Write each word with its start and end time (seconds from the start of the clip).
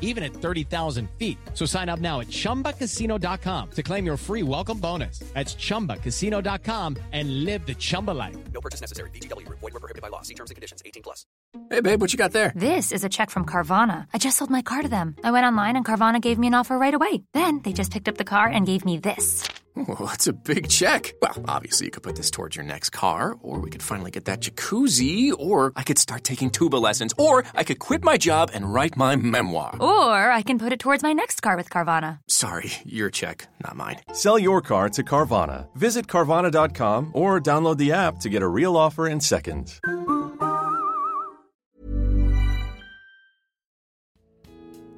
even 0.00 0.24
at 0.24 0.32
30,000 0.34 1.08
feet. 1.18 1.38
So 1.54 1.64
sign 1.64 1.88
up 1.88 2.00
now 2.00 2.18
at 2.20 2.26
ChumbaCasino.com 2.28 3.70
to 3.70 3.82
claim 3.82 4.04
your 4.04 4.16
free 4.16 4.42
welcome 4.42 4.78
bonus. 4.78 5.20
That's 5.34 5.54
ChumbaCasino.com 5.54 6.96
and 7.12 7.44
live 7.44 7.64
the 7.66 7.74
Chumba 7.74 8.10
life. 8.10 8.36
No 8.52 8.60
purchase 8.60 8.80
necessary. 8.80 9.10
VGW. 9.10 9.48
Void 9.48 9.62
were 9.62 9.70
prohibited 9.70 10.02
by 10.02 10.08
law. 10.08 10.22
See 10.22 10.34
terms 10.34 10.50
and 10.50 10.56
conditions. 10.56 10.82
18 10.84 11.02
plus. 11.02 11.24
Hey, 11.70 11.80
babe, 11.80 12.00
what 12.00 12.12
you 12.12 12.18
got 12.18 12.32
there? 12.32 12.52
This 12.54 12.92
is 12.92 13.04
a 13.04 13.08
check 13.08 13.30
from 13.30 13.44
Carvana. 13.44 14.06
I 14.12 14.18
just 14.18 14.36
sold 14.38 14.50
my 14.50 14.62
car 14.62 14.82
to 14.82 14.88
them. 14.88 15.16
I 15.24 15.30
went 15.30 15.46
online 15.46 15.76
and 15.76 15.84
Carvana 15.84 16.20
gave 16.20 16.38
me 16.38 16.48
an 16.48 16.54
offer 16.54 16.76
right 16.78 16.94
away. 16.94 17.22
Then 17.32 17.60
they 17.62 17.72
just 17.72 17.92
picked 17.92 18.08
up 18.08 18.16
the 18.16 18.24
car 18.24 18.48
and 18.48 18.66
gave 18.66 18.84
me 18.84 18.98
this. 18.98 19.48
Well, 19.86 20.08
that's 20.08 20.26
a 20.26 20.32
big 20.32 20.68
check. 20.68 21.14
Well, 21.22 21.44
obviously, 21.46 21.86
you 21.86 21.90
could 21.90 22.02
put 22.02 22.16
this 22.16 22.30
towards 22.30 22.56
your 22.56 22.64
next 22.64 22.90
car, 22.90 23.36
or 23.42 23.60
we 23.60 23.70
could 23.70 23.82
finally 23.82 24.10
get 24.10 24.24
that 24.24 24.40
jacuzzi, 24.40 25.32
or 25.38 25.72
I 25.76 25.82
could 25.82 25.98
start 25.98 26.24
taking 26.24 26.50
tuba 26.50 26.76
lessons, 26.76 27.14
or 27.18 27.44
I 27.54 27.64
could 27.64 27.78
quit 27.78 28.02
my 28.02 28.16
job 28.16 28.50
and 28.54 28.72
write 28.72 28.96
my 28.96 29.16
memoir. 29.16 29.76
Or 29.80 30.30
I 30.30 30.42
can 30.42 30.58
put 30.58 30.72
it 30.72 30.80
towards 30.80 31.02
my 31.02 31.12
next 31.12 31.40
car 31.42 31.56
with 31.56 31.70
Carvana. 31.70 32.18
Sorry, 32.28 32.72
your 32.84 33.10
check, 33.10 33.46
not 33.64 33.76
mine. 33.76 33.98
Sell 34.12 34.38
your 34.38 34.60
car 34.60 34.88
to 34.90 35.02
Carvana. 35.02 35.68
Visit 35.76 36.06
Carvana.com 36.06 37.10
or 37.14 37.40
download 37.40 37.78
the 37.78 37.92
app 37.92 38.18
to 38.20 38.28
get 38.28 38.42
a 38.42 38.48
real 38.48 38.76
offer 38.76 39.06
in 39.06 39.20
seconds. 39.20 39.80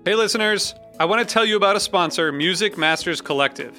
Hey, 0.05 0.15
listeners, 0.15 0.75
I 0.99 1.05
want 1.05 1.27
to 1.27 1.31
tell 1.31 1.45
you 1.45 1.57
about 1.57 1.77
a 1.77 1.81
sponsor, 1.81 2.33
Music 2.33 2.79
Masters 2.79 3.21
Collective. 3.21 3.79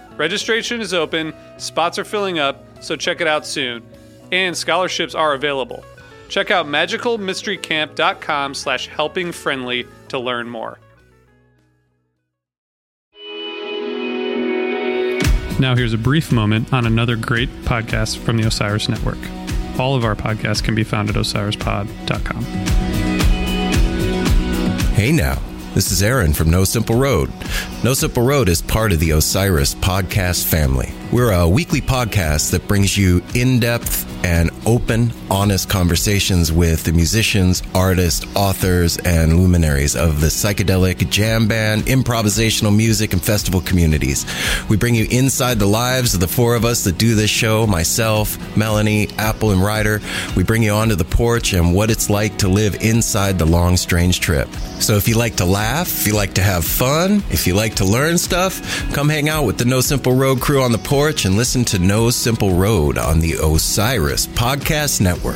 Registration 0.21 0.81
is 0.81 0.93
open, 0.93 1.33
spots 1.57 1.97
are 1.97 2.03
filling 2.03 2.37
up, 2.37 2.63
so 2.79 2.95
check 2.95 3.21
it 3.21 3.27
out 3.27 3.43
soon. 3.43 3.81
And 4.31 4.55
scholarships 4.55 5.15
are 5.15 5.33
available. 5.33 5.83
Check 6.29 6.51
out 6.51 6.67
magicalmysterycamp.com 6.67 8.53
slash 8.53 8.87
helpingfriendly 8.87 9.87
to 10.09 10.19
learn 10.19 10.47
more. 10.47 10.77
Now 15.59 15.75
here's 15.75 15.93
a 15.93 15.97
brief 15.97 16.31
moment 16.31 16.71
on 16.71 16.85
another 16.85 17.15
great 17.15 17.49
podcast 17.63 18.19
from 18.19 18.37
the 18.37 18.45
Osiris 18.45 18.89
Network. 18.89 19.17
All 19.79 19.95
of 19.95 20.05
our 20.05 20.15
podcasts 20.15 20.63
can 20.63 20.75
be 20.75 20.83
found 20.83 21.09
at 21.09 21.15
osirispod.com. 21.15 22.43
Hey 24.93 25.11
now, 25.11 25.41
this 25.73 25.91
is 25.91 26.03
Aaron 26.03 26.33
from 26.33 26.49
No 26.49 26.63
Simple 26.63 26.95
Road. 26.95 27.31
No 27.83 27.93
Simple 27.93 28.23
Road 28.23 28.49
is 28.49 28.61
part 28.61 28.91
of 28.91 28.99
the 28.99 29.11
Osiris 29.11 29.73
podcast 29.75 30.45
family. 30.45 30.93
We're 31.11 31.33
a 31.33 31.45
weekly 31.45 31.81
podcast 31.81 32.51
that 32.51 32.69
brings 32.69 32.97
you 32.97 33.21
in 33.35 33.59
depth 33.59 34.07
and 34.23 34.49
open, 34.65 35.11
honest 35.29 35.67
conversations 35.67 36.53
with 36.53 36.83
the 36.85 36.93
musicians, 36.93 37.63
artists, 37.75 38.25
authors, 38.33 38.97
and 38.99 39.37
luminaries 39.37 39.97
of 39.97 40.21
the 40.21 40.27
psychedelic, 40.27 41.09
jam 41.09 41.49
band, 41.49 41.83
improvisational 41.83 42.73
music, 42.73 43.11
and 43.11 43.21
festival 43.21 43.59
communities. 43.59 44.25
We 44.69 44.77
bring 44.77 44.95
you 44.95 45.05
inside 45.11 45.59
the 45.59 45.65
lives 45.65 46.13
of 46.13 46.21
the 46.21 46.29
four 46.29 46.55
of 46.55 46.63
us 46.63 46.85
that 46.85 46.97
do 46.97 47.15
this 47.15 47.29
show 47.31 47.67
myself, 47.67 48.37
Melanie, 48.55 49.09
Apple, 49.17 49.51
and 49.51 49.61
Ryder. 49.61 49.99
We 50.37 50.43
bring 50.43 50.63
you 50.63 50.71
onto 50.71 50.95
the 50.95 51.03
porch 51.03 51.51
and 51.51 51.73
what 51.73 51.89
it's 51.91 52.09
like 52.09 52.37
to 52.37 52.47
live 52.47 52.75
inside 52.75 53.37
the 53.37 53.45
long, 53.45 53.75
strange 53.75 54.21
trip. 54.21 54.47
So 54.79 54.95
if 54.95 55.07
you 55.09 55.17
like 55.17 55.37
to 55.37 55.45
laugh, 55.45 55.87
if 55.87 56.07
you 56.07 56.15
like 56.15 56.35
to 56.35 56.43
have 56.43 56.63
fun, 56.63 57.23
if 57.31 57.47
you 57.47 57.55
like 57.55 57.75
to 57.75 57.85
learn 57.85 58.17
stuff, 58.17 58.61
come 58.93 59.09
hang 59.09 59.27
out 59.27 59.45
with 59.45 59.57
the 59.57 59.65
No 59.65 59.81
Simple 59.81 60.13
Road 60.13 60.39
crew 60.39 60.61
on 60.61 60.71
the 60.71 60.77
porch 60.77 61.00
and 61.01 61.35
listen 61.35 61.65
to 61.65 61.79
No 61.79 62.11
Simple 62.11 62.53
Road 62.53 62.99
on 62.99 63.19
the 63.19 63.33
Osiris 63.33 64.27
Podcast 64.27 65.01
Network. 65.01 65.35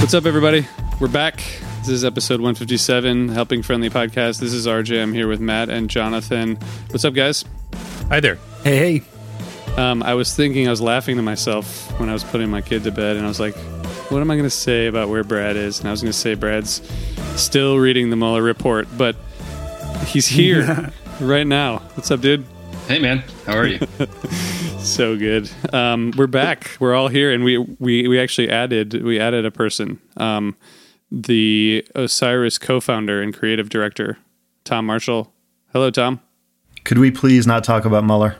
What's 0.00 0.14
up, 0.14 0.26
everybody? 0.26 0.66
We're 1.00 1.06
back. 1.06 1.36
This 1.78 1.90
is 1.90 2.04
episode 2.04 2.40
157, 2.40 3.28
Helping 3.28 3.62
Friendly 3.62 3.88
Podcast. 3.88 4.40
This 4.40 4.52
is 4.52 4.66
RJ. 4.66 5.00
I'm 5.00 5.14
here 5.14 5.28
with 5.28 5.38
Matt 5.38 5.70
and 5.70 5.88
Jonathan. 5.88 6.56
What's 6.90 7.04
up, 7.04 7.14
guys? 7.14 7.44
Hi 8.08 8.18
there. 8.18 8.38
Hey, 8.64 8.98
hey. 8.98 9.02
Um, 9.76 10.02
I 10.02 10.14
was 10.14 10.34
thinking, 10.34 10.66
I 10.66 10.70
was 10.70 10.80
laughing 10.80 11.16
to 11.16 11.22
myself 11.22 11.98
when 12.00 12.08
I 12.08 12.14
was 12.14 12.24
putting 12.24 12.48
my 12.48 12.62
kid 12.62 12.82
to 12.84 12.90
bed, 12.90 13.16
and 13.16 13.24
I 13.24 13.28
was 13.28 13.38
like, 13.38 13.54
what 14.10 14.20
am 14.20 14.30
I 14.30 14.36
going 14.36 14.44
to 14.44 14.50
say 14.50 14.86
about 14.86 15.08
where 15.08 15.24
Brad 15.24 15.56
is? 15.56 15.80
And 15.80 15.88
I 15.88 15.90
was 15.90 16.00
going 16.00 16.12
to 16.12 16.18
say 16.18 16.34
Brad's 16.34 16.80
still 17.34 17.78
reading 17.78 18.10
the 18.10 18.16
Mueller 18.16 18.42
report, 18.42 18.86
but 18.96 19.16
he's 20.06 20.26
here 20.28 20.92
right 21.20 21.46
now. 21.46 21.78
What's 21.94 22.10
up, 22.10 22.20
dude? 22.20 22.44
Hey, 22.86 23.00
man. 23.00 23.24
How 23.46 23.56
are 23.56 23.66
you? 23.66 23.80
so 24.78 25.16
good. 25.16 25.50
Um, 25.72 26.12
we're 26.16 26.28
back. 26.28 26.76
We're 26.78 26.94
all 26.94 27.08
here, 27.08 27.32
and 27.32 27.42
we 27.42 27.58
we 27.58 28.06
we 28.06 28.20
actually 28.20 28.48
added 28.48 29.02
we 29.02 29.18
added 29.18 29.44
a 29.44 29.50
person. 29.50 30.00
Um, 30.16 30.56
the 31.10 31.84
Osiris 31.96 32.58
co-founder 32.58 33.20
and 33.20 33.34
creative 33.34 33.68
director, 33.68 34.18
Tom 34.62 34.86
Marshall. 34.86 35.32
Hello, 35.72 35.90
Tom. 35.90 36.20
Could 36.84 36.98
we 36.98 37.10
please 37.10 37.46
not 37.46 37.64
talk 37.64 37.84
about 37.84 38.04
Mueller? 38.04 38.36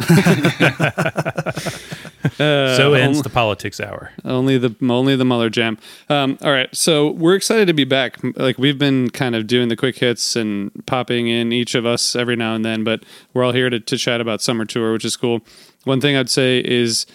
so 2.40 2.94
ends 2.94 3.22
the 3.22 3.28
politics 3.28 3.80
hour. 3.80 4.12
Only 4.24 4.56
the 4.56 4.74
only 4.82 5.14
the 5.16 5.24
Mueller 5.24 5.50
jam. 5.50 5.78
Um, 6.08 6.38
all 6.42 6.50
right, 6.50 6.74
so 6.74 7.10
we're 7.10 7.34
excited 7.34 7.66
to 7.66 7.74
be 7.74 7.84
back. 7.84 8.18
Like 8.36 8.58
we've 8.58 8.78
been 8.78 9.10
kind 9.10 9.36
of 9.36 9.46
doing 9.46 9.68
the 9.68 9.76
quick 9.76 9.98
hits 9.98 10.36
and 10.36 10.70
popping 10.86 11.28
in 11.28 11.52
each 11.52 11.74
of 11.74 11.84
us 11.84 12.16
every 12.16 12.36
now 12.36 12.54
and 12.54 12.64
then, 12.64 12.82
but 12.82 13.04
we're 13.34 13.44
all 13.44 13.52
here 13.52 13.68
to, 13.68 13.78
to 13.78 13.98
chat 13.98 14.20
about 14.20 14.40
summer 14.40 14.64
tour, 14.64 14.92
which 14.92 15.04
is 15.04 15.16
cool. 15.16 15.40
One 15.84 16.00
thing 16.00 16.16
I'd 16.16 16.30
say 16.30 16.62
is. 16.64 17.06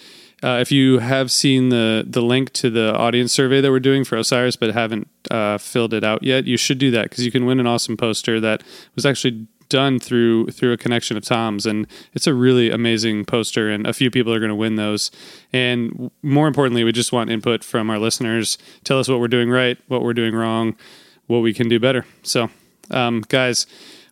Uh, 0.44 0.58
if 0.60 0.70
you 0.70 0.98
have 0.98 1.32
seen 1.32 1.70
the 1.70 2.04
the 2.06 2.20
link 2.20 2.52
to 2.52 2.68
the 2.68 2.94
audience 2.94 3.32
survey 3.32 3.62
that 3.62 3.70
we're 3.70 3.80
doing 3.80 4.04
for 4.04 4.16
Osiris, 4.18 4.54
but 4.54 4.74
haven't 4.74 5.08
uh, 5.30 5.56
filled 5.56 5.94
it 5.94 6.04
out 6.04 6.22
yet, 6.22 6.44
you 6.44 6.58
should 6.58 6.76
do 6.76 6.90
that 6.90 7.04
because 7.04 7.24
you 7.24 7.32
can 7.32 7.46
win 7.46 7.58
an 7.58 7.66
awesome 7.66 7.96
poster 7.96 8.38
that 8.40 8.62
was 8.94 9.06
actually 9.06 9.46
done 9.68 9.98
through 9.98 10.48
through 10.48 10.72
a 10.72 10.76
connection 10.76 11.16
of 11.16 11.24
Tom's, 11.24 11.66
and 11.66 11.86
it's 12.12 12.26
a 12.26 12.34
really 12.34 12.70
amazing 12.70 13.24
poster. 13.24 13.70
And 13.70 13.86
a 13.86 13.92
few 13.92 14.10
people 14.10 14.32
are 14.32 14.38
going 14.38 14.50
to 14.50 14.54
win 14.54 14.76
those. 14.76 15.10
And 15.52 16.10
more 16.22 16.48
importantly, 16.48 16.84
we 16.84 16.92
just 16.92 17.12
want 17.12 17.30
input 17.30 17.64
from 17.64 17.90
our 17.90 17.98
listeners. 17.98 18.58
Tell 18.84 18.98
us 18.98 19.08
what 19.08 19.20
we're 19.20 19.28
doing 19.28 19.50
right, 19.50 19.78
what 19.88 20.02
we're 20.02 20.14
doing 20.14 20.34
wrong, 20.34 20.76
what 21.26 21.38
we 21.38 21.52
can 21.52 21.68
do 21.68 21.78
better. 21.80 22.04
So, 22.22 22.50
um, 22.90 23.22
guys, 23.28 23.66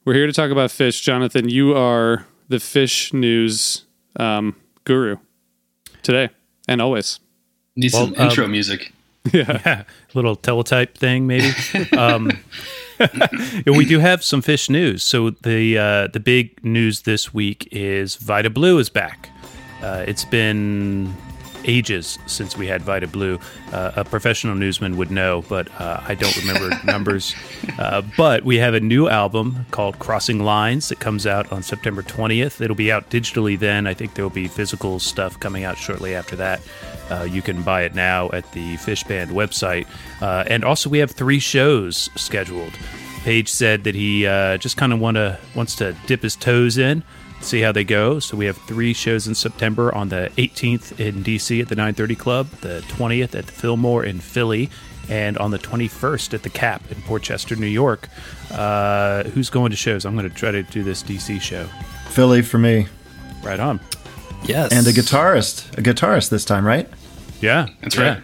we're 0.05 0.15
here 0.15 0.27
to 0.27 0.33
talk 0.33 0.51
about 0.51 0.71
Phish. 0.71 1.03
Jonathan, 1.03 1.49
you 1.49 1.77
are 1.77 2.27
the 2.49 2.57
Phish 2.57 3.13
news 3.13 3.85
um, 4.17 4.57
guru 4.85 5.17
today 6.03 6.31
and 6.69 6.81
always. 6.81 7.21
Need 7.77 7.93
Well, 7.93 8.07
some 8.07 8.15
intro 8.17 8.45
um, 8.45 8.53
music. 8.53 8.93
Yeah, 9.33 9.85
little 10.13 10.37
teletype 10.37 10.99
thing 10.99 11.27
maybe. 11.27 11.51
we 13.67 13.85
do 13.85 13.99
have 13.99 14.23
some 14.23 14.43
Phish 14.43 14.69
news. 14.71 15.03
So 15.03 15.31
the 15.31 15.79
uh, 15.79 16.07
the 16.09 16.21
big 16.21 16.65
news 16.65 17.03
this 17.03 17.33
week 17.35 17.69
is 17.73 18.17
Vida 18.17 18.51
Blue 18.51 18.79
is 18.79 18.89
back. 18.89 19.31
Uh, 19.83 20.05
it's 20.07 20.25
been 20.25 21.15
ages 21.65 22.19
since 22.27 22.57
we 22.57 22.67
had 22.67 22.83
Vida 22.83 23.07
Blue. 23.07 23.39
Uh, 23.73 23.93
a 23.97 24.05
professional 24.05 24.55
newsman 24.55 24.97
would 24.97 25.11
know, 25.11 25.43
but 25.49 25.69
uh, 25.81 26.01
I 26.07 26.15
don't 26.15 26.37
remember 26.37 26.71
numbers. 26.85 27.35
Uh, 27.79 28.03
but 28.17 28.45
we 28.45 28.57
have 28.59 28.75
a 28.75 28.81
new 28.81 29.09
album 29.09 29.67
called 29.71 29.99
Crossing 29.99 30.41
Lines 30.43 30.89
that 30.89 31.01
comes 31.01 31.27
out 31.27 31.51
on 31.53 31.63
September 31.63 32.03
20th. 32.03 32.61
It'll 32.61 32.77
be 32.77 32.93
out 32.93 33.11
digitally 33.11 33.59
then. 33.59 33.87
I 33.87 33.95
think 33.95 34.15
there 34.15 34.25
will 34.25 34.31
be 34.31 34.49
physical 34.49 34.99
stuff 34.99 35.39
coming 35.41 35.65
out 35.65 35.77
shortly 35.77 36.15
after 36.15 36.37
that. 36.37 36.61
Uh, 37.11 37.25
you 37.25 37.43
can 37.43 37.63
buy 37.63 37.83
it 37.83 37.95
now 37.95 38.31
at 38.33 38.51
the 38.53 38.77
Phish 38.77 39.07
Band 39.07 39.31
website. 39.31 39.87
Uh, 40.21 40.45
and 40.47 40.65
also, 40.65 40.89
we 40.89 40.99
have 40.99 41.11
three 41.11 41.39
shows 41.39 42.11
scheduled. 42.17 42.73
Page 43.25 43.49
said 43.49 43.85
that 43.85 43.95
he 43.95 44.27
uh, 44.27 44.59
just 44.59 44.77
kind 44.77 44.93
of 44.93 45.01
want 45.01 45.17
to 45.17 45.39
wants 45.55 45.75
to 45.77 45.95
dip 46.07 46.23
his 46.23 46.37
toes 46.37 46.77
in, 46.77 47.03
see 47.45 47.61
how 47.61 47.73
they 47.73 47.85
go. 47.85 48.19
So 48.19 48.37
we 48.37 48.47
have 48.47 48.57
three 48.57 48.93
shows 48.93 49.29
in 49.29 49.35
September 49.35 49.95
on 49.95 50.09
the 50.09 50.31
18th 50.37 50.99
in 50.99 51.23
DC 51.23 51.61
at 51.61 51.69
the 51.69 51.75
930 51.75 52.15
Club, 52.15 52.49
the 52.61 52.81
20th 52.89 53.35
at 53.35 53.47
the 53.47 53.53
Fillmore 53.53 54.05
in 54.05 54.21
Philly, 54.21 54.71
and 55.09 55.37
on 55.39 55.51
the 55.51 55.59
21st 55.59 56.35
at 56.35 56.43
the 56.43 56.51
Cap 56.51 56.83
in 56.91 57.01
Portchester, 57.03 57.57
New 57.57 57.67
York. 57.67 58.09
Uh, 58.51 59.25
who's 59.25 59.51
going 59.51 59.71
to 59.71 59.77
shows? 59.77 60.05
I'm 60.05 60.17
going 60.17 60.29
to 60.29 60.35
try 60.35 60.51
to 60.51 60.63
do 60.63 60.83
this 60.83 61.03
DC 61.03 61.41
show. 61.41 61.67
Philly 62.09 62.43
for 62.43 62.59
me. 62.59 62.87
Right 63.43 63.61
on. 63.61 63.81
Yes. 64.45 64.73
And 64.73 64.87
a 64.87 64.93
guitarist. 64.93 65.77
A 65.79 65.83
guitarist 65.83 66.31
this 66.31 66.45
time, 66.45 66.65
right? 66.65 66.89
Yeah, 67.41 67.69
That's 67.83 67.97
yeah. 67.97 68.15
right. 68.15 68.23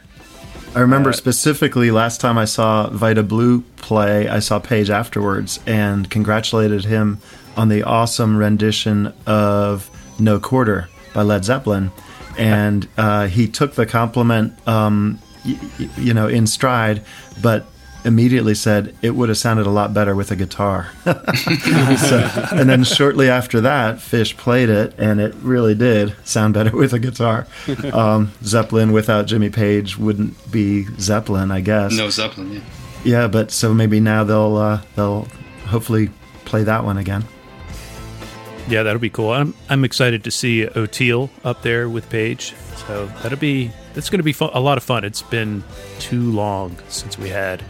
I 0.75 0.81
remember 0.81 1.13
specifically 1.13 1.91
last 1.91 2.21
time 2.21 2.39
I 2.39 2.45
saw 2.45 2.89
Vida 2.91 3.25
Blue 3.25 3.63
play, 3.77 4.29
I 4.29 4.39
saw 4.39 4.61
Page 4.61 4.89
afterwards 4.89 5.59
and 5.67 6.09
congratulated 6.09 6.85
him 6.85 7.19
on 7.61 7.69
the 7.69 7.83
awesome 7.83 8.37
rendition 8.37 9.13
of 9.27 9.91
No 10.19 10.41
Quarter 10.41 10.89
by 11.15 11.23
Led 11.23 11.45
Zeppelin. 11.45 11.91
And 12.39 12.89
uh, 12.97 13.27
he 13.27 13.49
took 13.49 13.75
the 13.75 13.85
compliment, 13.85 14.55
um, 14.67 15.19
y- 15.45 15.59
y- 15.79 15.91
you 15.99 16.15
know, 16.15 16.27
in 16.27 16.47
stride, 16.47 17.05
but 17.43 17.67
immediately 18.03 18.55
said 18.55 18.97
it 19.03 19.11
would 19.15 19.29
have 19.29 19.37
sounded 19.37 19.67
a 19.67 19.71
lot 19.71 19.93
better 19.93 20.15
with 20.17 20.31
a 20.31 20.37
guitar. 20.37 20.89
so, 21.05 22.31
and 22.53 22.67
then 22.71 22.83
shortly 22.85 23.29
after 23.29 23.61
that, 23.61 23.97
Phish 23.97 24.37
played 24.39 24.71
it, 24.71 24.95
and 24.97 25.21
it 25.21 25.35
really 25.43 25.75
did 25.75 26.15
sound 26.25 26.55
better 26.55 26.75
with 26.75 26.95
a 26.95 26.99
guitar. 26.99 27.47
Um, 27.93 28.33
Zeppelin 28.43 28.93
without 28.93 29.27
Jimmy 29.27 29.51
Page 29.51 29.99
wouldn't 29.99 30.51
be 30.51 30.85
Zeppelin, 30.99 31.51
I 31.51 31.61
guess. 31.61 31.93
No 31.95 32.09
Zeppelin, 32.09 32.53
yeah. 32.53 32.61
Yeah, 33.05 33.29
but 33.29 33.51
so 33.51 33.75
maybe 33.75 33.99
now 34.01 34.25
they'll 34.25 34.57
uh, 34.57 34.81
they'll 34.95 35.27
hopefully 35.67 36.11
play 36.47 36.63
that 36.65 36.85
one 36.85 36.97
again. 36.99 37.25
Yeah, 38.71 38.85
that'll 38.85 39.01
be 39.01 39.11
cool. 39.11 39.31
I'm 39.33 39.53
I'm 39.69 39.85
excited 39.85 40.25
to 40.25 40.31
see 40.31 40.65
Oteil 40.65 41.29
up 41.45 41.63
there 41.63 41.89
with 41.89 42.09
Page. 42.09 42.55
So 42.87 43.07
that'll 43.23 43.37
be 43.39 43.71
that's 43.95 44.09
going 44.09 44.21
to 44.21 44.25
be 44.25 44.33
fun, 44.33 44.51
a 44.55 44.61
lot 44.61 44.79
of 44.79 44.85
fun. 44.85 45.05
It's 45.05 45.23
been 45.23 45.65
too 45.99 46.31
long 46.31 46.79
since 46.89 47.19
we 47.19 47.29
had 47.29 47.63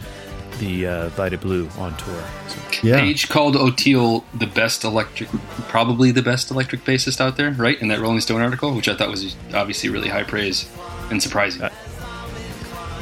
the 0.59 0.85
uh, 0.85 1.09
Vida 1.09 1.37
Blue 1.39 1.67
on 1.79 1.97
tour. 1.97 2.23
So, 2.47 2.59
Yeah. 2.83 2.99
Page 2.99 3.29
called 3.29 3.55
Oteil 3.55 4.23
the 4.35 4.45
best 4.45 4.83
electric, 4.83 5.29
probably 5.69 6.11
the 6.11 6.21
best 6.21 6.51
electric 6.51 6.85
bassist 6.85 7.19
out 7.19 7.35
there, 7.35 7.49
right? 7.51 7.81
In 7.81 7.87
that 7.87 7.99
Rolling 7.99 8.21
Stone 8.21 8.41
article, 8.41 8.75
which 8.75 8.87
I 8.87 8.95
thought 8.95 9.09
was 9.09 9.35
obviously 9.55 9.89
really 9.89 10.09
high 10.09 10.23
praise 10.23 10.69
and 11.09 11.21
surprising. 11.21 11.63
Uh, 11.63 11.69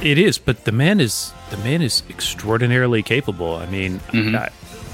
it 0.02 0.18
is, 0.18 0.38
but 0.38 0.64
the 0.64 0.72
man 0.72 1.02
is 1.02 1.34
the 1.52 1.58
man 1.58 1.82
is 1.82 2.04
extraordinarily 2.10 3.04
capable. 3.04 3.56
I 3.56 3.66
mean, 3.66 4.00
I, 4.14 4.50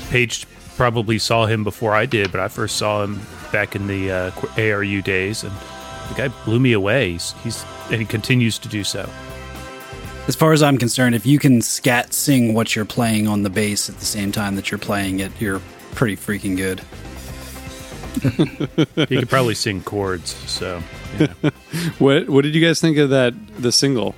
Page 0.09 0.47
probably 0.77 1.19
saw 1.19 1.45
him 1.45 1.63
before 1.63 1.93
I 1.93 2.05
did, 2.05 2.31
but 2.31 2.41
I 2.41 2.47
first 2.47 2.77
saw 2.77 3.03
him 3.03 3.19
back 3.51 3.75
in 3.75 3.87
the 3.87 4.11
uh, 4.11 4.31
ARU 4.57 5.01
days, 5.01 5.43
and 5.43 5.53
the 6.09 6.15
guy 6.15 6.27
blew 6.45 6.59
me 6.59 6.73
away. 6.73 7.13
He's, 7.13 7.33
he's 7.43 7.65
and 7.91 7.99
he 7.99 8.05
continues 8.05 8.57
to 8.59 8.67
do 8.67 8.83
so. 8.83 9.09
As 10.27 10.35
far 10.35 10.53
as 10.53 10.63
I'm 10.63 10.77
concerned, 10.77 11.13
if 11.13 11.25
you 11.25 11.37
can 11.37 11.61
scat 11.61 12.13
sing 12.13 12.53
what 12.55 12.75
you're 12.75 12.83
playing 12.83 13.27
on 13.27 13.43
the 13.43 13.49
bass 13.49 13.89
at 13.89 13.99
the 13.99 14.05
same 14.05 14.31
time 14.31 14.55
that 14.55 14.71
you're 14.71 14.79
playing 14.79 15.19
it, 15.19 15.31
you're 15.39 15.61
pretty 15.91 16.15
freaking 16.15 16.57
good. 16.57 16.81
He 19.09 19.17
could 19.17 19.29
probably 19.29 19.55
sing 19.55 19.81
chords. 19.83 20.33
So 20.49 20.81
yeah. 21.19 21.27
What 21.99 22.29
What 22.29 22.43
did 22.43 22.55
you 22.55 22.65
guys 22.65 22.79
think 22.79 22.97
of 22.97 23.09
that? 23.09 23.33
The 23.57 23.71
single. 23.71 24.15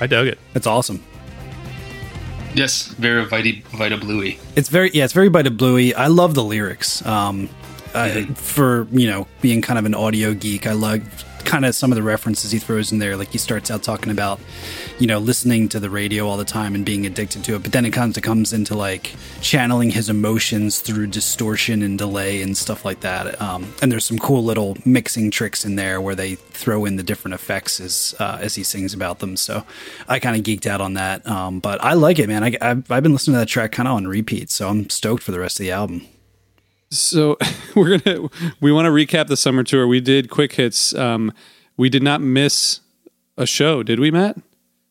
I 0.00 0.06
dug 0.06 0.26
it. 0.26 0.38
It's 0.54 0.66
awesome. 0.66 1.02
Yes, 2.54 2.86
very 2.86 3.24
Vida, 3.24 3.60
Vida 3.76 3.96
Bluey. 3.96 4.38
It's 4.54 4.68
very 4.68 4.90
yeah, 4.92 5.04
it's 5.04 5.12
very 5.12 5.28
the 5.28 5.50
bluey. 5.50 5.94
I 5.94 6.06
love 6.06 6.34
the 6.34 6.44
lyrics. 6.44 7.04
Um, 7.04 7.48
I, 7.94 8.24
for 8.34 8.86
you 8.90 9.08
know 9.08 9.26
being 9.40 9.60
kind 9.60 9.78
of 9.78 9.84
an 9.84 9.94
audio 9.94 10.34
geek, 10.34 10.66
I 10.66 10.72
love 10.72 11.02
kind 11.44 11.64
of 11.64 11.74
some 11.74 11.92
of 11.92 11.96
the 11.96 12.02
references 12.02 12.50
he 12.50 12.58
throws 12.58 12.92
in 12.92 12.98
there. 12.98 13.16
Like 13.16 13.30
he 13.30 13.38
starts 13.38 13.70
out 13.70 13.82
talking 13.82 14.10
about 14.10 14.40
you 14.98 15.06
know 15.06 15.18
listening 15.18 15.68
to 15.70 15.80
the 15.80 15.90
radio 15.90 16.28
all 16.28 16.36
the 16.36 16.44
time 16.44 16.74
and 16.74 16.84
being 16.84 17.06
addicted 17.06 17.44
to 17.44 17.54
it, 17.56 17.62
but 17.62 17.72
then 17.72 17.84
it 17.84 17.92
comes 17.92 18.16
it 18.16 18.22
comes 18.22 18.52
into 18.52 18.74
like 18.74 19.14
channeling 19.40 19.90
his 19.90 20.08
emotions 20.08 20.80
through 20.80 21.08
distortion 21.08 21.82
and 21.82 21.98
delay 21.98 22.42
and 22.42 22.56
stuff 22.56 22.84
like 22.84 23.00
that. 23.00 23.40
Um, 23.40 23.72
and 23.82 23.90
there's 23.90 24.04
some 24.04 24.18
cool 24.18 24.44
little 24.44 24.76
mixing 24.84 25.30
tricks 25.30 25.64
in 25.64 25.76
there 25.76 26.00
where 26.00 26.14
they 26.14 26.36
throw 26.36 26.84
in 26.84 26.96
the 26.96 27.02
different 27.02 27.34
effects 27.34 27.80
as 27.80 28.14
uh, 28.20 28.38
as 28.40 28.54
he 28.54 28.62
sings 28.62 28.94
about 28.94 29.18
them. 29.18 29.36
So 29.36 29.64
I 30.08 30.18
kind 30.18 30.36
of 30.36 30.42
geeked 30.42 30.66
out 30.66 30.80
on 30.80 30.94
that. 30.94 31.26
Um, 31.26 31.60
but 31.60 31.82
I 31.82 31.94
like 31.94 32.18
it, 32.18 32.28
man. 32.28 32.44
I, 32.44 32.56
I've, 32.60 32.90
I've 32.90 33.02
been 33.02 33.12
listening 33.12 33.34
to 33.34 33.38
that 33.40 33.48
track 33.48 33.72
kind 33.72 33.88
of 33.88 33.94
on 33.94 34.06
repeat, 34.06 34.50
so 34.50 34.68
I'm 34.68 34.88
stoked 34.90 35.22
for 35.22 35.32
the 35.32 35.40
rest 35.40 35.58
of 35.58 35.64
the 35.64 35.72
album. 35.72 36.06
So 36.90 37.36
we're 37.74 37.98
gonna 37.98 38.28
we 38.60 38.72
want 38.72 38.86
to 38.86 38.90
recap 38.90 39.26
the 39.26 39.36
summer 39.36 39.64
tour. 39.64 39.86
We 39.86 40.00
did 40.00 40.30
quick 40.30 40.52
hits. 40.52 40.94
Um, 40.94 41.32
we 41.76 41.88
did 41.88 42.02
not 42.02 42.20
miss 42.20 42.80
a 43.36 43.46
show, 43.46 43.82
did 43.82 43.98
we, 43.98 44.12
Matt? 44.12 44.36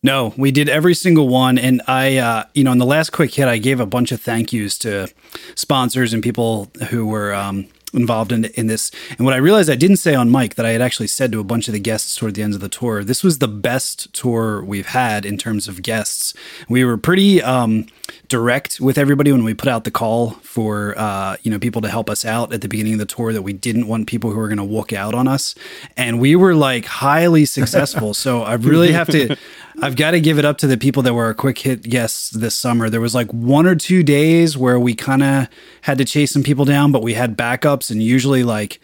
No, 0.04 0.34
we 0.36 0.52
did 0.52 0.68
every 0.68 0.94
single 0.94 1.30
one, 1.30 1.58
and 1.58 1.82
I, 1.88 2.18
uh, 2.18 2.44
you 2.54 2.66
know, 2.66 2.74
in 2.74 2.78
the 2.78 2.86
last 2.86 3.12
quick 3.12 3.34
hit, 3.34 3.48
I 3.48 3.58
gave 3.58 3.80
a 3.80 3.86
bunch 3.86 4.12
of 4.12 4.20
thank 4.20 4.52
yous 4.52 4.78
to 4.80 5.08
sponsors 5.56 6.14
and 6.14 6.22
people 6.22 6.70
who 6.90 7.08
were 7.08 7.34
um, 7.34 7.70
involved 7.94 8.34
in 8.34 8.46
in 8.46 8.68
this. 8.68 8.92
And 9.18 9.26
what 9.26 9.34
I 9.34 9.38
realized 9.38 9.70
I 9.70 9.76
didn't 9.76 9.98
say 9.98 10.14
on 10.14 10.30
mic 10.30 10.56
that 10.56 10.66
I 10.66 10.72
had 10.72 10.82
actually 10.82 11.08
said 11.08 11.32
to 11.32 11.40
a 11.40 11.44
bunch 11.46 11.70
of 11.70 11.74
the 11.74 11.80
guests 11.80 12.18
toward 12.18 12.36
the 12.36 12.44
end 12.44 12.54
of 12.54 12.60
the 12.60 12.68
tour, 12.68 13.04
this 13.04 13.24
was 13.24 13.40
the 13.40 13.48
best 13.48 14.14
tour 14.14 14.62
we've 14.64 14.88
had 14.88 15.26
in 15.26 15.38
terms 15.38 15.70
of 15.70 15.82
guests. 15.82 16.34
We 16.68 16.84
were 16.84 16.98
pretty 16.98 17.42
um, 17.42 17.86
direct 18.34 18.80
with 18.80 18.98
everybody 18.98 19.32
when 19.32 19.44
we 19.44 19.54
put 19.54 19.70
out 19.70 19.84
the 19.84 19.92
call 19.92 20.32
for 20.42 20.98
uh, 20.98 21.38
you 21.44 21.52
know 21.52 21.60
people 21.60 21.84
to 21.84 21.88
help 21.88 22.10
us 22.10 22.26
out 22.26 22.52
at 22.52 22.62
the 22.62 22.68
beginning 22.68 22.94
of 22.94 23.00
the 23.00 23.06
tour 23.06 23.32
that 23.32 23.44
we 23.44 23.54
didn't 23.54 23.86
want 23.86 24.08
people 24.08 24.32
who 24.32 24.40
were 24.40 24.48
going 24.48 24.58
to 24.58 24.64
walk 24.64 24.92
out 24.92 25.14
on 25.14 25.28
us, 25.28 25.54
and 25.96 26.20
we 26.20 26.36
were 26.36 26.56
like 26.56 26.86
highly 26.86 27.46
successful. 27.58 28.16
so 28.16 28.42
I 28.42 28.56
really 28.56 28.92
have 28.92 29.08
to. 29.10 29.38
I've 29.84 29.96
got 29.96 30.12
to 30.12 30.20
give 30.20 30.40
it 30.40 30.46
up 30.46 30.58
to 30.60 30.68
the 30.68 30.78
people 30.78 31.04
that 31.04 31.14
were 31.14 31.26
our 31.26 31.36
quick 31.36 31.60
hit 31.60 31.84
guests 31.84 32.32
this 32.32 32.56
summer. 32.56 32.90
There 32.90 33.02
was 33.02 33.14
like 33.14 33.32
one 33.32 33.68
or 33.68 33.76
two 33.76 34.02
days 34.02 34.58
where 34.58 34.80
we 34.80 34.96
kind 34.96 35.22
of 35.22 35.48
had 35.82 36.00
to 36.00 36.06
chase 36.06 36.32
some 36.32 36.42
people 36.42 36.66
down, 36.66 36.92
but 36.92 37.04
we 37.04 37.14
had 37.14 37.38
backups, 37.38 37.92
and 37.92 38.02
usually 38.02 38.44
like 38.44 38.80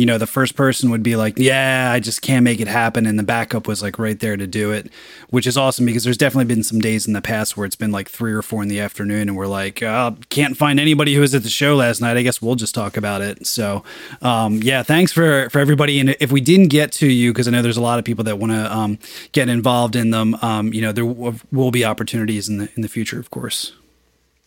you 0.00 0.06
know, 0.06 0.16
the 0.16 0.26
first 0.26 0.56
person 0.56 0.88
would 0.88 1.02
be 1.02 1.14
like, 1.14 1.38
yeah, 1.38 1.90
I 1.92 2.00
just 2.00 2.22
can't 2.22 2.42
make 2.42 2.58
it 2.58 2.68
happen. 2.68 3.04
And 3.04 3.18
the 3.18 3.22
backup 3.22 3.68
was 3.68 3.82
like 3.82 3.98
right 3.98 4.18
there 4.18 4.34
to 4.34 4.46
do 4.46 4.72
it, 4.72 4.90
which 5.28 5.46
is 5.46 5.58
awesome 5.58 5.84
because 5.84 6.04
there's 6.04 6.16
definitely 6.16 6.46
been 6.46 6.62
some 6.62 6.80
days 6.80 7.06
in 7.06 7.12
the 7.12 7.20
past 7.20 7.54
where 7.54 7.66
it's 7.66 7.76
been 7.76 7.92
like 7.92 8.08
three 8.08 8.32
or 8.32 8.40
four 8.40 8.62
in 8.62 8.70
the 8.70 8.80
afternoon 8.80 9.28
and 9.28 9.36
we're 9.36 9.46
like, 9.46 9.82
oh, 9.82 10.16
can't 10.30 10.56
find 10.56 10.80
anybody 10.80 11.14
who 11.14 11.20
was 11.20 11.34
at 11.34 11.42
the 11.42 11.50
show 11.50 11.76
last 11.76 12.00
night. 12.00 12.16
I 12.16 12.22
guess 12.22 12.40
we'll 12.40 12.54
just 12.54 12.74
talk 12.74 12.96
about 12.96 13.20
it. 13.20 13.46
So, 13.46 13.84
um, 14.22 14.62
yeah, 14.62 14.82
thanks 14.82 15.12
for, 15.12 15.50
for 15.50 15.58
everybody. 15.58 16.00
And 16.00 16.16
if 16.18 16.32
we 16.32 16.40
didn't 16.40 16.68
get 16.68 16.92
to 16.92 17.06
you, 17.06 17.30
because 17.34 17.46
I 17.46 17.50
know 17.50 17.60
there's 17.60 17.76
a 17.76 17.82
lot 17.82 17.98
of 17.98 18.06
people 18.06 18.24
that 18.24 18.38
want 18.38 18.52
to 18.52 18.74
um, 18.74 18.98
get 19.32 19.50
involved 19.50 19.96
in 19.96 20.12
them, 20.12 20.34
um, 20.36 20.72
you 20.72 20.80
know, 20.80 20.92
there 20.92 21.04
w- 21.04 21.38
will 21.52 21.72
be 21.72 21.84
opportunities 21.84 22.48
in 22.48 22.56
the, 22.56 22.70
in 22.74 22.80
the 22.80 22.88
future, 22.88 23.20
of 23.20 23.30
course. 23.30 23.74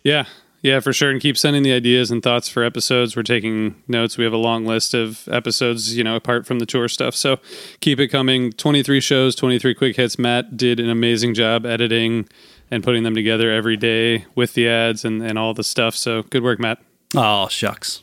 Yeah, 0.04 0.26
yeah, 0.64 0.80
for 0.80 0.94
sure. 0.94 1.12
And 1.12 1.20
keep 1.20 1.38
sending 1.38 1.62
the 1.62 1.74
ideas 1.74 2.10
and 2.10 2.24
thoughts 2.24 2.48
for 2.48 2.64
episodes. 2.64 3.18
We're 3.18 3.24
taking 3.24 3.76
notes. 3.90 4.18
We 4.18 4.24
have 4.24 4.32
a 4.32 4.38
long 4.38 4.66
list 4.66 4.94
of 4.94 5.28
episodes, 5.28 5.96
you 5.96 6.06
know, 6.06 6.16
apart 6.16 6.48
from 6.48 6.60
the 6.60 6.66
tour 6.66 6.88
stuff. 6.88 7.16
So 7.16 7.38
keep 7.82 8.00
it 8.00 8.08
coming. 8.08 8.54
23 8.54 9.02
shows, 9.02 9.36
23 9.36 9.76
quick 9.76 9.98
hits. 9.98 10.18
Matt 10.18 10.56
did 10.56 10.80
an 10.80 10.90
amazing 10.90 11.34
job 11.34 11.66
editing 11.66 12.30
and 12.72 12.82
putting 12.82 13.04
them 13.04 13.14
together 13.14 13.52
every 13.52 13.76
day 13.76 14.26
with 14.36 14.54
the 14.54 14.70
ads 14.70 15.04
and, 15.04 15.22
and 15.22 15.38
all 15.38 15.54
the 15.54 15.66
stuff. 15.66 15.96
So 15.96 16.24
good 16.24 16.44
work, 16.44 16.60
Matt. 16.60 16.80
Oh, 17.14 17.50
shucks. 17.50 18.02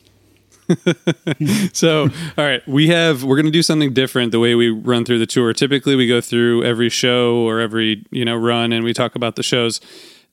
so 1.73 2.03
all 2.37 2.45
right 2.45 2.65
we 2.65 2.87
have 2.87 3.25
we're 3.25 3.35
going 3.35 3.45
to 3.45 3.51
do 3.51 3.63
something 3.63 3.93
different 3.93 4.31
the 4.31 4.39
way 4.39 4.55
we 4.55 4.69
run 4.69 5.03
through 5.03 5.19
the 5.19 5.25
tour 5.25 5.51
typically 5.51 5.97
we 5.97 6.07
go 6.07 6.21
through 6.21 6.63
every 6.63 6.87
show 6.87 7.39
or 7.39 7.59
every 7.59 8.05
you 8.09 8.23
know 8.23 8.37
run 8.37 8.71
and 8.71 8.85
we 8.85 8.93
talk 8.93 9.13
about 9.13 9.35
the 9.35 9.43
shows 9.43 9.81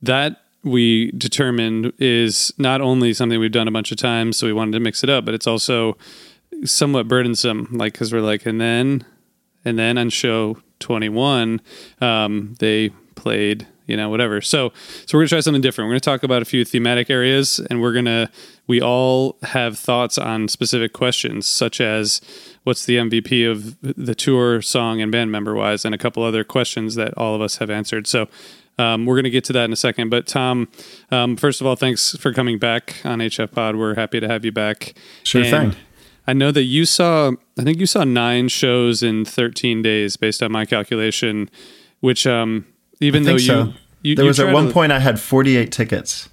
that 0.01 0.43
we 0.69 1.11
determined 1.13 1.93
is 1.99 2.53
not 2.59 2.81
only 2.81 3.13
something 3.13 3.39
we've 3.41 3.53
done 3.53 3.69
a 3.69 3.73
bunch 3.73 3.91
of 3.91 3.99
times, 3.99 4.37
so 4.37 4.47
we 4.47 4.53
wanted 4.53 4.73
to 4.73 4.81
mix 4.81 5.03
it 5.03 5.11
up, 5.11 5.25
but 5.25 5.35
it's 5.35 5.47
also 5.47 5.97
somewhat 6.65 7.09
burdensome. 7.09 7.69
Like, 7.73 7.93
because 7.93 8.13
we're 8.13 8.21
like, 8.21 8.47
and 8.47 8.61
then, 8.61 9.05
and 9.65 9.79
then 9.79 9.99
on 9.99 10.11
show 10.11 10.59
21, 10.81 11.61
um, 12.01 12.55
they 12.59 12.91
played, 13.15 13.67
you 13.89 13.97
know, 13.97 14.09
whatever. 14.09 14.41
So, 14.41 14.73
so 15.07 15.19
we're 15.19 15.23
gonna 15.23 15.29
try 15.29 15.41
something 15.41 15.63
different. 15.63 15.89
We're 15.89 15.95
gonna 15.95 16.01
talk 16.01 16.23
about 16.23 16.43
a 16.43 16.45
few 16.45 16.65
thematic 16.65 17.11
areas, 17.11 17.59
and 17.71 17.81
we're 17.81 17.93
gonna, 17.93 18.31
we 18.67 18.81
all 18.81 19.37
have 19.43 19.79
thoughts 19.79 20.19
on 20.19 20.49
specific 20.49 20.93
questions, 20.93 21.47
such 21.47 21.81
as 21.81 22.21
what's 22.65 22.85
the 22.85 22.97
MVP 22.97 23.51
of 23.51 23.77
the 23.81 24.15
tour, 24.15 24.63
song, 24.63 25.01
and 25.01 25.11
band 25.11 25.33
member 25.33 25.55
wise, 25.55 25.85
and 25.85 25.95
a 25.95 25.99
couple 25.99 26.23
other 26.23 26.45
questions 26.45 26.95
that 26.95 27.15
all 27.17 27.35
of 27.35 27.41
us 27.41 27.57
have 27.57 27.71
answered. 27.71 28.07
So, 28.07 28.29
um, 28.79 29.07
we're 29.07 29.17
going 29.17 29.25
to 29.25 29.31
get 29.31 29.45
to 29.45 29.53
that 29.55 29.65
in 29.65 29.73
a 29.73 29.77
second. 29.77 30.09
But 30.09 30.27
Tom, 30.27 30.69
um, 31.11 31.37
first 31.37 31.61
of 31.61 31.67
all, 31.67 31.75
thanks 31.75 32.17
for 32.17 32.33
coming 32.33 32.59
back 32.59 32.95
on 33.05 33.19
HF 33.19 33.51
Pod. 33.51 33.77
We're 33.77 33.97
happy 33.97 34.21
to 34.21 34.29
have 34.29 34.45
you 34.45 34.53
back. 34.53 34.95
Sure 35.25 35.43
and 35.43 35.73
thing. 35.73 35.83
I 36.29 36.35
know 36.35 36.53
that 36.53 36.65
you 36.65 36.85
saw, 36.85 37.33
I 37.59 37.65
think 37.65 37.79
you 37.79 37.87
saw 37.87 38.05
nine 38.05 38.49
shows 38.49 39.03
in 39.03 39.25
13 39.25 39.83
days 39.83 40.17
based 40.17 40.43
on 40.43 40.53
my 40.53 40.65
calculation, 40.67 41.51
which 42.01 42.27
um, 42.27 42.67
even 43.01 43.23
though 43.25 43.33
you, 43.33 43.39
so. 43.39 43.73
you, 44.03 44.15
there 44.15 44.25
you 44.25 44.29
was 44.29 44.41
at 44.41 44.53
one 44.53 44.69
to, 44.69 44.73
point 44.73 44.93
I 44.93 44.99
had 44.99 45.21
48 45.21 45.73
tickets. 45.73 46.29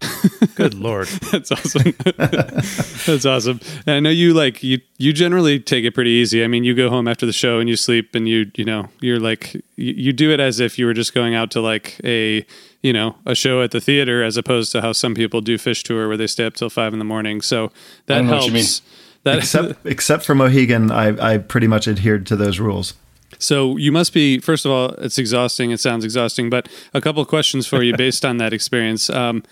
Good 0.54 0.74
lord, 0.74 1.06
that's 1.32 1.50
awesome. 1.50 1.94
that's 2.16 3.24
awesome. 3.24 3.60
And 3.86 3.96
I 3.96 4.00
know 4.00 4.10
you 4.10 4.34
like 4.34 4.62
you 4.62 4.80
you 4.98 5.12
generally 5.12 5.58
take 5.58 5.84
it 5.84 5.92
pretty 5.92 6.10
easy. 6.10 6.44
I 6.44 6.46
mean, 6.46 6.64
you 6.64 6.74
go 6.74 6.90
home 6.90 7.08
after 7.08 7.26
the 7.26 7.32
show 7.32 7.58
and 7.58 7.68
you 7.68 7.76
sleep, 7.76 8.14
and 8.14 8.28
you 8.28 8.50
you 8.54 8.64
know 8.64 8.88
you're 9.00 9.20
like 9.20 9.54
you, 9.54 9.94
you 9.94 10.12
do 10.12 10.30
it 10.30 10.40
as 10.40 10.60
if 10.60 10.78
you 10.78 10.86
were 10.86 10.94
just 10.94 11.14
going 11.14 11.34
out 11.34 11.50
to 11.52 11.60
like 11.60 11.98
a 12.04 12.44
you 12.82 12.92
know 12.92 13.16
a 13.24 13.34
show 13.34 13.62
at 13.62 13.70
the 13.70 13.80
theater, 13.80 14.22
as 14.22 14.36
opposed 14.36 14.72
to 14.72 14.82
how 14.82 14.92
some 14.92 15.14
people 15.14 15.40
do 15.40 15.56
Phish 15.56 15.82
tour 15.82 16.06
where 16.08 16.16
they 16.16 16.26
stay 16.26 16.44
up 16.44 16.54
till 16.54 16.70
five 16.70 16.92
in 16.92 16.98
the 16.98 17.04
morning. 17.04 17.40
So 17.40 17.72
that 18.06 18.24
helps. 18.24 18.82
That 19.22 19.38
except 19.38 19.86
except 19.86 20.24
for 20.24 20.34
Mohegan, 20.34 20.90
I 20.90 21.34
I 21.34 21.38
pretty 21.38 21.66
much 21.66 21.88
adhered 21.88 22.26
to 22.26 22.36
those 22.36 22.60
rules. 22.60 22.92
So 23.38 23.76
you 23.76 23.92
must 23.92 24.12
be 24.12 24.38
first 24.38 24.64
of 24.64 24.72
all, 24.72 24.90
it's 24.94 25.18
exhausting. 25.18 25.70
It 25.70 25.80
sounds 25.80 26.04
exhausting, 26.04 26.50
but 26.50 26.68
a 26.92 27.00
couple 27.00 27.22
of 27.22 27.28
questions 27.28 27.66
for 27.66 27.82
you 27.82 27.96
based 28.04 28.24
on 28.24 28.38
that 28.38 28.52
experience. 28.52 29.10
Um, 29.10 29.42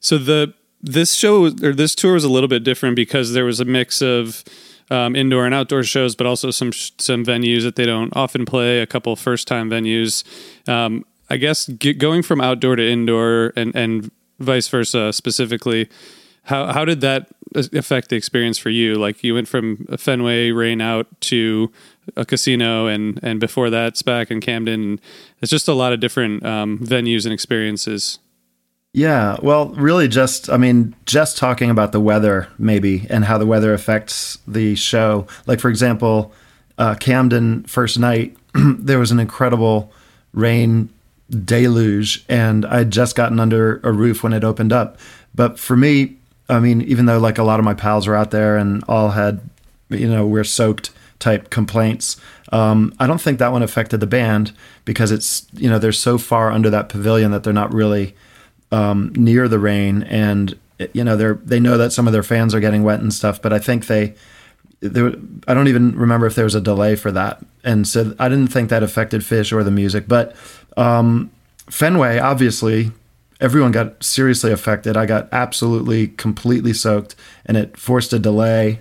so 0.00 0.18
the 0.18 0.54
this 0.80 1.14
show 1.14 1.46
or 1.46 1.72
this 1.72 1.94
tour 1.94 2.14
was 2.14 2.24
a 2.24 2.28
little 2.28 2.48
bit 2.48 2.64
different 2.64 2.96
because 2.96 3.32
there 3.32 3.44
was 3.44 3.60
a 3.60 3.64
mix 3.64 4.02
of 4.02 4.44
um, 4.90 5.16
indoor 5.16 5.46
and 5.46 5.54
outdoor 5.54 5.84
shows, 5.84 6.14
but 6.14 6.26
also 6.26 6.50
some 6.50 6.72
some 6.72 7.24
venues 7.24 7.62
that 7.62 7.76
they 7.76 7.86
don't 7.86 8.14
often 8.16 8.44
play. 8.44 8.80
A 8.80 8.86
couple 8.86 9.14
first 9.16 9.46
time 9.48 9.70
venues. 9.70 10.24
Um, 10.68 11.04
I 11.30 11.36
guess 11.36 11.68
get, 11.68 11.98
going 11.98 12.22
from 12.22 12.40
outdoor 12.40 12.76
to 12.76 12.86
indoor 12.86 13.52
and 13.56 13.74
and 13.74 14.10
vice 14.38 14.68
versa 14.68 15.12
specifically. 15.12 15.88
How 16.44 16.72
how 16.72 16.84
did 16.84 17.00
that 17.00 17.28
affect 17.54 18.08
the 18.08 18.16
experience 18.16 18.58
for 18.58 18.70
you? 18.70 18.96
Like 18.96 19.22
you 19.22 19.34
went 19.34 19.48
from 19.48 19.86
a 19.88 19.96
Fenway 19.96 20.50
rain 20.50 20.80
out 20.80 21.06
to 21.22 21.72
a 22.16 22.24
casino, 22.24 22.86
and 22.86 23.18
and 23.22 23.40
before 23.40 23.70
that, 23.70 23.94
SPAC 23.94 24.30
and 24.30 24.42
Camden. 24.42 25.00
It's 25.40 25.50
just 25.50 25.68
a 25.68 25.74
lot 25.74 25.92
of 25.92 26.00
different 26.00 26.44
um, 26.44 26.78
venues 26.78 27.24
and 27.24 27.32
experiences. 27.32 28.18
Yeah, 28.94 29.38
well, 29.42 29.70
really 29.70 30.06
just, 30.06 30.50
I 30.50 30.58
mean, 30.58 30.94
just 31.06 31.38
talking 31.38 31.70
about 31.70 31.92
the 31.92 32.00
weather 32.00 32.48
maybe 32.58 33.06
and 33.08 33.24
how 33.24 33.38
the 33.38 33.46
weather 33.46 33.72
affects 33.72 34.36
the 34.46 34.74
show. 34.74 35.26
Like, 35.46 35.60
for 35.60 35.70
example, 35.70 36.30
uh, 36.76 36.94
Camden 36.96 37.64
first 37.64 37.98
night, 37.98 38.36
there 38.54 38.98
was 38.98 39.10
an 39.10 39.18
incredible 39.18 39.90
rain 40.34 40.90
deluge, 41.30 42.24
and 42.28 42.66
I'd 42.66 42.90
just 42.90 43.16
gotten 43.16 43.40
under 43.40 43.80
a 43.82 43.92
roof 43.92 44.22
when 44.22 44.34
it 44.34 44.44
opened 44.44 44.74
up. 44.74 44.98
But 45.34 45.58
for 45.58 45.76
me, 45.76 46.16
I 46.50 46.60
mean, 46.60 46.82
even 46.82 47.06
though 47.06 47.18
like 47.18 47.38
a 47.38 47.44
lot 47.44 47.58
of 47.58 47.64
my 47.64 47.74
pals 47.74 48.06
were 48.06 48.16
out 48.16 48.30
there 48.30 48.58
and 48.58 48.84
all 48.88 49.10
had, 49.10 49.40
you 49.88 50.08
know, 50.08 50.26
we're 50.26 50.44
soaked 50.44 50.90
type 51.22 51.48
complaints, 51.48 52.18
um, 52.52 52.92
I 52.98 53.06
don't 53.06 53.20
think 53.20 53.38
that 53.38 53.52
one 53.52 53.62
affected 53.62 54.00
the 54.00 54.06
band 54.06 54.52
because 54.84 55.10
it's, 55.10 55.46
you 55.54 55.70
know, 55.70 55.78
they're 55.78 55.92
so 55.92 56.18
far 56.18 56.52
under 56.52 56.68
that 56.68 56.90
pavilion 56.90 57.30
that 57.30 57.44
they're 57.44 57.52
not 57.52 57.72
really 57.72 58.14
um, 58.72 59.12
near 59.14 59.46
the 59.48 59.58
rain, 59.58 60.02
and 60.04 60.58
you 60.94 61.04
know 61.04 61.16
they're 61.16 61.34
they 61.44 61.60
know 61.60 61.76
that 61.76 61.92
some 61.92 62.06
of 62.06 62.12
their 62.12 62.22
fans 62.22 62.54
are 62.54 62.60
getting 62.60 62.82
wet 62.82 63.00
and 63.00 63.12
stuff. 63.12 63.40
But 63.40 63.52
I 63.52 63.58
think 63.58 63.86
they, 63.86 64.14
I 64.82 65.54
don't 65.54 65.68
even 65.68 65.96
remember 65.96 66.26
if 66.26 66.34
there 66.34 66.44
was 66.44 66.54
a 66.54 66.60
delay 66.60 66.96
for 66.96 67.12
that, 67.12 67.44
and 67.62 67.86
so 67.86 68.14
I 68.18 68.28
didn't 68.28 68.48
think 68.48 68.70
that 68.70 68.82
affected 68.82 69.20
Phish 69.20 69.52
or 69.52 69.62
the 69.62 69.70
music. 69.70 70.08
But 70.08 70.34
um, 70.76 71.30
Fenway, 71.70 72.18
obviously, 72.18 72.90
everyone 73.40 73.72
got 73.72 74.02
seriously 74.02 74.50
affected. 74.50 74.96
I 74.96 75.04
got 75.04 75.28
absolutely 75.32 76.08
completely 76.08 76.72
soaked, 76.72 77.14
and 77.44 77.58
it 77.58 77.76
forced 77.76 78.14
a 78.14 78.18
delay, 78.18 78.80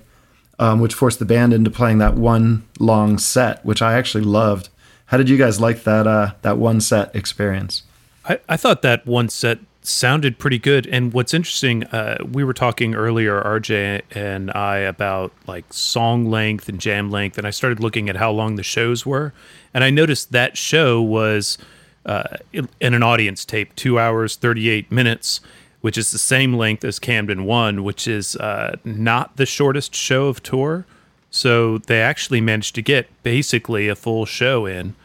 um, 0.62 0.80
which 0.80 0.94
forced 0.94 1.18
the 1.18 1.26
band 1.26 1.54
into 1.54 1.72
playing 1.72 1.98
that 1.98 2.14
one 2.14 2.66
long 2.80 3.18
set, 3.18 3.66
which 3.66 3.82
I 3.82 3.98
actually 3.98 4.24
loved. 4.24 4.70
How 5.08 5.18
did 5.18 5.28
you 5.28 5.36
guys 5.36 5.60
like 5.60 5.84
that 5.84 6.08
uh, 6.08 6.34
that 6.44 6.58
one 6.58 6.80
set 6.80 7.14
experience? 7.16 7.84
I, 8.24 8.40
I 8.48 8.56
thought 8.56 8.84
that 8.84 9.06
one 9.08 9.28
set 9.28 9.58
sounded 9.82 10.38
pretty 10.38 10.60
good. 10.60 10.86
And 10.86 11.12
what's 11.12 11.34
interesting, 11.34 11.86
uh, 11.86 12.24
we 12.32 12.44
were 12.44 12.54
talking 12.54 12.94
earlier, 12.94 13.42
RJ 13.42 14.04
and 14.12 14.52
I, 14.52 14.78
about 14.78 15.34
like 15.48 15.66
song 15.74 16.30
length 16.30 16.70
and 16.70 16.80
jam 16.80 17.10
length, 17.10 17.40
and 17.40 17.48
I 17.48 17.50
started 17.50 17.80
looking 17.80 18.08
at 18.08 18.16
how 18.16 18.30
long 18.30 18.56
the 18.56 18.64
shows 18.64 19.04
were, 19.04 19.34
and 19.74 19.84
I 19.84 19.90
noticed 19.90 20.32
that 20.32 20.56
show 20.56 21.02
was 21.02 21.58
uh, 22.06 22.38
in 22.54 22.94
an 22.94 23.02
audience 23.02 23.46
tape, 23.46 23.76
two 23.76 23.98
hours 23.98 24.36
thirty 24.36 24.70
eight 24.70 24.92
minutes. 24.92 25.42
Which 25.82 25.98
is 25.98 26.12
the 26.12 26.20
same 26.20 26.54
length 26.54 26.84
as 26.84 27.00
Camden 27.00 27.46
One, 27.46 27.84
which 27.84 28.08
is 28.08 28.36
uh, 28.36 28.78
not 28.84 29.38
the 29.38 29.48
shortest 29.48 29.96
show 29.96 30.28
of 30.28 30.44
tour. 30.44 30.86
So 31.32 31.80
they 31.80 32.02
actually 32.02 32.40
managed 32.40 32.76
to 32.76 32.82
get 32.82 33.08
basically 33.24 33.88
a 33.88 33.96
full 33.96 34.26
show 34.26 34.66
in 34.66 34.96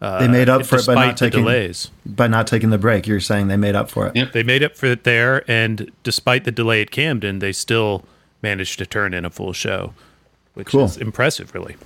uh, 0.00 0.20
they 0.20 0.28
made 0.28 0.48
up 0.48 0.66
for 0.66 0.76
it 0.76 0.86
by 0.86 0.94
not 0.94 1.16
taking 1.16 1.40
delays. 1.40 1.90
By 2.04 2.26
not 2.26 2.46
taking 2.46 2.70
the 2.70 2.78
break, 2.78 3.06
you're 3.06 3.20
saying 3.20 3.48
they 3.48 3.56
made 3.56 3.74
up 3.74 3.90
for 3.90 4.06
it. 4.06 4.16
Yep, 4.16 4.32
they 4.32 4.42
made 4.42 4.62
up 4.62 4.76
for 4.76 4.86
it 4.86 5.04
there, 5.04 5.50
and 5.50 5.90
despite 6.02 6.44
the 6.44 6.52
delay 6.52 6.82
at 6.82 6.90
Camden, 6.90 7.38
they 7.38 7.52
still 7.52 8.04
managed 8.42 8.78
to 8.78 8.86
turn 8.86 9.14
in 9.14 9.24
a 9.24 9.30
full 9.30 9.54
show, 9.54 9.94
which 10.54 10.68
cool. 10.68 10.84
is 10.84 10.98
impressive, 10.98 11.54
really. 11.54 11.76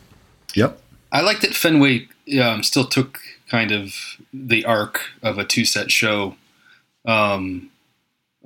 Yep. 0.55 0.81
I 1.13 1.21
like 1.21 1.41
that 1.41 1.55
Fenway 1.55 2.09
um, 2.43 2.63
still 2.65 2.85
took 2.85 3.21
kind 3.49 3.71
of 3.71 3.95
the 4.33 4.65
arc 4.65 5.03
of 5.23 5.39
a 5.39 5.45
two 5.45 5.65
set 5.65 5.93
show, 5.93 6.35
um, 7.05 7.70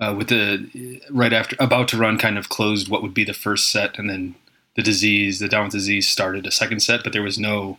uh, 0.00 0.14
with 0.16 0.28
the 0.28 1.00
right 1.10 1.32
after 1.32 1.56
about 1.60 1.88
to 1.88 1.96
run 1.96 2.18
kind 2.18 2.36
of 2.38 2.48
closed 2.48 2.88
what 2.88 3.02
would 3.02 3.14
be 3.14 3.24
the 3.24 3.34
first 3.34 3.70
set, 3.70 3.98
and 3.98 4.10
then 4.10 4.34
the 4.74 4.82
disease, 4.82 5.38
the 5.38 5.48
down 5.48 5.64
with 5.64 5.72
disease, 5.72 6.08
started 6.08 6.46
a 6.46 6.50
second 6.50 6.80
set, 6.80 7.04
but 7.04 7.12
there 7.12 7.22
was 7.22 7.38
no 7.38 7.78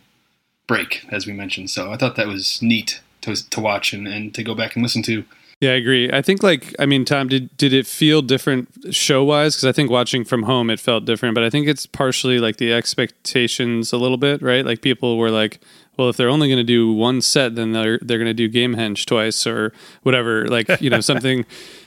break, 0.66 1.04
as 1.10 1.26
we 1.26 1.32
mentioned. 1.32 1.70
So 1.70 1.92
I 1.92 1.96
thought 1.96 2.16
that 2.16 2.26
was 2.26 2.60
neat 2.62 3.00
to, 3.22 3.48
to 3.50 3.60
watch 3.60 3.92
and, 3.92 4.08
and 4.08 4.34
to 4.34 4.42
go 4.42 4.54
back 4.54 4.74
and 4.74 4.82
listen 4.82 5.02
to. 5.04 5.24
Yeah, 5.60 5.70
I 5.70 5.74
agree. 5.74 6.12
I 6.12 6.20
think 6.20 6.42
like 6.42 6.74
I 6.78 6.84
mean, 6.84 7.06
Tom, 7.06 7.28
did 7.28 7.56
did 7.56 7.72
it 7.72 7.86
feel 7.86 8.20
different 8.20 8.94
show 8.94 9.24
wise? 9.24 9.56
Because 9.56 9.64
I 9.64 9.72
think 9.72 9.90
watching 9.90 10.22
from 10.22 10.42
home 10.42 10.68
it 10.68 10.78
felt 10.78 11.06
different, 11.06 11.34
but 11.34 11.44
I 11.44 11.50
think 11.50 11.66
it's 11.66 11.86
partially 11.86 12.38
like 12.38 12.58
the 12.58 12.74
expectations 12.74 13.90
a 13.90 13.96
little 13.96 14.18
bit, 14.18 14.42
right? 14.42 14.66
Like 14.66 14.82
people 14.82 15.16
were 15.16 15.30
like, 15.30 15.58
well, 15.96 16.10
if 16.10 16.18
they're 16.18 16.28
only 16.28 16.48
going 16.48 16.58
to 16.58 16.64
do 16.64 16.92
one 16.92 17.22
set, 17.22 17.54
then 17.54 17.72
they're 17.72 17.98
they're 18.02 18.18
going 18.18 18.26
to 18.26 18.34
do 18.34 18.50
Gamehenge 18.50 19.06
twice 19.06 19.46
or 19.46 19.72
whatever. 20.02 20.46
Like 20.46 20.68
you 20.82 20.90
know 20.90 21.00
something 21.12 21.46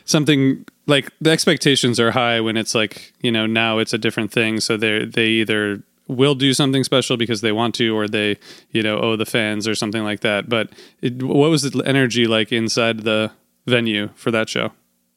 something 0.09 0.65
like 0.87 1.11
the 1.21 1.29
expectations 1.29 1.99
are 1.99 2.11
high 2.11 2.41
when 2.41 2.57
it's 2.57 2.73
like 2.73 3.13
you 3.21 3.31
know 3.31 3.45
now 3.45 3.77
it's 3.77 3.93
a 3.93 3.97
different 3.97 4.31
thing. 4.31 4.59
So 4.59 4.77
they 4.77 5.05
they 5.05 5.27
either 5.27 5.83
will 6.07 6.35
do 6.35 6.53
something 6.53 6.83
special 6.83 7.17
because 7.17 7.41
they 7.41 7.51
want 7.51 7.75
to, 7.75 7.95
or 7.95 8.07
they, 8.07 8.35
you 8.71 8.81
know, 8.81 8.99
owe 8.99 9.15
the 9.15 9.27
fans 9.27 9.67
or 9.67 9.75
something 9.75 10.03
like 10.03 10.21
that. 10.21 10.49
But 10.49 10.71
it, 11.01 11.21
what 11.21 11.51
was 11.51 11.61
the 11.61 11.83
energy 11.85 12.25
like 12.25 12.51
inside 12.51 13.01
the 13.01 13.31
venue 13.67 14.09
for 14.15 14.31
that 14.31 14.49
show? 14.49 14.71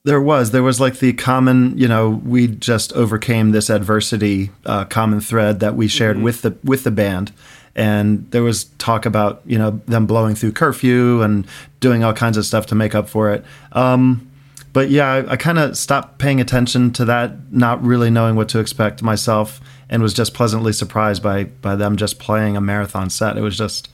There 0.05 0.21
was. 0.21 0.51
There 0.51 0.63
was 0.63 0.81
like 0.81 0.99
the 0.99 1.15
common, 1.15 1.79
you 1.79 1.89
know, 1.89 2.11
we 2.11 2.47
just 2.47 2.93
overcame 2.93 3.53
this 3.53 3.71
adversity 3.71 4.51
uh, 4.67 4.85
common 4.85 5.21
thread 5.21 5.61
that 5.61 5.77
we 5.77 5.89
shared 5.89 6.17
Mm-hmm. 6.17 6.25
with 6.25 6.43
the 6.43 6.57
with 6.63 6.85
the 6.85 6.91
band. 6.91 7.33
And 7.75 8.31
there 8.33 8.43
was 8.43 8.65
talk 8.77 9.07
about, 9.07 9.41
you 9.47 9.57
know, 9.57 9.81
them 9.87 10.05
blowing 10.07 10.35
through 10.35 10.53
curfew 10.53 11.23
and 11.23 11.47
doing 11.81 12.05
all 12.05 12.13
kinds 12.13 12.37
of 12.37 12.45
stuff 12.45 12.67
to 12.67 12.75
make 12.75 12.95
up 12.95 13.09
for 13.09 13.33
it. 13.33 13.45
Um, 13.73 14.29
but 14.73 14.91
yeah, 14.91 15.07
I, 15.07 15.33
I 15.33 15.37
kind 15.37 15.59
of 15.59 15.77
stopped 15.77 16.19
paying 16.19 16.41
attention 16.41 16.93
to 16.95 17.05
that, 17.05 17.53
not 17.53 17.83
really 17.83 18.11
knowing 18.11 18.37
what 18.37 18.49
to 18.51 18.59
expect 18.59 19.03
myself, 19.03 19.61
and 19.91 20.03
was 20.03 20.15
just 20.15 20.33
pleasantly 20.35 20.73
surprised 20.73 21.23
by 21.23 21.45
by 21.45 21.77
them 21.77 21.97
just 21.97 22.19
playing 22.19 22.57
a 22.57 22.61
marathon 22.61 23.11
set. 23.11 23.37
It 23.37 23.43
was 23.43 23.57
just, 23.59 23.91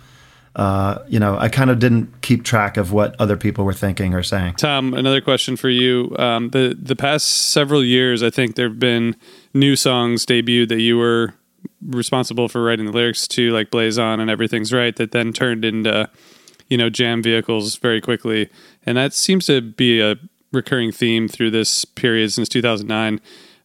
uh, 0.54 0.98
you 1.08 1.18
know, 1.18 1.36
I 1.36 1.48
kind 1.48 1.70
of 1.70 1.80
didn't 1.80 2.22
keep 2.22 2.44
track 2.44 2.76
of 2.76 2.92
what 2.92 3.16
other 3.18 3.36
people 3.36 3.64
were 3.64 3.72
thinking 3.72 4.14
or 4.14 4.22
saying. 4.22 4.54
Tom, 4.54 4.94
another 4.94 5.20
question 5.20 5.56
for 5.56 5.68
you. 5.68 6.14
Um, 6.18 6.50
the 6.50 6.76
the 6.80 6.96
past 6.96 7.28
several 7.50 7.84
years, 7.84 8.22
I 8.22 8.30
think 8.30 8.54
there 8.54 8.68
have 8.68 8.78
been 8.78 9.16
new 9.54 9.74
songs 9.74 10.24
debuted 10.24 10.68
that 10.68 10.80
you 10.80 10.96
were 10.96 11.34
responsible 11.82 12.48
for 12.48 12.62
writing 12.62 12.86
the 12.86 12.92
lyrics 12.92 13.26
to, 13.28 13.50
like 13.50 13.70
"Blaze 13.70 13.98
On" 13.98 14.20
and 14.20 14.30
"Everything's 14.30 14.72
Right," 14.72 14.94
that 14.94 15.10
then 15.10 15.32
turned 15.32 15.64
into, 15.64 16.08
you 16.68 16.78
know, 16.78 16.88
jam 16.88 17.20
vehicles 17.20 17.76
very 17.76 18.00
quickly, 18.00 18.48
and 18.86 18.96
that 18.96 19.12
seems 19.12 19.46
to 19.46 19.60
be 19.60 20.00
a 20.00 20.16
recurring 20.52 20.92
theme 20.92 21.28
through 21.28 21.50
this 21.50 21.84
period 21.84 22.32
since 22.32 22.48
2009. 22.48 23.20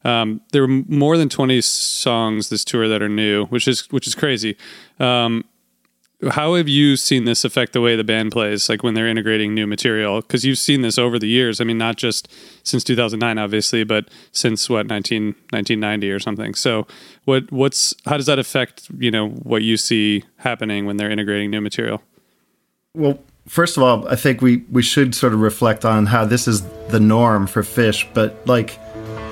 Um, 0.06 0.42
there 0.52 0.62
were 0.62 0.84
more 0.88 1.18
than 1.18 1.30
20 1.30 1.62
songs 1.62 2.50
this 2.50 2.66
tour 2.66 2.88
that 2.88 3.02
are 3.02 3.10
new, 3.10 3.46
which 3.46 3.68
is 3.68 3.90
which 3.92 4.06
is 4.06 4.16
crazy. 4.16 4.58
Um, 5.00 5.46
how 6.32 6.56
have 6.56 6.68
you 6.68 6.96
seen 6.96 7.26
this 7.26 7.44
affect 7.44 7.74
the 7.74 7.82
way 7.82 7.96
the 7.96 8.04
band 8.04 8.32
plays 8.32 8.70
like 8.70 8.84
when 8.84 8.94
they're 8.94 9.08
integrating 9.08 9.54
new 9.54 9.68
material 9.68 10.22
because 10.22 10.46
you've 10.46 10.58
seen 10.58 10.82
this 10.82 10.98
over 10.98 11.20
the 11.20 11.28
years 11.28 11.60
i 11.60 11.64
mean 11.64 11.78
not 11.78 11.98
just 11.98 12.32
since 12.64 12.84
2009 12.84 13.38
obviously 13.38 13.84
but 13.84 14.10
since 14.32 14.70
what 14.70 14.88
19, 14.88 15.26
1990 15.50 16.12
or 16.12 16.20
something 16.20 16.54
so 16.54 16.88
what 17.26 17.52
what's 17.52 17.94
how 18.06 18.18
does 18.18 18.26
that 18.26 18.40
affect 18.40 18.90
you 18.98 19.12
know 19.12 19.30
what 19.30 19.64
you 19.64 19.76
see 19.76 20.24
happening 20.38 20.86
when 20.86 20.98
they're 20.98 21.12
integrating 21.12 21.50
new 21.52 21.62
material 21.62 22.02
Well, 22.96 23.20
first 23.48 23.78
of 23.78 23.84
all, 23.84 24.08
I 24.08 24.16
think 24.16 24.42
we, 24.42 24.58
we 24.72 24.82
should 24.82 25.16
sort 25.16 25.34
of 25.34 25.42
reflect 25.42 25.86
on 25.86 26.06
how 26.06 26.26
this 26.26 26.48
is 26.48 26.62
the 26.90 27.00
norm 27.00 27.48
for 27.48 27.62
Phish, 27.62 28.08
but 28.14 28.46
like, 28.48 28.78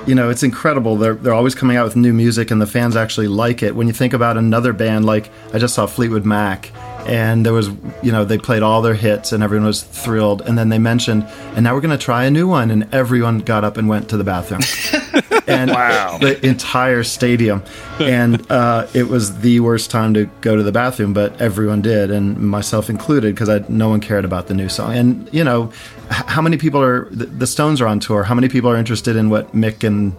you 0.08 0.16
know, 0.16 0.30
it's 0.30 0.44
incredible. 0.44 0.98
They're, 0.98 1.14
they're 1.14 1.34
always 1.34 1.56
coming 1.56 1.78
out 1.78 1.86
with 1.86 1.96
new 1.96 2.14
music 2.14 2.50
and 2.52 2.60
the 2.60 2.68
fans 2.68 2.96
actually 2.96 3.28
like 3.28 3.62
it. 3.62 3.76
When 3.76 3.88
you 3.88 3.94
think 3.94 4.14
about 4.14 4.38
another 4.38 4.74
band, 4.74 5.06
like 5.06 5.30
I 5.54 5.60
just 5.60 5.76
saw 5.76 5.86
Fleetwood 5.86 6.26
Mac, 6.26 6.72
and 7.08 7.46
there 7.46 7.54
was, 7.54 7.70
you 8.02 8.12
know, 8.12 8.26
they 8.26 8.38
played 8.38 8.62
all 8.62 8.82
their 8.82 8.94
hits 8.94 9.32
and 9.32 9.44
everyone 9.44 9.66
was 9.66 9.84
thrilled. 9.84 10.42
And 10.42 10.58
then 10.58 10.70
they 10.70 10.80
mentioned, 10.80 11.24
and 11.56 11.64
now 11.64 11.74
we're 11.74 11.82
going 11.82 11.98
to 11.98 12.04
try 12.04 12.26
a 12.26 12.32
new 12.32 12.48
one. 12.48 12.72
And 12.72 12.94
everyone 12.94 13.40
got 13.40 13.64
up 13.64 13.78
and 13.78 13.88
went 13.90 14.10
to 14.10 14.18
the 14.18 14.24
bathroom. 14.24 14.62
and 15.48 15.72
the 15.72 16.40
entire 16.44 17.04
stadium. 17.04 17.64
And 18.00 18.50
uh, 18.52 18.88
it 18.94 19.08
was 19.08 19.40
the 19.40 19.60
worst 19.60 19.92
time 19.92 20.14
to 20.14 20.26
go 20.42 20.56
to 20.56 20.64
the 20.64 20.72
bathroom, 20.72 21.14
but 21.14 21.40
everyone 21.42 21.82
did, 21.82 22.12
and 22.12 22.38
myself 22.38 22.90
included, 22.90 23.36
because 23.36 23.70
no 23.70 23.90
one 23.90 24.00
cared 24.00 24.26
about 24.26 24.48
the 24.48 24.54
new 24.54 24.70
song. 24.70 24.96
And 24.96 25.30
you 25.34 25.44
know, 25.44 25.72
how 26.10 26.42
many 26.42 26.58
people 26.58 26.82
are 26.82 27.10
the, 27.10 27.26
the 27.26 27.48
Stones 27.48 27.82
are 27.82 27.88
on 27.88 28.00
tour? 28.00 28.24
How 28.24 28.36
many 28.36 28.50
people 28.50 28.70
are 28.70 28.78
interested 28.78 29.16
in 29.16 29.30
what 29.30 29.54
Mick 29.54 29.84
and 29.84 30.16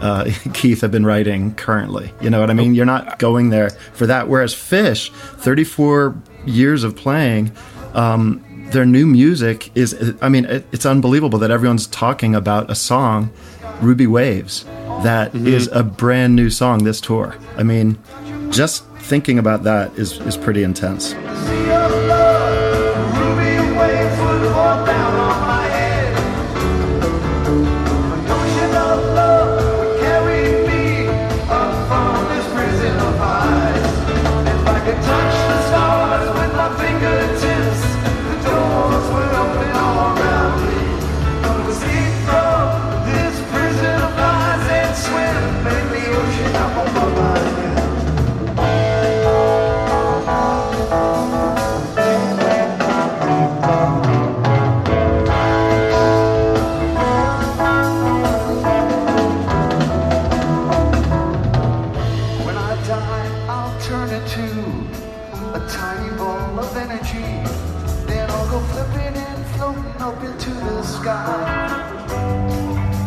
uh, 0.00 0.30
Keith 0.54 0.80
have 0.80 0.90
been 0.90 1.06
writing 1.06 1.54
currently? 1.54 2.12
You 2.20 2.30
know 2.30 2.40
what 2.40 2.50
I 2.50 2.54
mean? 2.54 2.74
You're 2.74 2.86
not 2.86 3.18
going 3.18 3.50
there 3.50 3.70
for 3.70 4.06
that. 4.06 4.28
Whereas 4.28 4.54
Phish, 4.54 5.10
34 5.10 6.16
years 6.46 6.84
of 6.84 6.96
playing. 6.96 7.52
Um, 7.94 8.42
their 8.70 8.84
new 8.84 9.06
music 9.06 9.70
is, 9.76 10.14
I 10.20 10.28
mean, 10.28 10.44
it, 10.44 10.66
it's 10.72 10.84
unbelievable 10.84 11.38
that 11.38 11.50
everyone's 11.50 11.86
talking 11.86 12.34
about 12.34 12.70
a 12.70 12.74
song 12.74 13.30
Ruby 13.80 14.06
Waves 14.06 14.64
that 15.02 15.34
is 15.34 15.68
a 15.68 15.82
brand 15.82 16.34
new 16.34 16.50
song 16.50 16.84
this 16.84 17.00
tour. 17.00 17.36
I 17.56 17.62
mean, 17.62 17.98
just 18.50 18.84
thinking 18.98 19.38
about 19.38 19.62
that 19.64 19.96
is 19.98 20.18
is 20.20 20.36
pretty 20.36 20.62
intense. 20.62 21.14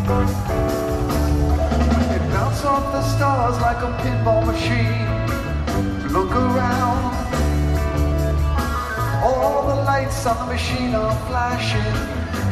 It 0.09 0.15
bounce 2.33 2.65
off 2.65 2.91
the 2.91 3.03
stars 3.13 3.61
like 3.61 3.77
a 3.77 3.91
pinball 4.01 4.43
machine. 4.43 5.05
Look 6.11 6.31
around. 6.31 7.13
All 9.23 9.67
the 9.67 9.75
lights 9.83 10.25
on 10.25 10.47
the 10.47 10.53
machine 10.53 10.95
are 10.95 11.13
flashing 11.27 11.93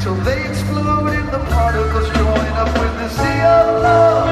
till 0.03 0.13
they 0.17 0.47
explode 0.47 1.07
in 1.07 1.25
the 1.31 1.39
particles. 1.49 2.07
Join 2.09 2.53
up 2.61 2.71
with 2.77 2.95
the 3.01 3.09
sea 3.09 3.41
of 3.41 3.81
love. 3.81 4.29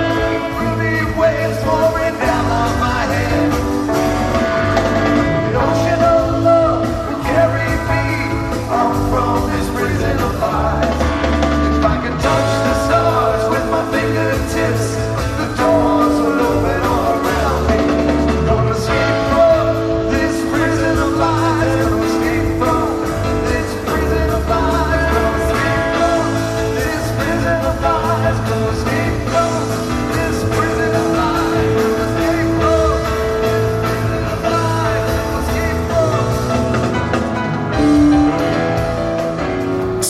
Ruby 0.61 1.19
waves 1.19 1.57
pouring 1.63 2.04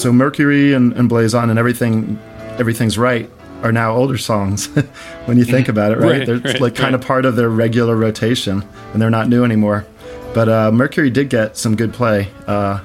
So 0.05 0.13
Mercury 0.13 0.75
and, 0.75 0.93
and 0.93 1.09
Blaze 1.09 1.33
On 1.33 1.49
and 1.49 1.57
everything, 1.57 2.19
everything's 2.59 2.95
right 2.95 3.27
are 3.63 3.71
now 3.71 3.95
older 3.95 4.19
songs 4.19 4.67
when 5.25 5.35
you 5.35 5.43
think 5.43 5.67
about 5.67 5.93
it, 5.93 5.97
right? 5.97 6.19
Right, 6.19 6.27
they're 6.27 6.37
right, 6.37 6.61
like 6.61 6.75
kind 6.75 6.93
of 6.93 7.01
part 7.01 7.25
of 7.25 7.35
their 7.35 7.49
regular 7.49 7.95
rotation, 7.95 8.63
and 8.93 9.01
they're 9.01 9.09
not 9.09 9.29
new 9.29 9.43
anymore. 9.43 9.83
But 10.35 10.47
uh, 10.47 10.71
Mercury 10.71 11.09
did 11.09 11.31
get 11.31 11.57
some 11.57 11.75
good 11.75 11.91
play 11.91 12.27
uh, 12.45 12.81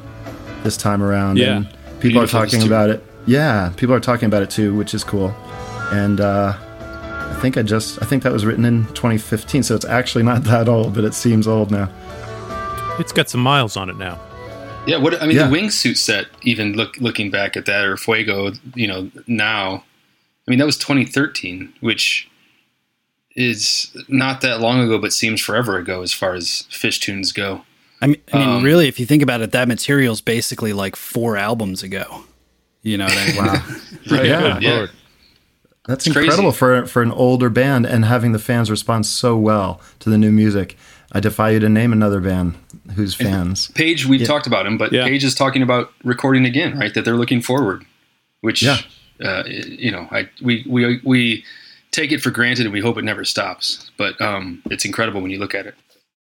this 0.62 0.78
time 0.78 1.02
around, 1.02 1.36
Yeah. 1.36 1.56
and 1.56 1.66
people 2.00 2.22
are 2.22 2.24
Beautiful, 2.24 2.40
talking 2.40 2.62
about 2.66 2.88
it. 2.88 3.04
Yeah, 3.26 3.70
people 3.76 3.94
are 3.94 4.00
talking 4.00 4.24
about 4.24 4.42
it 4.42 4.48
too, 4.48 4.74
which 4.74 4.94
is 4.94 5.04
cool. 5.04 5.28
And 5.92 6.22
uh, 6.22 6.54
I 6.56 7.38
think 7.42 7.58
I 7.58 7.62
just 7.62 8.00
I 8.02 8.06
think 8.06 8.22
that 8.22 8.32
was 8.32 8.46
written 8.46 8.64
in 8.64 8.86
2015, 8.94 9.62
so 9.62 9.74
it's 9.74 9.84
actually 9.84 10.24
not 10.24 10.42
that 10.44 10.70
old, 10.70 10.94
but 10.94 11.04
it 11.04 11.12
seems 11.12 11.46
old 11.46 11.70
now. 11.70 11.90
It's 12.98 13.12
got 13.12 13.28
some 13.28 13.42
miles 13.42 13.76
on 13.76 13.90
it 13.90 13.98
now. 13.98 14.18
Yeah, 14.86 14.96
what 14.96 15.20
I 15.22 15.26
mean, 15.26 15.36
Yeah. 15.36 15.48
the 15.48 15.56
wingsuit 15.56 15.96
set. 15.96 16.26
Even 16.42 16.72
look 16.74 16.96
looking 16.98 17.30
back 17.30 17.56
at 17.56 17.66
that, 17.66 17.84
or 17.84 17.96
Fuego, 17.96 18.52
you 18.74 18.86
know, 18.86 19.10
now, 19.26 19.84
I 20.46 20.50
mean, 20.50 20.58
that 20.58 20.66
was 20.66 20.76
2013, 20.78 21.72
which 21.80 22.28
is 23.36 23.94
not 24.08 24.40
that 24.40 24.60
long 24.60 24.80
ago, 24.80 24.98
but 24.98 25.12
seems 25.12 25.40
forever 25.40 25.78
ago 25.78 26.02
as 26.02 26.12
far 26.12 26.34
as 26.34 26.64
Phish 26.70 26.98
tunes 27.00 27.32
go. 27.32 27.62
I 28.02 28.08
mean, 28.08 28.16
I 28.32 28.38
mean 28.38 28.48
Um, 28.48 28.62
really, 28.62 28.88
if 28.88 28.98
you 28.98 29.06
think 29.06 29.22
about 29.22 29.40
it, 29.42 29.52
that 29.52 29.68
material's 29.68 30.20
basically 30.20 30.72
like 30.72 30.96
four 30.96 31.36
albums 31.36 31.82
ago. 31.82 32.24
You 32.82 32.96
know 32.98 33.04
what 33.04 33.16
I 33.18 33.26
mean? 33.26 33.62
Right? 34.10 34.26
Yeah. 34.26 34.58
yeah. 34.60 34.70
Lord. 34.74 34.90
That's 35.86 36.06
It's 36.06 36.14
crazy. 36.14 36.26
incredible 36.26 36.52
for 36.52 36.86
for 36.86 37.02
an 37.02 37.12
older 37.12 37.50
band 37.50 37.84
and 37.86 38.04
having 38.06 38.32
the 38.32 38.38
fans 38.38 38.70
respond 38.70 39.06
so 39.06 39.36
well 39.36 39.80
to 40.00 40.10
the 40.10 40.16
new 40.18 40.32
music. 40.32 40.76
I 41.12 41.20
defy 41.20 41.50
you 41.50 41.58
to 41.60 41.68
name 41.68 41.92
another 41.92 42.20
band 42.20 42.54
whose 42.94 43.14
fans. 43.14 43.68
Page, 43.72 44.06
we've 44.06 44.20
Yeah. 44.20 44.26
talked 44.26 44.46
about 44.46 44.66
him, 44.66 44.78
but 44.78 44.92
Yeah. 44.92 45.04
Page 45.04 45.24
is 45.24 45.34
talking 45.34 45.62
about 45.62 45.92
recording 46.04 46.44
again, 46.46 46.78
right? 46.78 46.92
That 46.94 47.04
they're 47.04 47.16
looking 47.16 47.40
forward, 47.42 47.84
which, 48.42 48.62
Yeah. 48.62 48.78
uh, 49.24 49.42
you 49.46 49.90
know, 49.90 50.08
I 50.12 50.28
we 50.40 50.64
we 50.68 51.00
we 51.04 51.44
take 51.90 52.12
it 52.12 52.20
for 52.22 52.30
granted 52.30 52.66
and 52.66 52.72
we 52.72 52.80
hope 52.80 52.96
it 52.98 53.04
never 53.04 53.24
stops. 53.24 53.90
But 53.96 54.20
um, 54.20 54.62
it's 54.70 54.84
incredible 54.84 55.20
when 55.20 55.30
you 55.32 55.38
look 55.38 55.54
at 55.54 55.66
it. 55.66 55.74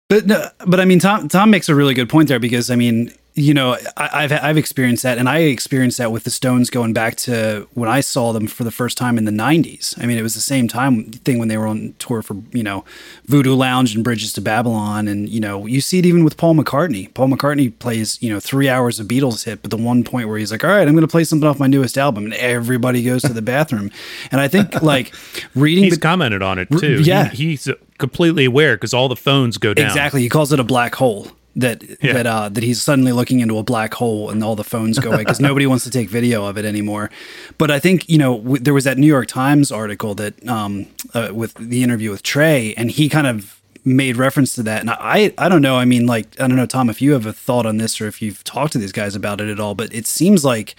But 0.10 0.26
no, 0.28 0.50
but 0.68 0.80
I 0.82 0.86
mean, 0.86 1.00
Tom 1.00 1.30
Tom 1.30 1.50
makes 1.50 1.70
a 1.70 1.76
really 1.76 1.94
good 1.94 2.10
point 2.10 2.28
there 2.28 2.40
because 2.40 2.70
I 2.70 2.76
mean, 2.76 3.12
you 3.36 3.54
know, 3.54 3.78
I, 3.98 4.10
I've 4.24 4.32
I've 4.32 4.58
experienced 4.58 5.02
that, 5.04 5.18
and 5.18 5.28
I 5.28 5.40
experienced 5.40 5.98
that 5.98 6.12
with 6.12 6.24
the 6.24 6.30
Stones 6.30 6.70
going 6.70 6.94
back 6.94 7.16
to 7.18 7.68
when 7.74 7.90
I 7.90 8.00
saw 8.02 8.32
them 8.32 8.46
for 8.48 8.64
the 8.64 8.72
first 8.72 8.98
time 8.98 9.18
in 9.18 9.26
the 9.26 9.32
'90s. 9.32 10.02
I 10.02 10.06
mean, 10.06 10.18
it 10.18 10.22
was 10.22 10.36
the 10.36 10.42
same 10.42 10.68
time 10.68 11.06
thing 11.12 11.40
when 11.40 11.48
they 11.48 11.58
were 11.58 11.66
on 11.68 11.96
tour 12.00 12.22
for 12.22 12.36
you 12.52 12.62
know, 12.64 12.86
Voodoo 13.26 13.56
Lounge 13.56 13.96
and 13.96 14.04
Bridges 14.04 14.34
to 14.34 14.42
Babylon, 14.42 15.08
and 15.08 15.28
you 15.28 15.40
know, 15.40 15.66
you 15.66 15.82
see 15.82 16.00
it 16.00 16.06
even 16.06 16.24
with 16.24 16.38
Paul 16.38 16.56
McCartney. 16.56 17.14
Paul 17.14 17.30
McCartney 17.30 17.78
plays 17.80 18.22
you 18.22 18.32
know 18.32 18.40
three 18.40 18.70
hours 18.70 19.00
of 19.00 19.08
Beatles 19.08 19.46
hit, 19.46 19.62
but 19.62 19.72
the 19.72 19.78
one 19.78 20.04
point 20.04 20.28
where 20.28 20.38
he's 20.38 20.52
like, 20.52 20.64
"All 20.64 20.70
right, 20.70 20.88
I'm 20.88 20.94
going 20.94 21.02
to 21.02 21.08
play 21.12 21.24
something 21.24 21.48
off 21.48 21.60
my 21.60 21.68
newest 21.68 21.98
album," 21.98 22.26
and 22.26 22.34
everybody 22.36 23.04
goes 23.04 23.24
to 23.24 23.34
the 23.34 23.42
bathroom, 23.54 23.90
and 24.32 24.40
I 24.40 24.48
think 24.48 24.82
like 24.84 25.14
reading 25.56 25.86
He's 25.86 25.96
the 25.96 26.00
commented 26.00 26.42
on 26.44 26.60
it 26.60 26.70
too. 26.80 27.02
Yeah. 27.02 27.30
He- 27.30 27.44
he's 27.44 27.68
completely 27.98 28.46
aware 28.46 28.76
because 28.76 28.94
all 28.94 29.08
the 29.08 29.16
phones 29.16 29.58
go 29.58 29.74
down. 29.74 29.86
Exactly. 29.88 30.22
He 30.22 30.30
calls 30.30 30.52
it 30.54 30.60
a 30.60 30.64
black 30.64 30.96
hole. 30.96 31.28
That 31.56 31.84
Yeah. 32.02 32.14
that 32.14 32.26
uh, 32.26 32.50
that 32.50 32.64
he's 32.64 32.82
suddenly 32.82 33.12
looking 33.12 33.40
into 33.40 33.58
a 33.60 33.64
black 33.64 33.94
hole 33.94 34.32
and 34.32 34.44
all 34.44 34.56
the 34.56 34.64
phones 34.64 34.98
go 34.98 35.10
away 35.12 35.20
because 35.20 35.40
nobody 35.50 35.68
wants 35.68 35.84
to 35.84 35.92
take 35.92 36.10
video 36.10 36.46
of 36.46 36.58
it 36.58 36.66
anymore. 36.66 37.12
But 37.60 37.70
I 37.70 37.80
think 37.80 38.10
you 38.10 38.18
know 38.18 38.38
w- 38.40 38.60
there 38.60 38.74
was 38.74 38.86
that 38.86 38.98
New 38.98 39.06
York 39.08 39.28
Times 39.28 39.72
article 39.72 40.16
that 40.16 40.34
um, 40.48 40.88
uh, 41.14 41.30
with 41.32 41.54
the 41.56 41.84
interview 41.84 42.10
with 42.10 42.24
Trey, 42.24 42.74
and 42.76 42.90
he 42.90 43.08
kind 43.08 43.28
of 43.28 43.60
made 43.86 44.18
reference 44.18 44.56
to 44.56 44.64
that. 44.64 44.82
And 44.82 44.90
I 44.90 45.32
I 45.38 45.48
don't 45.48 45.62
know. 45.62 45.76
I 45.76 45.86
mean, 45.86 46.08
like 46.08 46.40
I 46.42 46.48
don't 46.48 46.58
know, 46.58 46.66
Tom, 46.66 46.90
if 46.90 47.02
you 47.04 47.12
have 47.14 47.28
a 47.28 47.34
thought 47.34 47.68
on 47.68 47.78
this 47.78 48.02
or 48.02 48.08
if 48.08 48.20
you've 48.20 48.44
talked 48.44 48.72
to 48.74 48.80
these 48.80 48.92
guys 48.92 49.14
about 49.16 49.40
it 49.40 49.48
at 49.50 49.60
all. 49.60 49.76
But 49.76 49.94
it 49.94 50.08
seems 50.08 50.44
like 50.44 50.74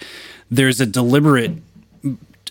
there's 0.51 0.81
a 0.81 0.85
deliberate 0.85 1.51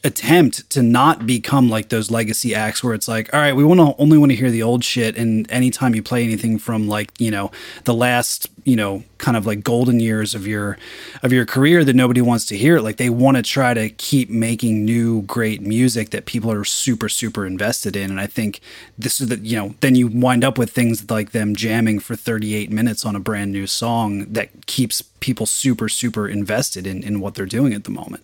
attempt 0.04 0.68
to 0.68 0.82
not 0.82 1.26
become 1.26 1.70
like 1.70 1.88
those 1.88 2.10
legacy 2.10 2.54
acts 2.54 2.84
where 2.84 2.92
it's 2.92 3.08
like 3.08 3.32
all 3.32 3.40
right 3.40 3.56
we 3.56 3.64
want 3.64 3.80
to 3.80 3.94
only 4.00 4.18
want 4.18 4.30
to 4.30 4.36
hear 4.36 4.50
the 4.50 4.62
old 4.62 4.84
shit 4.84 5.16
and 5.16 5.50
anytime 5.50 5.94
you 5.94 6.02
play 6.02 6.22
anything 6.22 6.58
from 6.58 6.86
like 6.86 7.10
you 7.18 7.30
know 7.30 7.50
the 7.84 7.94
last 7.94 8.50
you 8.64 8.76
know 8.76 9.02
kind 9.16 9.34
of 9.34 9.46
like 9.46 9.64
golden 9.64 10.00
years 10.00 10.34
of 10.34 10.46
your 10.46 10.76
of 11.22 11.32
your 11.32 11.46
career 11.46 11.82
that 11.82 11.96
nobody 11.96 12.20
wants 12.20 12.44
to 12.44 12.56
hear 12.56 12.80
like 12.80 12.98
they 12.98 13.08
want 13.08 13.38
to 13.38 13.42
try 13.42 13.72
to 13.72 13.88
keep 13.88 14.28
making 14.28 14.84
new 14.84 15.22
great 15.22 15.62
music 15.62 16.10
that 16.10 16.26
people 16.26 16.52
are 16.52 16.64
super 16.64 17.08
super 17.08 17.46
invested 17.46 17.96
in 17.96 18.10
and 18.10 18.20
i 18.20 18.26
think 18.26 18.60
this 18.98 19.22
is 19.22 19.28
the 19.28 19.38
you 19.38 19.56
know 19.56 19.74
then 19.80 19.94
you 19.94 20.06
wind 20.08 20.44
up 20.44 20.58
with 20.58 20.70
things 20.70 21.10
like 21.10 21.32
them 21.32 21.56
jamming 21.56 21.98
for 21.98 22.14
38 22.14 22.70
minutes 22.70 23.06
on 23.06 23.16
a 23.16 23.20
brand 23.20 23.50
new 23.50 23.66
song 23.66 24.26
that 24.26 24.66
keeps 24.66 25.00
people 25.20 25.46
super 25.46 25.88
super 25.88 26.28
invested 26.28 26.86
in 26.86 27.02
in 27.02 27.20
what 27.20 27.34
they're 27.34 27.46
doing 27.46 27.72
at 27.72 27.84
the 27.84 27.90
moment 27.90 28.22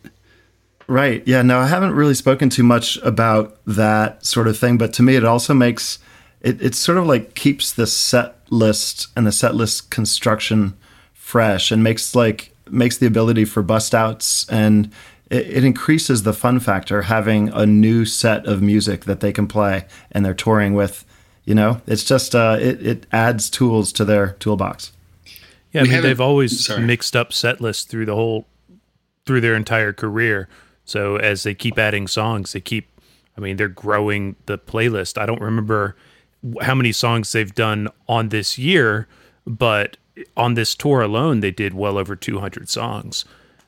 Right. 0.91 1.23
Yeah. 1.25 1.43
No, 1.43 1.61
I 1.61 1.69
haven't 1.69 1.95
really 1.95 2.15
spoken 2.15 2.51
too 2.51 2.65
much 2.65 2.97
about 3.05 3.57
that 3.65 4.27
sort 4.27 4.49
of 4.49 4.59
thing, 4.59 4.77
but 4.77 4.93
to 4.95 5.05
me, 5.05 5.15
it 5.15 5.25
also 5.25 5.55
makes 5.55 6.01
it. 6.41 6.61
It 6.61 6.75
sort 6.75 6.99
of 6.99 7.07
like 7.07 7.35
keeps 7.37 7.71
the 7.71 7.87
set 7.87 8.35
list 8.51 9.07
and 9.15 9.25
the 9.25 9.31
set 9.31 9.55
list 9.55 9.91
construction 9.91 10.77
fresh, 11.15 11.71
and 11.71 11.85
makes 11.85 12.17
like 12.17 12.53
makes 12.69 12.99
the 12.99 13.07
ability 13.07 13.45
for 13.45 13.63
bust 13.63 13.95
outs 13.95 14.49
and 14.49 14.91
it, 15.31 15.47
it 15.59 15.65
increases 15.65 16.25
the 16.25 16.33
fun 16.33 16.59
factor 16.59 17.03
having 17.03 17.49
a 17.51 17.67
new 17.67 18.05
set 18.05 18.47
of 18.47 18.61
music 18.61 19.05
that 19.05 19.21
they 19.21 19.33
can 19.33 19.47
play 19.47 19.87
and 20.11 20.25
they're 20.25 20.35
touring 20.35 20.75
with. 20.75 21.05
You 21.45 21.55
know, 21.55 21.81
it's 21.87 22.03
just 22.05 22.35
uh, 22.35 22.59
it 22.61 22.85
it 22.85 23.07
adds 23.13 23.49
tools 23.49 23.93
to 23.93 24.05
their 24.05 24.33
toolbox. 24.41 24.91
Yeah, 25.71 25.83
I 25.83 25.85
We 25.85 25.91
mean 25.91 26.03
they've 26.03 26.21
always 26.21 26.67
sorry. 26.67 26.83
mixed 26.83 27.15
up 27.15 27.33
set 27.33 27.61
lists 27.61 27.85
through 27.85 28.07
the 28.07 28.17
whole 28.17 28.47
through 29.25 29.41
their 29.41 29.55
entire 29.55 29.93
career. 29.93 30.49
So 30.91 31.17
as 31.19 31.45
they 31.45 31.55
keep 31.55 31.79
adding 31.79 32.09
songs, 32.09 32.53
they 32.53 32.61
keep 32.61 32.89
I 33.39 33.41
mean 33.41 33.57
they're 33.57 33.69
growing 33.69 34.35
the 34.47 34.59
playlist. 34.59 35.19
I 35.19 35.25
don't 35.25 35.41
remember 35.41 35.95
how 36.63 36.75
many 36.75 36.91
songs 36.91 37.31
they've 37.31 37.55
done 37.55 37.89
on 38.09 38.31
this 38.31 38.59
year, 38.59 39.07
but 39.47 39.97
on 40.37 40.55
this 40.55 40.75
tour 40.75 41.01
alone 41.01 41.41
they 41.41 41.53
did 41.53 41.75
well 41.75 41.97
over 41.97 42.17
200 42.17 42.69
songs, 42.69 43.25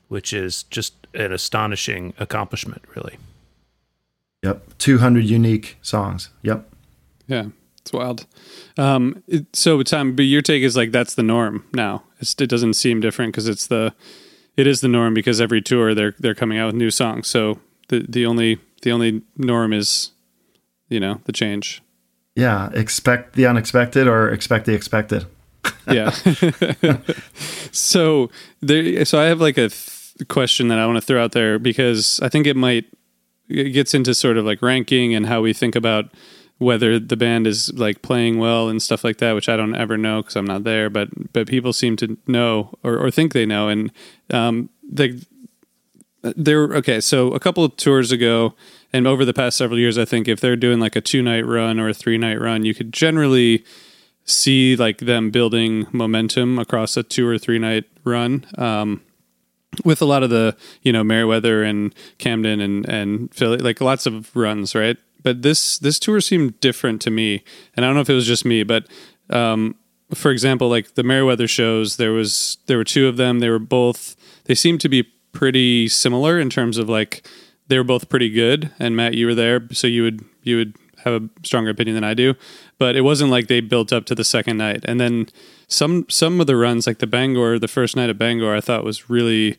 which 0.09 0.33
is 0.33 0.63
just 0.63 0.95
an 1.13 1.31
astonishing 1.31 2.13
accomplishment, 2.19 2.83
really. 2.93 3.17
Yep, 4.43 4.77
two 4.77 4.97
hundred 4.97 5.23
unique 5.23 5.77
songs. 5.81 6.29
Yep. 6.41 6.69
Yeah, 7.27 7.45
it's 7.79 7.93
wild. 7.93 8.25
Um, 8.77 9.23
it, 9.29 9.55
so 9.55 9.81
Tom, 9.83 10.17
but 10.17 10.23
your 10.23 10.41
take 10.41 10.61
is 10.61 10.75
like 10.75 10.91
that's 10.91 11.15
the 11.15 11.23
norm 11.23 11.65
now. 11.73 12.03
It's, 12.19 12.35
it 12.41 12.49
doesn't 12.49 12.73
seem 12.73 12.99
different 12.99 13.31
because 13.31 13.47
it's 13.47 13.67
the 13.67 13.93
it 14.55 14.67
is 14.67 14.81
the 14.81 14.87
norm 14.87 15.13
because 15.13 15.41
every 15.41 15.61
tour 15.61 15.93
they're 15.93 16.15
they're 16.19 16.35
coming 16.35 16.57
out 16.57 16.67
with 16.67 16.75
new 16.75 16.91
songs. 16.91 17.27
So 17.27 17.59
the 17.89 18.05
the 18.07 18.25
only 18.25 18.59
the 18.81 18.91
only 18.91 19.21
norm 19.37 19.73
is 19.73 20.11
you 20.89 20.99
know 20.99 21.21
the 21.25 21.31
change. 21.31 21.81
Yeah, 22.35 22.69
expect 22.73 23.33
the 23.33 23.45
unexpected 23.45 24.07
or 24.07 24.29
expect 24.29 24.65
the 24.65 24.73
expected. 24.73 25.25
yeah. 25.87 26.09
so 27.71 28.29
there. 28.61 29.05
So 29.05 29.19
I 29.19 29.25
have 29.25 29.39
like 29.39 29.57
a 29.57 29.69
th- 29.69 30.27
question 30.27 30.67
that 30.67 30.79
I 30.79 30.85
want 30.85 30.97
to 30.97 31.01
throw 31.01 31.23
out 31.23 31.31
there 31.31 31.59
because 31.59 32.19
I 32.21 32.29
think 32.29 32.47
it 32.47 32.55
might 32.55 32.85
it 33.47 33.71
gets 33.71 33.93
into 33.93 34.13
sort 34.13 34.37
of 34.37 34.45
like 34.45 34.61
ranking 34.61 35.13
and 35.13 35.25
how 35.25 35.41
we 35.41 35.53
think 35.53 35.75
about 35.75 36.05
whether 36.63 36.99
the 36.99 37.17
band 37.17 37.47
is 37.47 37.71
like 37.73 38.01
playing 38.01 38.39
well 38.39 38.69
and 38.69 38.81
stuff 38.81 39.03
like 39.03 39.17
that, 39.17 39.33
which 39.33 39.49
I 39.49 39.57
don't 39.57 39.75
ever 39.75 39.97
know 39.97 40.21
because 40.21 40.35
I'm 40.35 40.45
not 40.45 40.63
there. 40.63 40.89
But 40.89 41.33
but 41.33 41.47
people 41.47 41.73
seem 41.73 41.95
to 41.97 42.17
know 42.27 42.73
or, 42.83 42.97
or 42.97 43.11
think 43.11 43.33
they 43.33 43.45
know, 43.45 43.69
and 43.69 43.91
um, 44.31 44.69
they 44.83 45.19
they're 46.37 46.73
okay 46.75 47.01
so 47.01 47.33
a 47.33 47.39
couple 47.39 47.65
of 47.65 47.75
tours 47.75 48.09
ago 48.09 48.55
and 48.93 49.05
over 49.05 49.25
the 49.25 49.33
past 49.33 49.57
several 49.57 49.77
years 49.77 49.97
i 49.97 50.05
think 50.05 50.25
if 50.25 50.39
they're 50.39 50.55
doing 50.55 50.79
like 50.79 50.95
a 50.95 51.01
two 51.01 51.21
night 51.21 51.45
run 51.45 51.81
or 51.81 51.89
a 51.89 51.93
three 51.93 52.17
night 52.17 52.39
run 52.39 52.63
you 52.63 52.73
could 52.73 52.93
generally 52.93 53.61
see 54.23 54.77
like 54.77 54.99
them 54.99 55.31
building 55.31 55.85
momentum 55.91 56.57
across 56.57 56.95
a 56.95 57.03
two 57.03 57.27
or 57.27 57.37
three 57.37 57.59
night 57.59 57.83
run 58.05 58.45
um, 58.57 59.01
with 59.83 60.01
a 60.01 60.05
lot 60.05 60.23
of 60.23 60.29
the 60.29 60.55
you 60.81 60.91
know 60.91 61.03
Merriweather 61.03 61.63
and 61.63 61.93
Camden 62.17 62.61
and 62.61 62.87
and 62.87 63.33
Philly 63.33 63.57
like 63.57 63.81
lots 63.81 64.05
of 64.05 64.33
runs 64.35 64.75
right 64.75 64.97
but 65.23 65.41
this 65.41 65.77
this 65.79 65.99
tour 65.99 66.21
seemed 66.21 66.59
different 66.59 67.01
to 67.01 67.11
me. 67.11 67.43
And 67.75 67.83
I 67.83 67.89
don't 67.89 67.95
know 67.95 68.01
if 68.01 68.09
it 68.09 68.13
was 68.13 68.27
just 68.27 68.45
me 68.45 68.63
but 68.63 68.87
um, 69.29 69.75
for 70.13 70.31
example 70.31 70.69
like 70.69 70.95
the 70.95 71.03
Merriweather 71.03 71.47
shows 71.47 71.97
there 71.97 72.11
was 72.11 72.57
there 72.67 72.77
were 72.77 72.83
two 72.83 73.07
of 73.07 73.17
them. 73.17 73.39
They 73.39 73.49
were 73.49 73.59
both 73.59 74.15
they 74.45 74.55
seemed 74.55 74.81
to 74.81 74.89
be 74.89 75.03
pretty 75.31 75.87
similar 75.87 76.39
in 76.39 76.49
terms 76.49 76.77
of 76.77 76.87
like 76.87 77.27
they 77.67 77.77
were 77.77 77.83
both 77.83 78.09
pretty 78.09 78.29
good. 78.29 78.71
And 78.79 78.95
Matt 78.95 79.15
you 79.15 79.25
were 79.25 79.35
there 79.35 79.67
so 79.71 79.87
you 79.87 80.03
would 80.03 80.23
you 80.43 80.57
would 80.57 80.75
have 81.03 81.21
a 81.21 81.29
stronger 81.43 81.71
opinion 81.71 81.95
than 81.95 82.03
I 82.03 82.13
do. 82.13 82.35
But 82.77 82.95
it 82.95 83.01
wasn't 83.01 83.31
like 83.31 83.47
they 83.47 83.59
built 83.59 83.91
up 83.91 84.05
to 84.05 84.15
the 84.15 84.23
second 84.23 84.57
night. 84.57 84.83
And 84.85 84.99
then 84.99 85.27
some 85.67 86.05
some 86.09 86.39
of 86.39 86.47
the 86.47 86.55
runs 86.55 86.87
like 86.87 86.99
the 86.99 87.07
Bangor 87.07 87.59
the 87.59 87.67
first 87.67 87.95
night 87.95 88.09
of 88.09 88.17
Bangor 88.17 88.55
I 88.55 88.61
thought 88.61 88.83
was 88.83 89.09
really 89.09 89.57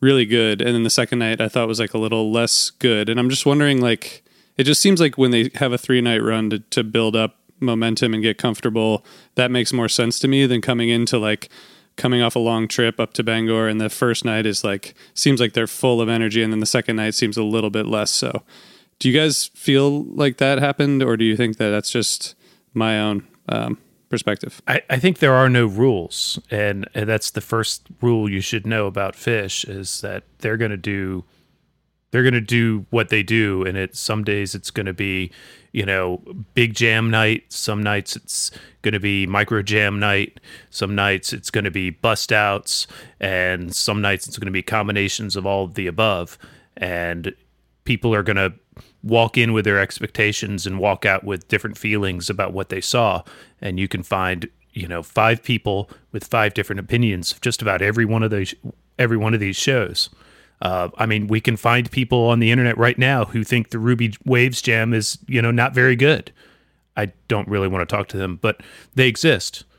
really 0.00 0.26
good. 0.26 0.60
And 0.60 0.74
then 0.74 0.82
the 0.82 0.90
second 0.90 1.18
night 1.18 1.40
I 1.40 1.48
thought 1.48 1.68
was 1.68 1.80
like 1.80 1.94
a 1.94 1.98
little 1.98 2.30
less 2.30 2.70
good. 2.70 3.08
And 3.08 3.18
I'm 3.18 3.30
just 3.30 3.46
wondering 3.46 3.80
like 3.80 4.22
it 4.56 4.64
just 4.64 4.80
seems 4.80 5.00
like 5.00 5.18
when 5.18 5.30
they 5.30 5.50
have 5.56 5.72
a 5.72 5.78
three 5.78 6.00
night 6.00 6.22
run 6.22 6.50
to, 6.50 6.58
to 6.58 6.84
build 6.84 7.16
up 7.16 7.36
momentum 7.60 8.12
and 8.12 8.22
get 8.22 8.36
comfortable 8.36 9.04
that 9.34 9.50
makes 9.50 9.72
more 9.72 9.88
sense 9.88 10.18
to 10.18 10.28
me 10.28 10.46
than 10.46 10.60
coming 10.60 10.90
into 10.90 11.18
like 11.18 11.48
coming 11.96 12.20
off 12.20 12.36
a 12.36 12.38
long 12.38 12.68
trip 12.68 13.00
up 13.00 13.12
to 13.14 13.22
Bangor 13.22 13.68
and 13.68 13.80
the 13.80 13.88
first 13.88 14.24
night 14.24 14.46
is 14.46 14.62
like 14.62 14.94
seems 15.14 15.40
like 15.40 15.54
they're 15.54 15.66
full 15.66 16.00
of 16.00 16.08
energy 16.08 16.42
and 16.42 16.52
then 16.52 16.60
the 16.60 16.66
second 16.66 16.96
night 16.96 17.14
seems 17.14 17.36
a 17.36 17.42
little 17.42 17.70
bit 17.70 17.86
less 17.86 18.10
so. 18.10 18.42
Do 18.98 19.10
you 19.10 19.18
guys 19.18 19.46
feel 19.54 20.04
like 20.04 20.38
that 20.38 20.58
happened 20.58 21.02
or 21.02 21.16
do 21.16 21.24
you 21.24 21.36
think 21.36 21.56
that 21.56 21.70
that's 21.70 21.90
just 21.90 22.34
my 22.74 23.00
own 23.00 23.26
um, 23.48 23.78
perspective? 24.08 24.62
I, 24.66 24.82
I 24.88 24.98
think 24.98 25.18
there 25.18 25.34
are 25.34 25.48
no 25.48 25.66
rules, 25.66 26.38
and, 26.50 26.88
and 26.94 27.08
that's 27.08 27.30
the 27.30 27.40
first 27.40 27.86
rule 28.00 28.30
you 28.30 28.40
should 28.40 28.66
know 28.66 28.86
about 28.86 29.14
Phish 29.14 29.68
is 29.68 30.00
that 30.00 30.24
they're 30.38 30.56
going 30.56 30.70
to 30.70 30.76
do 30.76 31.24
they're 32.16 32.22
going 32.22 32.32
to 32.32 32.40
do 32.40 32.86
what 32.88 33.10
they 33.10 33.22
do, 33.22 33.62
and 33.66 33.76
it 33.76 33.94
some 33.94 34.24
days 34.24 34.54
it's 34.54 34.70
going 34.70 34.86
to 34.86 34.94
be 34.94 35.30
you 35.72 35.84
know 35.84 36.22
big 36.54 36.72
jam 36.72 37.10
night, 37.10 37.44
some 37.50 37.82
nights 37.82 38.16
it's 38.16 38.50
going 38.80 38.94
to 38.94 39.00
be 39.00 39.26
micro 39.26 39.60
jam 39.60 40.00
night, 40.00 40.40
some 40.70 40.94
nights 40.94 41.34
it's 41.34 41.50
going 41.50 41.66
to 41.66 41.70
be 41.70 41.90
bust 41.90 42.32
outs, 42.32 42.86
and 43.20 43.76
some 43.76 44.00
nights 44.00 44.26
it's 44.26 44.38
going 44.38 44.46
to 44.46 44.50
be 44.50 44.62
combinations 44.62 45.36
of 45.36 45.44
all 45.44 45.64
of 45.64 45.74
the 45.74 45.86
above, 45.86 46.38
and 46.78 47.34
people 47.84 48.14
are 48.14 48.22
going 48.22 48.36
to 48.36 48.54
walk 49.02 49.36
in 49.36 49.52
with 49.52 49.66
their 49.66 49.78
expectations 49.78 50.66
and 50.66 50.78
walk 50.78 51.04
out 51.04 51.22
with 51.22 51.46
different 51.48 51.76
feelings 51.76 52.30
about 52.30 52.54
what 52.54 52.70
they 52.70 52.80
saw. 52.80 53.22
And 53.60 53.78
you 53.78 53.88
can 53.88 54.02
find 54.02 54.48
you 54.72 54.88
know 54.88 55.02
five 55.02 55.42
people 55.42 55.90
with 56.12 56.24
five 56.24 56.54
different 56.54 56.80
opinions 56.80 57.34
just 57.42 57.60
about 57.60 57.82
every 57.82 58.06
one 58.06 58.22
of 58.22 58.30
those 58.30 58.54
every 58.98 59.18
one 59.18 59.34
of 59.34 59.40
these 59.40 59.56
shows 59.56 60.08
Uh, 60.62 60.88
I 60.96 61.06
mean, 61.06 61.26
we 61.26 61.40
can 61.40 61.56
find 61.56 61.90
people 61.90 62.24
on 62.28 62.38
the 62.40 62.50
internet 62.50 62.78
right 62.78 62.98
now 62.98 63.26
who 63.26 63.44
think 63.44 63.70
the 63.70 63.78
Ruby 63.78 64.14
Waves 64.24 64.62
Jam 64.62 64.94
is, 64.94 65.18
you 65.26 65.42
know, 65.42 65.50
not 65.50 65.74
very 65.74 65.96
good. 65.96 66.32
I 66.96 67.12
don't 67.28 67.46
really 67.48 67.68
want 67.68 67.86
to 67.86 67.94
talk 67.96 68.08
to 68.08 68.16
them, 68.16 68.38
but 68.40 68.62
they 68.94 69.06
exist. 69.08 69.64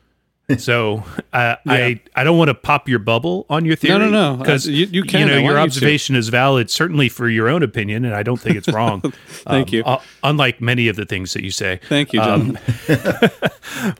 So 0.60 1.04
uh, 1.34 1.58
I 1.68 2.00
I 2.16 2.24
don't 2.24 2.38
want 2.38 2.48
to 2.48 2.54
pop 2.54 2.88
your 2.88 3.00
bubble 3.00 3.46
on 3.50 3.66
your 3.66 3.76
theory. 3.76 4.00
No, 4.00 4.10
no, 4.10 4.32
no. 4.32 4.38
because 4.38 4.66
Uh, 4.66 4.72
you- 4.72 4.88
you 4.90 5.04
can. 5.04 5.28
know 5.28 5.34
I 5.34 5.36
want 5.40 5.46
your 5.46 5.54
you 5.56 5.60
observation 5.60 6.16
is 6.16 6.30
valid, 6.30 6.70
certainly 6.70 7.10
for 7.10 7.28
your 7.28 7.50
own 7.50 7.64
opinion, 7.64 8.06
and 8.06 8.16
I 8.16 8.24
don't 8.24 8.40
think 8.40 8.56
it's 8.56 8.70
wrong. 8.70 9.02
Thank 9.28 9.74
you. 9.74 9.84
uh, 9.84 10.00
unlike 10.24 10.62
many 10.62 10.88
of 10.88 10.96
the 10.96 11.04
things 11.04 11.34
that 11.34 11.44
you 11.44 11.52
say. 11.52 11.82
Thank 11.90 12.14
you, 12.14 12.22
Um, 12.22 12.58
John. 12.88 13.30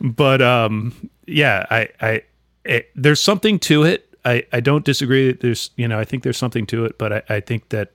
but 0.00 0.40
um, 0.40 1.10
yeah, 1.26 1.66
I, 1.70 1.88
I, 2.00 2.22
it, 2.64 2.88
there's 2.94 3.20
something 3.20 3.58
to 3.60 3.82
it. 3.84 4.07
I, 4.28 4.44
I 4.52 4.60
don't 4.60 4.84
disagree. 4.84 5.28
that 5.28 5.40
There's, 5.40 5.70
you 5.76 5.88
know, 5.88 5.98
I 5.98 6.04
think 6.04 6.22
there's 6.22 6.36
something 6.36 6.66
to 6.66 6.84
it, 6.84 6.98
but 6.98 7.12
I, 7.12 7.22
I 7.36 7.40
think 7.40 7.68
that 7.70 7.92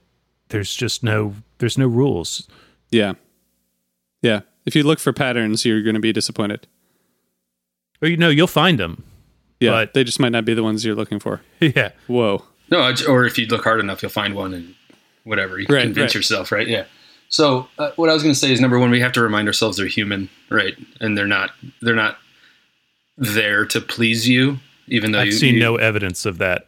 there's 0.50 0.74
just 0.76 1.04
no, 1.04 1.36
there's 1.60 1.78
no 1.78 1.88
rules. 1.88 2.48
yeah. 2.92 3.14
Yeah. 4.22 4.42
If 4.66 4.76
you 4.76 4.84
look 4.84 5.00
for 5.00 5.12
patterns, 5.12 5.66
you're 5.66 5.82
going 5.82 5.96
to 5.96 6.00
be 6.00 6.14
disappointed. 6.14 6.68
Or 8.02 8.08
you 8.08 8.16
know, 8.16 8.30
you'll 8.30 8.48
find 8.48 8.80
them. 8.80 9.04
Yeah. 9.60 9.72
But- 9.72 9.94
they 9.94 10.04
just 10.06 10.20
might 10.20 10.32
not 10.32 10.46
be 10.46 10.54
the 10.54 10.64
ones 10.64 10.86
you're 10.86 10.96
looking 10.96 11.20
for. 11.20 11.42
Yeah. 11.60 11.92
Whoa. 12.08 12.44
No, 12.72 12.94
or 13.10 13.26
if 13.26 13.38
you 13.38 13.46
look 13.48 13.64
hard 13.66 13.80
enough, 13.82 14.02
you'll 14.02 14.12
find 14.12 14.34
one 14.36 14.54
and 14.54 14.74
whatever. 15.26 15.60
You 15.60 15.66
can 15.68 15.76
Right, 15.76 15.84
convince 15.84 16.10
right. 16.12 16.16
yourself, 16.16 16.52
right? 16.52 16.68
Yeah. 16.68 16.86
So 17.30 17.68
uh, 17.78 17.92
what 17.98 18.10
I 18.10 18.14
was 18.14 18.24
going 18.24 18.34
to 18.34 18.40
say 18.40 18.52
is 18.54 18.62
number 18.62 18.80
one, 18.80 18.90
we 18.92 19.02
have 19.02 19.12
to 19.14 19.22
remind 19.22 19.48
ourselves 19.48 19.78
they're 19.78 19.88
human, 19.88 20.30
right? 20.50 20.74
And 21.02 21.18
they're 21.18 21.28
not 21.28 21.52
they're 21.82 21.96
not 21.96 22.18
there 23.18 23.66
to 23.66 23.82
please 23.82 24.28
you, 24.30 24.60
even 24.88 25.12
though 25.12 25.20
I've 25.20 25.28
you, 25.28 25.32
seen 25.32 25.56
you- 25.56 25.60
no 25.60 25.76
evidence 25.76 26.26
of 26.26 26.38
that. 26.40 26.66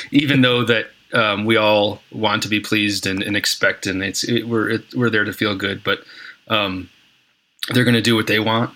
even 0.10 0.42
though 0.42 0.64
that 0.64 0.86
um, 1.12 1.44
we 1.44 1.56
all 1.56 2.00
want 2.12 2.42
to 2.42 2.48
be 2.48 2.60
pleased 2.60 3.06
and, 3.06 3.22
and 3.22 3.36
expect, 3.36 3.86
and 3.86 4.02
it's 4.02 4.24
it, 4.24 4.48
we're 4.48 4.68
it, 4.70 4.94
we're 4.94 5.10
there 5.10 5.24
to 5.24 5.32
feel 5.32 5.56
good, 5.56 5.82
but 5.82 6.00
um, 6.48 6.90
they're 7.72 7.84
going 7.84 7.94
to 7.94 8.02
do 8.02 8.14
what 8.16 8.26
they 8.26 8.40
want. 8.40 8.74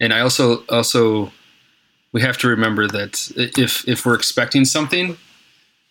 And 0.00 0.12
I 0.12 0.20
also 0.20 0.64
also 0.68 1.32
we 2.12 2.20
have 2.20 2.38
to 2.38 2.48
remember 2.48 2.86
that 2.88 3.32
if 3.36 3.86
if 3.88 4.04
we're 4.04 4.14
expecting 4.14 4.64
something 4.64 5.16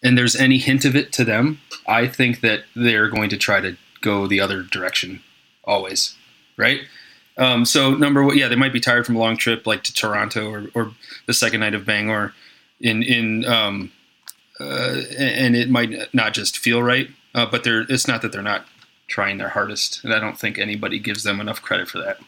and 0.03 0.17
there's 0.17 0.35
any 0.35 0.57
hint 0.57 0.85
of 0.85 0.95
it 0.95 1.11
to 1.13 1.23
them, 1.23 1.59
I 1.87 2.07
think 2.07 2.41
that 2.41 2.63
they're 2.75 3.09
going 3.09 3.29
to 3.29 3.37
try 3.37 3.61
to 3.61 3.77
go 4.01 4.27
the 4.27 4.39
other 4.39 4.63
direction 4.63 5.21
always, 5.63 6.15
right? 6.57 6.81
Um, 7.41 7.65
so 7.65 7.91
number 7.95 8.23
one, 8.23 8.37
yeah, 8.37 8.47
they 8.47 8.55
might 8.55 8.71
be 8.73 8.79
tired 8.79 9.05
from 9.05 9.15
a 9.15 9.19
long 9.19 9.35
trip 9.35 9.65
like 9.65 9.83
to 9.83 9.93
Toronto 9.93 10.49
or, 10.49 10.67
or 10.75 10.91
the 11.25 11.33
second 11.33 11.59
night 11.61 11.73
of 11.73 11.85
Bangor 11.85 12.33
in 12.79 13.01
in 13.03 13.45
um, 13.45 13.91
uh, 14.59 15.01
and 15.17 15.55
it 15.55 15.69
might 15.69 16.13
not 16.13 16.33
just 16.33 16.57
feel 16.57 16.83
right, 16.83 17.09
uh, 17.33 17.45
but 17.47 17.63
they're 17.63 17.81
it's 17.89 18.07
not 18.07 18.21
that 18.21 18.31
they're 18.31 18.41
not 18.43 18.65
trying 19.07 19.37
their 19.39 19.49
hardest, 19.49 20.03
and 20.03 20.13
I 20.13 20.19
don't 20.19 20.37
think 20.37 20.59
anybody 20.59 20.99
gives 20.99 21.23
them 21.23 21.41
enough 21.41 21.61
credit 21.61 21.87
for 21.89 21.97
that, 21.99 22.19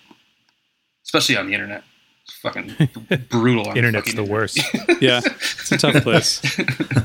especially 1.05 1.37
on 1.37 1.45
the 1.47 1.53
internet. 1.53 1.83
It's 2.25 2.37
fucking 2.37 2.73
brutal. 3.29 3.67
On 3.69 3.77
Internet's 3.77 4.11
fucking 4.11 4.25
the 4.25 4.31
worst. 4.31 4.59
Yeah. 5.01 5.19
It's 5.25 5.71
a 5.73 5.77
tough 5.77 6.01
place. 6.03 6.41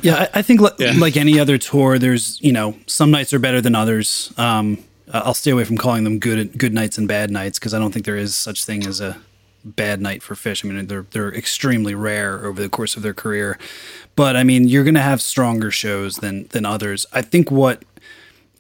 Yeah, 0.03 0.29
I, 0.33 0.39
I 0.39 0.43
think 0.43 0.61
li- 0.61 0.71
Yeah. 0.79 0.93
like 0.97 1.17
any 1.17 1.41
other 1.41 1.59
tour, 1.59 1.99
there's 1.99 2.41
you 2.41 2.53
know 2.53 2.77
some 2.87 3.11
nights 3.11 3.33
are 3.35 3.39
better 3.41 3.61
than 3.61 3.75
others. 3.75 4.33
Um, 4.39 4.79
I- 5.13 5.21
I'll 5.21 5.35
stay 5.35 5.51
away 5.51 5.65
from 5.65 5.77
calling 5.77 6.05
them 6.05 6.19
good 6.19 6.59
good 6.59 6.73
nights 6.75 6.99
and 6.99 7.07
bad 7.09 7.31
nights 7.31 7.59
because 7.59 7.75
I 7.75 7.79
don't 7.79 7.93
think 7.93 8.05
there 8.07 8.17
is 8.17 8.35
such 8.37 8.65
thing 8.65 8.87
as 8.87 9.01
a 9.01 9.17
bad 9.65 10.01
night 10.01 10.23
for 10.23 10.35
Phish. 10.35 10.65
I 10.65 10.69
mean, 10.73 10.87
they're 10.87 11.07
they're 11.11 11.35
extremely 11.35 11.95
rare 11.95 12.45
over 12.45 12.61
the 12.63 12.69
course 12.69 12.97
of 12.97 13.03
their 13.03 13.15
career, 13.15 13.59
but 14.17 14.37
I 14.37 14.45
mean, 14.45 14.69
you're 14.69 14.85
going 14.85 14.95
to 14.95 15.01
have 15.01 15.21
stronger 15.21 15.71
shows 15.71 16.17
than 16.17 16.47
than 16.49 16.65
others. 16.65 17.07
I 17.13 17.23
think 17.23 17.51
what 17.51 17.85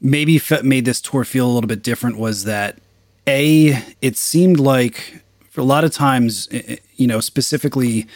maybe 0.00 0.40
made 0.62 0.84
this 0.84 1.00
tour 1.00 1.24
feel 1.24 1.46
a 1.46 1.52
little 1.52 1.68
bit 1.68 1.82
different 1.82 2.18
was 2.18 2.44
that 2.44 2.78
a 3.26 3.82
it 4.00 4.16
seemed 4.16 4.60
like 4.60 5.22
for 5.50 5.60
a 5.60 5.64
lot 5.64 5.84
of 5.84 5.92
times 5.92 6.48
eh, 6.52 6.62
eh, 6.68 6.76
you 6.96 7.06
know 7.06 7.20
specifically 7.20 8.06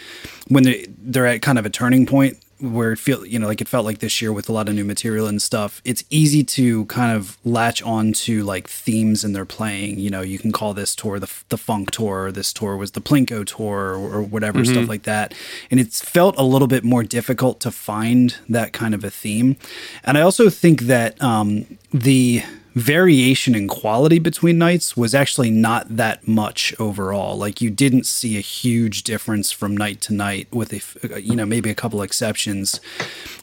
when 0.48 0.62
they, 0.62 0.86
they're 0.98 1.26
at 1.26 1.42
kind 1.42 1.58
of 1.58 1.66
a 1.66 1.70
turning 1.70 2.06
point 2.06 2.38
where 2.62 2.92
it 2.92 2.98
feel 2.98 3.26
you 3.26 3.38
know 3.38 3.46
like 3.46 3.60
it 3.60 3.68
felt 3.68 3.84
like 3.84 3.98
this 3.98 4.22
year 4.22 4.32
with 4.32 4.48
a 4.48 4.52
lot 4.52 4.68
of 4.68 4.74
new 4.74 4.84
material 4.84 5.26
and 5.26 5.42
stuff 5.42 5.82
it's 5.84 6.04
easy 6.10 6.44
to 6.44 6.84
kind 6.86 7.14
of 7.16 7.36
latch 7.44 7.82
on 7.82 8.12
to 8.12 8.42
like 8.44 8.68
themes 8.68 9.24
in 9.24 9.32
their 9.32 9.44
playing. 9.44 9.98
You 9.98 10.10
know 10.10 10.20
you 10.20 10.38
can 10.38 10.52
call 10.52 10.74
this 10.74 10.94
tour 10.94 11.18
the, 11.18 11.30
the 11.48 11.58
funk 11.58 11.90
tour 11.90 12.26
or 12.26 12.32
this 12.32 12.52
tour 12.52 12.76
was 12.76 12.92
the 12.92 13.00
plinko 13.00 13.44
tour 13.44 13.94
or, 13.94 14.16
or 14.16 14.22
whatever 14.22 14.64
stuff 14.64 14.88
like 14.88 15.02
that. 15.04 15.34
And 15.70 15.80
it's 15.80 16.02
felt 16.02 16.36
a 16.38 16.42
little 16.42 16.68
bit 16.68 16.84
more 16.84 17.02
difficult 17.02 17.60
to 17.60 17.70
find 17.70 18.36
that 18.48 18.72
kind 18.72 18.94
of 18.94 19.04
a 19.04 19.10
theme. 19.10 19.56
And 20.04 20.16
i 20.18 20.20
also 20.20 20.50
think 20.50 20.82
that 20.82 21.20
um, 21.22 21.78
the 21.92 22.42
variation 22.74 23.54
in 23.54 23.68
quality 23.68 24.18
between 24.18 24.58
nights 24.58 24.96
was 24.96 25.14
actually 25.14 25.50
not 25.50 25.96
that 25.96 26.26
much 26.26 26.74
overall. 26.78 27.36
Like 27.36 27.60
you 27.60 27.70
didn't 27.70 28.04
see 28.04 28.36
a 28.36 28.40
huge 28.40 29.02
difference 29.02 29.52
from 29.52 29.76
night 29.76 30.00
to 30.02 30.14
night, 30.14 30.48
with 30.52 30.72
a 30.72 30.76
f- 30.76 30.96
uh, 31.10 31.16
you 31.16 31.36
know 31.36 31.46
maybe 31.46 31.70
a 31.70 31.74
couple 31.74 32.02
exceptions. 32.02 32.80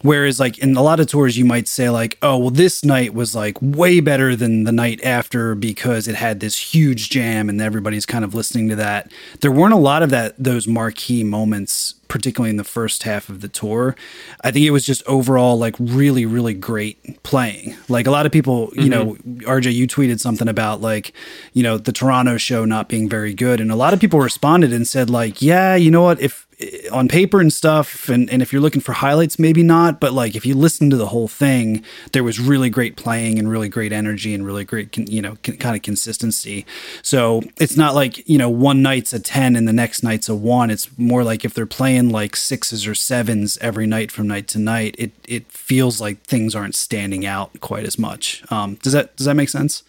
Whereas 0.02 0.40
like 0.40 0.58
in 0.60 0.76
a 0.76 0.82
lot 0.82 1.00
of 1.00 1.08
tours, 1.08 1.38
you 1.38 1.46
might 1.46 1.68
say 1.68 1.90
like, 1.90 2.18
oh 2.22 2.38
well, 2.38 2.50
this 2.50 2.84
night 2.84 3.14
was 3.14 3.36
like 3.36 3.58
way 3.62 4.00
better 4.00 4.36
than 4.36 4.64
the 4.64 4.72
night 4.72 5.04
after 5.04 5.56
because 5.56 6.08
it 6.08 6.16
had 6.16 6.40
this 6.40 6.74
huge 6.74 7.10
jam 7.10 7.50
and 7.50 7.62
everybody's 7.62 8.06
kind 8.06 8.26
of 8.26 8.34
listening 8.34 8.70
to 8.70 8.76
that. 8.76 9.12
There 9.42 9.52
weren't 9.52 9.74
a 9.74 9.78
lot 9.78 10.02
of 10.02 10.10
that 10.10 10.36
those 10.38 10.68
marquee 10.68 11.24
moments 11.24 11.96
particularly 12.10 12.50
in 12.50 12.58
the 12.58 12.66
first 12.66 13.04
half 13.04 13.30
of 13.30 13.40
the 13.40 13.48
tour. 13.48 13.96
I 14.44 14.52
think 14.52 14.66
it 14.66 14.72
was 14.72 14.86
just 14.86 15.02
overall 15.06 15.58
like 15.58 15.76
really, 15.80 16.26
really 16.26 16.54
great 16.54 17.24
playing. 17.24 17.78
Like 17.88 18.08
a 18.08 18.12
lot 18.12 18.26
of 18.26 18.34
people, 18.34 18.72
you 18.74 18.90
mm-hmm. 18.90 18.90
know, 18.90 19.16
RJ, 19.48 19.74
you 19.74 19.88
tweeted 19.88 20.20
something 20.20 20.50
about 20.50 20.82
like, 20.82 21.14
you 21.54 21.64
know, 21.64 21.78
the 21.78 21.94
Toronto 21.94 22.36
show 22.38 22.66
not 22.66 22.90
being 22.90 23.08
very 23.08 23.34
good. 23.34 23.62
And 23.62 23.72
a 23.72 23.76
lot 23.76 23.94
of 23.94 24.02
people 24.02 24.20
responded 24.20 24.74
and 24.74 24.86
said, 24.88 25.10
like, 25.10 25.42
yeah, 25.42 25.76
you 25.76 25.92
know 25.92 26.02
what, 26.02 26.20
if 26.20 26.48
on 26.92 27.08
paper 27.08 27.40
and 27.40 27.54
stuff, 27.54 28.10
and, 28.10 28.30
and 28.30 28.42
if 28.42 28.52
you're 28.52 28.62
looking 28.62 28.82
for 28.82 28.92
highlights, 28.92 29.40
maybe 29.40 29.64
not, 29.64 30.00
but 30.00 30.12
like 30.12 30.36
if 30.36 30.46
you 30.46 30.56
listen 30.56 30.90
to 30.90 30.98
the 30.98 31.08
whole 31.08 31.30
thing, 31.30 31.84
there 32.12 32.24
was 32.24 32.40
really 32.40 32.70
great 32.70 32.98
playing 32.98 33.40
and 33.40 33.50
really 33.50 33.70
great 33.70 33.94
energy 33.94 34.34
and 34.34 34.46
really 34.46 34.66
great, 34.66 34.92
con- 34.92 35.08
you 35.08 35.22
know, 35.22 35.38
con- 35.42 35.56
kind 35.56 35.76
of 35.76 35.82
consistency. 35.82 36.66
So 37.02 37.44
it's 37.58 37.78
not 37.78 37.96
like, 37.96 38.28
you 38.28 38.38
know, 38.38 38.50
one 38.50 38.82
night's 38.82 39.14
a 39.14 39.20
10 39.20 39.56
and 39.56 39.68
the 39.68 39.74
next 39.74 40.04
night's 40.04 40.28
a 40.28 40.36
one. 40.36 40.70
It's 40.70 40.90
more 40.98 41.24
like 41.24 41.46
if 41.46 41.54
they're 41.54 41.66
playing 41.66 42.10
like 42.10 42.36
sixes 42.36 42.86
or 42.86 42.94
sevens 42.94 43.58
every 43.62 43.88
night 43.88 44.12
from 44.12 44.28
night 44.28 44.50
to 44.50 44.60
night, 44.60 44.96
it, 44.98 45.12
it 45.28 45.50
feels 45.52 46.02
like 46.02 46.22
things 46.24 46.56
aren't 46.56 46.76
standing 46.76 47.26
out 47.26 47.62
quite 47.62 47.86
as 47.86 47.98
much. 47.98 48.44
Um, 48.52 48.76
does 48.76 48.92
that, 48.92 49.16
does 49.16 49.26
that 49.26 49.36
make 49.36 49.50
sense? 49.50 49.84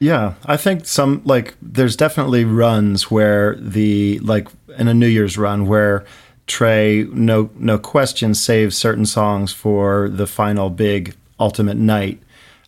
Yeah, 0.00 0.34
I 0.44 0.56
think 0.56 0.86
some 0.86 1.22
like 1.24 1.56
there's 1.60 1.96
definitely 1.96 2.44
runs 2.44 3.10
where 3.10 3.56
the 3.56 4.20
like 4.20 4.48
in 4.78 4.88
a 4.88 4.94
New 4.94 5.06
Year's 5.06 5.36
run 5.36 5.66
where 5.66 6.04
Trey 6.46 7.06
no 7.12 7.50
no 7.56 7.78
question 7.78 8.34
saves 8.34 8.76
certain 8.76 9.04
songs 9.04 9.52
for 9.52 10.08
the 10.08 10.26
final 10.26 10.70
big 10.70 11.14
ultimate 11.38 11.76
night. 11.76 12.20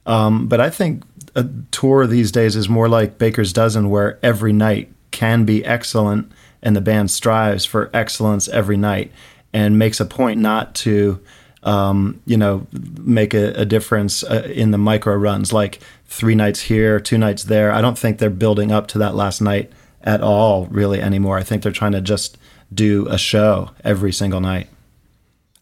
Um, 0.07 0.49
but 0.49 0.61
I 0.61 0.71
think 0.71 1.05
a 1.35 1.47
tour 1.71 2.07
these 2.07 2.33
days 2.33 2.57
is 2.57 2.69
more 2.69 2.89
like 2.89 3.19
Baker's 3.19 3.53
Dozen, 3.53 3.89
where 3.89 4.19
every 4.23 4.53
night 4.53 4.93
can 5.11 5.45
be 5.45 5.65
excellent, 5.65 6.31
and 6.63 6.77
the 6.77 6.81
band 6.81 7.11
strives 7.11 7.65
for 7.65 7.91
excellence 7.95 8.49
every 8.49 8.77
night 8.77 9.13
and 9.53 9.79
makes 9.79 9.99
a 9.99 10.05
point 10.05 10.41
not 10.41 10.75
to 10.75 11.21
um, 11.63 12.21
you 12.25 12.37
know, 12.37 12.67
make 12.73 13.35
a, 13.35 13.53
a 13.53 13.65
difference 13.65 14.25
uh, 14.25 14.49
in 14.53 14.71
the 14.71 14.79
micro 14.79 15.15
runs, 15.15 15.53
like 15.53 15.81
three 16.07 16.35
nights 16.35 16.63
here, 16.63 16.99
two 16.99 17.19
nights 17.19 17.45
there. 17.45 17.71
I 17.73 17.81
don't 17.81 17.99
think 17.99 18.19
they're 18.19 18.31
building 18.31 18.73
up 18.73 18.87
to 18.89 18.99
that 18.99 19.15
last 19.15 19.41
night 19.41 19.71
at 20.03 20.21
all, 20.21 20.67
really, 20.67 21.01
anymore. 21.01 21.39
I 21.39 21.43
think 21.43 21.63
they're 21.63 21.73
trying 21.73 21.93
to 21.93 22.01
just 22.01 22.39
do 22.73 23.07
a 23.09 23.19
show 23.19 23.71
every 23.85 24.13
single 24.13 24.41
night. 24.41 24.69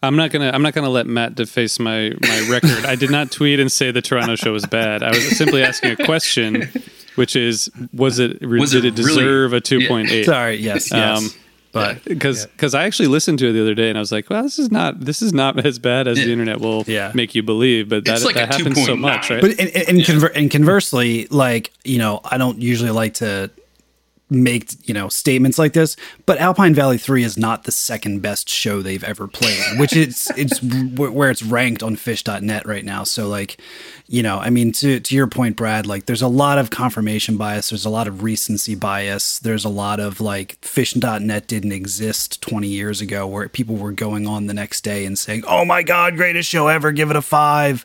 I'm 0.02 0.14
not 0.14 0.30
gonna. 0.30 0.50
I'm 0.54 0.62
not 0.62 0.74
gonna 0.74 0.90
let 0.90 1.06
Matt 1.08 1.34
deface 1.34 1.80
my 1.80 2.12
my 2.20 2.46
record. 2.50 2.84
I 2.86 2.94
did 2.94 3.10
not 3.10 3.32
tweet 3.32 3.58
and 3.58 3.70
say 3.70 3.90
the 3.90 4.00
Toronto 4.02 4.36
show 4.36 4.52
was 4.52 4.64
bad. 4.66 5.02
I 5.02 5.08
was 5.10 5.36
simply 5.36 5.62
asking 5.62 5.90
a 5.92 5.96
question, 6.04 6.70
which 7.16 7.34
is, 7.34 7.68
was 7.92 8.20
it? 8.20 8.40
Was 8.46 8.70
did 8.70 8.84
it 8.84 8.96
it 8.96 9.02
really- 9.02 9.14
deserve 9.16 9.52
a 9.54 9.60
two 9.60 9.88
point 9.88 10.08
eight? 10.10 10.24
Sorry. 10.26 10.54
Yes. 10.56 10.92
Um, 10.92 10.98
yes. 11.24 11.36
but 11.72 12.04
because 12.04 12.46
because 12.46 12.74
I 12.76 12.84
actually 12.84 13.08
listened 13.08 13.40
to 13.40 13.48
it 13.48 13.54
the 13.54 13.60
other 13.60 13.74
day 13.74 13.88
and 13.88 13.98
I 13.98 14.00
was 14.00 14.12
like, 14.12 14.30
well, 14.30 14.44
this 14.44 14.60
is 14.60 14.70
not 14.70 15.00
this 15.00 15.20
is 15.20 15.32
not 15.32 15.66
as 15.66 15.80
bad 15.80 16.06
as 16.06 16.16
the 16.18 16.30
internet 16.30 16.60
will 16.60 16.84
Yeah. 16.86 17.10
make 17.12 17.34
you 17.34 17.42
believe. 17.42 17.88
But 17.88 18.04
that 18.04 18.18
It's 18.18 18.24
like 18.24 18.36
that 18.36 18.54
a 18.54 18.56
happens 18.56 18.84
so 18.86 18.94
2.9. 18.94 19.00
much, 19.00 19.30
right? 19.30 19.40
But 19.40 19.50
and, 19.58 19.68
and, 19.88 19.98
conver- 19.98 20.32
and 20.32 20.48
conversely, 20.48 21.26
like 21.26 21.72
you 21.82 21.98
know, 21.98 22.20
I 22.24 22.38
don't 22.38 22.62
usually 22.62 22.92
like 22.92 23.14
to 23.14 23.50
make 24.30 24.74
you 24.86 24.94
know 24.94 25.08
statements 25.08 25.58
like 25.58 25.72
this 25.72 25.96
but 26.26 26.38
alpine 26.38 26.74
valley 26.74 26.98
3 26.98 27.24
is 27.24 27.38
not 27.38 27.64
the 27.64 27.72
second 27.72 28.20
best 28.20 28.48
show 28.48 28.82
they've 28.82 29.04
ever 29.04 29.26
played 29.26 29.78
which 29.78 29.94
is 29.96 30.30
it's 30.36 30.62
where 30.96 31.30
it's 31.30 31.42
ranked 31.42 31.82
on 31.82 31.96
phish.net 31.96 32.66
right 32.66 32.84
now. 32.84 33.04
So 33.04 33.28
like 33.28 33.58
you 34.06 34.22
know 34.22 34.38
i 34.38 34.48
mean 34.48 34.72
to 34.72 35.00
to 35.00 35.14
your 35.14 35.26
point 35.26 35.54
brad 35.54 35.86
like 35.86 36.06
there's 36.06 36.22
a 36.22 36.28
lot 36.28 36.58
of 36.58 36.70
confirmation 36.70 37.36
bias 37.36 37.68
there's 37.68 37.84
a 37.84 37.90
lot 37.90 38.08
of 38.08 38.22
recency 38.22 38.74
bias 38.74 39.38
there's 39.40 39.66
a 39.66 39.68
lot 39.68 40.00
of 40.00 40.18
like 40.18 40.58
phish.net 40.62 41.46
didn't 41.46 41.72
exist 41.72 42.40
20 42.40 42.68
years 42.68 43.02
ago 43.02 43.26
where 43.26 43.46
people 43.50 43.76
were 43.76 43.92
going 43.92 44.26
on 44.26 44.46
the 44.46 44.54
next 44.54 44.80
day 44.82 45.04
and 45.04 45.18
saying 45.18 45.44
oh 45.46 45.62
my 45.62 45.82
god 45.82 46.16
greatest 46.16 46.48
show 46.48 46.68
ever 46.68 46.90
give 46.90 47.10
it 47.10 47.16
a 47.16 47.22
5 47.22 47.84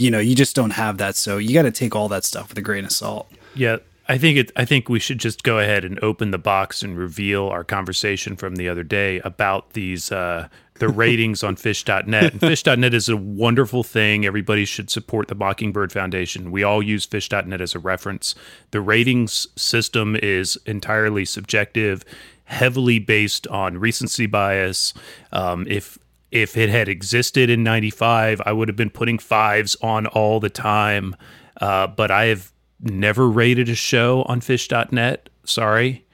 you 0.00 0.10
know 0.10 0.18
you 0.18 0.34
just 0.34 0.56
don't 0.56 0.70
have 0.70 0.98
that. 0.98 1.14
So 1.14 1.36
you 1.36 1.52
got 1.52 1.62
to 1.62 1.70
take 1.70 1.94
all 1.94 2.08
that 2.08 2.24
stuff 2.24 2.48
with 2.48 2.58
a 2.58 2.62
grain 2.62 2.84
of 2.84 2.92
salt. 2.92 3.30
Yeah, 3.54 3.76
I 4.10 4.18
think 4.18 4.38
it. 4.38 4.50
I 4.56 4.64
think 4.64 4.88
we 4.88 4.98
should 4.98 5.20
just 5.20 5.44
go 5.44 5.60
ahead 5.60 5.84
and 5.84 5.96
open 6.02 6.32
the 6.32 6.38
box 6.38 6.82
and 6.82 6.98
reveal 6.98 7.46
our 7.46 7.62
conversation 7.62 8.34
from 8.34 8.56
the 8.56 8.68
other 8.68 8.82
day 8.82 9.20
about 9.20 9.74
these 9.74 10.10
uh, 10.10 10.48
the 10.74 10.88
ratings 11.04 11.44
on 11.44 11.54
Phish.net. 11.54 12.32
And 12.32 12.40
Phish.net 12.40 12.92
is 12.92 13.08
a 13.08 13.16
wonderful 13.16 13.84
thing. 13.84 14.26
Everybody 14.26 14.64
should 14.64 14.90
support 14.90 15.28
the 15.28 15.36
Mockingbird 15.36 15.92
Foundation. 15.92 16.50
We 16.50 16.64
all 16.64 16.82
use 16.82 17.06
Phish.net 17.06 17.60
as 17.60 17.76
a 17.76 17.78
reference. 17.78 18.34
The 18.72 18.80
ratings 18.80 19.46
system 19.54 20.16
is 20.16 20.58
entirely 20.66 21.24
subjective, 21.24 22.04
heavily 22.46 22.98
based 22.98 23.46
on 23.46 23.78
recency 23.78 24.26
bias. 24.26 24.92
Um, 25.30 25.68
if 25.68 26.00
if 26.32 26.56
it 26.56 26.68
had 26.68 26.88
existed 26.88 27.48
in 27.48 27.62
'95, 27.62 28.42
I 28.44 28.50
would 28.50 28.66
have 28.66 28.76
been 28.76 28.90
putting 28.90 29.20
fives 29.20 29.76
on 29.80 30.08
all 30.08 30.40
the 30.40 30.50
time. 30.50 31.14
Uh, 31.60 31.86
but 31.86 32.10
I 32.10 32.24
have 32.24 32.49
never 32.82 33.28
rated 33.28 33.68
a 33.68 33.74
show 33.74 34.22
on 34.22 34.40
phish.net. 34.40 35.28
Sorry. 35.44 36.04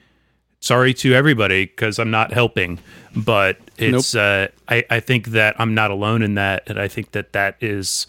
Sorry 0.59 0.93
to 0.95 1.13
everybody 1.13 1.65
because 1.65 1.99
I'm 1.99 2.11
not 2.11 2.33
helping. 2.33 2.79
But 3.15 3.57
it's, 3.77 4.15
uh, 4.15 4.47
I, 4.67 4.83
I 4.89 4.99
think 4.99 5.27
that 5.27 5.59
I'm 5.59 5.73
not 5.73 5.91
alone 5.91 6.21
in 6.21 6.35
that. 6.35 6.63
And 6.67 6.79
I 6.79 6.87
think 6.87 7.11
that 7.11 7.33
that 7.33 7.57
is 7.61 8.07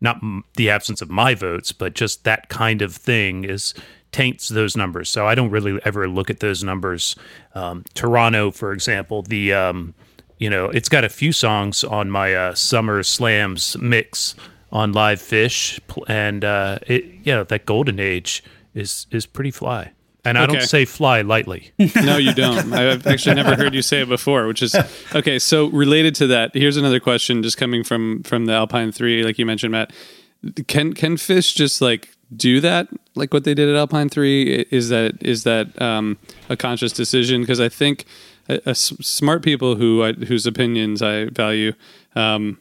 not 0.00 0.16
m- 0.22 0.44
the 0.56 0.70
absence 0.70 1.00
of 1.00 1.10
my 1.10 1.34
votes, 1.34 1.72
but 1.72 1.94
just 1.94 2.24
that 2.24 2.48
kind 2.48 2.82
of 2.82 2.94
thing 2.94 3.44
is 3.44 3.74
taints 4.12 4.48
those 4.48 4.76
numbers. 4.76 5.08
So 5.08 5.26
I 5.26 5.34
don't 5.34 5.50
really 5.50 5.80
ever 5.84 6.08
look 6.08 6.30
at 6.30 6.40
those 6.40 6.62
numbers. 6.64 7.16
Um, 7.54 7.84
Toronto, 7.94 8.50
for 8.50 8.72
example, 8.72 9.22
the, 9.22 9.52
um, 9.52 9.94
you 10.38 10.50
know, 10.50 10.66
it's 10.66 10.88
got 10.88 11.04
a 11.04 11.08
few 11.08 11.32
songs 11.32 11.82
on 11.84 12.10
my 12.10 12.34
uh, 12.34 12.54
Summer 12.54 13.02
Slams 13.02 13.76
mix 13.78 14.34
on 14.76 14.92
LivePhish, 14.92 15.80
and 16.06 16.44
uh, 16.44 16.78
it, 16.86 17.24
know, 17.24 17.44
that 17.44 17.64
Golden 17.64 17.98
Age 17.98 18.44
is 18.74 19.06
is 19.10 19.24
pretty 19.24 19.50
fly. 19.50 19.92
And 20.22 20.36
I 20.36 20.44
don't 20.44 20.60
say 20.60 20.84
fly 20.84 21.22
lightly. 21.22 21.70
no, 22.02 22.16
you 22.16 22.34
don't. 22.34 22.72
I've 22.72 23.06
actually 23.06 23.36
never 23.36 23.54
heard 23.54 23.74
you 23.74 23.80
say 23.80 24.02
it 24.02 24.08
before, 24.08 24.46
which 24.48 24.60
is 24.60 24.76
okay. 25.14 25.38
So 25.38 25.68
related 25.68 26.14
to 26.16 26.26
that, 26.26 26.50
here's 26.52 26.76
another 26.76 27.00
question, 27.00 27.42
just 27.42 27.56
coming 27.56 27.84
from 27.84 28.22
from 28.24 28.44
the 28.44 28.52
Alpine 28.52 28.92
Three, 28.92 29.22
like 29.22 29.38
you 29.38 29.46
mentioned, 29.46 29.72
Matt. 29.72 29.92
Can 30.66 30.92
can 30.92 31.16
Phish 31.16 31.54
just 31.54 31.80
like 31.80 32.10
do 32.36 32.60
that, 32.60 32.88
like 33.14 33.32
what 33.32 33.44
they 33.44 33.54
did 33.54 33.68
at 33.70 33.76
Alpine 33.76 34.10
Three? 34.10 34.66
Is 34.70 34.90
that 34.90 35.14
is 35.22 35.44
that 35.44 35.80
um, 35.80 36.18
a 36.50 36.56
conscious 36.56 36.92
decision? 36.92 37.40
Because 37.40 37.60
I 37.60 37.70
think 37.70 38.04
uh, 38.48 38.58
uh, 38.66 38.74
smart 38.74 39.42
people 39.42 39.76
who 39.76 40.02
I, 40.02 40.12
whose 40.12 40.44
opinions 40.44 41.02
I 41.02 41.26
value. 41.26 41.72
Um, 42.14 42.58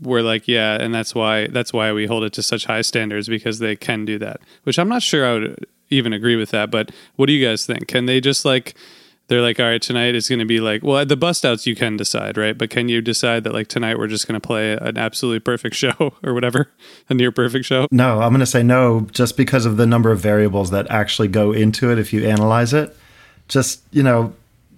were 0.00 0.22
like, 0.22 0.48
yeah, 0.48 0.74
and 0.80 0.94
that's 0.94 1.14
why 1.14 1.46
that's 1.48 1.72
why 1.72 1.92
we 1.92 2.06
hold 2.06 2.24
it 2.24 2.32
to 2.34 2.42
such 2.42 2.66
high 2.66 2.82
standards 2.82 3.28
because 3.28 3.58
they 3.58 3.76
can 3.76 4.04
do 4.04 4.18
that. 4.18 4.40
Which 4.64 4.78
I'm 4.78 4.88
not 4.88 5.02
sure 5.02 5.26
I 5.26 5.32
would 5.34 5.66
even 5.90 6.12
agree 6.12 6.36
with 6.36 6.50
that. 6.50 6.70
But 6.70 6.90
what 7.16 7.26
do 7.26 7.32
you 7.32 7.46
guys 7.46 7.66
think? 7.66 7.88
Can 7.88 8.06
they 8.06 8.20
just 8.20 8.44
like 8.44 8.74
they're 9.28 9.42
like, 9.42 9.58
all 9.58 9.66
right, 9.66 9.82
tonight 9.82 10.14
is 10.14 10.28
going 10.28 10.38
to 10.38 10.44
be 10.44 10.60
like, 10.60 10.84
well, 10.84 10.98
at 10.98 11.08
the 11.08 11.16
bust 11.16 11.44
outs 11.44 11.66
you 11.66 11.74
can 11.74 11.96
decide, 11.96 12.36
right? 12.36 12.56
But 12.56 12.70
can 12.70 12.88
you 12.88 13.00
decide 13.00 13.42
that 13.44 13.52
like 13.52 13.66
tonight 13.66 13.98
we're 13.98 14.06
just 14.06 14.28
going 14.28 14.40
to 14.40 14.46
play 14.46 14.72
an 14.74 14.96
absolutely 14.96 15.40
perfect 15.40 15.74
show 15.74 16.14
or 16.22 16.32
whatever, 16.32 16.70
a 17.08 17.14
near 17.14 17.32
perfect 17.32 17.64
show? 17.64 17.88
No, 17.90 18.20
I'm 18.20 18.30
going 18.30 18.40
to 18.40 18.46
say 18.46 18.62
no 18.62 19.08
just 19.12 19.36
because 19.36 19.66
of 19.66 19.76
the 19.76 19.86
number 19.86 20.12
of 20.12 20.20
variables 20.20 20.70
that 20.70 20.88
actually 20.90 21.28
go 21.28 21.52
into 21.52 21.90
it 21.90 21.98
if 21.98 22.12
you 22.12 22.26
analyze 22.26 22.72
it. 22.72 22.96
Just, 23.48 23.82
you 23.90 24.02
know, 24.02 24.34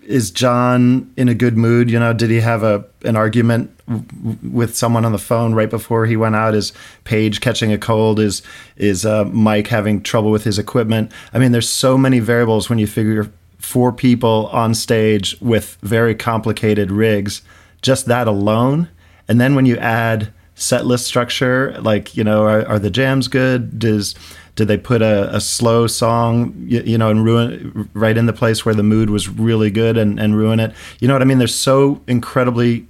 is 0.08 0.30
John 0.30 1.12
in 1.18 1.28
a 1.28 1.34
good 1.34 1.56
mood? 1.56 1.90
You 1.90 2.00
know, 2.00 2.14
did 2.14 2.30
he 2.30 2.40
have 2.40 2.62
a 2.62 2.84
an 3.04 3.14
argument 3.14 3.70
w- 3.86 4.38
with 4.42 4.74
someone 4.74 5.04
on 5.04 5.12
the 5.12 5.18
phone 5.18 5.54
right 5.54 5.68
before 5.68 6.06
he 6.06 6.16
went 6.16 6.34
out? 6.34 6.54
Is 6.54 6.72
Page 7.04 7.40
catching 7.42 7.72
a 7.72 7.78
cold? 7.78 8.18
Is 8.18 8.42
is 8.76 9.04
uh, 9.04 9.24
Mike 9.26 9.66
having 9.66 10.02
trouble 10.02 10.30
with 10.30 10.44
his 10.44 10.58
equipment? 10.58 11.12
I 11.34 11.38
mean, 11.38 11.52
there's 11.52 11.68
so 11.68 11.98
many 11.98 12.20
variables 12.20 12.70
when 12.70 12.78
you 12.78 12.86
figure 12.86 13.30
four 13.58 13.92
people 13.92 14.48
on 14.50 14.74
stage 14.74 15.36
with 15.40 15.76
very 15.82 16.14
complicated 16.14 16.90
rigs. 16.90 17.42
Just 17.82 18.06
that 18.06 18.26
alone, 18.26 18.88
and 19.28 19.40
then 19.40 19.54
when 19.54 19.66
you 19.66 19.76
add 19.76 20.32
set 20.58 20.86
list 20.86 21.06
structure, 21.06 21.76
like 21.80 22.16
you 22.16 22.24
know, 22.24 22.42
are, 22.42 22.66
are 22.66 22.78
the 22.78 22.90
jams 22.90 23.28
good? 23.28 23.78
Does 23.78 24.14
did 24.56 24.66
they 24.66 24.76
put 24.76 25.02
a, 25.02 25.34
a 25.34 25.40
slow 25.40 25.86
song, 25.86 26.52
you, 26.66 26.80
you 26.80 26.98
know, 26.98 27.10
and 27.10 27.24
ruin 27.24 27.88
right 27.94 28.16
in 28.16 28.26
the 28.26 28.32
place 28.32 28.66
where 28.66 28.74
the 28.74 28.82
mood 28.82 29.08
was 29.08 29.28
really 29.28 29.70
good 29.70 29.96
and, 29.96 30.18
and 30.18 30.36
ruin 30.36 30.58
it? 30.58 30.74
You 30.98 31.06
know 31.06 31.14
what 31.14 31.22
I 31.22 31.26
mean? 31.26 31.38
There's 31.38 31.54
so 31.54 32.02
incredibly 32.08 32.86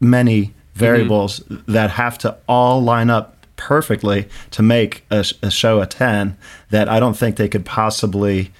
many 0.00 0.52
variables 0.74 1.40
that 1.68 1.90
have 1.90 2.18
to 2.18 2.36
all 2.48 2.82
line 2.82 3.10
up 3.10 3.46
perfectly 3.54 4.28
to 4.50 4.62
make 4.62 5.04
a, 5.10 5.24
a 5.42 5.50
show 5.52 5.80
a 5.80 5.86
10 5.86 6.36
that 6.70 6.88
I 6.88 6.98
don't 6.98 7.16
think 7.16 7.36
they 7.36 7.48
could 7.48 7.64
possibly 7.64 8.50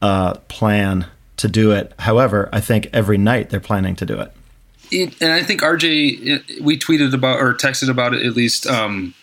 uh, 0.00 0.34
plan 0.46 1.06
to 1.38 1.48
do 1.48 1.72
it. 1.72 1.92
However, 1.98 2.48
I 2.52 2.60
think 2.60 2.88
every 2.92 3.18
night 3.18 3.50
they're 3.50 3.58
planning 3.58 3.96
to 3.96 4.06
do 4.06 4.20
it. 4.20 4.32
It, 4.92 5.14
and 5.22 5.32
I 5.32 5.42
think 5.42 5.62
RJ, 5.62 6.36
uh, 6.36 6.62
we 6.62 6.78
tweeted 6.78 7.14
about 7.14 7.40
or 7.40 7.54
texted 7.54 7.88
about 7.88 8.14
it 8.14 8.24
at 8.26 8.34
least 8.36 8.66
um, 8.66 9.14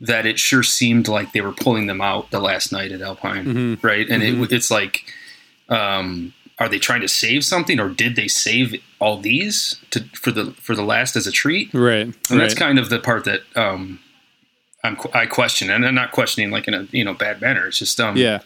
that 0.00 0.26
it 0.26 0.38
sure 0.38 0.62
seemed 0.62 1.06
like 1.08 1.32
they 1.32 1.40
were 1.40 1.52
pulling 1.52 1.86
them 1.86 2.00
out 2.00 2.30
the 2.30 2.40
last 2.40 2.72
night 2.72 2.92
at 2.92 3.02
Alpine, 3.02 3.44
Mhm. 3.44 3.82
right? 3.84 4.08
And 4.08 4.22
Mhm. 4.22 4.44
it, 4.44 4.52
it's 4.52 4.70
like, 4.70 5.04
um, 5.68 6.32
are 6.58 6.68
they 6.68 6.78
trying 6.78 7.02
to 7.02 7.08
save 7.08 7.44
something, 7.44 7.78
or 7.78 7.88
did 7.88 8.16
they 8.16 8.26
save 8.28 8.74
all 9.00 9.18
these 9.20 9.76
to 9.90 10.04
for 10.14 10.32
the 10.32 10.52
for 10.60 10.74
the 10.74 10.82
last 10.82 11.14
as 11.14 11.26
a 11.26 11.32
treat? 11.32 11.70
Right. 11.72 12.06
And 12.30 12.40
that's 12.40 12.54
kind 12.54 12.78
of 12.78 12.88
the 12.90 12.98
part 12.98 13.24
that 13.24 13.42
um, 13.54 14.00
I'm 14.82 14.96
I 15.14 15.26
question, 15.26 15.70
and 15.70 15.86
I'm 15.86 15.94
not 15.94 16.10
questioning 16.12 16.50
like 16.50 16.66
in 16.66 16.74
a 16.74 16.88
you 16.90 17.04
know 17.04 17.14
bad 17.14 17.40
manner. 17.40 17.66
It's 17.68 17.78
just 17.78 18.00
um, 18.00 18.16
Yeah. 18.16 18.40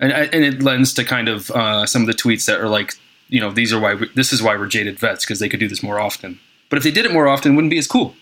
and 0.00 0.12
and 0.12 0.44
it 0.44 0.62
lends 0.62 0.92
to 0.94 1.04
kind 1.04 1.28
of 1.28 1.50
uh, 1.52 1.86
some 1.86 2.02
of 2.02 2.06
the 2.08 2.14
tweets 2.14 2.44
that 2.46 2.60
are 2.60 2.68
like, 2.68 2.94
you 3.34 3.40
know, 3.40 3.50
these 3.50 3.72
are 3.72 3.80
why 3.80 3.94
we, 3.94 4.08
this 4.14 4.32
is 4.32 4.40
why 4.42 4.56
we're 4.56 4.66
jaded 4.68 4.98
vets 4.98 5.24
because 5.24 5.40
they 5.40 5.48
could 5.48 5.60
do 5.60 5.68
this 5.68 5.82
more 5.82 5.98
often. 5.98 6.38
But 6.70 6.76
if 6.78 6.84
they 6.84 6.90
did 6.90 7.04
it 7.04 7.12
more 7.12 7.26
often, 7.28 7.52
it 7.52 7.54
wouldn't 7.56 7.70
be 7.70 7.78
as 7.78 7.86
cool. 7.86 8.14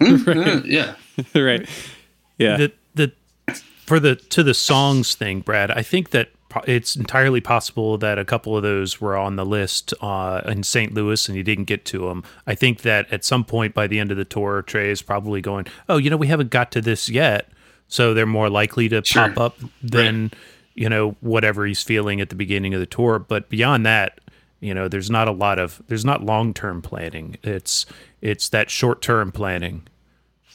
Hmm? 0.00 0.16
Uh, 0.28 0.60
yeah, 0.64 0.94
right. 1.34 1.68
Yeah. 2.38 2.56
The 2.56 2.72
the 2.94 3.12
for 3.86 3.98
the 4.00 4.14
to 4.16 4.42
the 4.42 4.54
songs 4.54 5.14
thing, 5.14 5.40
Brad. 5.40 5.70
I 5.70 5.82
think 5.82 6.10
that 6.10 6.30
it's 6.66 6.96
entirely 6.96 7.40
possible 7.40 7.96
that 7.98 8.18
a 8.18 8.24
couple 8.24 8.56
of 8.56 8.62
those 8.62 9.00
were 9.00 9.16
on 9.16 9.36
the 9.36 9.44
list 9.44 9.94
uh, 10.02 10.42
in 10.46 10.62
St. 10.62 10.92
Louis 10.92 11.26
and 11.28 11.36
you 11.36 11.42
didn't 11.42 11.64
get 11.64 11.84
to 11.86 12.08
them. 12.08 12.22
I 12.46 12.54
think 12.54 12.82
that 12.82 13.10
at 13.12 13.24
some 13.24 13.42
point 13.44 13.72
by 13.74 13.86
the 13.86 13.98
end 13.98 14.10
of 14.10 14.16
the 14.18 14.24
tour, 14.26 14.60
Trey 14.62 14.90
is 14.90 15.02
probably 15.02 15.40
going, 15.40 15.66
"Oh, 15.88 15.96
you 15.96 16.10
know, 16.10 16.16
we 16.18 16.26
haven't 16.28 16.50
got 16.50 16.70
to 16.72 16.80
this 16.80 17.08
yet," 17.08 17.48
so 17.88 18.12
they're 18.14 18.26
more 18.26 18.50
likely 18.50 18.88
to 18.90 19.02
Sure. 19.04 19.28
pop 19.28 19.38
up 19.38 19.58
than 19.82 20.30
you 20.74 20.88
know 20.88 21.16
whatever 21.20 21.64
he's 21.66 21.82
feeling 21.82 22.20
at 22.20 22.28
the 22.30 22.36
beginning 22.36 22.74
of 22.74 22.80
the 22.80 22.86
tour. 22.86 23.18
But 23.18 23.48
beyond 23.48 23.86
that, 23.86 24.18
you 24.62 24.72
know, 24.72 24.86
there's 24.88 25.10
not 25.10 25.28
a 25.28 25.32
lot 25.32 25.58
of 25.58 25.82
there's 25.88 26.04
not 26.04 26.22
long 26.22 26.54
term 26.54 26.80
planning. 26.80 27.36
It's 27.42 27.84
it's 28.20 28.48
that 28.50 28.70
short 28.70 29.02
term 29.02 29.32
planning. 29.32 29.82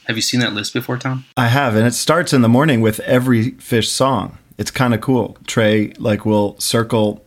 have 0.05 0.15
you 0.15 0.21
seen 0.21 0.39
that 0.39 0.53
list 0.53 0.73
before, 0.73 0.97
Tom? 0.97 1.25
I 1.35 1.47
have, 1.47 1.75
and 1.75 1.85
it 1.85 1.93
starts 1.93 2.31
in 2.33 2.41
the 2.41 2.49
morning 2.49 2.79
with 2.81 3.01
every 3.01 3.51
Phish 3.51 3.87
song. 3.87 4.37
It's 4.57 4.71
kind 4.71 4.93
of 4.93 5.01
cool. 5.01 5.37
Trey 5.45 5.91
like 5.99 6.25
will 6.25 6.57
circle 6.59 7.23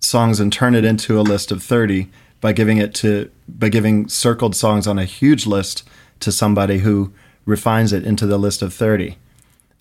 songs 0.00 0.38
and 0.38 0.52
turn 0.52 0.74
it 0.74 0.84
into 0.84 1.18
a 1.18 1.22
list 1.22 1.50
of 1.50 1.62
30 1.62 2.08
by 2.40 2.52
giving 2.52 2.76
it 2.76 2.94
to 2.96 3.30
by 3.48 3.70
giving 3.70 4.08
circled 4.08 4.54
songs 4.54 4.86
on 4.86 4.98
a 4.98 5.04
huge 5.04 5.46
list 5.46 5.88
to 6.20 6.30
somebody 6.30 6.78
who 6.78 7.12
refines 7.46 7.92
it 7.92 8.04
into 8.04 8.26
the 8.26 8.38
list 8.38 8.60
of 8.60 8.74
30. 8.74 9.16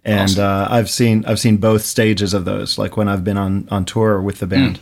And 0.05 0.39
uh, 0.39 0.69
I've 0.71 0.89
seen 0.89 1.25
I've 1.25 1.41
seen 1.41 1.57
both 1.57 1.83
stages 1.83 2.33
of 2.33 2.45
those 2.45 2.77
like 2.77 2.95
when 2.95 3.09
I've 3.09 3.25
been 3.25 3.37
on 3.37 3.67
on 3.69 3.83
tour 3.83 4.21
with 4.21 4.39
the 4.39 4.47
band. 4.47 4.79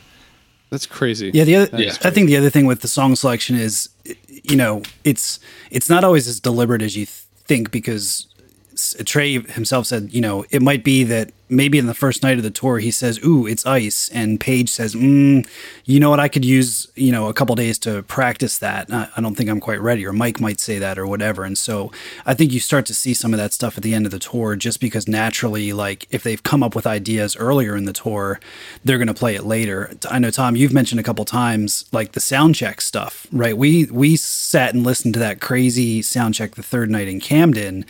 That's 0.69 0.85
crazy. 0.85 1.31
Yeah, 1.33 1.43
the 1.43 1.55
other, 1.55 1.77
is 1.77 1.99
I 2.03 2.09
think 2.09 2.27
the 2.27 2.37
other 2.37 2.49
thing 2.49 2.65
with 2.65 2.81
the 2.81 2.87
song 2.87 3.15
selection 3.15 3.55
is, 3.55 3.89
you 4.29 4.55
know, 4.55 4.81
it's 5.03 5.39
it's 5.71 5.89
not 5.89 6.03
always 6.03 6.27
as 6.27 6.39
deliberate 6.39 6.81
as 6.81 6.97
you 6.97 7.05
think 7.05 7.71
because 7.71 8.27
Trey 9.05 9.39
himself 9.39 9.85
said, 9.85 10.09
you 10.11 10.21
know, 10.21 10.45
it 10.49 10.61
might 10.61 10.83
be 10.83 11.03
that 11.03 11.31
maybe 11.49 11.77
in 11.77 11.85
the 11.85 11.93
first 11.93 12.23
night 12.23 12.37
of 12.37 12.43
the 12.43 12.49
tour 12.49 12.79
he 12.79 12.91
says, 12.91 13.19
"Ooh, 13.23 13.45
it's 13.45 13.65
ice," 13.65 14.09
and 14.09 14.39
Page 14.39 14.69
says, 14.69 14.95
mm, 14.95 15.47
"You 15.85 15.99
know 15.99 16.09
what? 16.09 16.19
I 16.19 16.27
could 16.27 16.45
use 16.45 16.87
you 16.95 17.11
know 17.11 17.27
a 17.27 17.33
couple 17.33 17.55
days 17.55 17.77
to 17.79 18.03
practice 18.03 18.57
that. 18.59 18.91
I, 18.91 19.07
I 19.15 19.21
don't 19.21 19.35
think 19.35 19.49
I'm 19.49 19.59
quite 19.59 19.81
ready." 19.81 20.05
Or 20.05 20.13
Mike 20.13 20.39
might 20.39 20.59
say 20.59 20.79
that 20.79 20.97
or 20.97 21.07
whatever. 21.07 21.43
And 21.43 21.57
so 21.57 21.91
I 22.25 22.33
think 22.33 22.51
you 22.51 22.59
start 22.59 22.85
to 22.87 22.93
see 22.93 23.13
some 23.13 23.33
of 23.33 23.37
that 23.37 23.53
stuff 23.53 23.77
at 23.77 23.83
the 23.83 23.93
end 23.93 24.05
of 24.05 24.11
the 24.11 24.19
tour, 24.19 24.55
just 24.55 24.79
because 24.79 25.07
naturally, 25.07 25.73
like 25.73 26.07
if 26.11 26.23
they've 26.23 26.41
come 26.41 26.63
up 26.63 26.75
with 26.75 26.87
ideas 26.87 27.35
earlier 27.35 27.75
in 27.75 27.85
the 27.85 27.93
tour, 27.93 28.39
they're 28.83 28.97
going 28.97 29.07
to 29.07 29.13
play 29.13 29.35
it 29.35 29.43
later. 29.43 29.91
I 30.09 30.19
know 30.19 30.31
Tom, 30.31 30.55
you've 30.55 30.73
mentioned 30.73 30.99
a 30.99 31.03
couple 31.03 31.25
times 31.25 31.85
like 31.91 32.13
the 32.13 32.19
sound 32.19 32.55
check 32.55 32.81
stuff, 32.81 33.27
right? 33.31 33.57
We 33.57 33.85
we 33.85 34.15
sat 34.15 34.73
and 34.73 34.83
listened 34.83 35.13
to 35.15 35.19
that 35.19 35.41
crazy 35.41 36.01
sound 36.01 36.33
check 36.33 36.55
the 36.55 36.63
third 36.63 36.89
night 36.89 37.07
in 37.07 37.19
Camden, 37.19 37.85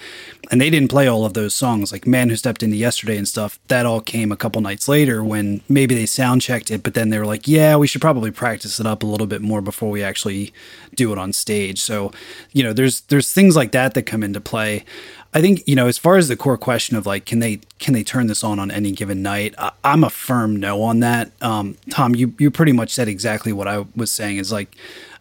and 0.51 0.62
they 0.62 0.70
didn't 0.70 0.89
play 0.89 1.08
all 1.08 1.26
of 1.26 1.34
those 1.34 1.53
songs 1.53 1.91
like 1.91 2.06
Man 2.06 2.30
Who 2.30 2.36
Stepped 2.36 2.64
Into 2.64 2.78
Yesterday 2.78 3.18
and 3.18 3.28
stuff. 3.28 3.45
That 3.68 3.86
all 3.86 4.02
came 4.02 4.32
a 4.32 4.38
couple 4.38 4.62
nights 4.62 4.88
later 4.88 5.24
when 5.24 5.62
maybe 5.68 5.96
they 5.96 6.06
sound 6.06 6.41
checked 6.41 6.72
it, 6.72 6.84
but 6.84 6.93
then 6.93 7.10
they 7.10 7.20
were 7.20 7.26
like, 7.26 7.48
yeah, 7.48 7.76
we 7.76 7.88
should 7.88 8.02
probably 8.02 8.32
practice 8.32 8.80
it 8.80 8.86
up 8.86 9.04
a 9.04 9.06
little 9.06 9.28
bit 9.28 9.41
more 9.41 9.62
before 9.62 9.89
we 9.89 10.04
actually 10.04 10.54
do 10.96 11.12
it 11.12 11.18
on 11.18 11.34
stage. 11.34 11.82
So, 11.82 12.12
you 12.54 12.64
know, 12.64 12.74
there's 12.74 13.02
there's 13.02 13.32
things 13.32 13.56
like 13.56 13.72
that 13.72 13.93
that 13.93 14.04
come 14.04 14.24
into 14.24 14.41
play. 14.41 14.86
I 15.34 15.41
think 15.41 15.64
you 15.68 15.76
know, 15.76 15.88
as 15.88 15.98
far 15.98 16.16
as 16.16 16.30
the 16.30 16.38
core 16.38 16.58
question 16.58 16.96
of 16.96 17.06
like, 17.06 17.26
can 17.26 17.39
they 17.39 17.60
can 17.80 17.93
they 17.93 18.04
turn 18.04 18.28
this 18.28 18.43
on 18.43 18.58
on 18.58 18.72
any 18.72 18.91
given 18.93 19.22
night? 19.22 19.54
I, 19.58 19.72
I'm 19.84 20.04
a 20.04 20.10
firm 20.10 20.56
no 20.56 20.82
on 20.82 21.02
that. 21.02 21.32
Um, 21.41 21.78
Tom, 21.89 22.16
you 22.16 22.34
you 22.39 22.50
pretty 22.50 22.72
much 22.72 22.91
said 22.91 23.10
exactly 23.10 23.52
what 23.52 23.68
I 23.68 23.86
was 23.96 24.12
saying. 24.12 24.38
Is 24.38 24.52
like 24.52 24.76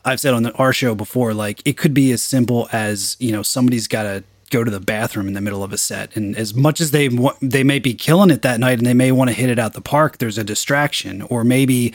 I've 0.04 0.20
said 0.20 0.32
on 0.32 0.44
the, 0.44 0.52
our 0.52 0.72
show 0.72 0.94
before, 0.94 1.34
like 1.34 1.60
it 1.64 1.76
could 1.76 1.94
be 1.94 2.12
as 2.12 2.22
simple 2.22 2.68
as 2.72 3.16
you 3.18 3.32
know 3.32 3.42
somebody's 3.42 3.88
got 3.88 4.04
to 4.04 4.24
go 4.50 4.64
to 4.64 4.70
the 4.70 4.80
bathroom 4.80 5.28
in 5.28 5.34
the 5.34 5.40
middle 5.40 5.62
of 5.62 5.72
a 5.72 5.78
set, 5.78 6.16
and 6.16 6.36
as 6.36 6.54
much 6.54 6.80
as 6.80 6.90
they 6.90 7.08
they 7.40 7.64
may 7.64 7.78
be 7.78 7.94
killing 7.94 8.30
it 8.30 8.42
that 8.42 8.60
night, 8.60 8.78
and 8.78 8.86
they 8.86 8.94
may 8.94 9.12
want 9.12 9.30
to 9.30 9.34
hit 9.34 9.50
it 9.50 9.58
out 9.58 9.72
the 9.72 9.80
park, 9.80 10.18
there's 10.18 10.38
a 10.38 10.44
distraction, 10.44 11.22
or 11.22 11.44
maybe 11.44 11.92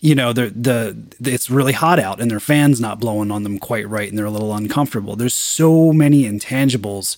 you 0.00 0.14
know 0.14 0.32
the 0.32 0.50
the 0.54 0.96
it's 1.32 1.50
really 1.50 1.72
hot 1.72 1.98
out 1.98 2.20
and 2.20 2.30
their 2.30 2.40
fans 2.40 2.80
not 2.80 3.00
blowing 3.00 3.30
on 3.30 3.42
them 3.42 3.58
quite 3.58 3.88
right, 3.88 4.08
and 4.08 4.16
they're 4.16 4.26
a 4.26 4.30
little 4.30 4.54
uncomfortable. 4.54 5.16
There's 5.16 5.34
so 5.34 5.92
many 5.92 6.24
intangibles. 6.24 7.16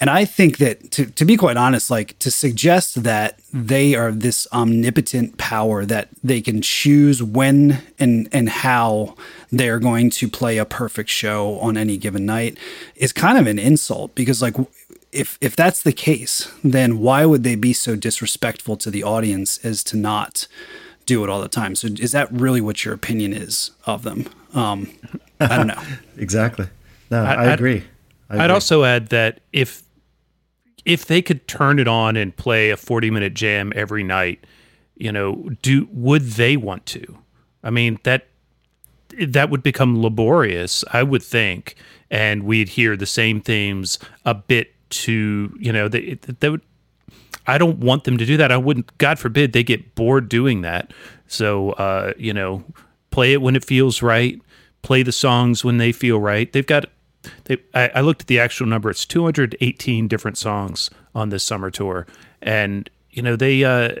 And 0.00 0.10
I 0.10 0.24
think 0.24 0.58
that 0.58 0.92
to, 0.92 1.06
to 1.06 1.24
be 1.24 1.36
quite 1.36 1.56
honest, 1.56 1.90
like 1.90 2.16
to 2.20 2.30
suggest 2.30 3.02
that 3.02 3.40
they 3.52 3.96
are 3.96 4.12
this 4.12 4.46
omnipotent 4.52 5.38
power 5.38 5.84
that 5.86 6.08
they 6.22 6.40
can 6.40 6.62
choose 6.62 7.20
when 7.22 7.82
and 7.98 8.28
and 8.30 8.48
how 8.48 9.16
they're 9.50 9.78
going 9.78 10.10
to 10.10 10.28
play 10.28 10.58
a 10.58 10.64
perfect 10.64 11.10
show 11.10 11.58
on 11.60 11.76
any 11.76 11.96
given 11.96 12.26
night 12.26 12.58
is 12.94 13.12
kind 13.12 13.38
of 13.38 13.46
an 13.46 13.58
insult 13.58 14.14
because 14.14 14.42
like 14.42 14.54
if 15.12 15.38
if 15.40 15.56
that's 15.56 15.82
the 15.82 15.92
case, 15.92 16.52
then 16.62 16.98
why 16.98 17.24
would 17.24 17.42
they 17.44 17.54
be 17.54 17.72
so 17.72 17.96
disrespectful 17.96 18.76
to 18.76 18.90
the 18.90 19.02
audience 19.02 19.58
as 19.64 19.82
to 19.84 19.96
not 19.96 20.46
do 21.06 21.24
it 21.24 21.30
all 21.30 21.40
the 21.40 21.48
time? 21.48 21.74
So 21.74 21.88
is 21.88 22.12
that 22.12 22.30
really 22.30 22.60
what 22.60 22.84
your 22.84 22.92
opinion 22.94 23.32
is 23.32 23.70
of 23.86 24.02
them? 24.02 24.26
Um, 24.54 24.90
I 25.40 25.56
don't 25.56 25.66
know. 25.68 25.82
exactly. 26.18 26.66
No, 27.10 27.22
I, 27.24 27.42
I'd- 27.44 27.52
agree. 27.54 27.84
I 28.30 28.44
I'd 28.44 28.50
also 28.50 28.84
add 28.84 29.08
that 29.08 29.40
if 29.54 29.82
if 30.84 31.06
they 31.06 31.22
could 31.22 31.48
turn 31.48 31.78
it 31.78 31.88
on 31.88 32.16
and 32.16 32.36
play 32.36 32.70
a 32.70 32.76
40 32.76 33.10
minute 33.10 33.32
jam 33.34 33.72
every 33.74 34.02
night, 34.02 34.44
you 34.96 35.10
know, 35.10 35.48
do 35.62 35.88
would 35.90 36.22
they 36.22 36.56
want 36.58 36.84
to? 36.86 37.18
I 37.62 37.70
mean, 37.70 37.98
that 38.04 38.26
that 39.26 39.50
would 39.50 39.62
become 39.62 40.00
laborious, 40.02 40.84
I 40.92 41.02
would 41.02 41.22
think, 41.22 41.74
and 42.10 42.44
we'd 42.44 42.70
hear 42.70 42.96
the 42.96 43.06
same 43.06 43.40
themes 43.40 43.98
a 44.24 44.34
bit 44.34 44.74
to, 44.90 45.56
you 45.58 45.72
know, 45.72 45.88
they, 45.88 46.14
they 46.40 46.48
would 46.48 46.62
I 47.46 47.56
don't 47.56 47.78
want 47.78 48.04
them 48.04 48.18
to 48.18 48.26
do 48.26 48.36
that. 48.36 48.52
I 48.52 48.58
wouldn't 48.58 48.96
God 48.98 49.18
forbid 49.18 49.52
they 49.52 49.64
get 49.64 49.94
bored 49.94 50.28
doing 50.28 50.60
that. 50.60 50.92
So, 51.26 51.70
uh, 51.72 52.12
you 52.18 52.34
know, 52.34 52.62
play 53.10 53.32
it 53.32 53.40
when 53.40 53.56
it 53.56 53.64
feels 53.64 54.02
right, 54.02 54.40
play 54.82 55.02
the 55.02 55.12
songs 55.12 55.64
when 55.64 55.78
they 55.78 55.90
feel 55.90 56.20
right. 56.20 56.52
They've 56.52 56.66
got 56.66 56.86
they 57.44 57.56
I, 57.74 57.88
I 57.96 58.00
looked 58.02 58.22
at 58.22 58.26
the 58.26 58.38
actual 58.38 58.66
number. 58.66 58.90
It's 58.90 59.06
218 59.06 60.08
different 60.08 60.36
songs 60.36 60.90
on 61.14 61.30
this 61.30 61.42
summer 61.42 61.70
tour, 61.70 62.06
and 62.42 62.88
you 63.10 63.22
know 63.22 63.34
they 63.34 63.64
uh, 63.64 63.96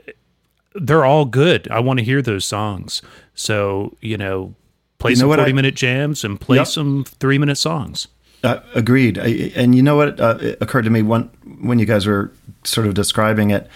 they're 0.74 1.06
all 1.06 1.24
good. 1.24 1.68
I 1.70 1.80
want 1.80 1.98
to 2.00 2.04
hear 2.04 2.20
those 2.20 2.44
songs. 2.44 3.00
So 3.34 3.96
you 4.00 4.18
know, 4.18 4.54
play 4.98 5.12
You 5.12 5.16
know 5.16 5.20
some 5.20 5.28
what 5.28 5.40
I- 5.40 5.44
40 5.44 5.52
minute 5.54 5.74
jams 5.76 6.24
and 6.24 6.40
play 6.40 6.56
Yep. 6.58 6.66
some 6.66 7.04
three 7.20 7.38
minute 7.38 7.58
songs. 7.58 8.08
Uh, 8.44 8.60
agreed. 8.74 9.18
I, 9.18 9.52
and 9.56 9.74
you 9.74 9.82
know 9.82 9.96
what 9.96 10.20
uh, 10.20 10.38
it 10.40 10.58
occurred 10.60 10.84
to 10.84 10.90
me 10.90 11.02
when 11.02 11.28
when 11.60 11.78
you 11.80 11.86
guys 11.86 12.06
were 12.06 12.30
sort 12.64 12.86
of 12.86 12.94
describing 12.94 13.50
it. 13.50 13.68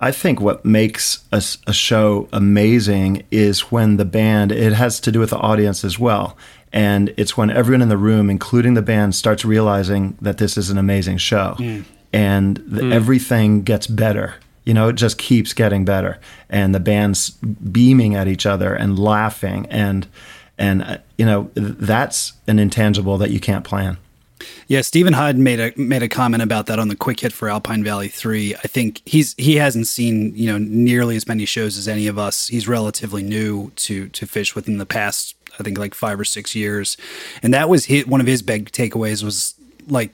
I 0.00 0.10
think 0.12 0.40
what 0.40 0.64
makes 0.64 1.20
a 1.32 1.40
show 1.72 2.28
amazing 2.32 3.22
is 3.32 3.72
when 3.72 3.96
the 3.96 4.04
band. 4.04 4.52
It 4.52 4.72
has 4.72 5.00
to 5.00 5.12
do 5.12 5.18
with 5.20 5.30
the 5.30 5.38
audience 5.38 5.84
as 5.84 5.98
well, 5.98 6.36
and 6.72 7.12
it's 7.16 7.36
when 7.36 7.50
everyone 7.50 7.82
in 7.82 7.88
the 7.88 7.96
room, 7.96 8.30
including 8.30 8.74
the 8.74 8.82
band, 8.82 9.14
starts 9.16 9.44
realizing 9.44 10.16
that 10.20 10.38
this 10.38 10.56
is 10.56 10.70
an 10.70 10.78
amazing 10.78 11.18
show, 11.18 11.56
and 12.12 12.56
the, 12.58 12.82
Mm. 12.82 12.92
everything 12.92 13.62
gets 13.62 13.86
better. 13.88 14.34
You 14.64 14.74
know, 14.74 14.88
it 14.88 14.96
just 14.96 15.18
keeps 15.18 15.52
getting 15.52 15.84
better, 15.84 16.18
and 16.50 16.74
the 16.74 16.80
band's 16.80 17.30
beaming 17.30 18.14
at 18.14 18.28
each 18.28 18.46
other 18.46 18.74
and 18.74 18.98
laughing, 18.98 19.66
and 19.70 20.06
and 20.58 20.82
uh, 20.82 20.98
you 21.16 21.24
know 21.24 21.50
that's 21.54 22.34
an 22.46 22.58
intangible 22.58 23.18
that 23.18 23.30
you 23.30 23.40
can't 23.40 23.64
plan. 23.64 23.98
Yeah, 24.68 24.82
Stephen 24.82 25.14
Hyde 25.14 25.38
made 25.38 25.60
a 25.60 25.72
made 25.76 26.02
a 26.02 26.08
comment 26.08 26.42
about 26.42 26.66
that 26.66 26.78
on 26.78 26.88
the 26.88 26.96
quick 26.96 27.20
hit 27.20 27.32
for 27.32 27.48
Alpine 27.48 27.82
Valley 27.82 28.08
Three. 28.08 28.54
I 28.54 28.68
think 28.68 29.02
he's 29.04 29.34
he 29.38 29.56
hasn't 29.56 29.86
seen 29.86 30.34
you 30.34 30.46
know 30.46 30.58
nearly 30.58 31.16
as 31.16 31.26
many 31.26 31.44
shows 31.44 31.78
as 31.78 31.88
any 31.88 32.06
of 32.06 32.18
us. 32.18 32.48
He's 32.48 32.68
relatively 32.68 33.22
new 33.22 33.70
to 33.76 34.08
to 34.08 34.26
Phish 34.26 34.54
within 34.54 34.78
the 34.78 34.86
past 34.86 35.34
I 35.58 35.62
think 35.62 35.78
like 35.78 35.94
five 35.94 36.20
or 36.20 36.24
six 36.24 36.54
years, 36.54 36.96
and 37.42 37.52
that 37.54 37.68
was 37.68 37.86
his, 37.86 38.06
one 38.06 38.20
of 38.20 38.26
his 38.26 38.42
big 38.42 38.70
takeaways 38.70 39.22
was 39.24 39.54
like 39.88 40.12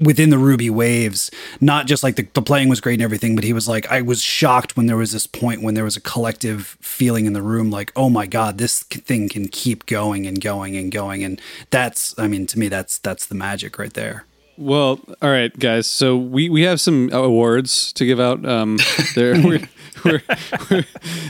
within 0.00 0.30
the 0.30 0.38
Ruby 0.38 0.70
Waves, 0.70 1.30
not 1.60 1.86
just 1.86 2.02
like 2.02 2.16
the, 2.16 2.26
the 2.34 2.42
playing 2.42 2.68
was 2.68 2.80
great 2.80 2.94
and 2.94 3.02
everything, 3.02 3.34
but 3.34 3.44
he 3.44 3.52
was 3.52 3.68
like, 3.68 3.90
I 3.90 4.02
was 4.02 4.20
shocked 4.20 4.76
when 4.76 4.86
there 4.86 4.96
was 4.96 5.12
this 5.12 5.26
point 5.26 5.62
when 5.62 5.74
there 5.74 5.84
was 5.84 5.96
a 5.96 6.00
collective 6.00 6.76
feeling 6.80 7.26
in 7.26 7.32
the 7.32 7.42
room, 7.42 7.70
like, 7.70 7.92
oh 7.96 8.10
my 8.10 8.26
God, 8.26 8.58
this 8.58 8.82
thing 8.82 9.28
can 9.28 9.48
keep 9.48 9.86
going 9.86 10.26
and 10.26 10.40
going 10.40 10.76
and 10.76 10.90
going. 10.90 11.24
And 11.24 11.40
that's, 11.70 12.18
I 12.18 12.28
mean, 12.28 12.46
to 12.46 12.58
me, 12.58 12.68
that's, 12.68 12.98
that's 12.98 13.26
the 13.26 13.34
magic 13.34 13.78
right 13.78 13.92
there. 13.94 14.24
Well, 14.56 15.00
all 15.20 15.30
right, 15.30 15.56
guys. 15.58 15.88
So 15.88 16.16
we, 16.16 16.48
we 16.48 16.62
have 16.62 16.80
some 16.80 17.10
awards 17.12 17.92
to 17.94 18.06
give 18.06 18.20
out. 18.20 18.46
Um, 18.46 18.78
there, 19.16 19.34
we're, 19.42 19.68
we're, 20.04 20.22
we're, 20.70 20.84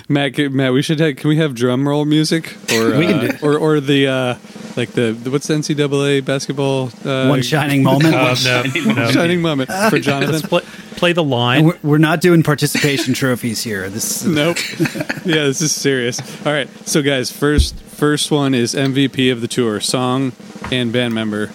Matt, 0.09 0.39
Matt, 0.53 0.73
we 0.73 0.83
should 0.83 1.01
have. 1.01 1.17
Can 1.17 1.29
we 1.29 1.37
have 1.37 1.55
drum 1.55 1.87
roll 1.89 2.05
music 2.05 2.55
or 2.73 2.97
We 2.99 3.07
can 3.07 3.19
uh, 3.19 3.33
do- 3.33 3.47
or 3.47 3.57
or 3.59 3.81
the 3.81 4.07
uh, 4.07 4.35
like 4.77 4.91
the, 4.93 5.13
the 5.13 5.31
what's 5.31 5.47
the 5.47 5.55
NCAA 5.55 6.25
basketball? 6.25 6.91
Uh, 7.05 7.27
One 7.29 7.43
shining 7.43 7.83
moment? 7.83 8.15
One 8.15 8.15
Uh, 8.15 8.29
no, 8.29 8.35
shining, 8.35 8.95
no. 8.95 9.11
shining 9.11 9.43
moment 9.43 9.71
for 9.91 9.99
Jonathan. 9.99 10.35
Let's 10.35 10.47
play, 10.47 10.63
play 10.97 11.13
the 11.13 11.25
line. 11.25 11.65
We're, 11.65 11.79
we're 11.83 11.99
not 11.99 12.21
doing 12.21 12.43
participation 12.43 13.15
trophies 13.15 13.63
here. 13.63 13.89
This 13.89 14.23
is, 14.23 14.29
Nope. 14.29 14.57
yeah, 15.25 15.45
this 15.45 15.61
is 15.61 15.73
serious. 15.73 16.21
All 16.47 16.53
right, 16.53 16.69
so 16.87 17.03
guys, 17.03 17.31
first 17.31 17.77
first 17.81 18.31
one 18.31 18.55
is 18.55 18.75
MVP 18.75 19.31
of 19.33 19.41
the 19.41 19.49
tour, 19.49 19.81
song 19.81 20.33
and 20.73 20.93
band 20.93 21.15
member. 21.15 21.51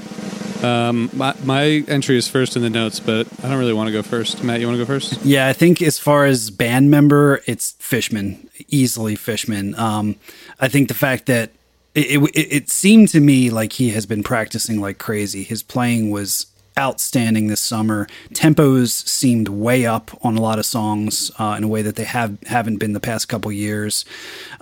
Um, 0.64 1.10
my 1.14 1.36
my 1.44 1.64
entry 1.88 2.18
is 2.18 2.28
first 2.28 2.56
in 2.56 2.62
the 2.62 2.70
notes, 2.70 3.00
but 3.00 3.28
I 3.44 3.50
don't 3.50 3.60
really 3.60 3.74
want 3.74 3.88
to 3.88 3.94
go 3.94 4.04
first. 4.04 4.44
Matt, 4.44 4.60
you 4.60 4.68
want 4.68 4.78
to 4.78 4.86
go 4.86 4.88
first? 4.88 5.24
Yeah, 5.24 5.48
I 5.48 5.54
think 5.54 5.82
as 5.82 5.98
far 5.98 6.26
as 6.26 6.50
band 6.50 6.92
member, 6.92 7.42
it's 7.46 7.72
Fishman, 7.80 8.50
easily 8.68 9.16
Fishman. 9.16 9.76
Um, 9.76 10.16
I 10.60 10.68
think 10.68 10.88
the 10.88 10.94
fact 10.94 11.28
that 11.28 11.52
it, 11.96 12.22
it, 12.22 12.54
it 12.54 12.70
seemed 12.70 13.10
to 13.10 13.20
me 13.20 13.50
like 13.50 13.74
he 13.74 13.90
has 13.92 14.06
been 14.06 14.24
practicing 14.24 14.80
like 14.80 14.98
crazy. 14.98 15.44
His 15.44 15.64
playing 15.64 16.12
was 16.12 16.48
outstanding 16.78 17.48
this 17.48 17.60
summer. 17.60 18.08
Tempos 18.34 19.08
seemed 19.08 19.50
way 19.50 19.86
up 19.86 20.12
on 20.24 20.38
a 20.38 20.42
lot 20.42 20.60
of 20.60 20.66
songs 20.66 21.32
uh, 21.40 21.56
in 21.58 21.64
a 21.64 21.68
way 21.68 21.82
that 21.82 21.96
they 21.96 22.04
have 22.04 22.42
haven't 22.44 22.78
been 22.78 22.94
the 22.94 23.00
past 23.00 23.28
couple 23.28 23.52
years. 23.52 24.06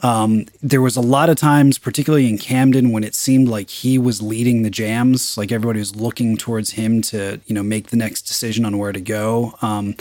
Um, 0.04 0.46
there 0.62 0.82
was 0.82 0.96
a 0.96 1.02
lot 1.02 1.30
of 1.30 1.38
times, 1.38 1.78
particularly 1.78 2.28
in 2.28 2.38
Camden, 2.38 2.92
when 2.92 3.04
it 3.04 3.16
seemed 3.16 3.48
like 3.48 3.70
he 3.70 3.98
was 3.98 4.22
leading 4.22 4.64
the 4.64 4.70
jams, 4.70 5.38
like 5.38 5.52
everybody 5.52 5.80
was 5.80 5.96
looking 5.96 6.38
towards 6.38 6.72
him 6.72 7.02
to 7.04 7.40
you 7.46 7.56
know 7.56 7.64
make 7.64 7.88
the 7.88 7.98
next 7.98 8.24
decision 8.24 8.66
on 8.66 8.78
where 8.78 8.92
to 8.92 9.02
go. 9.02 9.54
Um, 9.62 9.96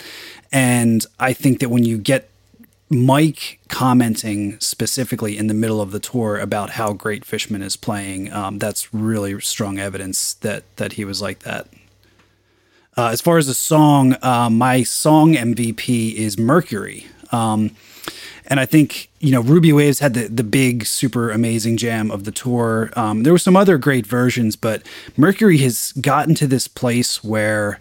and 0.52 1.04
I 1.18 1.32
think 1.32 1.60
that 1.60 1.68
when 1.68 1.84
you 1.84 1.98
get 1.98 2.30
Mike 2.88 3.58
commenting 3.68 4.58
specifically 4.60 5.36
in 5.36 5.48
the 5.48 5.54
middle 5.54 5.80
of 5.80 5.90
the 5.90 5.98
tour 5.98 6.38
about 6.38 6.70
how 6.70 6.92
great 6.92 7.24
Fishman 7.24 7.62
is 7.62 7.76
playing, 7.76 8.32
um, 8.32 8.58
that's 8.58 8.94
really 8.94 9.40
strong 9.40 9.78
evidence 9.78 10.34
that 10.34 10.64
that 10.76 10.92
he 10.92 11.04
was 11.04 11.20
like 11.20 11.40
that. 11.40 11.66
Uh, 12.98 13.08
as 13.08 13.20
far 13.20 13.36
as 13.36 13.46
the 13.46 13.52
song, 13.52 14.16
uh, 14.22 14.48
my 14.48 14.82
song 14.82 15.34
MVP 15.34 16.14
is 16.14 16.38
Mercury. 16.38 17.06
Um, 17.30 17.76
and 18.46 18.58
I 18.58 18.64
think, 18.64 19.10
you 19.20 19.32
know, 19.32 19.42
Ruby 19.42 19.70
Waves 19.70 19.98
had 19.98 20.14
the, 20.14 20.28
the 20.28 20.44
big, 20.44 20.86
super 20.86 21.30
amazing 21.30 21.76
jam 21.76 22.10
of 22.10 22.24
the 22.24 22.30
tour. 22.30 22.90
Um, 22.96 23.22
there 23.22 23.34
were 23.34 23.38
some 23.38 23.54
other 23.54 23.76
great 23.76 24.06
versions, 24.06 24.56
but 24.56 24.82
Mercury 25.14 25.58
has 25.58 25.92
gotten 26.00 26.34
to 26.36 26.46
this 26.46 26.68
place 26.68 27.22
where 27.22 27.80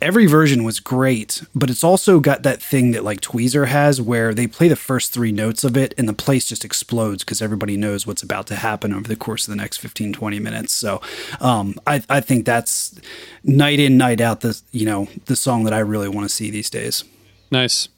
every 0.00 0.26
version 0.26 0.64
was 0.64 0.80
great, 0.80 1.42
but 1.54 1.70
it's 1.70 1.82
also 1.82 2.20
got 2.20 2.42
that 2.42 2.62
thing 2.62 2.92
that 2.92 3.04
like 3.04 3.20
Tweezer 3.20 3.66
has 3.66 4.00
where 4.00 4.32
they 4.32 4.46
play 4.46 4.68
the 4.68 4.76
first 4.76 5.12
three 5.12 5.32
notes 5.32 5.64
of 5.64 5.76
it 5.76 5.94
and 5.98 6.08
the 6.08 6.12
place 6.12 6.46
just 6.46 6.64
explodes 6.64 7.24
because 7.24 7.42
everybody 7.42 7.76
knows 7.76 8.06
what's 8.06 8.22
about 8.22 8.46
to 8.48 8.56
happen 8.56 8.94
over 8.94 9.08
the 9.08 9.16
course 9.16 9.46
of 9.46 9.52
the 9.52 9.56
next 9.56 9.78
15, 9.78 10.12
20 10.12 10.40
minutes. 10.40 10.72
So 10.72 11.00
um, 11.40 11.74
I, 11.86 12.02
I 12.08 12.20
think 12.20 12.44
that's 12.44 13.00
night 13.42 13.80
in, 13.80 13.96
night 13.96 14.20
out, 14.20 14.40
the, 14.40 14.60
you 14.70 14.86
know, 14.86 15.08
the 15.26 15.36
song 15.36 15.64
that 15.64 15.72
I 15.72 15.80
really 15.80 16.08
want 16.08 16.28
to 16.28 16.34
see 16.34 16.50
these 16.50 16.70
days. 16.70 17.04
Nice. 17.50 17.88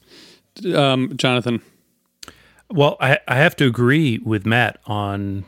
Um, 0.73 1.15
Jonathan. 1.15 1.61
Well, 2.69 2.97
I, 2.99 3.19
I 3.27 3.35
have 3.35 3.55
to 3.57 3.65
agree 3.65 4.19
with 4.19 4.45
Matt 4.45 4.79
on 4.85 5.43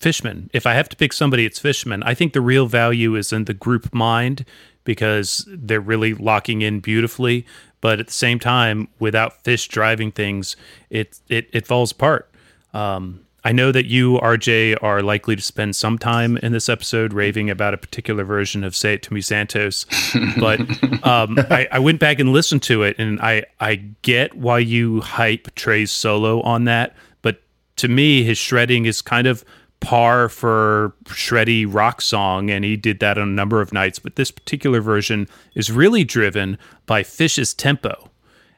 Fishman. 0.00 0.50
If 0.52 0.66
I 0.66 0.74
have 0.74 0.88
to 0.90 0.96
pick 0.96 1.12
somebody, 1.12 1.44
it's 1.44 1.58
Fishman. 1.58 2.02
I 2.02 2.14
think 2.14 2.32
the 2.32 2.40
real 2.40 2.66
value 2.66 3.14
is 3.14 3.32
in 3.32 3.44
the 3.44 3.54
group 3.54 3.94
mind 3.94 4.44
because 4.88 5.44
they're 5.46 5.82
really 5.82 6.14
locking 6.14 6.62
in 6.62 6.80
beautifully. 6.80 7.44
But 7.82 8.00
at 8.00 8.06
the 8.06 8.12
same 8.14 8.38
time, 8.38 8.88
without 8.98 9.44
Fish 9.44 9.68
driving 9.68 10.10
things, 10.10 10.56
it 10.88 11.20
it, 11.28 11.50
it 11.52 11.66
falls 11.66 11.92
apart. 11.92 12.30
Um, 12.72 13.20
I 13.44 13.52
know 13.52 13.70
that 13.70 13.84
you, 13.84 14.18
RJ, 14.20 14.82
are 14.82 15.02
likely 15.02 15.36
to 15.36 15.42
spend 15.42 15.76
some 15.76 15.98
time 15.98 16.38
in 16.38 16.52
this 16.52 16.70
episode 16.70 17.12
raving 17.12 17.50
about 17.50 17.74
a 17.74 17.76
particular 17.76 18.24
version 18.24 18.64
of 18.64 18.74
"Say 18.74 18.94
It 18.94 19.02
to 19.02 19.12
Me, 19.12 19.20
Santos," 19.20 19.84
but 20.40 20.58
um, 21.06 21.36
I, 21.50 21.68
I 21.70 21.80
went 21.80 22.00
back 22.00 22.18
and 22.18 22.32
listened 22.32 22.62
to 22.62 22.82
it, 22.82 22.96
and 22.98 23.20
I 23.20 23.44
I 23.60 23.74
get 24.00 24.34
why 24.38 24.60
you 24.60 25.02
hype 25.02 25.54
Trey's 25.54 25.92
solo 25.92 26.40
on 26.40 26.64
that, 26.64 26.96
but 27.20 27.42
to 27.76 27.88
me, 27.88 28.22
his 28.24 28.38
shredding 28.38 28.86
is 28.86 29.02
kind 29.02 29.26
of 29.26 29.44
par 29.80 30.28
for 30.28 30.94
shreddy 31.04 31.66
rock 31.68 32.00
song 32.00 32.50
and 32.50 32.64
he 32.64 32.76
did 32.76 33.00
that 33.00 33.18
on 33.18 33.28
a 33.28 33.32
number 33.32 33.60
of 33.60 33.72
nights. 33.72 33.98
But 33.98 34.16
this 34.16 34.30
particular 34.30 34.80
version 34.80 35.28
is 35.54 35.70
really 35.70 36.04
driven 36.04 36.58
by 36.86 37.02
fish's 37.02 37.54
tempo 37.54 38.10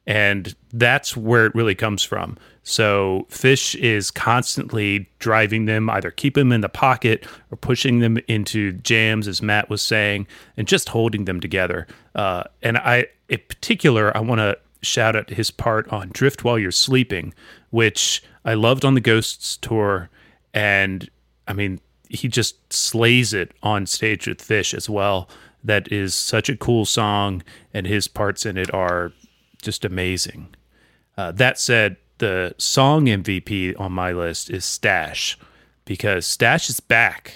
and 0.06 0.54
that's 0.72 1.16
where 1.16 1.46
it 1.46 1.54
really 1.54 1.74
comes 1.74 2.02
from. 2.02 2.36
So 2.62 3.26
fish 3.28 3.74
is 3.76 4.10
constantly 4.10 5.08
driving 5.18 5.66
them 5.66 5.90
either 5.90 6.10
keep 6.10 6.34
them 6.34 6.52
in 6.52 6.62
the 6.62 6.68
pocket 6.68 7.26
or 7.50 7.56
pushing 7.56 8.00
them 8.00 8.18
into 8.26 8.72
jams 8.72 9.28
as 9.28 9.42
matt 9.42 9.70
was 9.70 9.82
saying 9.82 10.26
and 10.56 10.66
just 10.66 10.88
holding 10.90 11.26
them 11.26 11.40
together. 11.40 11.86
Uh, 12.14 12.44
and 12.62 12.78
i 12.78 13.06
in 13.28 13.40
particular 13.48 14.14
i 14.16 14.20
want 14.20 14.40
to 14.40 14.58
shout 14.82 15.14
out 15.14 15.30
his 15.30 15.50
part 15.50 15.86
on 15.92 16.08
drift 16.12 16.42
while 16.42 16.58
you're 16.58 16.70
sleeping 16.70 17.34
which 17.68 18.22
i 18.44 18.54
loved 18.54 18.84
on 18.84 18.94
the 18.94 19.00
ghosts 19.00 19.56
tour 19.58 20.08
and 20.54 21.08
I 21.46 21.52
mean, 21.52 21.80
he 22.08 22.28
just 22.28 22.72
slays 22.72 23.32
it 23.32 23.52
on 23.62 23.86
stage 23.86 24.26
with 24.26 24.42
Fish 24.42 24.74
as 24.74 24.90
well. 24.90 25.28
That 25.62 25.90
is 25.92 26.14
such 26.14 26.48
a 26.48 26.56
cool 26.56 26.84
song, 26.84 27.42
and 27.72 27.86
his 27.86 28.08
parts 28.08 28.46
in 28.46 28.56
it 28.56 28.72
are 28.72 29.12
just 29.62 29.84
amazing. 29.84 30.54
Uh, 31.16 31.32
that 31.32 31.58
said, 31.58 31.96
the 32.18 32.54
song 32.58 33.06
MVP 33.06 33.78
on 33.78 33.92
my 33.92 34.12
list 34.12 34.50
is 34.50 34.64
Stash 34.64 35.38
because 35.84 36.26
Stash 36.26 36.68
is 36.68 36.80
back. 36.80 37.34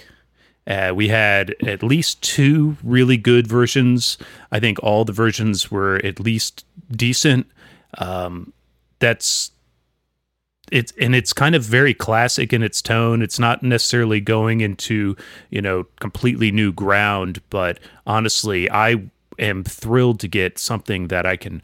Uh, 0.67 0.91
we 0.95 1.09
had 1.09 1.55
at 1.65 1.83
least 1.83 2.21
two 2.23 2.77
really 2.83 3.17
good 3.17 3.47
versions. 3.47 4.17
I 4.51 4.59
think 4.59 4.81
all 4.81 5.05
the 5.05 5.13
versions 5.13 5.69
were 5.69 5.97
at 6.03 6.19
least 6.19 6.65
decent. 6.91 7.47
Um, 7.97 8.53
that's 8.99 9.51
it's 10.71 10.93
and 10.99 11.15
it's 11.15 11.33
kind 11.33 11.55
of 11.55 11.63
very 11.63 11.93
classic 11.93 12.53
in 12.53 12.63
its 12.63 12.81
tone. 12.81 13.21
It's 13.21 13.39
not 13.39 13.63
necessarily 13.63 14.19
going 14.19 14.61
into 14.61 15.15
you 15.49 15.61
know 15.61 15.85
completely 15.99 16.51
new 16.51 16.71
ground, 16.71 17.41
but 17.49 17.79
honestly, 18.07 18.69
I 18.69 19.09
am 19.39 19.63
thrilled 19.63 20.19
to 20.21 20.27
get 20.27 20.57
something 20.57 21.07
that 21.09 21.25
I 21.25 21.35
can 21.35 21.61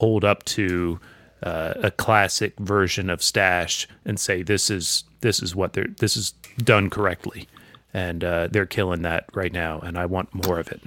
hold 0.00 0.24
up 0.24 0.44
to 0.44 0.98
uh, 1.42 1.74
a 1.82 1.90
classic 1.90 2.58
version 2.58 3.10
of 3.10 3.22
Stash 3.22 3.86
and 4.04 4.18
say 4.18 4.42
this 4.42 4.70
is 4.70 5.04
this 5.20 5.42
is 5.42 5.54
what 5.54 5.74
they're 5.74 5.88
this 5.98 6.16
is 6.16 6.32
done 6.58 6.90
correctly 6.90 7.46
and 7.92 8.22
uh, 8.24 8.48
they're 8.50 8.66
killing 8.66 9.02
that 9.02 9.26
right 9.34 9.52
now, 9.52 9.80
and 9.80 9.98
I 9.98 10.06
want 10.06 10.46
more 10.46 10.58
of 10.58 10.70
it. 10.72 10.82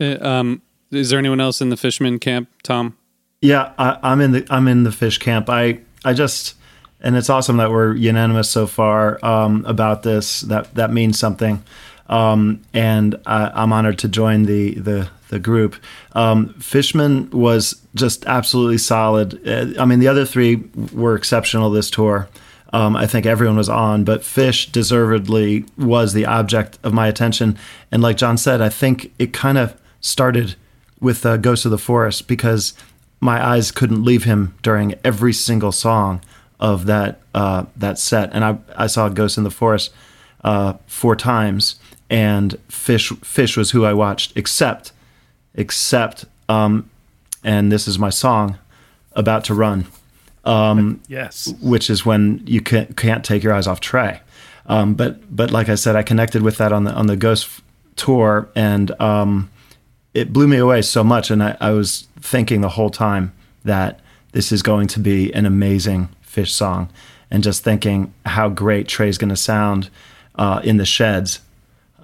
Uh, 0.00 0.24
um, 0.26 0.62
is 0.90 1.10
there 1.10 1.18
anyone 1.18 1.40
else 1.40 1.60
in 1.60 1.70
the 1.70 1.76
Fishman 1.76 2.18
camp, 2.18 2.48
Tom? 2.62 2.96
Yeah, 3.40 3.72
I, 3.78 3.98
I'm 4.02 4.20
in 4.20 4.32
the 4.32 4.46
I'm 4.48 4.68
in 4.68 4.84
the 4.84 4.92
fish 4.92 5.18
camp. 5.18 5.50
I 5.50 5.80
I 6.04 6.14
just 6.14 6.54
and 7.00 7.16
it's 7.16 7.28
awesome 7.28 7.58
that 7.58 7.70
we're 7.70 7.94
unanimous 7.94 8.48
so 8.48 8.66
far 8.66 9.22
um, 9.24 9.64
about 9.66 10.02
this. 10.02 10.40
That 10.40 10.74
that 10.74 10.90
means 10.90 11.18
something, 11.18 11.62
um, 12.08 12.62
and 12.72 13.20
I, 13.26 13.50
I'm 13.54 13.72
honored 13.72 13.98
to 13.98 14.08
join 14.08 14.44
the 14.44 14.74
the 14.76 15.08
the 15.28 15.38
group. 15.38 15.76
Um, 16.12 16.54
Fishman 16.54 17.28
was 17.30 17.82
just 17.94 18.24
absolutely 18.26 18.78
solid. 18.78 19.46
Uh, 19.46 19.80
I 19.80 19.84
mean, 19.84 19.98
the 19.98 20.08
other 20.08 20.24
three 20.24 20.56
were 20.92 21.14
exceptional 21.14 21.70
this 21.70 21.90
tour. 21.90 22.28
Um, 22.74 22.96
I 22.96 23.06
think 23.06 23.24
everyone 23.24 23.56
was 23.56 23.68
on, 23.68 24.02
but 24.02 24.24
Fish 24.24 24.72
deservedly 24.72 25.64
was 25.78 26.12
the 26.12 26.26
object 26.26 26.76
of 26.82 26.92
my 26.92 27.06
attention. 27.06 27.56
And 27.92 28.02
like 28.02 28.16
John 28.16 28.36
said, 28.36 28.60
I 28.60 28.68
think 28.68 29.12
it 29.16 29.32
kind 29.32 29.58
of 29.58 29.80
started 30.00 30.56
with 30.98 31.24
uh, 31.24 31.36
Ghost 31.36 31.64
of 31.64 31.70
the 31.70 31.78
Forest 31.78 32.26
because 32.26 32.74
my 33.20 33.40
eyes 33.46 33.70
couldn't 33.70 34.04
leave 34.04 34.24
him 34.24 34.56
during 34.62 34.96
every 35.04 35.32
single 35.32 35.70
song 35.70 36.20
of 36.58 36.86
that 36.86 37.20
uh, 37.32 37.66
that 37.76 37.96
set. 37.96 38.30
And 38.32 38.44
I 38.44 38.58
I 38.76 38.88
saw 38.88 39.08
Ghost 39.08 39.38
in 39.38 39.44
the 39.44 39.52
Forest 39.52 39.92
uh, 40.42 40.72
four 40.88 41.14
times, 41.14 41.76
and 42.10 42.58
Fish 42.68 43.10
Fish 43.22 43.56
was 43.56 43.70
who 43.70 43.84
I 43.84 43.92
watched, 43.92 44.36
except 44.36 44.90
except 45.54 46.24
um, 46.48 46.90
and 47.44 47.70
this 47.70 47.86
is 47.86 48.00
my 48.00 48.10
song, 48.10 48.58
about 49.12 49.44
to 49.44 49.54
run 49.54 49.86
um, 50.44 51.00
yes, 51.08 51.52
which 51.60 51.90
is 51.90 52.04
when 52.04 52.42
you 52.46 52.60
can't, 52.60 52.96
can't 52.96 53.24
take 53.24 53.42
your 53.42 53.52
eyes 53.52 53.66
off 53.66 53.80
Trey. 53.80 54.20
Um, 54.66 54.94
but 54.94 55.34
but 55.34 55.50
like 55.50 55.68
I 55.68 55.74
said, 55.74 55.96
I 55.96 56.02
connected 56.02 56.42
with 56.42 56.58
that 56.58 56.72
on 56.72 56.84
the 56.84 56.92
on 56.92 57.06
the 57.06 57.16
Ghost 57.16 57.48
tour, 57.96 58.48
and 58.54 58.98
um, 59.00 59.50
it 60.14 60.32
blew 60.32 60.48
me 60.48 60.56
away 60.56 60.82
so 60.82 61.04
much. 61.04 61.30
And 61.30 61.42
I, 61.42 61.56
I 61.60 61.70
was 61.70 62.08
thinking 62.20 62.60
the 62.60 62.70
whole 62.70 62.90
time 62.90 63.32
that 63.64 64.00
this 64.32 64.52
is 64.52 64.62
going 64.62 64.88
to 64.88 65.00
be 65.00 65.32
an 65.32 65.46
amazing 65.46 66.08
Phish 66.26 66.48
song, 66.48 66.90
and 67.30 67.42
just 67.42 67.62
thinking 67.62 68.12
how 68.24 68.48
great 68.48 68.88
Trey's 68.88 69.18
going 69.18 69.30
to 69.30 69.36
sound 69.36 69.90
uh, 70.36 70.60
in 70.64 70.78
the 70.78 70.86
sheds 70.86 71.40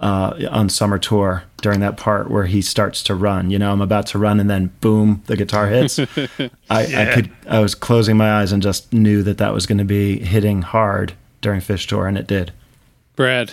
uh, 0.01 0.49
on 0.51 0.69
summer 0.69 0.99
tour 0.99 1.45
during 1.61 1.81
that 1.81 1.97
part 1.97 2.31
where 2.31 2.47
he 2.47 2.63
starts 2.63 3.03
to 3.05 3.15
run. 3.15 3.51
You 3.51 3.59
know, 3.59 3.71
I'm 3.71 3.83
about 3.83 4.07
to 4.07 4.19
run, 4.19 4.41
and 4.41 4.49
then 4.49 4.73
boom, 4.81 5.23
the 5.27 5.37
guitar 5.37 5.69
hits. 5.69 5.99
I, 6.39 6.49
I 6.71 7.13
could, 7.15 7.31
I 7.47 7.61
was 7.61 7.75
closing 7.75 8.17
my 8.17 8.41
eyes 8.41 8.53
and 8.53 8.63
just 8.63 8.93
knew 8.93 9.23
that 9.23 9.39
that 9.39 9.53
was 9.53 9.67
going 9.67 9.79
to 9.79 9.85
be 9.85 10.19
hitting 10.19 10.63
hard 10.63 11.13
during 11.43 11.61
Phish 11.61 11.87
Tour, 11.87 12.07
and 12.07 12.17
it 12.17 12.27
did. 12.27 12.53
Brad. 13.15 13.53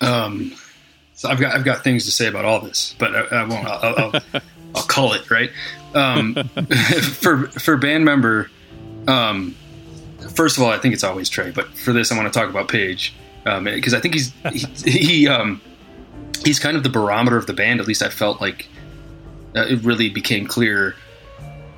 Um, 0.00 0.52
so 1.14 1.28
I've 1.28 1.40
got 1.40 1.54
I've 1.54 1.64
got 1.64 1.82
things 1.82 2.04
to 2.04 2.12
say 2.12 2.28
about 2.28 2.44
all 2.44 2.60
this, 2.60 2.94
but 2.98 3.14
I, 3.14 3.20
I 3.20 3.44
won't. 3.44 3.66
I'll, 3.66 3.82
I'll, 3.82 4.10
I'll, 4.14 4.40
I'll 4.76 4.82
call 4.84 5.14
it 5.14 5.30
right. 5.30 5.50
Um, 5.94 6.34
for 7.18 7.48
for 7.48 7.76
band 7.76 8.04
member, 8.04 8.50
um, 9.08 9.56
first 10.34 10.58
of 10.58 10.62
all, 10.62 10.70
I 10.70 10.78
think 10.78 10.94
it's 10.94 11.04
always 11.04 11.28
Trey. 11.28 11.50
But 11.50 11.68
for 11.68 11.92
this, 11.92 12.12
I 12.12 12.16
want 12.16 12.32
to 12.32 12.38
talk 12.38 12.50
about 12.50 12.68
Page 12.68 13.14
because 13.46 13.94
I 13.94 14.00
think 14.00 14.14
he's 14.14 14.32
he, 14.52 14.90
he 14.90 15.28
um, 15.28 15.60
he's 16.44 16.58
kind 16.58 16.76
of 16.76 16.82
the 16.82 16.88
barometer 16.88 17.36
of 17.36 17.46
the 17.46 17.52
band. 17.52 17.80
At 17.80 17.86
least 17.86 18.02
I 18.02 18.08
felt 18.08 18.40
like 18.40 18.68
uh, 19.54 19.66
it 19.66 19.82
really 19.82 20.10
became 20.10 20.46
clear 20.46 20.96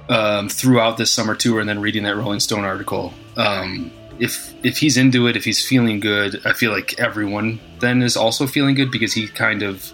um, 0.09 0.49
throughout 0.49 0.97
this 0.97 1.11
summer 1.11 1.35
tour, 1.35 1.61
and 1.61 1.69
then 1.69 1.81
reading 1.81 2.05
that 2.05 2.16
Rolling 2.16 2.41
Stone 2.41 2.64
article. 2.64 3.12
Um, 3.37 3.91
if 4.19 4.55
if 4.64 4.79
he's 4.79 4.97
into 4.97 5.27
it, 5.27 5.37
if 5.37 5.45
he's 5.45 5.64
feeling 5.64 6.01
good, 6.01 6.41
I 6.47 6.53
feel 6.53 6.73
like 6.73 6.99
everyone 6.99 7.61
then 7.81 8.03
is 8.03 8.16
also 8.16 8.47
feeling 8.47 8.75
good 8.75 8.91
because 8.91 9.12
he 9.12 9.29
kind 9.29 9.62
of 9.62 9.93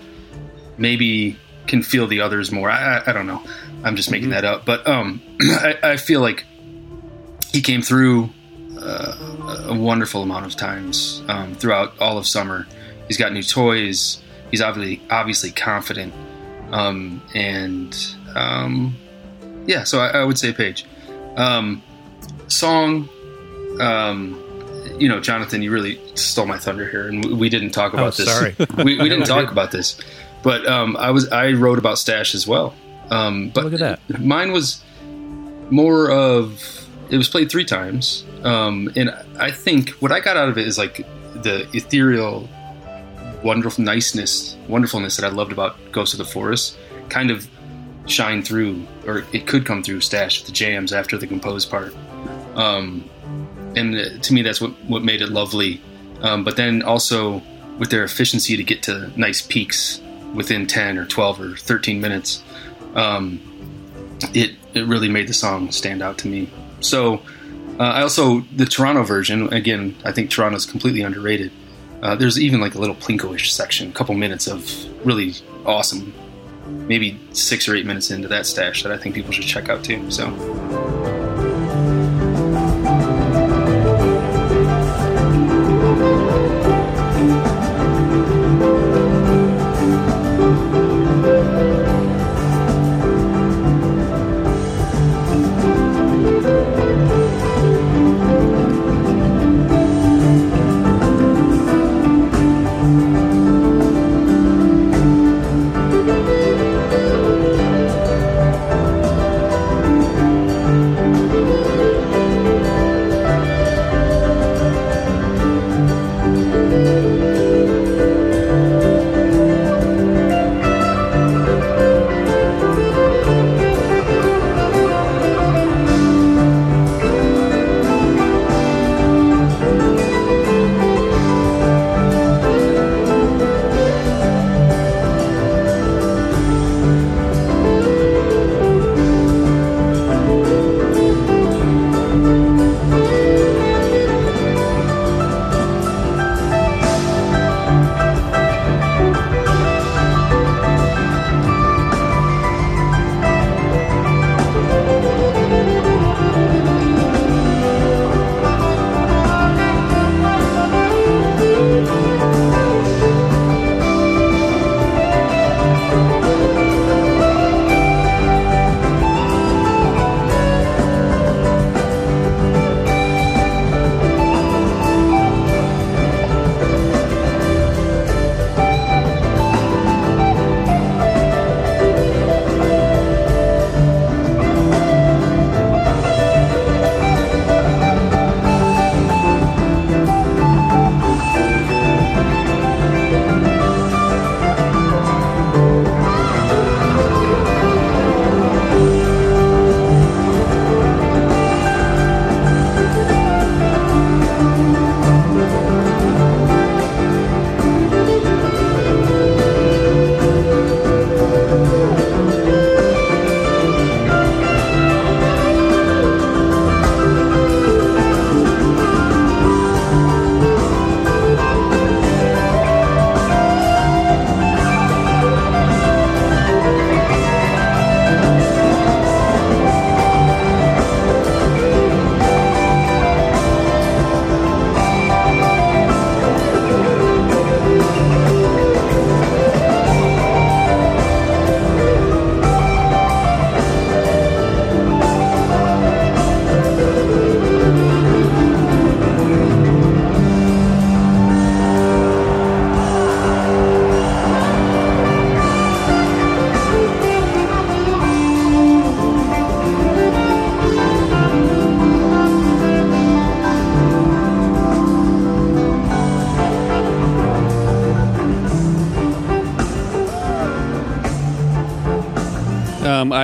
maybe 0.79 1.37
can 1.67 1.83
feel 1.83 2.07
the 2.07 2.21
others 2.21 2.53
more. 2.53 2.71
I, 2.71 2.99
I, 2.99 3.11
I 3.11 3.13
don't 3.13 3.27
know. 3.27 3.43
I'm 3.83 3.97
just 3.97 4.11
making 4.11 4.31
that 4.31 4.45
up, 4.45 4.65
but 4.65 4.87
um, 4.87 5.21
I, 5.41 5.77
I 5.83 5.97
feel 5.97 6.21
like 6.21 6.45
he 7.53 7.61
came 7.61 7.83
through 7.83 8.31
a 8.85 9.75
wonderful 9.75 10.23
amount 10.23 10.47
of 10.47 10.57
times 10.57 11.23
um, 11.29 11.55
throughout 11.55 11.99
all 12.01 12.19
of 12.19 12.27
summer. 12.27 12.67
He's 13.09 13.17
got 13.17 13.33
new 13.33 13.43
toys. 13.43 14.21
He's 14.51 14.61
obviously 14.61 15.01
obviously 15.11 15.51
confident, 15.51 16.13
um, 16.71 17.23
and 17.35 17.97
um, 18.35 18.97
yeah. 19.67 19.85
So 19.85 20.01
I, 20.01 20.09
I 20.21 20.25
would 20.25 20.39
say 20.39 20.53
Page. 20.53 20.87
Um, 21.37 21.83
song, 22.49 23.09
um, 23.81 24.41
you 24.99 25.09
know, 25.09 25.19
Jonathan, 25.21 25.63
you 25.63 25.73
really 25.73 26.01
stole 26.15 26.47
my 26.47 26.59
thunder 26.59 26.89
here, 26.89 27.09
and 27.09 27.25
we, 27.25 27.35
we 27.35 27.49
didn't 27.49 27.71
talk 27.71 27.93
about 27.93 28.07
Oh, 28.07 28.11
this. 28.11 28.27
sorry. 28.33 28.55
we, 28.85 28.99
we 29.01 29.09
didn't 29.09 29.25
talk 29.27 29.51
about 29.51 29.73
this, 29.73 30.01
but 30.43 30.67
um, 30.67 30.97
I 30.97 31.11
was 31.11 31.29
I 31.31 31.53
wrote 31.53 31.79
about 31.79 31.99
Stash 31.99 32.35
as 32.35 32.47
well. 32.47 32.75
Um, 33.11 33.51
but 33.51 33.65
Look 33.65 33.75
at 33.75 33.81
that. 34.09 34.21
Mine 34.21 34.53
was 34.53 34.83
more 35.71 36.11
of 36.11 36.84
it 37.15 37.17
was 37.17 37.29
played 37.29 37.49
three 37.49 37.65
times, 37.65 38.25
um, 38.43 38.91
and 38.97 39.11
I 39.39 39.53
think 39.53 39.91
what 40.01 40.11
I 40.11 40.19
got 40.19 40.37
out 40.37 40.49
of 40.49 40.59
it 40.59 40.67
is 40.67 40.77
like 40.77 41.07
the 41.43 41.69
ethereal, 41.73 42.49
wonderful 43.45 43.85
niceness, 43.85 44.57
wonderfulness 44.67 45.17
that 45.17 45.25
I 45.25 45.29
loved 45.29 45.53
about 45.53 45.77
Ghost 45.93 46.13
of 46.15 46.19
the 46.19 46.25
Forest, 46.25 46.77
kind 47.11 47.31
of 47.31 47.49
shine 48.07 48.43
through, 48.43 48.85
or 49.07 49.25
it 49.33 49.47
could 49.47 49.65
come 49.65 49.85
through 49.85 50.01
Stash 50.01 50.43
the 50.43 50.51
jams 50.51 50.93
after 50.93 51.17
the 51.17 51.29
composed 51.29 51.71
part. 51.71 51.95
Um, 52.57 53.09
and 53.77 54.21
to 54.25 54.35
me, 54.35 54.43
that's 54.43 54.61
what 54.61 54.73
what 54.87 55.05
made 55.05 55.23
it 55.23 55.29
lovely. 55.29 55.81
Um, 56.21 56.43
but 56.43 56.57
then 56.57 56.83
also 56.83 57.43
with 57.79 57.91
their 57.91 58.03
efficiency 58.03 58.57
to 58.57 58.65
get 58.65 58.83
to 58.85 59.13
nice 59.17 59.41
peaks 59.41 60.01
within 60.35 60.67
10 60.67 60.99
or 60.99 61.05
12 61.07 61.41
or 61.41 61.57
13 61.57 62.01
minutes, 62.01 62.43
um, 62.97 63.41
it 64.35 64.57
it 64.75 64.85
really 64.89 65.09
made 65.09 65.29
the 65.29 65.35
song 65.35 65.71
stand 65.71 66.03
out 66.03 66.19
to 66.19 66.27
me. 66.27 66.51
So 66.85 67.23
uh, 67.81 67.83
I 67.83 68.03
also 68.03 68.41
the 68.55 68.67
Toronto 68.67 69.03
version 69.03 69.53
again. 69.53 69.97
I 70.05 70.13
think 70.13 70.31
Toronto's 70.31 70.67
completely 70.67 71.03
underrated. 71.03 71.51
Uh, 72.03 72.15
there's 72.15 72.39
even 72.39 72.61
like 72.61 72.75
a 72.75 72.79
little 72.79 72.95
Plinko-ish 72.97 73.53
section, 73.53 73.89
a 73.89 73.93
couple 73.93 74.15
minutes 74.15 74.47
of 74.47 74.71
really 75.07 75.35
awesome, 75.65 76.13
maybe 76.87 77.19
six 77.33 77.67
or 77.67 77.75
eight 77.75 77.87
minutes 77.87 78.11
into 78.11 78.29
that 78.29 78.47
stash 78.47 78.83
that 78.83 78.93
I 78.93 78.99
think 78.99 79.15
people 79.15 79.33
should 79.33 79.45
check 79.45 79.69
out 79.69 79.83
too. 79.83 80.11
So. 80.11 80.94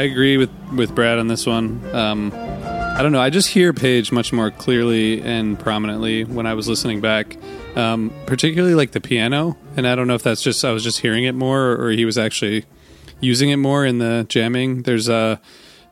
I 0.00 0.04
agree 0.04 0.38
with, 0.38 0.50
with 0.74 0.94
Brad 0.94 1.18
on 1.18 1.28
this 1.28 1.44
one. 1.44 1.84
Um, 1.94 2.32
I 2.34 3.02
don't 3.02 3.12
know. 3.12 3.20
I 3.20 3.28
just 3.28 3.48
hear 3.48 3.74
Page 3.74 4.10
much 4.12 4.32
more 4.32 4.50
clearly 4.50 5.20
and 5.20 5.60
prominently 5.60 6.24
when 6.24 6.46
I 6.46 6.54
was 6.54 6.66
listening 6.66 7.02
back, 7.02 7.36
um, 7.76 8.10
particularly 8.24 8.74
like 8.74 8.92
the 8.92 9.02
piano. 9.02 9.58
And 9.76 9.86
I 9.86 9.94
don't 9.94 10.06
know 10.06 10.14
if 10.14 10.22
that's 10.22 10.40
just 10.40 10.64
I 10.64 10.72
was 10.72 10.82
just 10.82 11.00
hearing 11.00 11.24
it 11.24 11.34
more 11.34 11.72
or 11.72 11.90
he 11.90 12.06
was 12.06 12.16
actually 12.16 12.64
using 13.20 13.50
it 13.50 13.58
more 13.58 13.84
in 13.84 13.98
the 13.98 14.24
jamming. 14.26 14.84
There's 14.84 15.06
a 15.06 15.38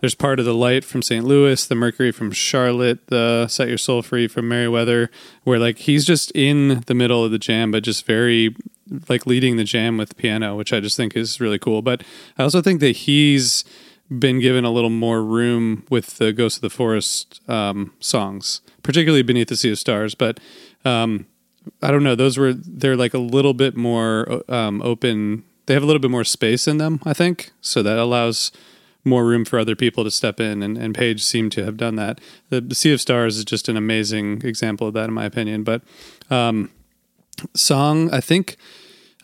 there's 0.00 0.14
part 0.14 0.38
of 0.38 0.46
the 0.46 0.54
light 0.54 0.84
from 0.84 1.02
St. 1.02 1.22
Louis, 1.22 1.66
the 1.66 1.74
Mercury 1.74 2.10
from 2.10 2.30
Charlotte, 2.32 3.08
the 3.08 3.46
Set 3.48 3.68
Your 3.68 3.76
Soul 3.76 4.00
Free 4.00 4.26
from 4.26 4.48
Merriweather, 4.48 5.10
where 5.44 5.58
like 5.58 5.80
he's 5.80 6.06
just 6.06 6.30
in 6.34 6.80
the 6.86 6.94
middle 6.94 7.26
of 7.26 7.30
the 7.30 7.38
jam, 7.38 7.72
but 7.72 7.82
just 7.82 8.06
very 8.06 8.56
like 9.10 9.26
leading 9.26 9.58
the 9.58 9.64
jam 9.64 9.98
with 9.98 10.16
piano, 10.16 10.56
which 10.56 10.72
I 10.72 10.80
just 10.80 10.96
think 10.96 11.14
is 11.14 11.42
really 11.42 11.58
cool. 11.58 11.82
But 11.82 12.02
I 12.38 12.42
also 12.44 12.62
think 12.62 12.80
that 12.80 12.96
he's 12.96 13.66
been 14.16 14.40
given 14.40 14.64
a 14.64 14.70
little 14.70 14.90
more 14.90 15.22
room 15.22 15.84
with 15.90 16.18
the 16.18 16.32
Ghost 16.32 16.58
of 16.58 16.62
the 16.62 16.70
Forest 16.70 17.40
um, 17.48 17.92
songs, 18.00 18.60
particularly 18.82 19.22
Beneath 19.22 19.48
the 19.48 19.56
Sea 19.56 19.72
of 19.72 19.78
Stars. 19.78 20.14
But 20.14 20.40
um, 20.84 21.26
I 21.82 21.90
don't 21.90 22.04
know; 22.04 22.14
those 22.14 22.38
were 22.38 22.52
they're 22.52 22.96
like 22.96 23.14
a 23.14 23.18
little 23.18 23.54
bit 23.54 23.76
more 23.76 24.42
um, 24.48 24.80
open. 24.82 25.44
They 25.66 25.74
have 25.74 25.82
a 25.82 25.86
little 25.86 26.00
bit 26.00 26.10
more 26.10 26.24
space 26.24 26.66
in 26.66 26.78
them, 26.78 27.00
I 27.04 27.12
think, 27.12 27.50
so 27.60 27.82
that 27.82 27.98
allows 27.98 28.50
more 29.04 29.24
room 29.24 29.44
for 29.44 29.58
other 29.58 29.76
people 29.76 30.02
to 30.04 30.10
step 30.10 30.40
in. 30.40 30.62
And, 30.62 30.76
and 30.78 30.94
Page 30.94 31.22
seemed 31.22 31.52
to 31.52 31.64
have 31.64 31.76
done 31.76 31.96
that. 31.96 32.20
The, 32.48 32.60
the 32.60 32.74
Sea 32.74 32.92
of 32.92 33.00
Stars 33.00 33.36
is 33.36 33.44
just 33.44 33.68
an 33.68 33.76
amazing 33.76 34.42
example 34.44 34.88
of 34.88 34.94
that, 34.94 35.04
in 35.04 35.14
my 35.14 35.24
opinion. 35.24 35.64
But 35.64 35.82
um, 36.30 36.70
song, 37.54 38.12
I 38.12 38.20
think 38.20 38.56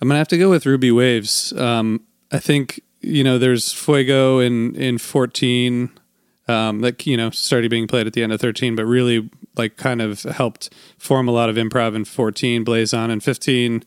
I'm 0.00 0.08
gonna 0.08 0.18
have 0.18 0.28
to 0.28 0.38
go 0.38 0.50
with 0.50 0.66
Ruby 0.66 0.90
Waves. 0.90 1.52
Um, 1.54 2.02
I 2.30 2.38
think 2.38 2.80
you 3.04 3.24
know 3.24 3.38
there's 3.38 3.72
Fuego 3.72 4.38
in 4.38 4.74
in 4.76 4.98
14, 4.98 5.90
um, 6.48 6.80
that 6.80 7.06
you 7.06 7.16
know 7.16 7.30
started 7.30 7.70
being 7.70 7.86
played 7.86 8.06
at 8.06 8.12
the 8.12 8.22
end 8.22 8.32
of 8.32 8.40
13, 8.40 8.74
but 8.76 8.84
really 8.84 9.28
like 9.56 9.76
kind 9.76 10.02
of 10.02 10.22
helped 10.22 10.72
form 10.98 11.28
a 11.28 11.32
lot 11.32 11.48
of 11.48 11.56
improv 11.56 11.94
in 11.94 12.04
14, 12.04 12.64
Blaze 12.64 12.92
on 12.92 13.10
in 13.10 13.20
15. 13.20 13.84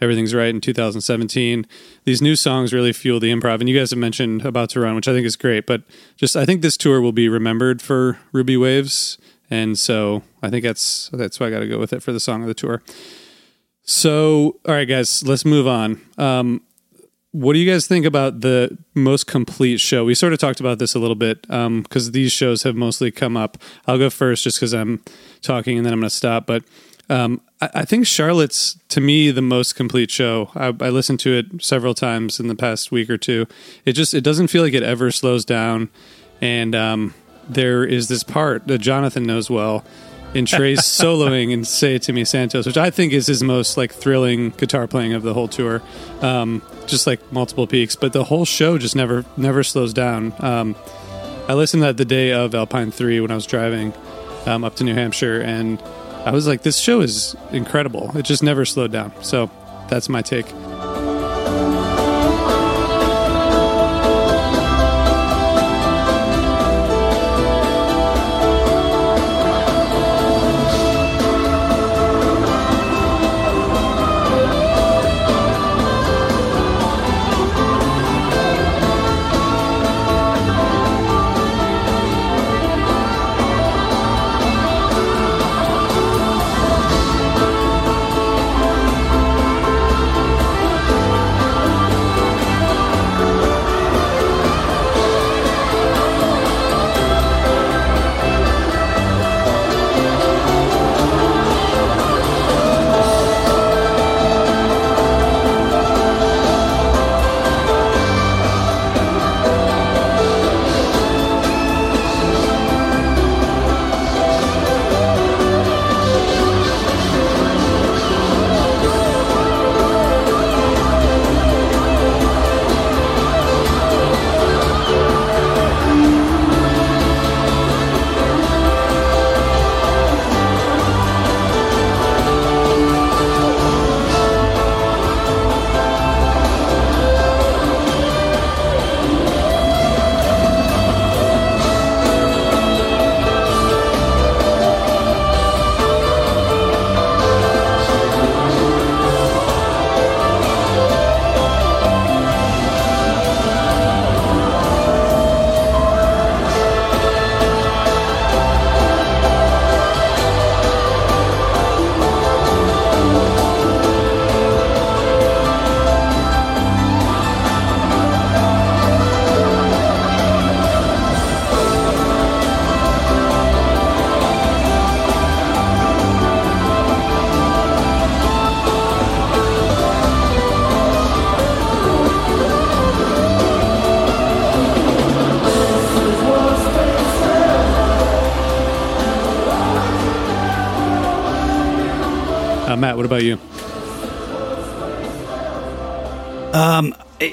Everything's 0.00 0.32
right 0.32 0.50
in 0.50 0.60
2017. 0.60 1.66
These 2.04 2.22
new 2.22 2.36
songs 2.36 2.72
really 2.72 2.92
fuel 2.92 3.18
the 3.18 3.32
improv, 3.32 3.58
and 3.58 3.68
you 3.68 3.76
guys 3.76 3.90
have 3.90 3.98
mentioned 3.98 4.46
about 4.46 4.70
to 4.70 4.80
run, 4.80 4.94
which 4.94 5.08
I 5.08 5.12
think 5.12 5.26
is 5.26 5.34
great. 5.34 5.66
But 5.66 5.82
just 6.16 6.36
I 6.36 6.44
think 6.44 6.62
this 6.62 6.76
tour 6.76 7.00
will 7.00 7.12
be 7.12 7.28
remembered 7.28 7.82
for 7.82 8.18
Ruby 8.32 8.56
Waves, 8.56 9.18
and 9.50 9.78
so 9.78 10.22
I 10.42 10.50
think 10.50 10.64
that's 10.64 11.10
that's 11.12 11.40
why 11.40 11.48
I 11.48 11.50
got 11.50 11.60
to 11.60 11.66
go 11.66 11.78
with 11.78 11.92
it 11.92 12.02
for 12.02 12.12
the 12.12 12.20
song 12.20 12.42
of 12.42 12.48
the 12.48 12.54
tour. 12.54 12.82
So, 13.82 14.60
all 14.66 14.74
right, 14.74 14.84
guys, 14.84 15.26
let's 15.26 15.46
move 15.46 15.66
on. 15.66 16.00
Um, 16.18 16.60
what 17.32 17.52
do 17.52 17.58
you 17.58 17.70
guys 17.70 17.86
think 17.86 18.06
about 18.06 18.40
the 18.40 18.76
most 18.94 19.26
complete 19.26 19.80
show? 19.80 20.04
We 20.04 20.14
sort 20.14 20.32
of 20.32 20.38
talked 20.38 20.60
about 20.60 20.78
this 20.78 20.94
a 20.94 20.98
little 20.98 21.14
bit 21.14 21.42
because 21.42 22.12
these 22.12 22.32
shows 22.32 22.62
have 22.62 22.74
mostly 22.74 23.10
come 23.10 23.36
up. 23.36 23.58
I'll 23.86 23.98
go 23.98 24.10
first 24.10 24.44
just 24.44 24.58
because 24.58 24.72
I'm 24.72 25.02
talking 25.42 25.76
and 25.76 25.84
then 25.84 25.92
I'm 25.92 26.00
going 26.00 26.08
to 26.08 26.14
stop. 26.14 26.46
But 26.46 26.64
um, 27.10 27.42
I, 27.60 27.70
I 27.74 27.84
think 27.84 28.06
Charlotte's, 28.06 28.78
to 28.88 29.00
me, 29.00 29.30
the 29.30 29.42
most 29.42 29.74
complete 29.74 30.10
show. 30.10 30.50
I, 30.54 30.68
I 30.80 30.88
listened 30.88 31.20
to 31.20 31.34
it 31.34 31.62
several 31.62 31.94
times 31.94 32.40
in 32.40 32.48
the 32.48 32.54
past 32.54 32.90
week 32.90 33.10
or 33.10 33.18
two. 33.18 33.46
It 33.84 33.92
just 33.92 34.14
it 34.14 34.22
doesn't 34.22 34.48
feel 34.48 34.62
like 34.62 34.74
it 34.74 34.82
ever 34.82 35.10
slows 35.10 35.44
down. 35.44 35.90
And 36.40 36.74
um, 36.74 37.14
there 37.48 37.84
is 37.84 38.08
this 38.08 38.22
part 38.22 38.66
that 38.68 38.78
Jonathan 38.78 39.24
knows 39.24 39.50
well 39.50 39.84
in 40.34 40.44
Trey's 40.46 40.80
soloing 40.82 41.52
and 41.52 41.66
"Say 41.66 41.94
It 41.94 42.02
to 42.02 42.12
Me, 42.12 42.24
Santos," 42.24 42.66
which 42.66 42.76
I 42.76 42.90
think 42.90 43.12
is 43.12 43.26
his 43.26 43.42
most 43.42 43.76
like 43.76 43.92
thrilling 43.92 44.50
guitar 44.50 44.86
playing 44.86 45.12
of 45.14 45.22
the 45.22 45.34
whole 45.34 45.48
tour. 45.48 45.82
Um, 46.20 46.62
just 46.86 47.06
like 47.06 47.32
multiple 47.32 47.66
peaks, 47.66 47.96
but 47.96 48.12
the 48.12 48.24
whole 48.24 48.44
show 48.44 48.78
just 48.78 48.96
never 48.96 49.24
never 49.36 49.62
slows 49.62 49.92
down. 49.92 50.34
Um, 50.38 50.76
I 51.48 51.54
listened 51.54 51.82
to 51.82 51.86
that 51.86 51.96
the 51.96 52.04
day 52.04 52.32
of 52.32 52.54
Alpine 52.54 52.90
Three 52.90 53.20
when 53.20 53.30
I 53.30 53.34
was 53.34 53.46
driving 53.46 53.92
um, 54.46 54.64
up 54.64 54.76
to 54.76 54.84
New 54.84 54.94
Hampshire, 54.94 55.40
and 55.40 55.80
I 56.24 56.30
was 56.30 56.46
like, 56.46 56.62
"This 56.62 56.78
show 56.78 57.00
is 57.00 57.36
incredible. 57.52 58.16
It 58.16 58.24
just 58.24 58.42
never 58.42 58.64
slowed 58.64 58.92
down." 58.92 59.12
So 59.22 59.50
that's 59.88 60.08
my 60.08 60.22
take. 60.22 60.46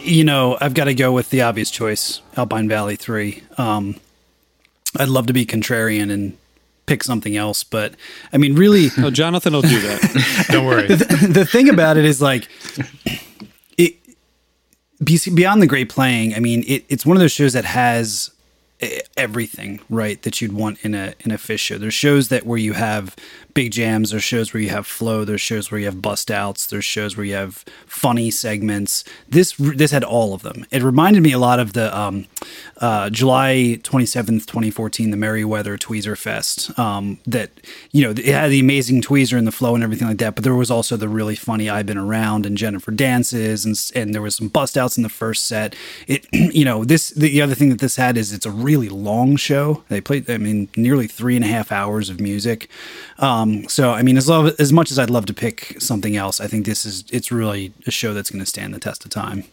You 0.05 0.23
know, 0.23 0.57
I've 0.61 0.73
got 0.73 0.85
to 0.85 0.93
go 0.93 1.11
with 1.11 1.29
the 1.31 1.41
obvious 1.41 1.71
choice, 1.71 2.21
Alpine 2.37 2.67
Valley 2.69 2.95
Three. 2.95 3.43
Um, 3.57 3.95
I'd 4.97 5.09
love 5.09 5.25
to 5.27 5.33
be 5.33 5.45
contrarian 5.45 6.11
and 6.11 6.37
pick 6.85 7.03
something 7.03 7.35
else, 7.35 7.63
but 7.63 7.95
I 8.31 8.37
mean, 8.37 8.55
really, 8.55 8.89
Oh, 8.99 9.09
Jonathan 9.09 9.53
will 9.53 9.61
do 9.63 9.79
that. 9.81 10.45
Don't 10.51 10.65
worry. 10.65 10.87
the, 10.87 11.27
the 11.31 11.45
thing 11.45 11.67
about 11.69 11.97
it 11.97 12.05
is 12.05 12.21
like 12.21 12.47
it 13.77 13.95
beyond 15.03 15.61
the 15.61 15.67
great 15.67 15.89
playing 15.89 16.33
i 16.35 16.39
mean 16.39 16.63
it, 16.67 16.85
it's 16.87 17.05
one 17.05 17.17
of 17.17 17.21
those 17.21 17.33
shows 17.33 17.51
that 17.51 17.65
has 17.65 18.31
everything 19.17 19.79
right 19.89 20.21
that 20.23 20.39
you'd 20.39 20.53
want 20.53 20.79
in 20.85 20.93
a 20.95 21.13
in 21.21 21.31
a 21.31 21.37
Phish 21.37 21.59
show 21.59 21.77
there's 21.77 21.93
shows 21.93 22.29
that 22.29 22.45
where 22.45 22.57
you 22.57 22.73
have 22.73 23.13
big 23.55 23.71
jams 23.71 24.11
there's 24.11 24.23
shows 24.23 24.53
where 24.53 24.61
you 24.61 24.69
have 24.69 24.85
flow 24.85 25.25
there's 25.25 25.41
shows 25.41 25.71
where 25.71 25.79
you 25.79 25.85
have 25.87 26.01
bust 26.01 26.29
outs 26.29 26.67
there's 26.67 26.85
shows 26.85 27.17
where 27.17 27.25
you 27.25 27.33
have 27.33 27.65
funny 27.95 28.29
segments. 28.29 29.03
This 29.29 29.55
this 29.57 29.91
had 29.91 30.03
all 30.03 30.33
of 30.33 30.41
them. 30.41 30.65
It 30.69 30.83
reminded 30.83 31.23
me 31.23 31.31
a 31.31 31.39
lot 31.39 31.59
of 31.59 31.73
the 31.73 31.97
um, 31.97 32.27
uh, 32.77 33.09
july 33.09 33.79
27th 33.83 34.45
2014 34.45 35.11
the 35.11 35.17
Merriweather 35.17 35.77
tweezer 35.77 36.17
fest 36.17 36.77
um, 36.77 37.17
that 37.25 37.51
you 37.91 38.03
know 38.03 38.11
it 38.11 38.25
had 38.25 38.49
the 38.49 38.59
amazing 38.59 39.01
tweezer 39.01 39.37
and 39.37 39.47
the 39.47 39.51
flow 39.51 39.75
and 39.75 39.83
everything 39.83 40.07
like 40.07 40.17
that 40.17 40.35
but 40.35 40.43
there 40.43 40.55
was 40.55 40.69
also 40.69 40.97
the 40.97 41.07
really 41.07 41.35
funny 41.35 41.69
i've 41.69 41.85
been 41.85 41.97
around 41.97 42.45
and 42.45 42.57
jennifer 42.57 42.91
dances 42.91 43.65
and, 43.65 43.75
and 43.95 44.13
there 44.13 44.21
was 44.21 44.35
some 44.35 44.49
bust 44.49 44.77
outs 44.77 44.97
in 44.97 45.03
the 45.03 45.09
first 45.09 45.45
set. 45.45 45.73
It 46.07 46.27
you 46.33 46.65
know 46.65 46.83
this 46.83 47.11
the 47.11 47.41
other 47.41 47.55
thing 47.55 47.69
that 47.69 47.79
this 47.79 47.95
had 47.95 48.17
is 48.17 48.33
it's 48.33 48.45
a 48.45 48.51
really 48.51 48.89
long 48.89 49.37
show. 49.37 49.83
They 49.87 50.01
played 50.01 50.29
i 50.29 50.37
mean 50.37 50.67
nearly 50.75 51.07
three 51.07 51.35
and 51.37 51.45
a 51.45 51.47
half 51.47 51.71
hours 51.71 52.09
of 52.09 52.19
music. 52.19 52.69
Um, 53.19 53.44
so 53.67 53.91
i 53.91 54.01
mean 54.01 54.17
as, 54.17 54.27
love, 54.27 54.53
as 54.59 54.71
much 54.71 54.91
as 54.91 54.99
i'd 54.99 55.09
love 55.09 55.25
to 55.25 55.33
pick 55.33 55.75
something 55.79 56.15
else 56.15 56.39
i 56.39 56.47
think 56.47 56.65
this 56.65 56.85
is 56.85 57.03
it's 57.11 57.31
really 57.31 57.73
a 57.87 57.91
show 57.91 58.13
that's 58.13 58.29
going 58.29 58.39
to 58.43 58.45
stand 58.45 58.73
the 58.73 58.79
test 58.79 59.05
of 59.05 59.11
time 59.11 59.43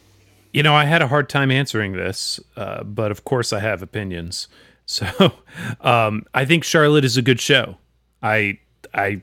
You 0.55 0.63
know, 0.63 0.75
I 0.75 0.85
had 0.85 1.01
a 1.01 1.09
hard 1.09 1.29
time 1.31 1.51
answering 1.51 1.93
this, 1.95 2.39
uh, 2.57 2.83
but 2.85 3.11
of 3.11 3.25
course 3.25 3.55
I 3.55 3.61
have 3.61 3.83
opinions. 3.83 4.49
So 4.85 5.07
um, 5.81 6.27
I 6.35 6.45
think 6.45 6.65
Charlotte 6.65 7.05
is 7.05 7.17
a 7.17 7.23
good 7.23 7.41
show. 7.41 7.77
I 8.23 8.59
I 8.93 9.23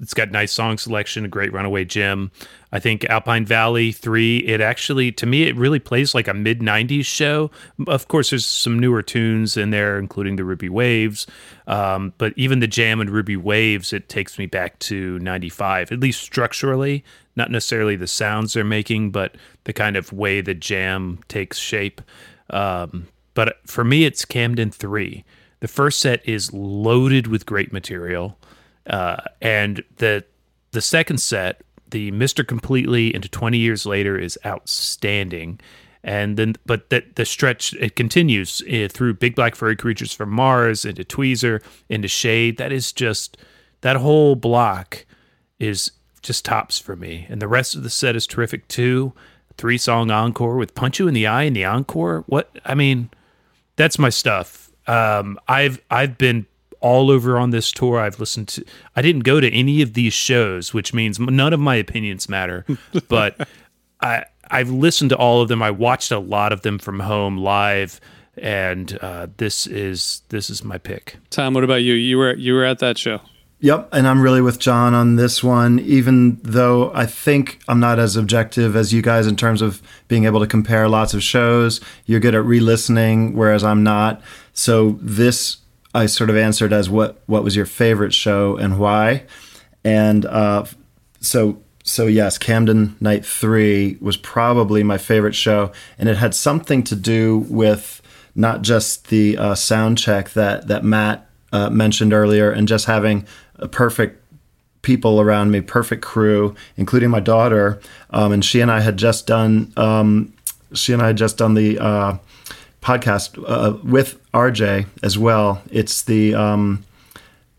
it's 0.00 0.14
got 0.14 0.30
nice 0.30 0.52
song 0.52 0.76
selection, 0.78 1.24
a 1.24 1.28
great 1.28 1.52
Runaway 1.52 1.84
Jim. 1.86 2.30
I 2.76 2.78
think 2.78 3.06
Alpine 3.06 3.46
Valley 3.46 3.90
3, 3.90 4.36
it 4.40 4.60
actually 4.60 5.10
to 5.12 5.24
me 5.24 5.44
it 5.44 5.56
really 5.56 5.78
plays 5.78 6.14
like 6.14 6.28
a 6.28 6.34
mid 6.34 6.60
90s 6.60 7.06
show. 7.06 7.50
Of 7.86 8.06
course 8.08 8.28
there's 8.28 8.44
some 8.44 8.78
newer 8.78 9.00
tunes 9.00 9.56
in 9.56 9.70
there 9.70 9.98
including 9.98 10.36
the 10.36 10.44
Ruby 10.44 10.68
Waves. 10.68 11.26
Um, 11.66 12.12
but 12.18 12.34
even 12.36 12.60
the 12.60 12.66
jam 12.66 13.00
and 13.00 13.08
Ruby 13.08 13.34
Waves 13.34 13.94
it 13.94 14.10
takes 14.10 14.38
me 14.38 14.44
back 14.44 14.78
to 14.80 15.18
95 15.20 15.90
at 15.90 16.00
least 16.00 16.20
structurally, 16.20 17.02
not 17.34 17.50
necessarily 17.50 17.96
the 17.96 18.06
sounds 18.06 18.52
they're 18.52 18.62
making, 18.62 19.10
but 19.10 19.36
the 19.64 19.72
kind 19.72 19.96
of 19.96 20.12
way 20.12 20.42
the 20.42 20.52
jam 20.52 21.20
takes 21.28 21.56
shape. 21.56 22.02
Um, 22.50 23.08
but 23.32 23.56
for 23.64 23.84
me, 23.84 24.04
it's 24.04 24.26
Camden 24.26 24.70
three. 24.70 25.24
The 25.60 25.68
first 25.68 25.98
set 25.98 26.20
is 26.28 26.52
loaded 26.52 27.26
with 27.26 27.46
great 27.46 27.72
material, 27.72 28.38
uh, 28.86 29.22
and 29.40 29.82
the 29.96 30.26
the 30.72 30.82
second 30.82 31.22
set, 31.22 31.62
the 31.90 32.10
Mister 32.10 32.44
Completely 32.44 33.14
into 33.14 33.28
twenty 33.28 33.58
years 33.58 33.86
later, 33.86 34.18
is 34.18 34.38
outstanding. 34.44 35.60
And 36.04 36.36
then, 36.36 36.54
but 36.64 36.90
that 36.90 37.16
the 37.16 37.24
stretch 37.24 37.72
it 37.74 37.96
continues 37.96 38.62
uh, 38.62 38.86
through 38.88 39.14
Big 39.14 39.34
Black 39.34 39.56
Furry 39.56 39.74
Creatures 39.74 40.12
from 40.12 40.30
Mars 40.30 40.84
into 40.84 41.02
Tweezer 41.02 41.62
into 41.88 42.06
Shade. 42.06 42.58
That 42.58 42.70
is 42.70 42.92
just 42.92 43.36
that 43.80 43.96
whole 43.96 44.36
block 44.36 45.04
is 45.58 45.90
just 46.22 46.44
tops 46.44 46.78
for 46.78 46.94
me. 46.94 47.26
And 47.28 47.42
the 47.42 47.48
rest 47.48 47.74
of 47.74 47.82
the 47.82 47.90
set 47.90 48.14
is 48.14 48.26
terrific 48.26 48.68
too. 48.68 49.14
Three 49.56 49.78
song 49.78 50.10
encore 50.10 50.56
with 50.56 50.74
Punch 50.74 51.00
You 51.00 51.08
in 51.08 51.14
the 51.14 51.26
Eye 51.26 51.44
in 51.44 51.54
the 51.54 51.64
encore. 51.64 52.22
What 52.26 52.50
I 52.64 52.74
mean, 52.74 53.10
that's 53.74 53.98
my 53.98 54.10
stuff. 54.10 54.70
Um, 54.86 55.40
I've 55.48 55.80
I've 55.90 56.18
been 56.18 56.46
all 56.80 57.10
over 57.10 57.38
on 57.38 57.50
this 57.50 57.72
tour. 57.72 57.98
I've 57.98 58.20
listened 58.20 58.48
to. 58.48 58.64
I 58.94 59.02
didn't 59.02 59.24
go 59.24 59.40
to 59.40 59.50
any 59.50 59.82
of 59.82 59.94
these 59.94 60.12
shows, 60.12 60.74
which 60.74 60.94
means 60.94 61.18
none 61.18 61.52
of 61.52 61.60
my 61.60 61.76
opinions 61.76 62.28
matter. 62.28 62.64
but 63.08 63.48
I 64.00 64.24
I've 64.50 64.70
listened 64.70 65.10
to 65.10 65.16
all 65.16 65.42
of 65.42 65.48
them. 65.48 65.62
I 65.62 65.70
watched 65.70 66.10
a 66.10 66.18
lot 66.18 66.52
of 66.52 66.62
them 66.62 66.78
from 66.78 67.00
home 67.00 67.38
live, 67.38 68.00
and 68.36 68.98
uh, 69.00 69.28
this 69.36 69.66
is 69.66 70.22
this 70.28 70.50
is 70.50 70.64
my 70.64 70.78
pick. 70.78 71.16
Tom, 71.30 71.54
what 71.54 71.64
about 71.64 71.82
you? 71.82 71.94
You 71.94 72.18
were 72.18 72.34
you 72.34 72.54
were 72.54 72.64
at 72.64 72.78
that 72.80 72.98
show. 72.98 73.20
Yep, 73.60 73.88
and 73.92 74.06
I'm 74.06 74.20
really 74.20 74.42
with 74.42 74.58
John 74.58 74.92
on 74.92 75.16
this 75.16 75.42
one, 75.42 75.78
even 75.78 76.38
though 76.42 76.92
I 76.92 77.06
think 77.06 77.58
I'm 77.68 77.80
not 77.80 77.98
as 77.98 78.14
objective 78.14 78.76
as 78.76 78.92
you 78.92 79.00
guys 79.00 79.26
in 79.26 79.34
terms 79.34 79.62
of 79.62 79.80
being 80.08 80.26
able 80.26 80.40
to 80.40 80.46
compare 80.46 80.88
lots 80.88 81.14
of 81.14 81.22
shows. 81.22 81.80
You're 82.04 82.20
good 82.20 82.34
at 82.34 82.44
re 82.44 82.60
listening, 82.60 83.34
whereas 83.34 83.64
I'm 83.64 83.82
not. 83.82 84.20
So 84.52 84.98
this 85.00 85.56
I 85.96 86.06
sort 86.06 86.28
of 86.28 86.36
answered 86.36 86.72
as 86.74 86.90
what 86.90 87.22
what 87.26 87.42
was 87.42 87.56
your 87.56 87.66
favorite 87.66 88.12
show 88.12 88.56
and 88.56 88.78
why. 88.78 89.24
And 89.82 90.26
uh, 90.26 90.66
so 91.20 91.62
so 91.82 92.06
yes, 92.06 92.36
Camden 92.36 92.96
Night 93.00 93.24
3 93.24 93.98
was 94.00 94.16
probably 94.16 94.82
my 94.82 94.98
favorite 94.98 95.34
show, 95.34 95.72
and 95.98 96.08
it 96.08 96.16
had 96.16 96.34
something 96.34 96.82
to 96.84 96.96
do 96.96 97.46
with 97.48 98.02
not 98.34 98.60
just 98.62 99.08
the 99.08 99.38
uh, 99.38 99.54
sound 99.54 99.96
check 99.96 100.30
that 100.30 100.68
that 100.68 100.84
Matt 100.84 101.28
uh, 101.52 101.70
mentioned 101.70 102.12
earlier, 102.12 102.50
and 102.50 102.68
just 102.68 102.84
having 102.84 103.26
a 103.56 103.66
perfect 103.66 104.22
people 104.82 105.20
around 105.20 105.50
me, 105.50 105.62
perfect 105.62 106.02
crew, 106.02 106.54
including 106.76 107.08
my 107.08 107.20
daughter. 107.20 107.80
Um, 108.10 108.32
and 108.32 108.44
she 108.44 108.60
and 108.60 108.70
I 108.70 108.80
had 108.80 108.98
just 108.98 109.26
done 109.26 109.72
um, 109.76 110.34
she 110.74 110.92
and 110.92 111.00
I 111.00 111.08
had 111.08 111.16
just 111.16 111.38
done 111.38 111.54
the 111.54 111.78
uh, 111.78 112.18
podcast 112.86 113.42
uh, 113.48 113.76
with 113.82 114.22
RJ 114.30 114.86
as 115.02 115.18
well. 115.18 115.60
It's 115.72 116.02
the 116.02 116.36
um, 116.36 116.84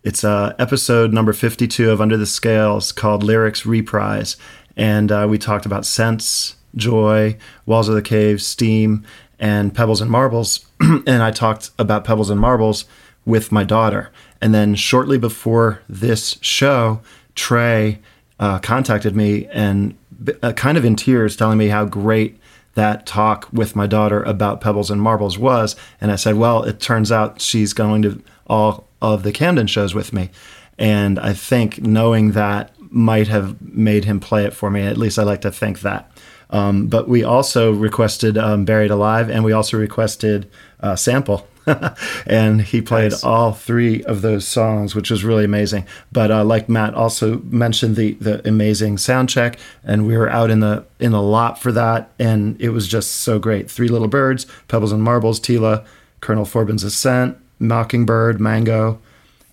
it's 0.02 0.24
uh, 0.24 0.56
episode 0.58 1.12
number 1.12 1.34
fifty 1.34 1.68
two 1.68 1.92
of 1.92 2.00
Under 2.00 2.16
the 2.16 2.26
Scales 2.26 2.94
called 2.94 3.24
Lyrics 3.24 3.66
Reprise, 3.66 4.38
and 4.78 5.12
uh, 5.12 5.28
we 5.30 5.38
talked 5.38 5.66
about 5.66 5.86
sense, 5.86 6.56
joy, 6.78 7.36
walls 7.66 7.90
of 7.90 7.96
the 7.96 8.02
cave, 8.02 8.42
steam, 8.42 9.06
and 9.38 9.76
pebbles 9.76 10.00
and 10.00 10.10
marbles. 10.10 10.66
and 10.80 11.22
I 11.22 11.32
talked 11.32 11.72
about 11.78 12.06
pebbles 12.06 12.30
and 12.30 12.40
marbles 12.40 12.86
with 13.26 13.52
my 13.52 13.66
daughter. 13.66 14.12
And 14.40 14.54
then 14.54 14.76
shortly 14.76 15.18
before 15.18 15.82
this 15.90 16.38
show, 16.40 17.02
Trey 17.36 18.00
uh, 18.40 18.60
contacted 18.60 19.14
me 19.14 19.48
and 19.48 19.98
uh, 20.42 20.54
kind 20.54 20.78
of 20.78 20.86
in 20.86 20.96
tears 20.96 21.36
telling 21.36 21.58
me 21.58 21.68
how 21.68 21.84
great 21.84 22.40
that 22.78 23.08
talk 23.08 23.50
with 23.52 23.76
my 23.76 23.88
daughter 23.88 24.22
about 24.22 24.62
pebbles 24.62 24.92
and 24.92 25.02
marbles 25.02 25.36
was. 25.36 25.76
And 26.00 26.12
I 26.12 26.16
said, 26.16 26.36
well, 26.36 26.62
it 26.62 26.80
turns 26.80 27.12
out 27.12 27.42
she's 27.42 27.74
going 27.74 28.04
to 28.04 28.22
all 28.46 28.88
of 29.02 29.24
the 29.24 29.32
Camden 29.32 29.66
shows 29.66 29.96
with 29.96 30.14
me. 30.14 30.30
And 30.78 31.18
I 31.18 31.34
think 31.34 31.82
knowing 31.82 32.34
that 32.34 32.72
might 32.92 33.30
have 33.30 33.60
made 33.60 34.06
him 34.06 34.20
play 34.20 34.46
it 34.46 34.54
for 34.54 34.70
me. 34.70 34.82
At 34.84 34.96
least 34.96 35.18
I 35.18 35.24
like 35.24 35.42
to 35.42 35.52
think 35.52 35.82
that. 35.82 36.12
Um, 36.52 36.86
but 36.86 37.10
we 37.10 37.24
also 37.24 37.72
requested 37.74 38.38
um, 38.38 38.64
Buried 38.64 38.92
Alive 38.92 39.28
and 39.32 39.44
we 39.44 39.54
also 39.54 39.78
requested 39.78 40.48
uh, 40.80 40.96
Sample. 40.96 41.48
and 42.26 42.62
he 42.62 42.82
played 42.82 43.12
nice. 43.12 43.24
all 43.24 43.52
three 43.52 44.04
of 44.04 44.22
those 44.22 44.48
songs, 44.48 44.96
which 44.96 45.12
was 45.12 45.24
really 45.24 45.44
amazing. 45.44 45.86
But 46.12 46.32
uh, 46.32 46.44
like 46.44 46.70
Matt 46.70 46.94
also 46.94 47.40
mentioned, 47.40 47.96
the 47.96 48.14
the 48.14 48.48
amazing 48.48 48.98
sound 48.98 49.30
check, 49.30 49.60
and 49.84 50.08
we 50.08 50.18
were 50.18 50.30
out 50.30 50.50
in 50.50 50.62
the 50.62 50.86
in 51.00 51.12
the 51.12 51.22
lot 51.22 51.62
for 51.62 51.72
that, 51.74 52.12
and 52.20 52.60
it 52.62 52.70
was 52.70 52.88
just 52.88 53.12
so 53.16 53.40
great. 53.40 53.70
Three 53.70 53.90
Little 53.90 54.08
Birds, 54.08 54.46
Pebbles 54.68 54.92
and 54.92 55.04
Marbles, 55.04 55.40
Tila, 55.40 55.86
Colonel 56.22 56.46
Forbin's 56.46 56.84
Ascent, 56.84 57.38
Mockingbird, 57.60 58.40
Mango, 58.40 59.00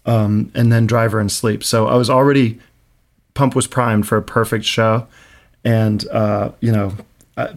um, 0.07 0.53
and 0.55 0.71
then 0.73 0.87
Driver 0.87 1.19
and 1.19 1.33
Sleep. 1.33 1.65
So 1.65 1.89
I 1.89 1.97
was 1.97 2.09
already 2.09 2.61
pump 3.35 3.57
was 3.57 3.67
primed 3.67 4.07
for 4.07 4.17
a 4.17 4.23
perfect 4.23 4.65
show, 4.65 5.07
and 5.65 6.07
uh, 6.09 6.53
you 6.61 6.71
know, 6.71 6.95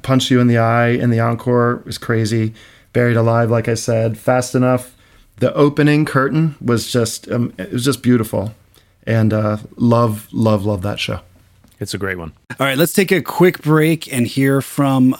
punch 0.02 0.32
you 0.32 0.40
in 0.40 0.48
the 0.48 0.58
eye 0.58 0.90
in 0.90 1.12
the 1.12 1.20
encore 1.20 1.84
was 1.86 2.00
crazy. 2.00 2.54
Buried 2.98 3.16
Alive, 3.16 3.52
like 3.52 3.68
I 3.68 3.76
said, 3.76 4.18
Fast 4.18 4.56
Enough. 4.56 4.96
The 5.36 5.54
opening 5.54 6.04
curtain 6.04 6.56
was 6.60 6.92
just 6.92 7.30
um, 7.30 7.54
it 7.60 7.72
was 7.72 7.86
just 7.86 8.02
beautiful, 8.02 8.56
and 9.06 9.32
uh, 9.32 9.58
love, 9.76 10.28
love, 10.32 10.66
love 10.66 10.82
that 10.82 11.00
show. 11.00 11.20
It's 11.80 11.94
a 11.94 12.00
great 12.00 12.18
one. 12.18 12.34
All 12.60 12.66
right, 12.66 12.76
let's 12.76 12.94
take 12.94 13.12
a 13.12 13.22
quick 13.22 13.62
break 13.62 14.12
and 14.12 14.26
hear 14.26 14.64
from 14.64 15.14
uh, 15.14 15.18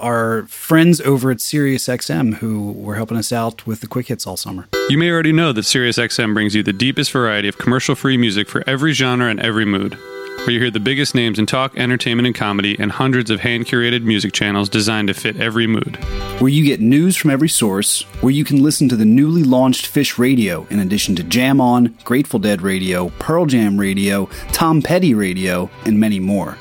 our 0.00 0.48
friends 0.48 1.00
over 1.02 1.30
at 1.30 1.36
SiriusXM 1.36 2.38
who 2.38 2.72
were 2.72 2.96
helping 2.96 3.16
us 3.16 3.30
out 3.30 3.68
with 3.68 3.82
the 3.82 3.86
quick 3.86 4.08
hits 4.08 4.26
all 4.26 4.36
summer. 4.36 4.66
You 4.88 4.98
may 4.98 5.08
already 5.08 5.32
know 5.32 5.52
that 5.52 5.60
SiriusXM 5.60 6.34
brings 6.34 6.56
you 6.56 6.64
the 6.64 6.72
deepest 6.72 7.12
variety 7.12 7.46
of 7.46 7.56
commercial 7.56 7.94
free 7.94 8.16
music 8.16 8.48
for 8.48 8.64
every 8.66 8.94
genre 8.94 9.30
and 9.30 9.38
every 9.38 9.64
mood 9.64 9.96
where 10.44 10.54
you 10.54 10.58
hear 10.58 10.72
the 10.72 10.80
biggest 10.80 11.14
names 11.14 11.38
in 11.38 11.46
talk, 11.46 11.76
entertainment, 11.78 12.26
and 12.26 12.34
comedy, 12.34 12.76
and 12.80 12.90
hundreds 12.90 13.30
of 13.30 13.38
hand 13.40 13.64
curated 13.64 14.02
music 14.02 14.32
channels 14.32 14.68
designed 14.68 15.06
to 15.06 15.14
fit 15.14 15.36
every 15.36 15.68
mood. 15.68 15.96
Where 16.40 16.48
you 16.48 16.64
get 16.64 16.80
news 16.80 17.16
from 17.16 17.30
every 17.30 17.48
source, 17.48 18.02
where 18.22 18.32
you 18.32 18.42
can 18.42 18.60
listen 18.60 18.88
to 18.88 18.96
the 18.96 19.04
newly 19.04 19.44
launched 19.44 19.86
Phish 19.86 20.18
Radio, 20.18 20.66
in 20.68 20.80
addition 20.80 21.14
to 21.16 21.22
Jam 21.22 21.60
On, 21.60 21.96
Grateful 22.02 22.40
Dead 22.40 22.60
Radio, 22.60 23.10
Pearl 23.20 23.46
Jam 23.46 23.78
Radio, 23.78 24.26
Tom 24.50 24.82
Petty 24.82 25.14
Radio, 25.14 25.70
and 25.86 26.00
many 26.00 26.18
more. 26.18 26.58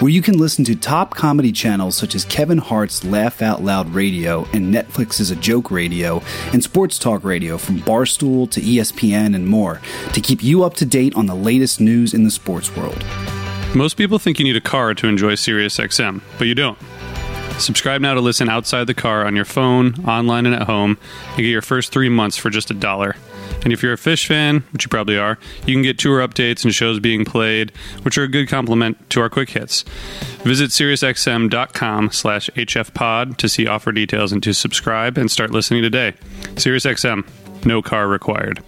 Where 0.00 0.10
you 0.10 0.20
can 0.20 0.36
listen 0.36 0.64
to 0.66 0.74
top 0.74 1.14
comedy 1.14 1.52
channels 1.52 1.96
such 1.96 2.14
as 2.14 2.26
Kevin 2.26 2.58
Hart's 2.58 3.02
Laugh 3.02 3.40
Out 3.40 3.62
Loud 3.62 3.94
Radio 3.94 4.44
and 4.52 4.74
Netflix 4.74 5.20
Is 5.20 5.30
A 5.30 5.36
Joke 5.36 5.70
Radio, 5.70 6.20
and 6.52 6.62
sports 6.62 6.98
talk 6.98 7.24
radio 7.24 7.56
from 7.56 7.80
Barstool 7.80 8.50
to 8.50 8.60
ESPN 8.60 9.34
and 9.34 9.46
more, 9.46 9.80
to 10.12 10.20
keep 10.20 10.42
you 10.42 10.64
up 10.64 10.74
to 10.74 10.84
date 10.84 11.14
on 11.14 11.26
the 11.26 11.34
latest 11.34 11.80
news 11.80 12.12
in 12.12 12.24
the 12.24 12.30
sports 12.30 12.76
world. 12.76 13.02
Mm. 13.72 13.76
Most 13.76 13.96
people 13.96 14.18
think 14.18 14.38
you 14.38 14.44
need 14.44 14.56
a 14.56 14.60
car 14.60 14.94
to 14.94 15.06
enjoy 15.06 15.32
SiriusXM, 15.32 16.20
but 16.38 16.46
you 16.46 16.54
don't. 16.54 16.78
Subscribe 17.58 18.00
now 18.00 18.14
to 18.14 18.20
listen 18.20 18.48
outside 18.48 18.86
the 18.86 18.94
car 18.94 19.26
on 19.26 19.36
your 19.36 19.44
phone, 19.44 19.94
online, 20.06 20.46
and 20.46 20.54
at 20.54 20.62
home, 20.62 20.98
and 21.28 21.36
get 21.38 21.46
your 21.46 21.62
first 21.62 21.92
three 21.92 22.08
months 22.08 22.36
for 22.36 22.50
just 22.50 22.70
a 22.70 22.74
dollar. 22.74 23.14
And 23.62 23.72
if 23.72 23.82
you're 23.82 23.92
a 23.92 23.98
Phish 23.98 24.26
fan, 24.26 24.64
which 24.72 24.84
you 24.84 24.88
probably 24.88 25.16
are, 25.18 25.38
you 25.66 25.74
can 25.74 25.82
get 25.82 25.98
tour 25.98 26.26
updates 26.26 26.64
and 26.64 26.74
shows 26.74 26.98
being 26.98 27.24
played, 27.24 27.70
which 28.02 28.18
are 28.18 28.24
a 28.24 28.28
good 28.28 28.48
complement 28.48 29.08
to 29.10 29.20
our 29.20 29.30
quick 29.30 29.50
hits. 29.50 29.82
Visit 30.44 30.70
SiriusXM.com 30.70 32.10
slash 32.10 32.50
HFPod 32.56 33.36
to 33.36 33.48
see 33.48 33.66
offer 33.66 33.92
details 33.92 34.32
and 34.32 34.42
to 34.42 34.54
subscribe 34.54 35.16
and 35.16 35.30
start 35.30 35.50
listening 35.50 35.82
today. 35.82 36.14
SiriusXM, 36.54 37.64
no 37.64 37.82
car 37.82 38.08
required. 38.08 38.62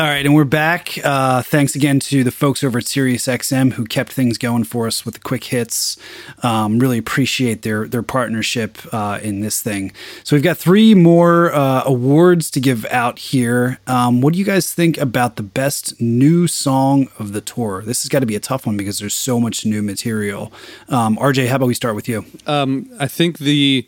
All 0.00 0.06
right, 0.06 0.24
and 0.24 0.34
we're 0.34 0.44
back. 0.44 0.96
Uh, 1.04 1.42
thanks 1.42 1.74
again 1.74 2.00
to 2.00 2.24
the 2.24 2.30
folks 2.30 2.64
over 2.64 2.78
at 2.78 2.84
SiriusXM 2.84 3.74
who 3.74 3.84
kept 3.84 4.10
things 4.10 4.38
going 4.38 4.64
for 4.64 4.86
us 4.86 5.04
with 5.04 5.12
the 5.12 5.20
quick 5.20 5.44
hits. 5.44 5.98
Um, 6.42 6.78
really 6.78 6.96
appreciate 6.96 7.60
their 7.60 7.86
their 7.86 8.02
partnership 8.02 8.78
uh, 8.94 9.20
in 9.22 9.40
this 9.40 9.60
thing. 9.60 9.92
So 10.24 10.34
we've 10.34 10.42
got 10.42 10.56
three 10.56 10.94
more 10.94 11.52
uh, 11.52 11.82
awards 11.84 12.50
to 12.52 12.60
give 12.60 12.86
out 12.86 13.18
here. 13.18 13.78
Um, 13.86 14.22
what 14.22 14.32
do 14.32 14.38
you 14.38 14.44
guys 14.46 14.72
think 14.72 14.96
about 14.96 15.36
the 15.36 15.42
best 15.42 16.00
new 16.00 16.46
song 16.46 17.08
of 17.18 17.34
the 17.34 17.42
tour? 17.42 17.82
This 17.84 18.02
has 18.02 18.08
got 18.08 18.20
to 18.20 18.26
be 18.26 18.36
a 18.36 18.40
tough 18.40 18.64
one 18.64 18.78
because 18.78 19.00
there's 19.00 19.12
so 19.12 19.38
much 19.38 19.66
new 19.66 19.82
material. 19.82 20.50
Um, 20.88 21.18
RJ, 21.18 21.48
how 21.48 21.56
about 21.56 21.66
we 21.66 21.74
start 21.74 21.94
with 21.94 22.08
you? 22.08 22.24
Um, 22.46 22.90
I 22.98 23.06
think 23.06 23.36
the 23.36 23.86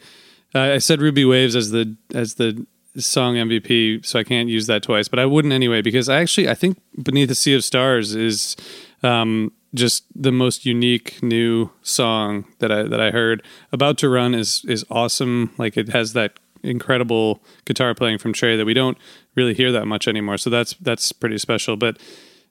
I 0.54 0.76
said 0.76 1.00
Ruby 1.00 1.24
Waves 1.24 1.56
as 1.56 1.70
the 1.70 1.96
as 2.12 2.34
the 2.34 2.66
song 2.98 3.36
MVP, 3.36 4.04
so 4.04 4.18
I 4.18 4.24
can't 4.24 4.48
use 4.48 4.66
that 4.66 4.82
twice, 4.82 5.08
but 5.08 5.18
I 5.18 5.26
wouldn't 5.26 5.52
anyway 5.52 5.82
because 5.82 6.08
I 6.08 6.20
actually 6.20 6.48
I 6.48 6.54
think 6.54 6.78
Beneath 7.02 7.28
the 7.28 7.34
Sea 7.34 7.54
of 7.54 7.64
Stars 7.64 8.14
is 8.14 8.56
um, 9.02 9.52
just 9.74 10.04
the 10.14 10.32
most 10.32 10.66
unique 10.66 11.22
new 11.22 11.70
song 11.82 12.44
that 12.58 12.70
I 12.70 12.82
that 12.84 13.00
I 13.00 13.10
heard. 13.10 13.42
About 13.72 13.98
to 13.98 14.08
Run 14.08 14.34
is 14.34 14.64
is 14.68 14.84
awesome. 14.90 15.52
Like 15.56 15.76
it 15.76 15.88
has 15.90 16.12
that 16.12 16.38
incredible 16.62 17.42
guitar 17.64 17.94
playing 17.94 18.18
from 18.18 18.32
Trey 18.32 18.56
that 18.56 18.64
we 18.64 18.74
don't 18.74 18.98
really 19.34 19.54
hear 19.54 19.72
that 19.72 19.86
much 19.86 20.06
anymore. 20.06 20.38
So 20.38 20.50
that's 20.50 20.74
that's 20.74 21.12
pretty 21.12 21.38
special. 21.38 21.76
But 21.76 21.98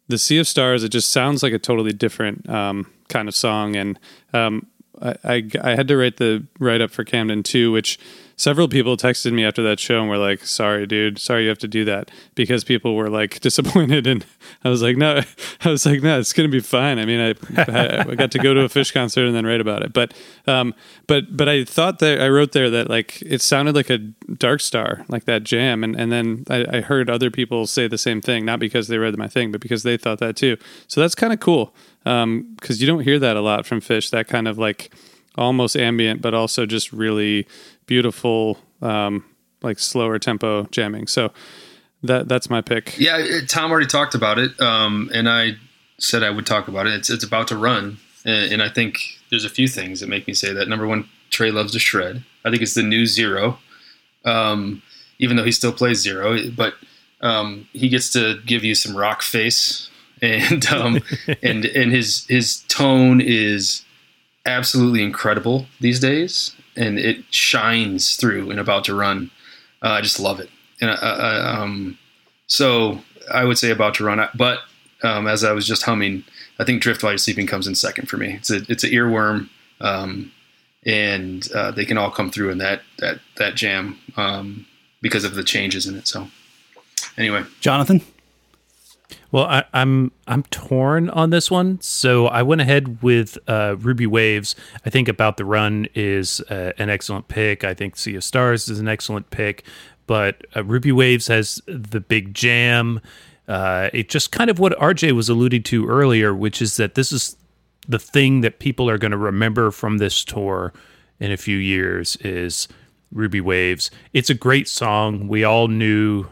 the 0.07 0.17
Sea 0.17 0.39
of 0.39 0.47
Stars, 0.47 0.83
it 0.83 0.89
just 0.89 1.11
sounds 1.11 1.43
like 1.43 1.53
a 1.53 1.59
totally 1.59 1.93
different 1.93 2.49
um, 2.49 2.91
kind 3.07 3.27
of 3.27 3.35
song, 3.35 3.75
and 3.75 3.99
um, 4.33 4.67
I, 5.01 5.15
I, 5.23 5.49
I 5.63 5.75
had 5.75 5.87
to 5.87 5.97
write 5.97 6.17
the 6.17 6.45
write 6.59 6.81
up 6.81 6.91
for 6.91 7.03
Camden 7.03 7.43
too, 7.43 7.71
which 7.71 7.99
several 8.35 8.67
people 8.67 8.97
texted 8.97 9.33
me 9.33 9.43
after 9.45 9.61
that 9.63 9.79
show 9.79 9.99
and 9.99 10.09
were 10.09 10.17
like, 10.17 10.45
"Sorry, 10.45 10.85
dude, 10.85 11.19
sorry 11.19 11.43
you 11.43 11.49
have 11.49 11.57
to 11.59 11.67
do 11.67 11.85
that," 11.85 12.11
because 12.35 12.63
people 12.63 12.95
were 12.95 13.09
like 13.09 13.39
disappointed, 13.41 14.07
and 14.07 14.25
I 14.63 14.69
was 14.69 14.81
like, 14.81 14.97
"No," 14.97 15.21
I 15.61 15.69
was 15.69 15.85
like, 15.85 16.01
"No, 16.01 16.19
it's 16.19 16.33
gonna 16.33 16.49
be 16.49 16.59
fine." 16.59 16.99
I 16.99 17.05
mean, 17.05 17.19
I 17.19 18.01
I 18.07 18.15
got 18.15 18.31
to 18.31 18.39
go 18.39 18.53
to 18.53 18.61
a 18.61 18.69
Phish 18.69 18.93
concert 18.93 19.25
and 19.25 19.35
then 19.35 19.45
write 19.45 19.61
about 19.61 19.83
it, 19.83 19.93
but 19.93 20.13
um, 20.47 20.73
but 21.07 21.35
but 21.35 21.47
I 21.49 21.63
thought 21.63 21.99
that 21.99 22.21
I 22.21 22.29
wrote 22.29 22.51
there 22.51 22.69
that 22.69 22.89
like 22.89 23.21
it 23.21 23.41
sounded 23.41 23.75
like 23.75 23.89
a 23.89 23.97
Dark 23.97 24.61
Star, 24.61 25.05
like 25.07 25.25
that 25.25 25.43
jam, 25.43 25.83
and 25.83 25.95
and 25.95 26.11
then 26.11 26.45
I, 26.49 26.77
I 26.77 26.81
heard 26.81 27.09
other 27.09 27.31
people 27.31 27.67
say 27.67 27.87
the 27.87 27.97
same 27.97 28.21
thing, 28.21 28.45
not 28.45 28.59
because 28.59 28.87
they 28.87 28.97
read 28.97 29.17
my 29.17 29.27
thing, 29.27 29.51
but 29.51 29.61
because 29.61 29.83
they 29.83 29.97
thought 29.97 30.19
that 30.19 30.35
too. 30.35 30.57
So 30.87 31.01
that's 31.01 31.15
kind 31.15 31.33
of 31.33 31.39
cool 31.39 31.73
because 32.03 32.23
um, 32.23 32.55
you 32.67 32.87
don't 32.87 33.03
hear 33.03 33.19
that 33.19 33.35
a 33.37 33.41
lot 33.41 33.65
from 33.65 33.81
Phish. 33.81 34.09
That 34.09 34.27
kind 34.27 34.47
of 34.47 34.57
like 34.57 34.91
almost 35.37 35.77
ambient, 35.77 36.21
but 36.21 36.33
also 36.33 36.65
just 36.65 36.91
really 36.91 37.47
beautiful, 37.91 38.57
um, 38.81 39.21
like 39.61 39.77
slower 39.77 40.17
tempo 40.17 40.63
jamming. 40.71 41.07
So 41.07 41.33
that 42.03 42.29
that's 42.29 42.49
my 42.49 42.61
pick. 42.61 42.97
Yeah, 42.97 43.17
it- 43.17 43.49
Tom 43.49 43.69
already 43.69 43.85
talked 43.85 44.15
about 44.15 44.39
it, 44.39 44.57
um, 44.61 45.09
and 45.13 45.27
I 45.27 45.57
said 45.99 46.23
I 46.23 46.29
would 46.29 46.45
talk 46.45 46.69
about 46.69 46.87
it. 46.87 46.93
It's 46.93 47.09
it's 47.09 47.25
about 47.25 47.49
to 47.49 47.57
run, 47.57 47.97
and, 48.23 48.53
and 48.53 48.61
I 48.63 48.69
think 48.69 48.97
there's 49.29 49.43
a 49.43 49.49
few 49.49 49.67
things 49.67 49.99
that 49.99 50.07
make 50.07 50.25
me 50.25 50.33
say 50.33 50.53
that. 50.53 50.69
Number 50.69 50.87
one, 50.87 51.09
Trey 51.31 51.51
loves 51.51 51.73
to 51.73 51.79
shred. 51.79 52.23
I 52.45 52.49
think 52.49 52.61
it's 52.61 52.75
the 52.75 52.81
new 52.83 53.05
zero, 53.05 53.59
um, 54.23 54.81
even 55.19 55.35
though 55.35 55.43
he 55.43 55.51
still 55.51 55.73
plays 55.73 55.99
zero, 55.99 56.37
but 56.55 56.75
um, 57.19 57.67
he 57.73 57.89
gets 57.89 58.09
to 58.13 58.39
give 58.45 58.63
you 58.63 58.73
some 58.73 58.95
rock 58.95 59.21
face, 59.21 59.89
and 60.21 60.65
um, 60.67 61.01
and 61.43 61.65
and 61.65 61.91
his 61.91 62.25
his 62.29 62.61
tone 62.69 63.19
is 63.19 63.83
absolutely 64.45 65.03
incredible 65.03 65.65
these 65.81 65.99
days, 65.99 66.55
and 66.75 66.99
it 66.99 67.23
shines 67.33 68.15
through 68.15 68.51
in 68.51 68.59
About 68.59 68.85
to 68.85 68.95
Run. 68.95 69.31
Uh, 69.81 69.89
I 69.89 70.01
just 70.01 70.19
love 70.19 70.39
it, 70.39 70.49
and 70.79 70.91
I, 70.91 71.59
um, 71.61 71.97
so 72.47 73.01
I 73.31 73.45
would 73.45 73.57
say 73.57 73.71
About 73.71 73.95
to 73.95 74.03
Run. 74.03 74.27
But 74.35 74.59
um, 75.03 75.27
as 75.27 75.43
I 75.43 75.51
was 75.51 75.67
just 75.67 75.83
humming, 75.83 76.23
I 76.59 76.63
think 76.63 76.81
Drift 76.81 77.03
While 77.03 77.13
You're 77.13 77.17
Sleeping 77.17 77.47
comes 77.47 77.67
in 77.67 77.75
second 77.75 78.07
for 78.07 78.17
me. 78.17 78.35
It's 78.35 78.51
a 78.51 78.61
it's 78.69 78.83
an 78.83 78.91
earworm, 78.91 79.49
um, 79.79 80.31
and 80.85 81.47
uh, 81.53 81.71
they 81.71 81.85
can 81.85 81.97
all 81.97 82.11
come 82.11 82.31
through 82.31 82.51
in 82.51 82.57
that 82.59 82.81
that 82.99 83.19
that 83.37 83.55
jam 83.55 83.99
um, 84.17 84.65
because 85.01 85.23
of 85.23 85.35
the 85.35 85.43
changes 85.43 85.87
in 85.87 85.95
it. 85.95 86.07
So 86.07 86.27
anyway, 87.17 87.43
Jonathan. 87.59 88.01
Well, 89.31 89.45
I, 89.45 89.63
I'm 89.73 90.11
I'm 90.27 90.43
torn 90.43 91.09
on 91.09 91.29
this 91.29 91.49
one, 91.49 91.79
so 91.79 92.27
I 92.27 92.43
went 92.43 92.61
ahead 92.61 93.01
with 93.01 93.37
uh, 93.47 93.75
Ruby 93.79 94.05
Waves. 94.05 94.55
I 94.85 94.89
think 94.89 95.07
About 95.07 95.37
the 95.37 95.45
Run 95.45 95.87
is 95.95 96.41
uh, 96.49 96.73
an 96.77 96.89
excellent 96.89 97.29
pick. 97.29 97.63
I 97.63 97.73
think 97.73 97.95
Sea 97.95 98.15
of 98.15 98.23
Stars 98.25 98.67
is 98.67 98.79
an 98.79 98.89
excellent 98.89 99.29
pick, 99.29 99.63
but 100.05 100.45
uh, 100.55 100.63
Ruby 100.65 100.91
Waves 100.91 101.27
has 101.27 101.61
the 101.65 102.01
big 102.01 102.33
jam. 102.33 102.99
Uh, 103.47 103.89
it 103.93 104.09
just 104.09 104.31
kind 104.31 104.49
of 104.49 104.59
what 104.59 104.77
RJ 104.77 105.13
was 105.13 105.29
alluding 105.29 105.63
to 105.63 105.87
earlier, 105.87 106.33
which 106.33 106.61
is 106.61 106.75
that 106.77 106.95
this 106.95 107.11
is 107.11 107.37
the 107.87 107.99
thing 107.99 108.41
that 108.41 108.59
people 108.59 108.89
are 108.89 108.97
going 108.97 109.11
to 109.11 109.17
remember 109.17 109.71
from 109.71 109.97
this 109.97 110.23
tour 110.25 110.73
in 111.19 111.31
a 111.31 111.37
few 111.37 111.57
years 111.57 112.17
is 112.17 112.67
Ruby 113.11 113.41
Waves. 113.41 113.91
It's 114.13 114.29
a 114.29 114.33
great 114.33 114.67
song. 114.67 115.27
We 115.27 115.43
all 115.43 115.67
knew, 115.67 116.27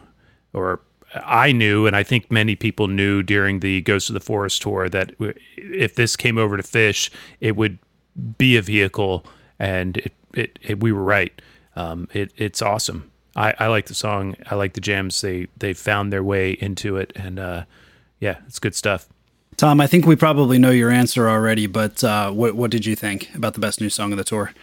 or 0.54 0.82
I 1.16 1.52
knew, 1.52 1.88
and 1.88 1.96
I 1.96 2.04
think 2.04 2.32
many 2.32 2.56
people 2.56 2.88
knew 2.88 3.24
during 3.24 3.60
the 3.60 3.82
Ghost 3.82 4.10
of 4.10 4.14
the 4.14 4.20
Forest 4.20 4.62
tour 4.62 4.90
that 4.90 5.14
if 5.58 5.96
this 5.96 6.16
came 6.16 6.38
over 6.38 6.58
to 6.58 6.64
Phish, 6.64 7.10
it 7.40 7.56
would 7.56 7.80
be 8.38 8.58
a 8.58 8.62
vehicle, 8.62 9.26
and 9.58 9.98
it, 9.98 10.14
it, 10.34 10.60
it 10.62 10.80
we 10.80 10.92
were 10.92 11.04
right. 11.04 11.42
Um, 11.76 12.08
it, 12.14 12.32
it's 12.38 12.62
awesome. 12.62 13.12
I, 13.36 13.54
I 13.60 13.68
like 13.68 13.86
the 13.86 13.96
song. 13.96 14.36
I 14.50 14.56
like 14.56 14.74
the 14.74 14.82
jams. 14.82 15.22
They 15.22 15.48
they 15.58 15.74
found 15.74 16.12
their 16.12 16.24
way 16.24 16.52
into 16.52 16.98
it, 16.98 17.12
and 17.16 17.40
uh, 17.40 17.64
yeah, 18.20 18.38
it's 18.48 18.60
good 18.60 18.76
stuff. 18.76 19.08
Tom, 19.56 19.82
I 19.82 19.88
think 19.88 20.06
we 20.06 20.16
probably 20.16 20.58
know 20.58 20.72
your 20.72 20.90
answer 20.90 21.28
already, 21.30 21.68
but 21.68 22.04
uh, 22.04 22.32
what 22.32 22.56
what 22.56 22.72
did 22.72 22.86
you 22.86 22.96
think 22.96 23.34
about 23.36 23.54
the 23.54 23.60
best 23.60 23.82
new 23.82 23.90
song 23.90 24.12
of 24.12 24.18
the 24.18 24.24
tour? 24.24 24.54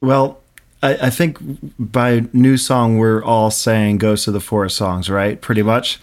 Well, 0.00 0.41
I, 0.82 1.06
I 1.06 1.10
think 1.10 1.38
by 1.78 2.24
new 2.32 2.56
song 2.56 2.98
we're 2.98 3.22
all 3.22 3.50
saying 3.50 3.98
"Ghost 3.98 4.26
of 4.28 4.34
the 4.34 4.40
Forest" 4.40 4.76
songs, 4.76 5.08
right? 5.08 5.40
Pretty 5.40 5.62
much. 5.62 6.00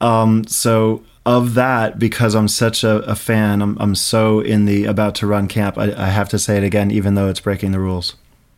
Um, 0.00 0.46
so 0.46 1.02
of 1.26 1.54
that, 1.54 1.98
because 1.98 2.34
I'm 2.34 2.48
such 2.48 2.84
a, 2.84 2.98
a 3.00 3.14
fan, 3.14 3.60
I'm, 3.60 3.76
I'm 3.80 3.94
so 3.94 4.40
in 4.40 4.64
the 4.64 4.86
about 4.86 5.14
to 5.16 5.26
run 5.26 5.46
camp. 5.46 5.76
I, 5.76 5.92
I 5.92 6.06
have 6.06 6.28
to 6.30 6.38
say 6.38 6.56
it 6.56 6.64
again, 6.64 6.90
even 6.90 7.14
though 7.14 7.28
it's 7.28 7.40
breaking 7.40 7.72
the 7.72 7.80
rules. 7.80 8.14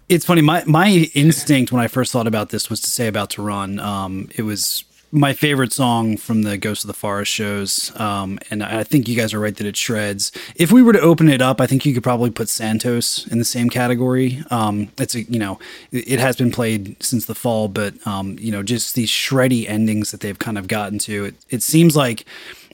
It's 0.09 0.25
funny. 0.25 0.43
My 0.43 0.65
my 0.67 1.11
instinct 1.15 1.73
when 1.73 1.83
I 1.83 1.89
first 1.89 2.13
thought 2.13 2.27
about 2.27 2.51
this 2.51 2.69
was 2.69 2.81
to 2.81 2.91
say 2.91 3.07
"About 3.07 3.31
to 3.31 3.43
Run." 3.43 3.79
Um, 3.79 4.29
it 4.35 4.43
was 4.43 4.85
my 5.13 5.33
favorite 5.33 5.73
song 5.73 6.17
from 6.17 6.43
the 6.43 6.57
Ghost 6.57 6.85
of 6.85 6.89
the 6.89 6.95
Forest 6.95 7.33
shows, 7.33 7.93
um, 7.97 8.39
and 8.51 8.63
I 8.63 8.85
think 8.85 9.09
you 9.09 9.17
guys 9.17 9.35
are 9.35 9.41
right 9.41 9.57
that 9.57 9.67
it 9.67 9.77
shreds. 9.77 10.31
If 10.55 10.71
we 10.71 10.83
were 10.83 10.93
to 10.93 11.01
open 11.01 11.29
it 11.29 11.43
up, 11.43 11.61
I 11.61 11.67
think 11.67 11.85
you 11.85 11.93
could 11.93 12.03
probably 12.03 12.31
put 12.31 12.49
Santos 12.49 13.27
in 13.27 13.39
the 13.39 13.45
same 13.45 13.71
category. 13.71 14.45
Um, 14.51 14.91
it's 14.99 15.15
a 15.15 15.23
you 15.23 15.39
know 15.39 15.59
it 15.91 16.21
has 16.21 16.37
been 16.37 16.53
played 16.53 17.03
since 17.03 17.27
the 17.27 17.35
fall, 17.35 17.69
but 17.69 17.95
um, 18.07 18.37
you 18.39 18.53
know 18.53 18.63
just 18.63 18.95
these 18.95 19.11
shreddy 19.11 19.69
endings 19.69 20.13
that 20.13 20.21
they've 20.21 20.39
kind 20.39 20.59
of 20.59 20.69
gotten 20.69 20.99
to. 21.01 21.25
It 21.27 21.35
it 21.49 21.63
seems 21.63 21.97
like 21.97 22.25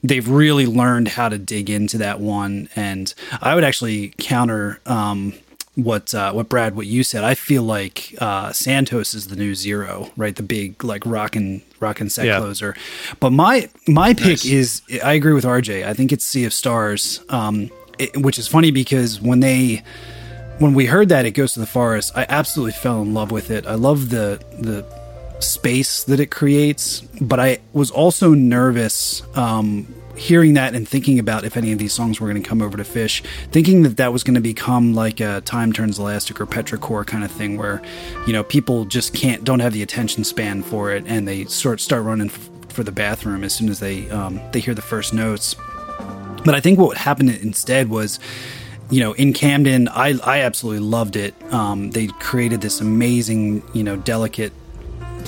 they've 0.03 0.27
really 0.27 0.67
learned 0.67 1.09
how 1.09 1.29
to 1.29 1.37
dig 1.37 1.69
into 1.69 1.97
that 1.97 2.19
one, 2.19 2.69
and 2.75 3.13
I 3.41 3.55
would 3.55 3.63
actually 3.63 4.13
counter. 4.17 4.79
Um, 4.85 5.33
what 5.77 6.13
uh, 6.13 6.31
what 6.33 6.49
Brad 6.49 6.75
what 6.75 6.87
you 6.87 7.03
said. 7.03 7.23
I 7.23 7.35
feel 7.35 7.61
like 7.63 8.15
uh, 8.19 8.51
Santos 8.51 9.13
is 9.13 9.27
the 9.27 9.35
new 9.35 9.53
zero, 9.55 10.09
right? 10.17 10.35
The 10.35 10.43
big 10.43 10.83
like 10.83 11.05
rock 11.05 11.35
and 11.35 11.61
rock 11.79 12.01
and 12.01 12.11
set 12.11 12.25
Yeah. 12.25 12.39
closer. 12.39 12.75
But 13.19 13.29
my 13.31 13.69
my 13.87 14.13
pick 14.13 14.45
is 14.45 14.81
I 15.03 15.13
agree 15.13 15.33
with 15.33 15.45
RJ. 15.45 15.85
I 15.87 15.93
think 15.93 16.11
it's 16.11 16.25
Sea 16.25 16.45
of 16.45 16.53
Stars, 16.53 17.21
um, 17.29 17.69
it- 17.99 18.17
which 18.17 18.39
is 18.39 18.47
funny 18.47 18.71
because 18.71 19.21
when 19.21 19.39
they 19.39 19.83
when 20.59 20.73
we 20.73 20.87
heard 20.87 21.09
that 21.09 21.25
it 21.25 21.31
Ghost 21.31 21.55
of 21.57 21.61
the 21.61 21.67
Forest, 21.67 22.11
I 22.15 22.25
absolutely 22.27 22.71
fell 22.73 23.01
in 23.03 23.13
love 23.13 23.29
with 23.31 23.51
it. 23.51 23.67
I 23.67 23.75
love 23.75 24.09
the 24.09 24.39
the 24.59 24.83
space 25.39 26.03
that 26.05 26.19
it 26.19 26.31
creates, 26.31 27.01
but 27.21 27.39
I 27.39 27.59
was 27.71 27.91
also 27.91 28.33
nervous 28.33 29.21
um, 29.35 29.87
hearing 30.17 30.55
that 30.55 30.75
and 30.75 30.87
thinking 30.87 31.19
about 31.19 31.45
if 31.45 31.55
any 31.55 31.71
of 31.71 31.79
these 31.79 31.93
songs 31.93 32.19
were 32.19 32.27
going 32.29 32.41
to 32.41 32.47
come 32.47 32.61
over 32.61 32.77
to 32.77 32.83
Phish, 32.83 33.23
thinking 33.51 33.83
that 33.83 33.97
that 33.97 34.11
was 34.11 34.23
going 34.23 34.35
to 34.35 34.41
become 34.41 34.93
like 34.93 35.19
a 35.19 35.41
Time 35.41 35.71
Turns 35.71 35.99
Elastic 35.99 36.41
or 36.41 36.45
Petrichor 36.45 37.05
kind 37.05 37.23
of 37.23 37.31
thing, 37.31 37.57
where 37.57 37.81
you 38.25 38.33
know 38.33 38.43
people 38.43 38.85
just 38.85 39.13
can't 39.13 39.43
don't 39.43 39.59
have 39.59 39.73
the 39.73 39.81
attention 39.81 40.23
span 40.23 40.63
for 40.63 40.91
it, 40.91 41.03
and 41.07 41.27
they 41.27 41.45
sort 41.45 41.79
start 41.79 42.03
running 42.03 42.29
f- 42.29 42.49
for 42.69 42.83
the 42.83 42.91
bathroom 42.91 43.43
as 43.43 43.53
soon 43.53 43.69
as 43.69 43.79
they 43.79 44.09
um, 44.09 44.41
they 44.51 44.59
hear 44.59 44.73
the 44.73 44.81
first 44.81 45.13
notes. 45.13 45.55
But 46.45 46.55
I 46.55 46.61
think 46.61 46.79
what 46.79 46.97
happened 46.97 47.29
instead 47.29 47.89
was, 47.89 48.19
you 48.89 49.01
know, 49.01 49.13
in 49.13 49.33
Camden, 49.33 49.89
I, 49.89 50.17
I 50.23 50.41
absolutely 50.41 50.79
loved 50.79 51.15
it. 51.15 51.35
Um, 51.51 51.91
they 51.91 52.07
created 52.07 52.61
this 52.61 52.79
amazing, 52.79 53.63
you 53.73 53.83
know, 53.83 53.97
delicate 53.97 54.53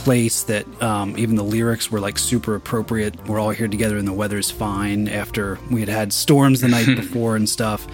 place 0.03 0.43
that 0.43 0.65
um, 0.81 1.17
even 1.17 1.35
the 1.35 1.43
lyrics 1.43 1.91
were 1.91 1.99
like 1.99 2.17
super 2.17 2.55
appropriate. 2.55 3.27
We're 3.27 3.39
all 3.39 3.49
here 3.51 3.67
together 3.67 3.97
and 3.97 4.07
the 4.07 4.13
weather's 4.13 4.49
fine 4.49 5.07
after 5.07 5.59
we 5.69 5.81
had 5.81 5.89
had 5.89 6.13
storms 6.13 6.61
the 6.61 6.67
night 6.67 6.87
before 6.95 7.35
and 7.35 7.47
stuff. 7.47 7.87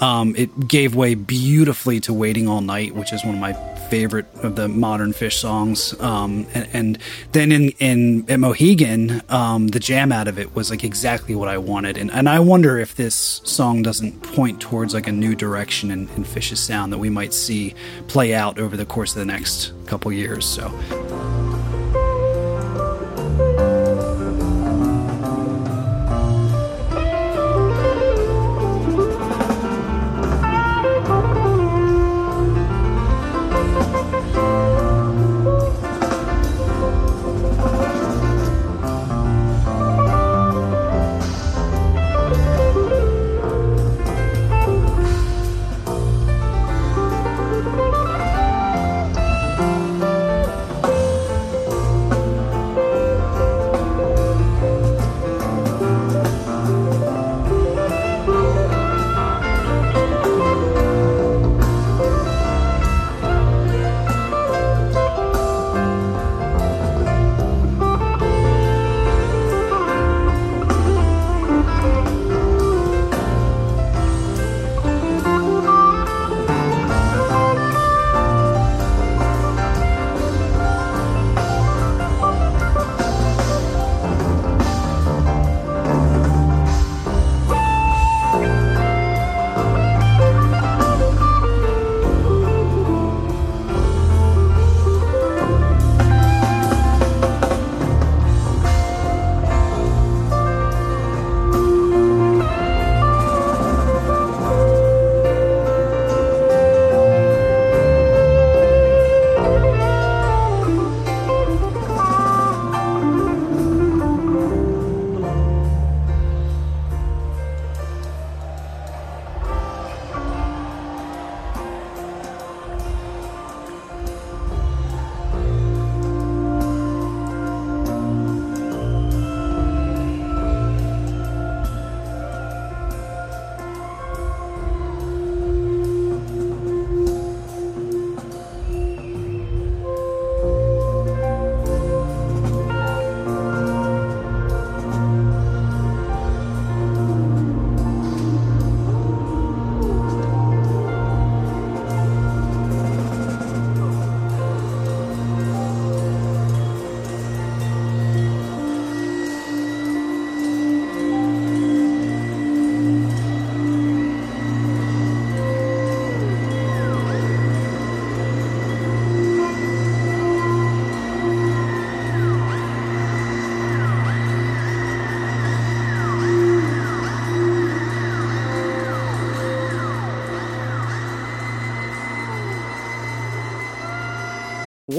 Um, 0.00 0.34
it 0.36 0.66
gave 0.66 0.94
way 0.94 1.14
beautifully 1.14 2.00
to 2.00 2.12
Waiting 2.12 2.48
All 2.48 2.60
Night, 2.60 2.94
which 2.94 3.12
is 3.12 3.24
one 3.24 3.34
of 3.34 3.40
my 3.40 3.52
favorite 3.88 4.26
of 4.42 4.56
the 4.56 4.66
modern 4.66 5.12
Phish 5.12 5.34
songs. 5.34 5.98
Um, 6.00 6.46
and, 6.52 6.68
and 6.72 6.98
then 7.32 7.52
in, 7.52 7.68
in 7.78 8.30
at 8.30 8.40
Mohegan, 8.40 9.22
um, 9.28 9.68
the 9.68 9.78
jam 9.78 10.10
out 10.10 10.26
of 10.26 10.38
it 10.38 10.54
was 10.54 10.70
like 10.70 10.82
exactly 10.82 11.34
what 11.34 11.48
I 11.48 11.58
wanted. 11.58 11.96
And, 11.96 12.10
and 12.10 12.28
I 12.28 12.40
wonder 12.40 12.78
if 12.78 12.96
this 12.96 13.40
song 13.44 13.82
doesn't 13.82 14.22
point 14.22 14.60
towards 14.60 14.94
like 14.94 15.06
a 15.06 15.12
new 15.12 15.34
direction 15.34 15.90
in, 15.90 16.08
in 16.10 16.24
Phish's 16.24 16.60
sound 16.60 16.92
that 16.92 16.98
we 16.98 17.10
might 17.10 17.32
see 17.32 17.74
play 18.08 18.34
out 18.34 18.58
over 18.58 18.76
the 18.76 18.86
course 18.86 19.12
of 19.12 19.20
the 19.20 19.26
next 19.26 19.72
couple 19.86 20.12
years. 20.12 20.44
So. 20.44 21.43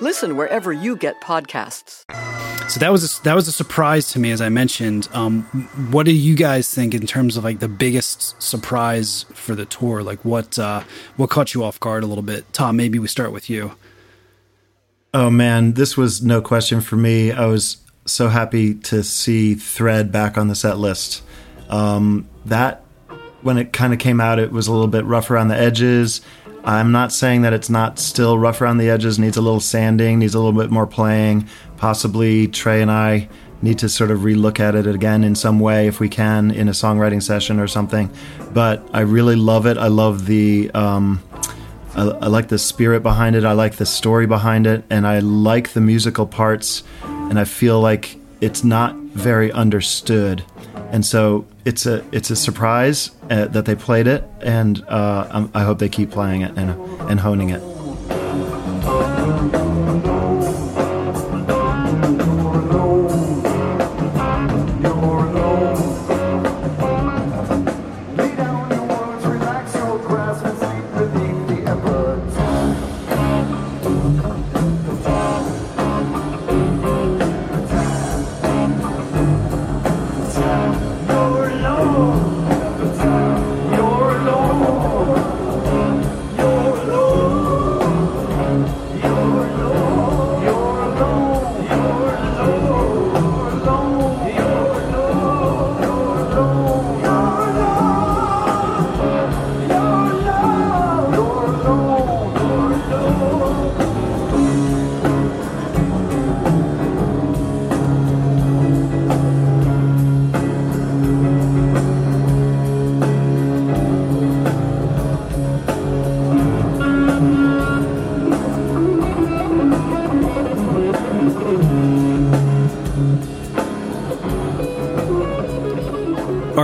Listen 0.00 0.36
wherever 0.36 0.72
you 0.72 0.96
get 0.96 1.20
podcasts. 1.20 2.04
So 2.68 2.80
that 2.80 2.90
was 2.90 3.18
a, 3.18 3.22
that 3.22 3.34
was 3.34 3.46
a 3.46 3.52
surprise 3.52 4.10
to 4.12 4.18
me, 4.18 4.32
as 4.32 4.40
I 4.40 4.48
mentioned. 4.48 5.08
Um, 5.12 5.42
what 5.90 6.06
do 6.06 6.12
you 6.12 6.34
guys 6.34 6.72
think 6.72 6.94
in 6.94 7.06
terms 7.06 7.36
of 7.36 7.44
like 7.44 7.60
the 7.60 7.68
biggest 7.68 8.40
surprise 8.42 9.24
for 9.34 9.54
the 9.54 9.66
tour? 9.66 10.02
Like 10.02 10.24
what 10.24 10.58
uh, 10.58 10.82
what 11.16 11.30
caught 11.30 11.54
you 11.54 11.62
off 11.62 11.78
guard 11.78 12.02
a 12.02 12.06
little 12.06 12.22
bit? 12.22 12.50
Tom, 12.52 12.76
maybe 12.76 12.98
we 12.98 13.06
start 13.06 13.32
with 13.32 13.48
you. 13.48 13.76
Oh 15.12 15.30
man, 15.30 15.74
this 15.74 15.96
was 15.96 16.22
no 16.22 16.40
question 16.40 16.80
for 16.80 16.96
me. 16.96 17.30
I 17.30 17.46
was 17.46 17.76
so 18.06 18.28
happy 18.28 18.74
to 18.74 19.04
see 19.04 19.54
Thread 19.54 20.10
back 20.10 20.36
on 20.36 20.48
the 20.48 20.56
set 20.56 20.78
list. 20.78 21.22
Um, 21.68 22.28
that 22.46 22.82
when 23.42 23.58
it 23.58 23.72
kind 23.72 23.92
of 23.92 23.98
came 23.98 24.20
out, 24.20 24.38
it 24.38 24.50
was 24.50 24.66
a 24.66 24.72
little 24.72 24.88
bit 24.88 25.04
rough 25.04 25.30
around 25.30 25.48
the 25.48 25.56
edges. 25.56 26.20
I'm 26.64 26.92
not 26.92 27.12
saying 27.12 27.42
that 27.42 27.52
it's 27.52 27.68
not 27.68 27.98
still 27.98 28.38
rough 28.38 28.60
around 28.60 28.78
the 28.78 28.88
edges. 28.88 29.18
Needs 29.18 29.36
a 29.36 29.42
little 29.42 29.60
sanding. 29.60 30.18
Needs 30.18 30.34
a 30.34 30.38
little 30.38 30.58
bit 30.58 30.70
more 30.70 30.86
playing. 30.86 31.46
Possibly 31.76 32.48
Trey 32.48 32.80
and 32.80 32.90
I 32.90 33.28
need 33.60 33.78
to 33.78 33.88
sort 33.88 34.10
of 34.10 34.20
relook 34.20 34.60
at 34.60 34.74
it 34.74 34.86
again 34.86 35.24
in 35.24 35.34
some 35.34 35.60
way 35.60 35.86
if 35.86 36.00
we 36.00 36.08
can 36.08 36.50
in 36.50 36.68
a 36.68 36.72
songwriting 36.72 37.22
session 37.22 37.60
or 37.60 37.66
something. 37.66 38.10
But 38.52 38.86
I 38.92 39.00
really 39.00 39.36
love 39.36 39.66
it. 39.66 39.76
I 39.76 39.88
love 39.88 40.26
the. 40.26 40.70
Um, 40.72 41.22
I, 41.94 42.02
I 42.02 42.26
like 42.26 42.48
the 42.48 42.58
spirit 42.58 43.02
behind 43.02 43.36
it. 43.36 43.44
I 43.44 43.52
like 43.52 43.76
the 43.76 43.86
story 43.86 44.26
behind 44.26 44.66
it, 44.66 44.84
and 44.90 45.06
I 45.06 45.20
like 45.20 45.70
the 45.74 45.80
musical 45.80 46.26
parts. 46.26 46.82
And 47.02 47.38
I 47.38 47.44
feel 47.44 47.80
like 47.80 48.16
it's 48.40 48.64
not 48.64 48.94
very 48.96 49.52
understood, 49.52 50.44
and 50.94 51.04
so 51.04 51.44
it's 51.64 51.86
a 51.86 52.04
it's 52.12 52.30
a 52.30 52.36
surprise 52.36 53.10
uh, 53.28 53.46
that 53.46 53.64
they 53.64 53.74
played 53.74 54.06
it, 54.06 54.22
and 54.40 54.80
uh, 54.86 55.48
I 55.52 55.64
hope 55.64 55.80
they 55.80 55.88
keep 55.88 56.12
playing 56.12 56.42
it 56.42 56.56
and 56.56 56.70
and 57.10 57.18
honing 57.18 57.50
it. 57.50 57.60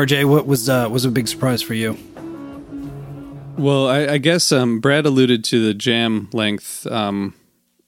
RJ, 0.00 0.24
what 0.24 0.46
was 0.46 0.70
uh, 0.70 0.88
was 0.90 1.04
a 1.04 1.10
big 1.10 1.28
surprise 1.28 1.60
for 1.60 1.74
you? 1.74 1.98
Well, 3.58 3.86
I, 3.86 4.14
I 4.14 4.18
guess 4.18 4.50
um, 4.50 4.80
Brad 4.80 5.04
alluded 5.04 5.44
to 5.44 5.62
the 5.62 5.74
jam 5.74 6.30
length 6.32 6.86
um, 6.86 7.34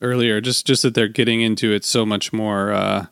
earlier, 0.03 0.43
just 0.43 0.67
just 0.67 0.83
that 0.83 0.95
they're 0.95 1.09
getting 1.09 1.41
into 1.41 1.73
it 1.73 1.87
so 1.87 2.05
much 2.05 2.31
more 2.31 2.71
uh, 2.71 3.07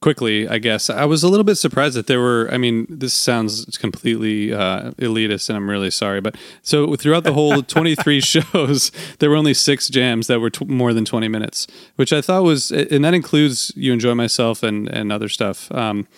quickly. 0.00 0.48
I 0.48 0.56
guess 0.56 0.88
I 0.88 1.04
was 1.04 1.22
a 1.22 1.28
little 1.28 1.44
bit 1.44 1.56
surprised 1.56 1.96
that 1.96 2.06
there 2.06 2.18
were. 2.18 2.48
I 2.50 2.56
mean, 2.56 2.86
this 2.88 3.12
sounds 3.12 3.76
completely 3.76 4.54
uh, 4.54 4.92
elitist, 4.92 5.50
and 5.50 5.58
I'm 5.58 5.68
really 5.68 5.90
sorry, 5.90 6.22
but 6.22 6.34
so 6.62 6.96
throughout 6.96 7.24
the 7.24 7.34
whole 7.34 7.62
23 7.76 8.20
shows, 8.22 8.90
there 9.18 9.28
were 9.28 9.36
only 9.36 9.52
six 9.52 9.90
jams 9.90 10.28
that 10.28 10.40
were 10.40 10.48
t- 10.48 10.64
more 10.64 10.94
than 10.94 11.04
20 11.04 11.28
minutes, 11.28 11.66
which 11.96 12.10
I 12.10 12.22
thought 12.22 12.42
was, 12.42 12.72
and 12.72 13.04
that 13.04 13.12
includes 13.12 13.70
"You 13.76 13.92
Enjoy 13.92 14.14
Myself" 14.14 14.62
and 14.62 14.88
and 14.88 15.12
other 15.12 15.28
stuff. 15.28 15.70
Um, 15.72 16.08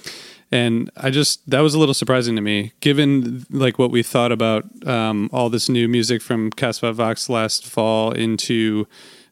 and 0.53 0.91
I 0.99 1.09
just 1.09 1.49
that 1.51 1.61
was 1.61 1.75
a 1.75 1.79
little 1.79 1.95
surprising 1.95 2.37
to 2.37 2.43
me, 2.43 2.73
given 2.81 3.47
like 3.51 3.79
what 3.79 3.91
we 3.91 4.03
thought 4.03 4.31
about 4.31 4.65
um, 4.87 5.31
all 5.33 5.49
this 5.49 5.71
new 5.71 5.89
music 5.89 6.21
from 6.21 6.51
Kasvot 6.51 6.95
Växt 6.95 7.31
last 7.31 7.67
fall 7.67 8.13
into 8.13 8.87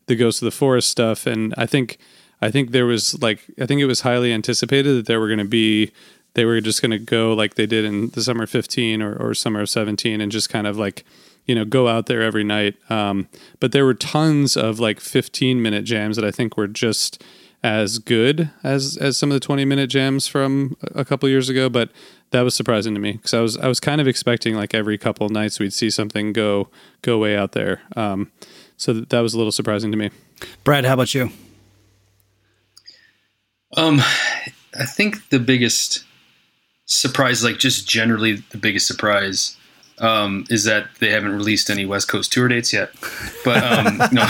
the 0.07 0.17
Ghost 0.17 0.41
of 0.41 0.47
the 0.47 0.51
Forest 0.51 0.89
stuff, 0.89 1.27
and 1.27 1.55
I 1.59 1.67
think 1.67 1.99
I 2.41 2.51
think 2.51 2.71
there 2.71 2.87
was 2.87 3.21
like 3.23 3.45
I 3.61 3.67
think 3.67 3.83
it 3.83 3.87
was 3.87 4.01
highly 4.01 4.33
anticipated 4.33 4.97
that 4.97 5.07
there 5.07 5.21
were 5.21 5.29
going 5.29 5.39
to 5.39 5.45
be 5.45 5.93
they 6.35 6.47
were 6.47 6.61
just 6.63 6.81
going 6.81 6.93
to 6.93 6.99
go 6.99 7.35
like 7.35 7.55
they 7.55 7.67
did 7.67 7.85
in 7.85 8.09
the 8.11 8.23
summer 8.23 8.47
15 8.47 9.03
or, 9.03 9.15
or 9.17 9.35
summer 9.35 9.61
of 9.61 9.69
17 9.69 10.21
and 10.21 10.33
just 10.33 10.49
kind 10.49 10.67
of 10.67 10.79
like 10.79 11.05
you 11.45 11.55
know 11.55 11.67
go 11.67 11.87
out 11.87 12.07
there 12.07 12.23
every 12.23 12.45
night. 12.45 12.77
Um, 12.91 13.29
but 13.59 13.73
there 13.73 13.85
were 13.85 13.95
tons 13.95 14.57
of 14.57 14.81
like 14.81 15.01
15 15.01 15.61
minute 15.61 15.85
jams 15.85 16.17
that 16.17 16.25
i 16.25 16.31
think 16.31 16.57
were 16.57 16.67
just 16.67 17.23
as 17.62 17.99
good 17.99 18.51
as 18.65 18.97
as 18.97 19.19
some 19.19 19.31
of 19.31 19.35
the 19.35 19.41
20 19.41 19.65
minute 19.65 19.89
jams 19.89 20.27
from 20.27 20.77
a 20.95 21.05
couple 21.05 21.28
years 21.28 21.49
ago 21.49 21.69
but 21.69 21.91
that 22.31 22.41
was 22.41 22.55
surprising 22.55 22.95
to 22.95 23.01
me 23.01 23.12
because 23.12 23.35
i 23.35 23.41
was 23.41 23.57
i 23.59 23.69
was 23.69 23.78
kind 23.81 24.01
of 24.01 24.09
expecting 24.09 24.55
like 24.55 24.74
every 24.74 24.97
couple 24.97 25.28
nights 25.28 25.59
we'd 25.59 25.73
see 25.73 25.91
something 25.91 26.32
go 26.32 26.69
go 27.03 27.19
way 27.19 27.37
out 27.37 27.53
there 27.53 27.82
um, 27.97 28.32
so 28.77 28.95
that, 28.95 29.11
that 29.11 29.20
was 29.20 29.35
a 29.35 29.37
little 29.37 29.53
surprising 29.53 29.91
to 29.91 29.99
me 29.99 30.11
Brad, 30.65 30.85
how 30.85 30.95
about 30.95 31.15
you? 31.15 31.31
Um, 33.77 34.01
I 34.78 34.85
think 34.85 35.28
the 35.28 35.39
biggest 35.39 36.05
surprise, 36.87 37.45
like 37.45 37.59
just 37.59 37.89
generally 37.89 38.43
the 38.51 38.59
biggest 38.59 38.87
surprise, 38.87 39.57
um, 40.01 40.47
is 40.51 40.65
that 40.65 40.89
they 40.99 41.11
haven't 41.11 41.33
released 41.33 41.71
any 41.71 41.85
West 41.87 42.09
Coast 42.09 42.33
tour 42.33 42.49
dates 42.49 42.73
yet. 42.73 42.91
But 43.45 43.63
um, 43.63 43.99
no, 44.13 44.23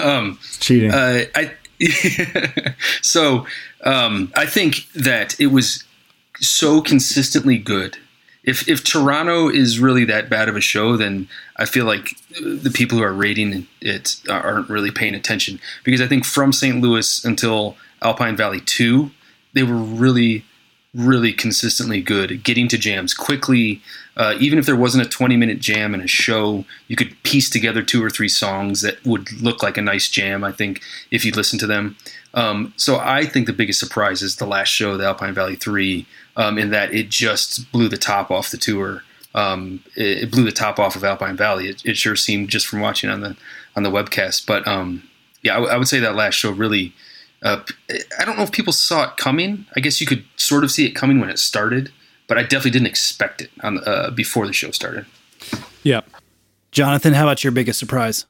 um, 0.02 0.38
cheating. 0.60 0.92
Uh, 0.92 1.24
I 1.34 1.52
so 3.02 3.46
um, 3.84 4.32
I 4.34 4.46
think 4.46 4.90
that 4.94 5.38
it 5.40 5.48
was 5.48 5.84
so 6.40 6.80
consistently 6.80 7.58
good. 7.58 7.98
If 8.44 8.68
if 8.68 8.82
Toronto 8.82 9.48
is 9.48 9.78
really 9.78 10.04
that 10.06 10.30
bad 10.30 10.48
of 10.48 10.56
a 10.56 10.60
show, 10.60 10.96
then 10.96 11.28
I 11.56 11.66
feel 11.66 11.84
like 11.84 12.16
the 12.40 12.70
people 12.72 12.98
who 12.98 13.04
are 13.04 13.12
rating 13.12 13.66
it 13.80 14.16
aren't 14.28 14.68
really 14.68 14.90
paying 14.90 15.14
attention 15.14 15.60
because 15.84 16.00
I 16.00 16.06
think 16.06 16.24
from 16.24 16.52
St. 16.52 16.80
Louis 16.80 17.24
until 17.24 17.76
Alpine 18.00 18.36
Valley 18.36 18.60
two, 18.60 19.10
they 19.52 19.64
were 19.64 19.74
really 19.76 20.44
really 20.98 21.32
consistently 21.32 22.02
good 22.02 22.42
getting 22.42 22.68
to 22.68 22.76
jams 22.76 23.14
quickly. 23.14 23.80
Uh, 24.16 24.34
even 24.40 24.58
if 24.58 24.66
there 24.66 24.76
wasn't 24.76 25.06
a 25.06 25.08
20 25.08 25.36
minute 25.36 25.60
jam 25.60 25.94
in 25.94 26.00
a 26.00 26.08
show, 26.08 26.64
you 26.88 26.96
could 26.96 27.22
piece 27.22 27.48
together 27.48 27.82
two 27.82 28.02
or 28.02 28.10
three 28.10 28.28
songs 28.28 28.80
that 28.80 29.02
would 29.06 29.30
look 29.40 29.62
like 29.62 29.76
a 29.78 29.82
nice 29.82 30.08
jam, 30.08 30.42
I 30.42 30.50
think, 30.50 30.82
if 31.12 31.24
you 31.24 31.30
listen 31.30 31.58
to 31.60 31.66
them. 31.68 31.96
Um, 32.34 32.74
so 32.76 32.98
I 32.98 33.24
think 33.24 33.46
the 33.46 33.52
biggest 33.52 33.78
surprise 33.78 34.20
is 34.22 34.36
the 34.36 34.46
last 34.46 34.68
show, 34.68 34.96
the 34.96 35.06
Alpine 35.06 35.34
Valley 35.34 35.54
3, 35.54 36.04
um, 36.36 36.58
in 36.58 36.70
that 36.70 36.92
it 36.92 37.10
just 37.10 37.70
blew 37.70 37.88
the 37.88 37.96
top 37.96 38.30
off 38.30 38.50
the 38.50 38.56
tour. 38.56 39.02
Um, 39.34 39.84
it, 39.96 40.24
it 40.24 40.30
blew 40.32 40.44
the 40.44 40.52
top 40.52 40.80
off 40.80 40.96
of 40.96 41.04
Alpine 41.04 41.36
Valley. 41.36 41.68
It, 41.68 41.84
it 41.84 41.96
sure 41.96 42.16
seemed 42.16 42.50
just 42.50 42.66
from 42.66 42.80
watching 42.80 43.08
on 43.08 43.20
the 43.20 43.36
on 43.76 43.84
the 43.84 43.90
webcast. 43.90 44.46
But 44.46 44.66
um, 44.66 45.04
yeah, 45.42 45.52
I, 45.52 45.56
w- 45.56 45.72
I 45.72 45.76
would 45.76 45.88
say 45.88 46.00
that 46.00 46.16
last 46.16 46.34
show 46.34 46.50
really 46.50 46.92
uh, 47.42 47.62
I 48.18 48.24
don't 48.24 48.36
know 48.36 48.42
if 48.42 48.52
people 48.52 48.72
saw 48.72 49.04
it 49.10 49.16
coming. 49.16 49.66
I 49.76 49.80
guess 49.80 50.00
you 50.00 50.06
could 50.06 50.24
sort 50.36 50.64
of 50.64 50.70
see 50.70 50.86
it 50.86 50.92
coming 50.92 51.20
when 51.20 51.30
it 51.30 51.38
started, 51.38 51.92
but 52.26 52.38
I 52.38 52.42
definitely 52.42 52.72
didn't 52.72 52.88
expect 52.88 53.42
it 53.42 53.50
on 53.62 53.78
uh, 53.86 54.10
before 54.10 54.46
the 54.46 54.52
show 54.52 54.70
started. 54.70 55.06
Yeah. 55.82 56.00
Jonathan, 56.72 57.14
how 57.14 57.24
about 57.24 57.44
your 57.44 57.52
biggest 57.52 57.78
surprise? 57.78 58.26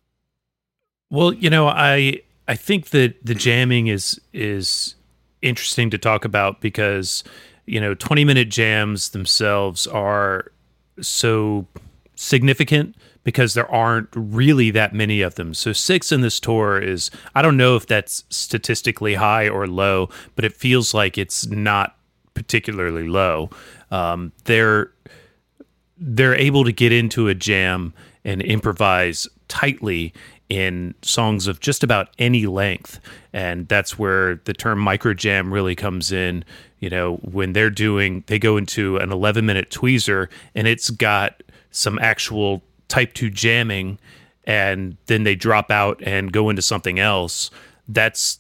Well, 1.10 1.32
you 1.32 1.50
know, 1.50 1.68
I 1.68 2.20
I 2.46 2.54
think 2.54 2.90
that 2.90 3.14
the 3.24 3.34
jamming 3.34 3.86
is 3.86 4.20
is 4.32 4.94
interesting 5.42 5.90
to 5.90 5.98
talk 5.98 6.24
about 6.24 6.60
because 6.60 7.24
you 7.66 7.80
know 7.80 7.94
20 7.94 8.24
minute 8.24 8.48
jams 8.48 9.10
themselves 9.10 9.86
are 9.86 10.52
so 11.00 11.66
significant 12.16 12.96
because 13.24 13.54
there 13.54 13.70
aren't 13.70 14.08
really 14.14 14.70
that 14.70 14.94
many 14.94 15.20
of 15.20 15.34
them. 15.34 15.54
So 15.54 15.72
six 15.72 16.12
in 16.12 16.20
this 16.20 16.40
tour 16.40 16.80
is 16.80 17.10
I 17.34 17.42
don't 17.42 17.56
know 17.56 17.76
if 17.76 17.86
that's 17.86 18.24
statistically 18.30 19.14
high 19.14 19.48
or 19.48 19.66
low, 19.66 20.08
but 20.34 20.44
it 20.44 20.54
feels 20.54 20.94
like 20.94 21.18
it's 21.18 21.46
not 21.46 21.96
particularly 22.34 23.08
low. 23.08 23.50
Um, 23.90 24.32
they're 24.44 24.92
they're 25.98 26.34
able 26.34 26.64
to 26.64 26.72
get 26.72 26.92
into 26.92 27.28
a 27.28 27.34
jam 27.34 27.92
and 28.24 28.40
improvise 28.42 29.26
tightly 29.48 30.12
in 30.48 30.94
songs 31.02 31.46
of 31.46 31.60
just 31.60 31.82
about 31.82 32.08
any 32.18 32.46
length 32.46 33.00
and 33.32 33.68
that's 33.68 33.98
where 33.98 34.36
the 34.44 34.54
term 34.54 34.78
micro 34.78 35.12
jam 35.12 35.52
really 35.52 35.74
comes 35.74 36.10
in 36.10 36.42
you 36.78 36.88
know 36.88 37.16
when 37.16 37.52
they're 37.52 37.68
doing 37.68 38.24
they 38.28 38.38
go 38.38 38.56
into 38.56 38.96
an 38.96 39.12
11 39.12 39.44
minute 39.44 39.70
tweezer 39.70 40.28
and 40.54 40.66
it's 40.66 40.88
got 40.88 41.42
some 41.70 41.98
actual 41.98 42.62
type 42.88 43.14
2 43.14 43.30
jamming 43.30 43.98
and 44.44 44.96
then 45.06 45.24
they 45.24 45.34
drop 45.34 45.70
out 45.70 46.00
and 46.02 46.32
go 46.32 46.50
into 46.50 46.62
something 46.62 46.98
else 46.98 47.50
that's 47.88 48.38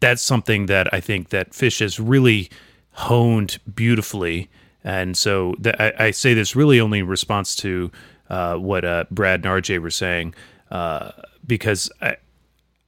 that's 0.00 0.22
something 0.22 0.66
that 0.66 0.92
i 0.92 1.00
think 1.00 1.30
that 1.30 1.50
Phish 1.50 1.80
has 1.80 1.98
really 1.98 2.50
honed 2.92 3.58
beautifully 3.74 4.48
and 4.84 5.16
so 5.16 5.54
th- 5.54 5.76
I, 5.78 5.92
I 5.98 6.10
say 6.10 6.34
this 6.34 6.54
really 6.54 6.80
only 6.80 7.00
in 7.00 7.06
response 7.06 7.56
to 7.56 7.90
uh, 8.28 8.56
what 8.56 8.84
uh, 8.84 9.04
brad 9.10 9.44
and 9.44 9.64
rj 9.64 9.80
were 9.80 9.90
saying 9.90 10.34
uh, 10.70 11.12
because 11.46 11.90
I, 12.00 12.16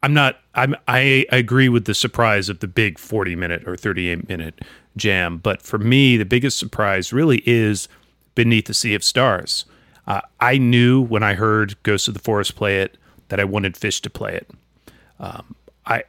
I'm 0.02 0.14
not. 0.14 0.38
I'm. 0.54 0.76
I 0.86 1.26
agree 1.30 1.68
with 1.68 1.86
the 1.86 1.94
surprise 1.94 2.48
of 2.48 2.60
the 2.60 2.68
big 2.68 2.98
40 2.98 3.34
minute 3.34 3.66
or 3.66 3.76
38 3.76 4.28
minute 4.28 4.64
jam, 4.96 5.38
but 5.38 5.62
for 5.62 5.78
me, 5.78 6.16
the 6.16 6.24
biggest 6.24 6.58
surprise 6.58 7.12
really 7.12 7.42
is 7.46 7.88
Beneath 8.34 8.66
the 8.66 8.74
Sea 8.74 8.94
of 8.94 9.02
Stars. 9.02 9.64
Uh, 10.08 10.22
I 10.40 10.58
knew 10.58 11.00
when 11.00 11.22
I 11.22 11.34
heard 11.34 11.80
Ghost 11.84 12.08
of 12.08 12.14
the 12.14 12.20
Forest 12.20 12.56
play 12.56 12.80
it 12.80 12.96
that 13.28 13.38
I 13.38 13.44
wanted 13.44 13.74
Phish 13.74 14.00
to 14.00 14.10
play 14.10 14.34
it. 14.34 14.50
Um, 15.20 15.54
I 15.86 16.04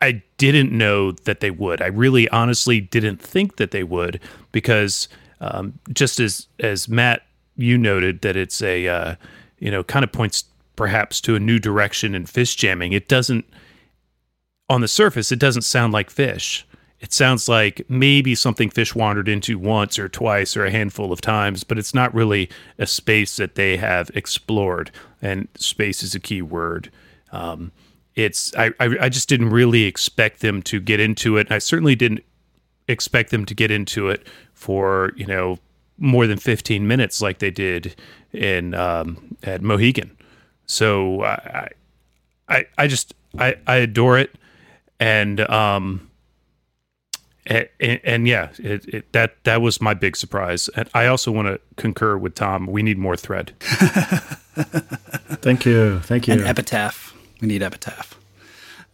I 0.00 0.22
didn't 0.38 0.72
know 0.72 1.12
that 1.12 1.40
they 1.40 1.50
would. 1.50 1.82
I 1.82 1.86
really, 1.86 2.28
honestly, 2.30 2.80
didn't 2.80 3.20
think 3.20 3.56
that 3.56 3.70
they 3.70 3.84
would 3.84 4.18
because 4.50 5.08
um, 5.40 5.78
just 5.92 6.18
as 6.18 6.48
as 6.58 6.88
Matt 6.88 7.22
you 7.56 7.76
noted 7.76 8.22
that 8.22 8.36
it's 8.36 8.62
a 8.62 8.88
uh, 8.88 9.14
you 9.58 9.70
know 9.70 9.84
kind 9.84 10.02
of 10.02 10.10
points 10.10 10.44
perhaps 10.80 11.20
to 11.20 11.36
a 11.36 11.38
new 11.38 11.58
direction 11.58 12.14
in 12.14 12.24
Phish 12.24 12.56
jamming. 12.56 12.94
It 12.94 13.06
doesn't, 13.06 13.44
on 14.70 14.80
the 14.80 14.88
surface, 14.88 15.30
it 15.30 15.38
doesn't 15.38 15.60
sound 15.60 15.92
like 15.92 16.08
Phish. 16.08 16.62
It 17.00 17.14
sounds 17.14 17.48
like 17.48 17.84
maybe 17.88 18.34
something 18.34 18.68
Phish 18.70 18.94
wandered 18.94 19.28
into 19.28 19.58
once 19.58 19.98
or 19.98 20.08
twice 20.08 20.56
or 20.56 20.66
a 20.66 20.70
handful 20.70 21.12
of 21.12 21.20
times, 21.20 21.64
but 21.64 21.78
it's 21.78 21.94
not 21.94 22.14
really 22.14 22.50
a 22.78 22.86
space 22.86 23.36
that 23.36 23.54
they 23.54 23.78
have 23.78 24.10
explored. 24.14 24.90
And 25.22 25.48
space 25.56 26.02
is 26.02 26.14
a 26.14 26.20
key 26.20 26.42
word. 26.42 26.90
Um, 27.32 27.72
it's 28.14 28.54
I, 28.54 28.72
I 28.78 28.96
I 29.02 29.08
just 29.08 29.28
didn't 29.28 29.50
really 29.50 29.84
expect 29.84 30.40
them 30.40 30.62
to 30.64 30.80
get 30.80 31.00
into 31.00 31.38
it. 31.38 31.50
I 31.50 31.58
certainly 31.58 31.94
didn't 31.94 32.22
expect 32.86 33.30
them 33.30 33.44
to 33.46 33.54
get 33.54 33.70
into 33.70 34.08
it 34.08 34.26
for 34.52 35.12
you 35.16 35.26
know 35.26 35.58
more 35.96 36.26
than 36.26 36.38
15 36.38 36.88
minutes 36.88 37.20
like 37.20 37.38
they 37.38 37.50
did 37.50 37.94
in 38.32 38.74
um, 38.74 39.36
at 39.42 39.62
Mohegan. 39.62 40.16
So 40.66 41.22
I, 41.22 41.68
I, 42.48 42.66
I 42.78 42.86
just 42.86 43.14
I, 43.38 43.56
I 43.66 43.76
adore 43.76 44.18
it, 44.18 44.34
and 44.98 45.40
um, 45.48 46.09
and, 47.46 47.68
and 47.80 48.28
yeah, 48.28 48.50
it, 48.58 48.84
it, 48.86 49.12
that 49.12 49.42
that 49.44 49.62
was 49.62 49.80
my 49.80 49.94
big 49.94 50.16
surprise. 50.16 50.68
And 50.76 50.88
I 50.94 51.06
also 51.06 51.30
want 51.32 51.48
to 51.48 51.60
concur 51.76 52.16
with 52.16 52.34
Tom. 52.34 52.66
We 52.66 52.82
need 52.82 52.98
more 52.98 53.16
thread. 53.16 53.52
Thank 55.42 55.64
you, 55.64 56.00
thank 56.00 56.26
you. 56.28 56.34
And 56.34 56.42
epitaph. 56.42 57.14
We 57.40 57.48
need 57.48 57.62
epitaph. 57.62 58.18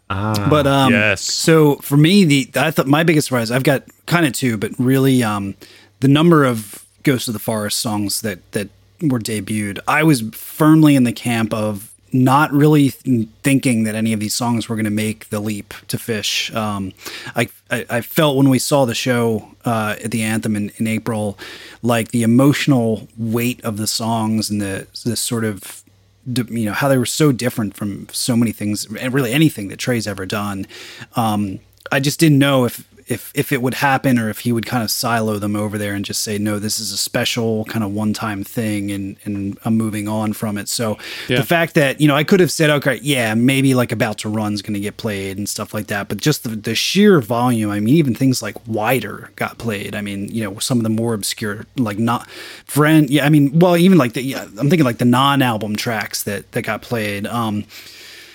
Ah, 0.09 0.47
But 0.49 0.67
um, 0.67 0.93
Yes. 0.93 1.23
So 1.23 1.77
for 1.77 1.97
me, 1.97 2.25
the 2.25 2.51
I 2.57 2.71
thought 2.71 2.87
my 2.87 3.03
biggest 3.03 3.27
surprise. 3.29 3.51
I've 3.51 3.65
got 3.65 3.83
kind 4.07 4.25
of 4.27 4.33
two, 4.33 4.57
but 4.57 4.71
really, 4.79 5.23
um, 5.23 5.55
the 6.01 6.09
number 6.09 6.45
of 6.45 6.85
Ghost 7.03 7.27
of 7.27 7.35
the 7.35 7.41
Forest 7.41 7.79
songs 7.79 8.21
that 8.21 8.53
that 8.53 8.69
were 9.03 9.19
debuted. 9.19 9.79
I 9.89 10.05
was 10.05 10.23
firmly 10.33 10.95
in 10.95 11.05
the 11.05 11.13
camp 11.13 11.53
of 11.53 11.93
not 12.25 12.53
really 12.53 12.91
th- 12.91 13.29
thinking 13.43 13.85
that 13.85 13.95
any 13.95 14.13
of 14.13 14.21
these 14.21 14.35
songs 14.35 14.69
were 14.69 14.77
going 14.77 14.85
to 14.85 14.91
make 14.91 15.29
the 15.31 15.41
leap 15.41 15.75
to 15.89 15.97
Phish. 15.97 16.55
Um, 16.55 16.93
I, 17.35 17.49
I 17.71 17.87
I 17.89 18.01
felt 18.01 18.37
when 18.37 18.49
we 18.49 18.59
saw 18.59 18.85
the 18.85 18.95
show 18.95 19.49
uh, 19.65 19.97
at 20.03 20.11
the 20.11 20.23
Anthem 20.23 20.57
in, 20.57 20.73
in 20.77 20.87
April, 20.87 21.39
like 21.83 22.11
the 22.11 22.23
emotional 22.23 23.09
weight 23.17 23.63
of 23.65 23.77
the 23.77 23.87
songs 23.87 24.51
and 24.51 24.61
the 24.61 24.87
this 25.05 25.21
sort 25.21 25.45
of 25.45 25.83
you 26.27 26.65
know 26.65 26.73
how 26.73 26.89
they 26.89 26.99
were 26.99 27.07
so 27.07 27.33
different 27.33 27.77
from 27.77 28.09
so 28.11 28.37
many 28.37 28.53
things 28.53 28.85
and 28.85 29.15
really 29.15 29.33
anything 29.33 29.69
that 29.69 29.79
Trey's 29.79 30.07
ever 30.07 30.27
done. 30.27 30.67
Um, 31.15 31.61
I 31.93 32.01
just 32.01 32.19
didn't 32.19 32.39
know 32.39 32.65
if 32.65 32.85
if 33.09 33.31
if 33.35 33.53
it 33.53 33.63
would 33.63 33.75
happen 33.75 34.19
or 34.19 34.29
if 34.31 34.41
he 34.41 34.51
would 34.51 34.67
kind 34.67 34.83
of 34.83 34.91
silo 34.91 35.39
them 35.39 35.55
over 35.55 35.79
there 35.79 35.95
and 35.95 36.05
just 36.05 36.23
say 36.23 36.39
no, 36.39 36.59
this 36.59 36.81
is 36.81 36.91
a 36.93 36.97
special 36.97 37.65
kind 37.67 37.85
of 37.85 37.93
one 37.93 38.13
time 38.13 38.43
thing 38.43 38.91
and 38.91 39.17
and 39.25 39.57
I'm 39.65 39.77
moving 39.77 40.09
on 40.09 40.33
from 40.33 40.59
it. 40.59 40.69
So 40.69 40.99
Yeah. 41.29 41.37
the 41.37 41.45
fact 41.45 41.75
that 41.75 42.01
you 42.01 42.09
know 42.09 42.17
I 42.17 42.25
could 42.25 42.41
have 42.41 42.51
said 42.51 42.69
okay, 42.71 42.99
yeah, 43.03 43.35
maybe 43.35 43.75
like 43.75 43.93
About 43.93 44.19
to 44.19 44.29
Run's 44.29 44.61
going 44.61 44.75
to 44.75 44.81
get 44.81 44.97
played 44.97 45.39
and 45.39 45.49
stuff 45.49 45.73
like 45.73 45.87
that, 45.87 46.09
but 46.09 46.19
just 46.19 46.43
the, 46.43 46.51
the 46.51 46.75
sheer 46.75 47.21
volume. 47.21 47.71
I 47.71 47.79
mean, 47.79 47.95
even 47.95 48.15
things 48.15 48.43
like 48.43 48.57
Wider 48.67 49.31
got 49.37 49.59
played. 49.59 49.95
I 49.95 50.01
mean, 50.01 50.29
you 50.29 50.43
know, 50.43 50.59
some 50.59 50.79
of 50.79 50.83
the 50.83 50.89
more 50.91 51.15
obscure 51.15 51.65
like 51.77 51.99
not 51.99 52.29
friend. 52.67 53.09
Yeah, 53.09 53.25
I 53.25 53.29
mean, 53.29 53.59
well, 53.59 53.77
even 53.77 53.99
like 53.99 54.15
the 54.15 54.23
yeah, 54.23 54.43
I'm 54.59 54.69
thinking 54.69 54.85
like 54.85 54.99
the 54.99 55.05
non 55.05 55.43
album 55.43 55.77
tracks 55.77 56.25
that 56.25 56.51
that 56.53 56.63
got 56.63 56.83
played. 56.83 57.27
Um, 57.27 57.65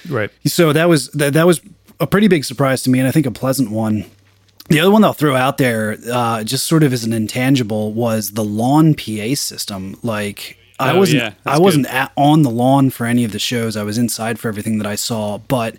right. 0.09 0.29
so 0.45 0.71
that 0.73 0.87
was 0.87 1.09
that, 1.09 1.33
that 1.33 1.45
was 1.45 1.59
a 1.99 2.07
pretty 2.07 2.27
big 2.29 2.45
surprise 2.45 2.81
to 2.83 2.89
me, 2.89 2.99
and 2.99 3.07
I 3.07 3.11
think 3.11 3.25
a 3.25 3.31
pleasant 3.31 3.69
one. 3.69 4.05
The 4.71 4.79
other 4.79 4.91
one 4.91 5.03
I'll 5.03 5.13
throw 5.13 5.35
out 5.35 5.57
there, 5.57 5.97
uh, 6.11 6.43
just 6.43 6.65
sort 6.65 6.83
of 6.83 6.93
as 6.93 7.03
an 7.03 7.13
intangible, 7.13 7.93
was 7.93 8.31
the 8.31 8.43
lawn 8.43 8.93
PA 8.93 9.35
system. 9.35 9.97
Like 10.01 10.57
I 10.79 10.93
Oh, 10.93 10.99
wasn't, 10.99 11.21
yeah, 11.21 11.33
I 11.45 11.59
wasn't 11.59 11.87
at, 11.87 12.11
on 12.15 12.41
the 12.41 12.49
lawn 12.49 12.89
for 12.89 13.05
any 13.05 13.23
of 13.23 13.31
the 13.31 13.39
shows. 13.39 13.77
I 13.77 13.83
was 13.83 13.97
inside 13.97 14.39
for 14.39 14.47
everything 14.47 14.77
that 14.79 14.87
I 14.87 14.95
saw. 14.95 15.37
But 15.37 15.75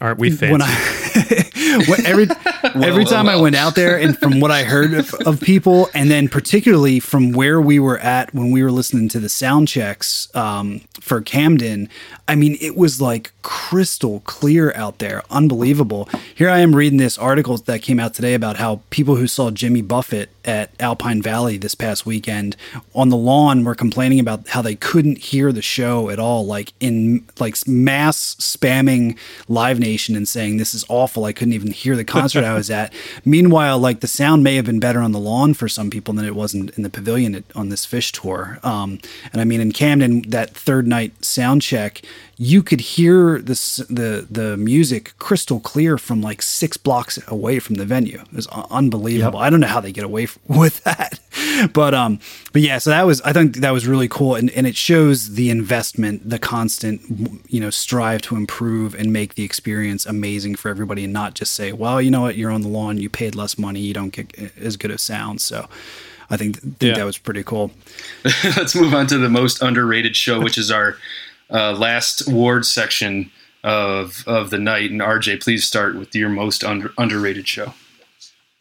aren't 0.00 0.18
we 0.18 0.34
When 0.34 0.60
I, 0.60 0.68
when 1.88 2.04
every 2.04 2.26
every 2.84 3.04
time 3.04 3.28
I 3.28 3.36
went 3.40 3.54
out 3.56 3.76
there, 3.76 3.98
and 3.98 4.18
from 4.18 4.40
what 4.40 4.50
I 4.50 4.64
heard 4.64 4.92
of, 4.92 5.14
of 5.26 5.40
people, 5.40 5.88
and 5.94 6.10
then 6.10 6.28
particularly 6.28 7.00
from 7.00 7.32
where 7.32 7.60
we 7.60 7.78
were 7.78 7.98
at 7.98 8.34
when 8.34 8.50
we 8.50 8.62
were 8.62 8.72
listening 8.72 9.08
to 9.10 9.20
the 9.20 9.28
sound 9.28 9.68
checks 9.68 10.28
um, 10.34 10.82
for 11.02 11.20
Camden, 11.20 11.88
I 12.28 12.36
mean, 12.36 12.56
it 12.60 12.76
was 12.76 13.00
like 13.00 13.32
crystal 13.42 14.20
clear 14.20 14.72
out 14.74 15.00
there, 15.00 15.22
unbelievable. 15.30 16.08
Here 16.32 16.48
I 16.48 16.60
am 16.60 16.76
reading 16.76 16.98
this 16.98 17.18
article 17.18 17.58
that 17.58 17.82
came 17.82 17.98
out 17.98 18.14
today 18.14 18.34
about 18.34 18.56
how 18.56 18.82
people 18.90 19.16
who 19.16 19.26
saw 19.26 19.50
Jimmy 19.50 19.82
Buffett 19.82 20.30
at 20.44 20.70
Alpine 20.78 21.20
Valley 21.20 21.56
this 21.56 21.74
past 21.74 22.06
weekend 22.06 22.56
on 22.94 23.08
the 23.08 23.16
lawn 23.16 23.64
were 23.64 23.74
complaining 23.74 24.20
about 24.20 24.48
how 24.48 24.62
they 24.62 24.76
couldn't 24.76 25.18
hear 25.18 25.50
the 25.50 25.60
show 25.60 26.08
at 26.08 26.20
all, 26.20 26.46
like 26.46 26.72
in 26.78 27.26
like 27.40 27.66
mass 27.66 28.36
spamming 28.36 29.18
Live 29.48 29.80
Nation 29.80 30.14
and 30.14 30.28
saying 30.28 30.56
this 30.56 30.72
is 30.72 30.84
awful. 30.88 31.24
I 31.24 31.32
couldn't 31.32 31.54
even 31.54 31.72
hear 31.72 31.96
the 31.96 32.04
concert 32.04 32.44
I 32.44 32.54
was 32.54 32.70
at. 32.70 32.92
Meanwhile, 33.24 33.80
like 33.80 34.00
the 34.00 34.06
sound 34.06 34.44
may 34.44 34.54
have 34.54 34.66
been 34.66 34.80
better 34.80 35.00
on 35.00 35.10
the 35.10 35.18
lawn 35.18 35.52
for 35.52 35.68
some 35.68 35.90
people 35.90 36.14
than 36.14 36.24
it 36.24 36.36
was 36.36 36.54
in, 36.54 36.70
in 36.76 36.84
the 36.84 36.90
pavilion 36.90 37.34
at, 37.34 37.44
on 37.56 37.70
this 37.70 37.84
Phish 37.84 38.12
tour. 38.12 38.60
Um, 38.62 39.00
and 39.32 39.40
I 39.40 39.44
mean, 39.44 39.60
in 39.60 39.72
Camden, 39.72 40.22
that 40.28 40.50
third 40.50 40.86
night 40.92 41.24
sound 41.24 41.62
check, 41.62 42.02
you 42.36 42.62
could 42.62 42.80
hear 42.80 43.38
the 43.40 43.54
the 43.88 44.26
the 44.30 44.56
music 44.56 45.12
crystal 45.18 45.60
clear 45.60 45.96
from 45.96 46.20
like 46.20 46.42
six 46.42 46.76
blocks 46.76 47.18
away 47.28 47.58
from 47.58 47.76
the 47.76 47.84
venue. 47.84 48.20
It 48.20 48.32
was 48.32 48.48
un- 48.48 48.66
unbelievable. 48.70 49.38
I 49.38 49.48
don't 49.48 49.60
know 49.60 49.74
how 49.76 49.80
they 49.80 49.92
get 49.92 50.04
away 50.04 50.24
f- 50.24 50.38
with 50.48 50.82
that, 50.84 51.20
but 51.72 51.94
um, 51.94 52.18
but 52.52 52.62
yeah. 52.62 52.78
So 52.78 52.90
that 52.90 53.06
was 53.06 53.20
I 53.22 53.32
think 53.32 53.56
that 53.56 53.70
was 53.70 53.86
really 53.86 54.08
cool, 54.08 54.34
and 54.34 54.50
and 54.50 54.66
it 54.66 54.76
shows 54.76 55.34
the 55.34 55.50
investment, 55.50 56.28
the 56.28 56.38
constant 56.38 57.00
you 57.48 57.60
know 57.60 57.70
strive 57.70 58.20
to 58.22 58.36
improve 58.36 58.94
and 58.94 59.12
make 59.12 59.34
the 59.34 59.44
experience 59.44 60.04
amazing 60.04 60.56
for 60.56 60.68
everybody, 60.68 61.04
and 61.04 61.12
not 61.12 61.34
just 61.34 61.54
say, 61.54 61.72
well, 61.72 62.02
you 62.02 62.10
know 62.10 62.22
what, 62.22 62.36
you're 62.36 62.50
on 62.50 62.62
the 62.62 62.68
lawn, 62.68 62.98
you 62.98 63.08
paid 63.08 63.34
less 63.34 63.56
money, 63.56 63.80
you 63.80 63.94
don't 63.94 64.12
get 64.12 64.26
as 64.58 64.76
good 64.76 64.90
of 64.90 65.00
sound. 65.00 65.40
So. 65.40 65.68
I 66.32 66.36
think, 66.36 66.58
think 66.60 66.76
Yeah. 66.80 66.94
that 66.94 67.04
was 67.04 67.18
pretty 67.18 67.44
cool. 67.44 67.70
Let's 68.56 68.74
move 68.74 68.94
on 68.94 69.06
to 69.08 69.18
the 69.18 69.28
most 69.28 69.62
underrated 69.62 70.16
show, 70.16 70.40
which 70.40 70.58
is 70.58 70.70
our 70.70 70.96
uh, 71.50 71.72
last 71.72 72.26
award 72.28 72.66
section 72.66 73.30
of 73.62 74.24
of 74.26 74.50
the 74.50 74.58
night. 74.58 74.90
And 74.90 75.00
RJ, 75.00 75.42
please 75.42 75.64
start 75.64 75.94
with 75.94 76.14
your 76.16 76.28
most 76.30 76.64
under, 76.64 76.90
underrated 76.98 77.46
show. 77.46 77.74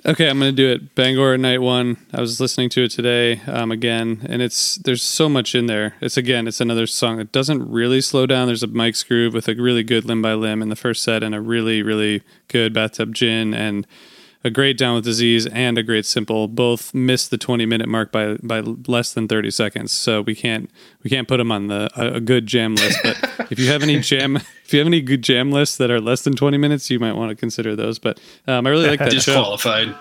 Okay, 0.03 0.27
I'm 0.29 0.39
gonna 0.39 0.51
do 0.51 0.67
it. 0.69 0.95
Bangor 0.95 1.37
Night 1.37 1.61
One. 1.61 1.95
I 2.11 2.21
was 2.21 2.39
listening 2.41 2.69
to 2.71 2.83
it 2.85 2.89
today 2.89 3.39
um, 3.47 3.71
again, 3.71 4.25
and 4.27 4.41
it's 4.41 4.75
there's 4.77 5.03
so 5.03 5.29
much 5.29 5.53
in 5.53 5.67
there. 5.67 5.93
It's 6.01 6.17
again, 6.17 6.47
it's 6.47 6.59
another 6.59 6.87
song 6.87 7.17
that 7.17 7.31
doesn't 7.31 7.69
really 7.71 8.01
slow 8.01 8.25
down. 8.25 8.47
There's 8.47 8.63
a 8.63 8.67
Mike's 8.67 9.03
groove 9.03 9.33
with 9.35 9.47
a 9.47 9.53
really 9.53 9.83
good 9.83 10.03
limb 10.05 10.21
by 10.23 10.33
limb 10.33 10.61
in 10.63 10.69
the 10.69 10.75
first 10.75 11.03
set, 11.03 11.21
and 11.23 11.35
a 11.35 11.39
really 11.39 11.83
really 11.83 12.23
good 12.47 12.73
bathtub 12.73 13.13
gin, 13.13 13.53
and 13.53 13.85
a 14.43 14.49
great 14.49 14.77
down 14.77 14.95
with 14.95 15.03
disease, 15.03 15.45
and 15.47 15.77
a 15.77 15.83
great 15.83 16.05
simple. 16.05 16.47
Both 16.47 16.93
missed 16.93 17.31
the 17.31 17.37
20 17.37 17.65
minute 17.65 17.87
mark 17.87 18.11
by 18.11 18.37
by 18.41 18.59
less 18.59 19.13
than 19.13 19.27
30 19.27 19.51
seconds, 19.51 19.91
so 19.91 20.21
we 20.21 20.35
can't 20.35 20.69
we 21.03 21.09
can't 21.09 21.27
put 21.27 21.37
them 21.37 21.51
on 21.51 21.67
the 21.67 21.89
a, 21.95 22.15
a 22.15 22.19
good 22.19 22.47
jam 22.47 22.75
list. 22.75 22.99
But 23.03 23.17
if 23.51 23.59
you 23.59 23.67
have 23.67 23.83
any 23.83 23.99
jam, 23.99 24.37
if 24.37 24.73
you 24.73 24.79
have 24.79 24.87
any 24.87 25.01
good 25.01 25.21
jam 25.21 25.51
lists 25.51 25.77
that 25.77 25.91
are 25.91 26.01
less 26.01 26.21
than 26.21 26.35
20 26.35 26.57
minutes, 26.57 26.89
you 26.89 26.99
might 26.99 27.13
want 27.13 27.29
to 27.29 27.35
consider 27.35 27.75
those. 27.75 27.99
But 27.99 28.19
um, 28.47 28.65
I 28.65 28.69
really 28.69 28.87
like 28.87 28.99
that 28.99 29.11
show. 29.11 29.33
Disqualified. 29.33 29.95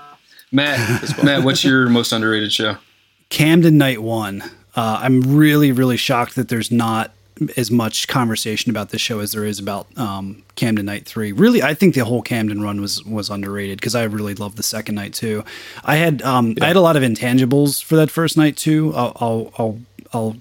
Matt, 0.52 0.78
Matt, 1.24 1.44
what's 1.44 1.62
your 1.62 1.88
most 1.88 2.12
underrated 2.12 2.52
show? 2.52 2.76
Camden 3.28 3.78
Night 3.78 4.02
One. 4.02 4.42
Uh, 4.74 5.00
I'm 5.02 5.20
really, 5.36 5.72
really 5.72 5.96
shocked 5.96 6.36
that 6.36 6.48
there's 6.48 6.70
not 6.70 7.12
as 7.56 7.70
much 7.70 8.08
conversation 8.08 8.70
about 8.70 8.90
this 8.90 9.00
show 9.00 9.20
as 9.20 9.32
there 9.32 9.44
is 9.44 9.58
about 9.58 9.86
um, 9.98 10.42
Camden 10.56 10.86
Night 10.86 11.06
Three. 11.06 11.32
Really, 11.32 11.62
I 11.62 11.74
think 11.74 11.94
the 11.94 12.04
whole 12.04 12.22
Camden 12.22 12.62
run 12.62 12.80
was 12.80 13.04
was 13.04 13.30
underrated 13.30 13.78
because 13.78 13.94
I 13.94 14.04
really 14.04 14.34
loved 14.34 14.56
the 14.56 14.62
second 14.62 14.94
night 14.94 15.14
too. 15.14 15.44
I 15.84 15.96
had 15.96 16.22
um, 16.22 16.56
I 16.60 16.66
had 16.66 16.76
a 16.76 16.80
lot 16.80 16.96
of 16.96 17.02
intangibles 17.02 17.82
for 17.82 17.96
that 17.96 18.10
first 18.10 18.36
night 18.36 18.56
too. 18.56 18.92
I'll 18.94 19.16
I'll 19.20 19.52
I'll, 19.58 19.78
I'll 20.12 20.36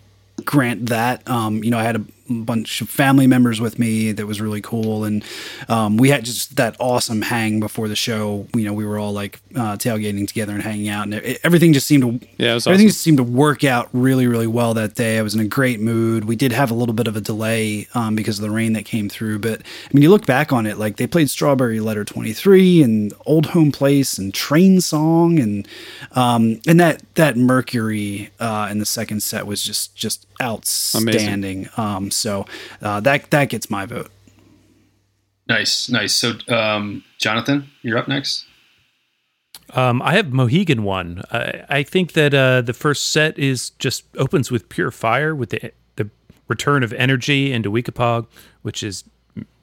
grant 0.45 0.88
that. 0.88 1.27
Um, 1.30 1.63
you 1.63 1.71
know, 1.71 1.80
I 1.80 1.84
had 1.84 1.95
a 1.95 2.05
bunch 2.30 2.81
of 2.81 2.89
family 2.89 3.27
members 3.27 3.60
with 3.60 3.80
me 3.80 4.11
that 4.11 4.26
was 4.26 4.39
really 4.39 4.61
cool. 4.61 5.03
And 5.03 5.23
um, 5.68 5.97
we 5.97 6.10
had 6.10 6.26
just 6.26 6.56
that 6.57 6.76
awesome 6.80 7.22
hang 7.22 7.60
before 7.60 7.88
the 7.88 7.95
show. 7.95 8.47
You 8.56 8.65
know 8.65 8.73
we 8.73 8.85
were 8.85 8.97
all 8.99 9.11
like 9.14 9.39
uh, 9.56 9.76
tailgating 9.77 10.27
together 10.27 10.53
and 10.53 10.64
hanging 10.64 10.89
out 10.89 11.03
and 11.06 11.14
it, 11.15 11.39
everything 11.43 11.73
just 11.73 11.88
seemed 11.88 12.03
to 12.03 12.27
Yeah, 12.38 12.56
it 12.56 12.68
everything 12.68 12.73
awesome. 12.73 12.88
just 12.88 13.01
seemed 13.01 13.18
to 13.18 13.23
work 13.23 13.64
out 13.64 13.89
really 13.93 14.27
really 14.27 14.47
well 14.47 14.73
that 14.76 14.95
day. 14.95 15.18
I 15.18 15.22
was 15.22 15.34
in 15.35 15.41
a 15.41 15.47
great 15.47 15.80
mood. 15.80 16.26
We 16.26 16.35
did 16.35 16.51
have 16.51 16.72
a 16.72 16.73
little 16.73 16.93
bit 16.93 17.07
of 17.07 17.15
a 17.15 17.22
delay 17.22 17.88
um, 17.93 18.15
because 18.15 18.39
of 18.39 18.43
the 18.43 18.51
rain 18.51 18.73
that 18.73 18.85
came 18.85 19.10
through 19.10 19.39
but 19.39 19.61
i 19.61 19.89
mean 19.93 20.03
you 20.03 20.10
look 20.10 20.26
back 20.26 20.51
on 20.51 20.65
it 20.65 20.77
like 20.77 20.97
they 20.97 21.07
played 21.07 21.30
strawberry 21.30 21.80
letter 21.80 22.03
23 22.06 22.84
and 22.84 23.14
old 23.26 23.47
home 23.47 23.72
place 23.72 24.18
and 24.18 24.34
train 24.34 24.81
song 24.81 25.39
and 25.39 25.68
um, 26.14 26.60
and 26.68 26.80
that 26.80 27.03
that 27.15 27.38
mercury 27.38 28.30
uh, 28.39 28.68
in 28.72 28.80
the 28.80 28.85
second 28.85 29.22
set 29.22 29.45
was 29.47 29.61
just 29.64 29.95
just 29.95 30.26
outstanding. 30.41 31.69
Um, 31.77 32.11
so 32.20 32.46
uh, 32.82 33.00
that 33.00 33.30
that 33.32 33.50
gets 33.50 33.70
my 33.70 33.86
vote 33.86 34.12
Nice, 35.50 35.90
nice. 35.90 36.14
So, 36.14 36.36
um, 36.48 37.04
Jonathan, 37.18 37.72
you're 37.82 37.98
up 37.98 38.08
next. 38.08 38.46
Um, 39.74 40.00
I 40.04 40.14
have 40.14 40.32
Mohegan 40.32 40.84
one. 40.84 41.24
I, 41.32 41.66
I 41.70 41.84
think 41.84 42.14
that 42.14 42.36
uh, 42.36 42.62
the 42.62 42.74
first 42.74 43.12
set 43.12 43.38
is 43.38 43.72
just 43.72 44.06
opens 44.16 44.52
with 44.52 44.70
pure 44.70 44.91
fire 44.91 45.36
with 45.36 45.50
the 45.50 45.72
the 45.96 46.10
return 46.48 46.84
of 46.84 46.94
energy 46.94 47.52
into 47.52 47.72
Weekapaug, 47.72 48.28
which 48.62 48.84
is 48.84 49.04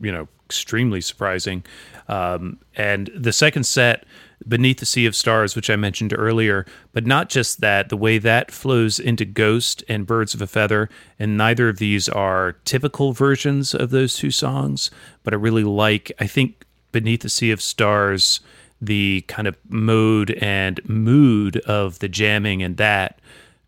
you 0.00 0.10
know 0.10 0.28
extremely 0.46 1.00
surprising. 1.00 1.64
Um, 2.08 2.58
and 2.76 3.10
the 3.14 3.32
second 3.32 3.64
set, 3.64 4.04
Beneath 4.46 4.78
the 4.78 4.86
Sea 4.86 5.06
of 5.06 5.16
Stars, 5.16 5.56
which 5.56 5.70
I 5.70 5.76
mentioned 5.76 6.14
earlier, 6.16 6.66
but 6.92 7.06
not 7.06 7.28
just 7.28 7.60
that, 7.60 7.88
the 7.88 7.96
way 7.96 8.18
that 8.18 8.50
flows 8.50 8.98
into 8.98 9.24
Ghost 9.24 9.82
and 9.88 10.06
Birds 10.06 10.34
of 10.34 10.42
a 10.42 10.46
Feather, 10.46 10.88
and 11.18 11.36
neither 11.36 11.68
of 11.68 11.78
these 11.78 12.08
are 12.08 12.52
typical 12.64 13.12
versions 13.12 13.74
of 13.74 13.90
those 13.90 14.16
two 14.16 14.30
songs, 14.30 14.90
but 15.22 15.32
I 15.32 15.36
really 15.36 15.64
like, 15.64 16.12
I 16.20 16.26
think 16.26 16.64
Beneath 16.92 17.22
the 17.22 17.28
Sea 17.28 17.50
of 17.50 17.60
Stars, 17.60 18.40
the 18.80 19.24
kind 19.26 19.48
of 19.48 19.56
mode 19.68 20.32
and 20.32 20.86
mood 20.88 21.56
of 21.60 21.98
the 22.00 22.08
jamming 22.08 22.62
and 22.62 22.76
that 22.76 23.18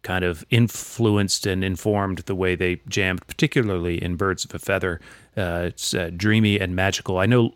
kind 0.02 0.24
of 0.24 0.44
influenced 0.50 1.46
and 1.46 1.64
informed 1.64 2.18
the 2.18 2.34
way 2.34 2.54
they 2.54 2.80
jammed, 2.88 3.26
particularly 3.26 4.02
in 4.02 4.16
Birds 4.16 4.44
of 4.44 4.54
a 4.54 4.58
Feather. 4.58 5.00
Uh, 5.36 5.64
it's 5.66 5.92
uh, 5.92 6.10
dreamy 6.16 6.58
and 6.60 6.76
magical. 6.76 7.18
I 7.18 7.26
know 7.26 7.54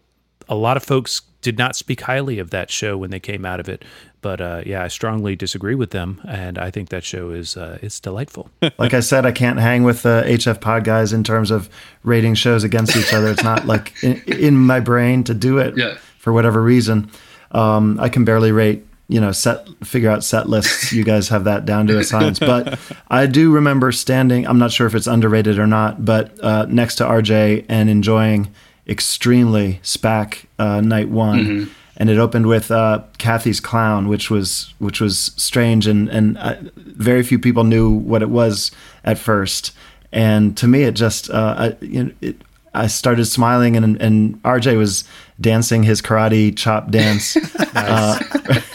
a 0.52 0.54
lot 0.54 0.76
of 0.76 0.82
folks 0.82 1.22
did 1.40 1.58
not 1.58 1.74
speak 1.74 2.02
highly 2.02 2.38
of 2.38 2.50
that 2.50 2.70
show 2.70 2.96
when 2.96 3.10
they 3.10 3.18
came 3.18 3.44
out 3.44 3.58
of 3.58 3.68
it, 3.68 3.84
but 4.20 4.40
uh, 4.40 4.62
yeah, 4.64 4.84
I 4.84 4.88
strongly 4.88 5.34
disagree 5.34 5.74
with 5.74 5.90
them, 5.90 6.20
and 6.28 6.56
I 6.56 6.70
think 6.70 6.90
that 6.90 7.02
show 7.04 7.30
is 7.30 7.56
uh, 7.56 7.78
it's 7.82 7.98
delightful. 7.98 8.48
like 8.78 8.94
I 8.94 9.00
said, 9.00 9.26
I 9.26 9.32
can't 9.32 9.58
hang 9.58 9.82
with 9.82 10.02
the 10.02 10.22
HF 10.26 10.60
Pod 10.60 10.84
guys 10.84 11.12
in 11.12 11.24
terms 11.24 11.50
of 11.50 11.68
rating 12.04 12.34
shows 12.34 12.62
against 12.62 12.96
each 12.96 13.12
other. 13.12 13.28
It's 13.28 13.42
not 13.42 13.66
like 13.66 13.92
in, 14.04 14.22
in 14.26 14.56
my 14.56 14.78
brain 14.78 15.24
to 15.24 15.34
do 15.34 15.58
it 15.58 15.76
Yeah. 15.76 15.96
for 16.18 16.32
whatever 16.32 16.62
reason. 16.62 17.10
Um, 17.50 17.98
I 18.00 18.08
can 18.08 18.24
barely 18.24 18.52
rate, 18.52 18.86
you 19.08 19.20
know, 19.20 19.32
set 19.32 19.66
figure 19.84 20.10
out 20.10 20.22
set 20.22 20.48
lists. 20.48 20.92
You 20.92 21.02
guys 21.02 21.28
have 21.30 21.44
that 21.44 21.66
down 21.66 21.88
to 21.88 21.98
a 21.98 22.04
science. 22.04 22.38
But 22.38 22.78
I 23.10 23.26
do 23.26 23.50
remember 23.52 23.90
standing. 23.90 24.46
I'm 24.46 24.58
not 24.60 24.70
sure 24.70 24.86
if 24.86 24.94
it's 24.94 25.08
underrated 25.08 25.58
or 25.58 25.66
not, 25.66 26.04
but 26.04 26.38
uh, 26.42 26.66
next 26.68 26.94
to 26.96 27.04
RJ 27.04 27.66
and 27.68 27.90
enjoying 27.90 28.52
extremely 28.88 29.80
SPAC 29.82 30.44
uh, 30.58 30.80
night 30.80 31.08
one 31.08 31.38
Mhm. 31.44 31.68
and 31.96 32.10
it 32.10 32.18
opened 32.18 32.46
with 32.46 32.70
uh, 32.70 33.00
Cathy's 33.18 33.60
Clown, 33.60 34.08
which 34.08 34.30
was 34.30 34.74
which 34.78 35.00
was 35.00 35.32
strange, 35.36 35.86
and 35.86 36.08
and 36.08 36.36
uh, 36.38 36.54
very 36.76 37.22
few 37.22 37.38
people 37.38 37.64
knew 37.64 37.90
what 37.90 38.22
it 38.22 38.30
was 38.30 38.70
at 39.04 39.18
first. 39.18 39.72
And 40.12 40.56
to 40.58 40.66
me, 40.68 40.82
it 40.82 40.92
just 40.94 41.30
uh, 41.30 41.54
I, 41.58 41.84
you 41.84 42.04
know, 42.04 42.10
it, 42.20 42.36
I 42.74 42.86
started 42.88 43.26
smiling, 43.26 43.76
and 43.76 44.00
and 44.02 44.42
RJ 44.42 44.76
was 44.76 45.04
dancing 45.40 45.82
his 45.84 46.00
karate 46.02 46.56
chop 46.56 46.90
dance 46.90 47.36
uh, 47.74 48.18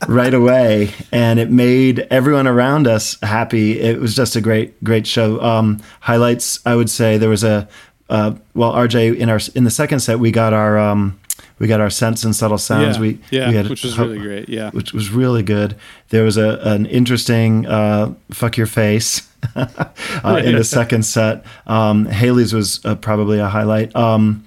right 0.08 0.34
away, 0.34 0.90
and 1.12 1.38
it 1.38 1.50
made 1.50 2.06
everyone 2.10 2.46
around 2.46 2.86
us 2.86 3.16
happy. 3.22 3.78
It 3.80 4.00
was 4.00 4.14
just 4.16 4.36
a 4.36 4.40
great 4.40 4.82
great 4.82 5.06
show. 5.06 5.40
Um, 5.42 5.78
highlights, 6.00 6.60
I 6.66 6.74
would 6.74 6.90
say, 6.90 7.18
there 7.18 7.28
was 7.30 7.44
a 7.44 7.68
uh, 8.08 8.34
well, 8.54 8.72
RJ 8.72 9.16
in 9.16 9.28
our 9.28 9.40
in 9.54 9.64
the 9.64 9.70
second 9.70 10.00
set 10.00 10.18
we 10.18 10.30
got 10.30 10.52
our 10.52 10.78
um, 10.78 11.18
we 11.58 11.66
got 11.66 11.80
our 11.80 11.90
sense 11.90 12.24
and 12.24 12.34
subtle 12.34 12.58
sounds. 12.58 12.96
Yeah, 12.96 13.00
we 13.02 13.20
yeah, 13.30 13.48
we 13.48 13.56
had 13.56 13.68
which 13.68 13.82
was 13.84 13.96
ho- 13.96 14.04
really 14.06 14.18
great, 14.18 14.48
yeah. 14.48 14.70
which 14.70 14.92
was 14.92 15.10
really 15.10 15.42
good. 15.42 15.76
There 16.10 16.24
was 16.24 16.36
a 16.36 16.58
an 16.62 16.86
interesting 16.86 17.66
uh, 17.66 18.14
fuck 18.30 18.56
your 18.56 18.66
face 18.66 19.28
uh, 19.56 20.40
in 20.44 20.56
the 20.56 20.64
second 20.64 21.02
set. 21.04 21.44
Um, 21.66 22.06
Halley's 22.06 22.52
was 22.52 22.84
uh, 22.84 22.94
probably 22.94 23.38
a 23.38 23.48
highlight. 23.48 23.94
Um, 23.94 24.44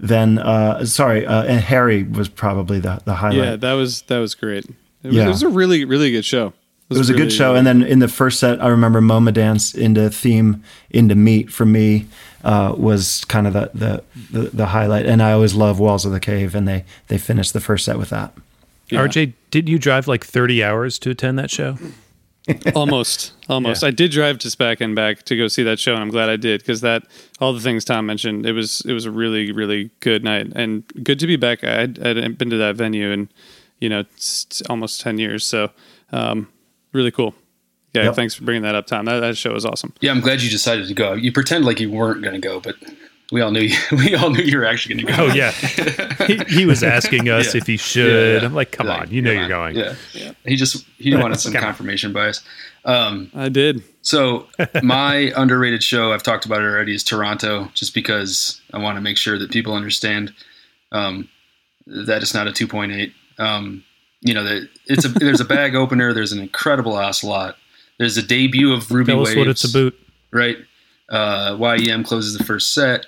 then 0.00 0.38
uh, 0.38 0.84
sorry, 0.84 1.26
uh, 1.26 1.42
and 1.44 1.60
Harry 1.60 2.04
was 2.04 2.28
probably 2.28 2.78
the 2.80 3.00
the 3.04 3.14
highlight. 3.14 3.36
Yeah, 3.38 3.56
that 3.56 3.72
was 3.74 4.02
that 4.02 4.18
was 4.18 4.34
great. 4.34 4.64
It 5.02 5.08
was, 5.08 5.16
Yeah. 5.16 5.24
it 5.26 5.28
was 5.28 5.42
a 5.42 5.48
really 5.48 5.84
really 5.84 6.10
good 6.10 6.24
show. 6.24 6.52
It 6.90 6.96
was, 6.96 7.10
a 7.10 7.12
really, 7.12 7.24
good 7.24 7.32
show. 7.32 7.54
And 7.54 7.66
then 7.66 7.82
in 7.82 7.98
the 7.98 8.08
first 8.08 8.40
set, 8.40 8.62
I 8.62 8.68
remember 8.68 9.02
MoMA 9.02 9.34
Dance 9.34 9.74
into 9.74 10.08
theme 10.08 10.64
into 10.88 11.14
meat 11.14 11.52
for 11.52 11.66
me 11.66 12.06
uh, 12.44 12.74
was 12.76 13.26
kind 13.26 13.46
of 13.46 13.52
the, 13.52 13.70
the, 13.74 14.04
the, 14.30 14.50
the 14.50 14.66
highlight. 14.66 15.04
And 15.04 15.22
I 15.22 15.32
always 15.32 15.54
love 15.54 15.78
Walls 15.78 16.06
of 16.06 16.12
the 16.12 16.20
Cave, 16.20 16.54
and 16.54 16.66
they, 16.66 16.84
they 17.08 17.18
finished 17.18 17.52
the 17.52 17.60
first 17.60 17.84
set 17.84 17.98
with 17.98 18.08
that. 18.08 18.32
RJ, 18.90 19.34
didn't 19.50 19.68
you 19.68 19.78
drive 19.78 20.08
like 20.08 20.24
30 20.24 20.64
hours 20.64 20.98
to 21.00 21.10
attend 21.10 21.38
that 21.38 21.50
show? 21.50 21.76
almost 22.74 23.32
almost 23.50 23.84
i 23.84 23.90
did 23.90 24.10
drive 24.10 24.38
to 24.38 24.48
spac 24.48 24.80
and 24.80 24.94
back 24.94 25.22
to 25.22 25.36
go 25.36 25.48
see 25.48 25.62
that 25.62 25.78
show 25.78 25.92
and 25.92 26.02
i'm 26.02 26.08
glad 26.08 26.30
i 26.30 26.36
did 26.36 26.60
because 26.62 26.80
that 26.80 27.02
all 27.40 27.52
the 27.52 27.60
things 27.60 27.84
tom 27.84 28.06
mentioned 28.06 28.46
it 28.46 28.52
was 28.52 28.80
it 28.86 28.94
was 28.94 29.04
a 29.04 29.10
really 29.10 29.52
really 29.52 29.90
good 30.00 30.24
night 30.24 30.50
and 30.54 30.86
good 31.02 31.18
to 31.18 31.26
be 31.26 31.36
back 31.36 31.62
i 31.62 31.80
had, 31.80 31.98
I 32.02 32.08
hadn't 32.08 32.38
been 32.38 32.48
to 32.48 32.56
that 32.56 32.74
venue 32.74 33.10
in 33.10 33.28
you 33.80 33.90
know 33.90 34.00
it's, 34.00 34.44
it's 34.44 34.62
almost 34.62 35.00
10 35.02 35.18
years 35.18 35.46
so 35.46 35.70
um 36.10 36.48
really 36.92 37.10
cool 37.10 37.34
yeah 37.94 38.04
Yep. 38.04 38.14
thanks 38.16 38.34
for 38.34 38.44
bringing 38.44 38.62
that 38.62 38.74
up 38.74 38.86
tom 38.86 39.04
that, 39.06 39.20
that 39.20 39.36
show 39.36 39.52
was 39.52 39.64
awesome 39.64 39.92
Yeah, 40.00 40.10
I'm 40.12 40.20
glad 40.20 40.42
you 40.42 40.50
decided 40.50 40.88
to 40.88 40.94
go. 40.94 41.14
You 41.14 41.32
pretend 41.32 41.64
like 41.64 41.80
you 41.80 41.90
weren't 41.90 42.22
going 42.22 42.34
to 42.34 42.40
go, 42.40 42.60
but 42.60 42.76
we 43.32 43.40
all 43.42 43.50
knew 43.50 43.60
you, 43.60 43.76
we 43.92 44.14
all 44.14 44.30
knew 44.30 44.42
you 44.42 44.58
were 44.58 44.64
actually 44.64 44.94
going 44.94 45.06
to 45.06 45.12
go. 45.12 45.24
Oh, 45.24 45.34
yeah. 45.34 45.50
he, 46.26 46.38
he 46.60 46.64
was 46.66 46.82
asking 46.96 47.28
us 47.28 47.54
Yeah. 47.54 47.60
if 47.60 47.66
he 47.66 47.76
should. 47.76 48.34
Yeah, 48.34 48.40
yeah. 48.40 48.46
I'm 48.46 48.54
like, 48.54 48.70
come 48.72 48.88
on, 48.88 49.10
you 49.10 49.20
know 49.20 49.30
you're 49.32 49.48
going. 49.48 49.76
Yeah, 49.76 49.94
yeah. 50.14 50.32
He 50.46 50.56
just 50.56 50.86
he 50.96 51.14
wanted 51.14 51.38
some 51.40 51.52
confirmation 51.52 52.12
bias. 52.12 52.42
Um, 52.84 53.30
I 53.34 53.48
did. 53.50 53.82
So 54.02 54.46
my 54.82 55.30
underrated 55.36 55.82
show, 55.82 56.12
I've 56.12 56.22
talked 56.22 56.46
about 56.46 56.60
it 56.62 56.64
already, 56.64 56.94
is 56.94 57.04
Toronto, 57.04 57.70
just 57.74 57.92
because 57.94 58.60
I 58.72 58.78
want 58.78 58.96
to 58.96 59.02
make 59.02 59.18
sure 59.18 59.38
that 59.38 59.50
people 59.50 59.74
understand 59.74 60.32
um, 60.92 61.28
that 61.86 62.22
it's 62.22 62.32
not 62.32 62.46
a 62.48 62.50
2.8. 62.50 63.12
Um, 63.38 63.84
you 64.20 64.34
know 64.34 64.44
that 64.44 64.68
it's 64.86 65.04
a 65.04 65.08
there's 65.08 65.40
a 65.40 65.44
bag 65.44 65.74
opener. 65.74 66.12
There's 66.12 66.32
an 66.32 66.40
incredible 66.40 66.94
ocelot. 66.96 67.56
There's 67.98 68.16
a 68.16 68.22
debut 68.22 68.72
of 68.72 68.90
Ruby 68.90 69.12
Tell 69.12 69.18
Waves. 69.20 69.30
us 69.30 69.36
what 69.36 69.48
it's 69.48 69.74
about. 69.74 69.92
Right. 70.32 70.56
Uh, 71.08 71.56
YEM 71.78 72.04
closes 72.04 72.36
the 72.36 72.44
first 72.44 72.72
set. 72.74 73.06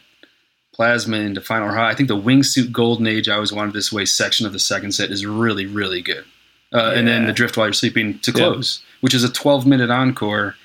Plasma 0.74 1.18
into 1.18 1.40
Final 1.40 1.68
High. 1.68 1.90
I 1.90 1.94
think 1.94 2.08
the 2.08 2.16
Wingsuit 2.16 2.72
Golden 2.72 3.06
Age, 3.06 3.28
I 3.28 3.34
always 3.34 3.52
wanted 3.52 3.74
this 3.74 3.92
way 3.92 4.06
section 4.06 4.46
of 4.46 4.52
the 4.54 4.58
second 4.58 4.92
set 4.92 5.10
is 5.10 5.26
really, 5.26 5.66
really 5.66 6.00
good. 6.00 6.24
Uh, 6.72 6.92
And 6.94 7.06
then 7.06 7.26
the 7.26 7.32
Drift 7.32 7.56
While 7.56 7.66
You're 7.66 7.72
Sleeping 7.74 8.18
to 8.20 8.30
Yeah. 8.30 8.36
close, 8.38 8.80
which 9.00 9.12
is 9.12 9.22
a 9.22 9.28
12 9.30 9.66
minute 9.66 9.90
encore 9.90 10.56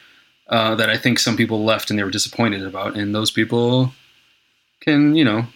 uh, 0.48 0.76
that 0.76 0.90
I 0.90 0.98
think 0.98 1.20
some 1.20 1.36
people 1.36 1.66
left 1.66 1.90
and 1.90 2.00
they 2.00 2.04
were 2.04 2.12
disappointed 2.12 2.64
about. 2.64 2.96
And 2.96 3.14
those 3.14 3.32
people 3.32 3.94
can, 4.80 5.16
you 5.16 5.26
know, 5.26 5.48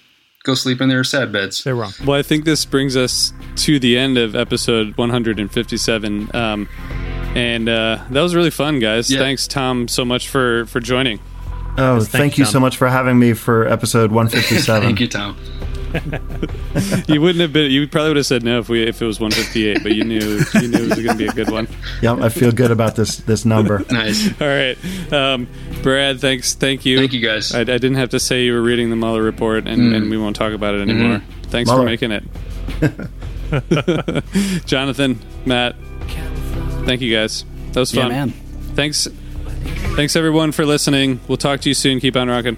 go 0.44 0.53
sleep 0.53 0.82
in 0.82 0.90
their 0.90 1.03
sad 1.03 1.32
beds. 1.32 1.64
They're 1.64 1.76
wrong. 1.76 1.94
Well, 2.06 2.18
I 2.18 2.24
think 2.24 2.45
this 2.45 2.66
brings 2.66 2.95
us 2.95 3.34
to 3.57 3.80
the 3.80 3.98
end 3.98 4.18
of 4.18 4.36
episode 4.36 4.98
157. 4.98 6.36
Um, 6.36 6.70
and 7.36 7.70
uh, 7.70 8.03
that 8.10 8.22
was 8.22 8.36
really 8.36 8.49
fun, 8.49 8.80
guys. 8.80 9.11
Yeah. 9.11 9.20
Thanks, 9.20 9.48
Tom, 9.48 9.88
so 9.88 10.03
much 10.03 10.30
for, 10.30 10.66
for 10.66 10.80
joining. 10.80 11.20
Oh, 11.78 11.99
thank 11.99 12.10
thank 12.10 12.38
you, 12.38 12.41
you 12.41 12.45
Tom. 12.45 12.53
so 12.53 12.60
much 12.60 12.78
for 12.78 12.90
having 12.90 13.20
me 13.20 13.34
for 13.34 13.68
episode 13.68 14.11
157. 14.11 14.82
Thank 14.84 14.99
you, 14.99 15.07
Tom. 15.07 15.38
you 17.07 17.20
wouldn't 17.22 17.40
have 17.41 17.52
been. 17.53 17.72
You 17.72 17.88
probably 17.88 18.10
would 18.11 18.18
have 18.18 18.26
said 18.26 18.44
no 18.44 18.60
if 18.60 18.70
we 18.70 18.84
if 18.84 19.02
it 19.02 19.06
was 19.06 19.20
158, 19.20 19.82
but 19.84 19.94
you 19.94 20.03
knew 20.03 20.20
you 20.20 20.68
knew 20.68 20.78
it 20.86 20.90
was 20.90 21.03
going 21.03 21.07
to 21.07 21.16
be 21.16 21.28
a 21.28 21.32
good 21.32 21.49
one. 21.49 21.68
Yep, 22.02 22.20
I 22.20 22.30
feel 22.30 22.52
good 22.52 22.72
about 22.72 22.95
this 22.95 23.18
this 23.18 23.44
number. 23.45 23.84
Nice. 23.91 24.30
All 24.41 24.48
right, 24.48 24.78
um, 25.14 25.48
Brad. 25.82 26.22
Thanks. 26.22 26.53
Thank 26.53 26.86
you. 26.86 26.98
Thank 26.99 27.14
you, 27.14 27.20
guys. 27.22 27.53
I, 27.53 27.61
I 27.61 27.64
didn't 27.64 27.95
have 27.95 28.10
to 28.10 28.20
say 28.20 28.44
you 28.45 28.53
were 28.53 28.61
reading 28.61 28.90
the 28.90 28.95
Mueller 28.95 29.22
report, 29.24 29.68
and, 29.68 29.82
Mm. 29.82 29.95
and 29.95 30.10
we 30.11 30.18
won't 30.18 30.36
talk 30.36 30.53
about 30.53 30.76
it 30.76 30.82
anymore. 30.82 31.22
Thanks 31.44 31.70
Mueller. 31.70 31.84
for 31.84 31.86
making 31.86 32.11
it, 32.11 32.24
Jonathan, 34.66 35.20
Matt. 35.45 35.76
Thank 36.86 37.02
you 37.02 37.14
guys. 37.16 37.44
That 37.74 37.80
was 37.82 37.94
Yeah, 37.94 38.03
fun. 38.03 38.11
man. 38.11 38.34
Thanks. 38.76 39.07
Thanks 39.95 40.16
everyone 40.16 40.52
for 40.52 40.66
listening. 40.66 41.20
We'll 41.28 41.38
talk 41.38 41.60
to 41.61 41.70
you 41.70 41.74
soon. 41.76 41.99
Keep 41.99 42.16
on 42.16 42.30
rocking. 42.30 42.57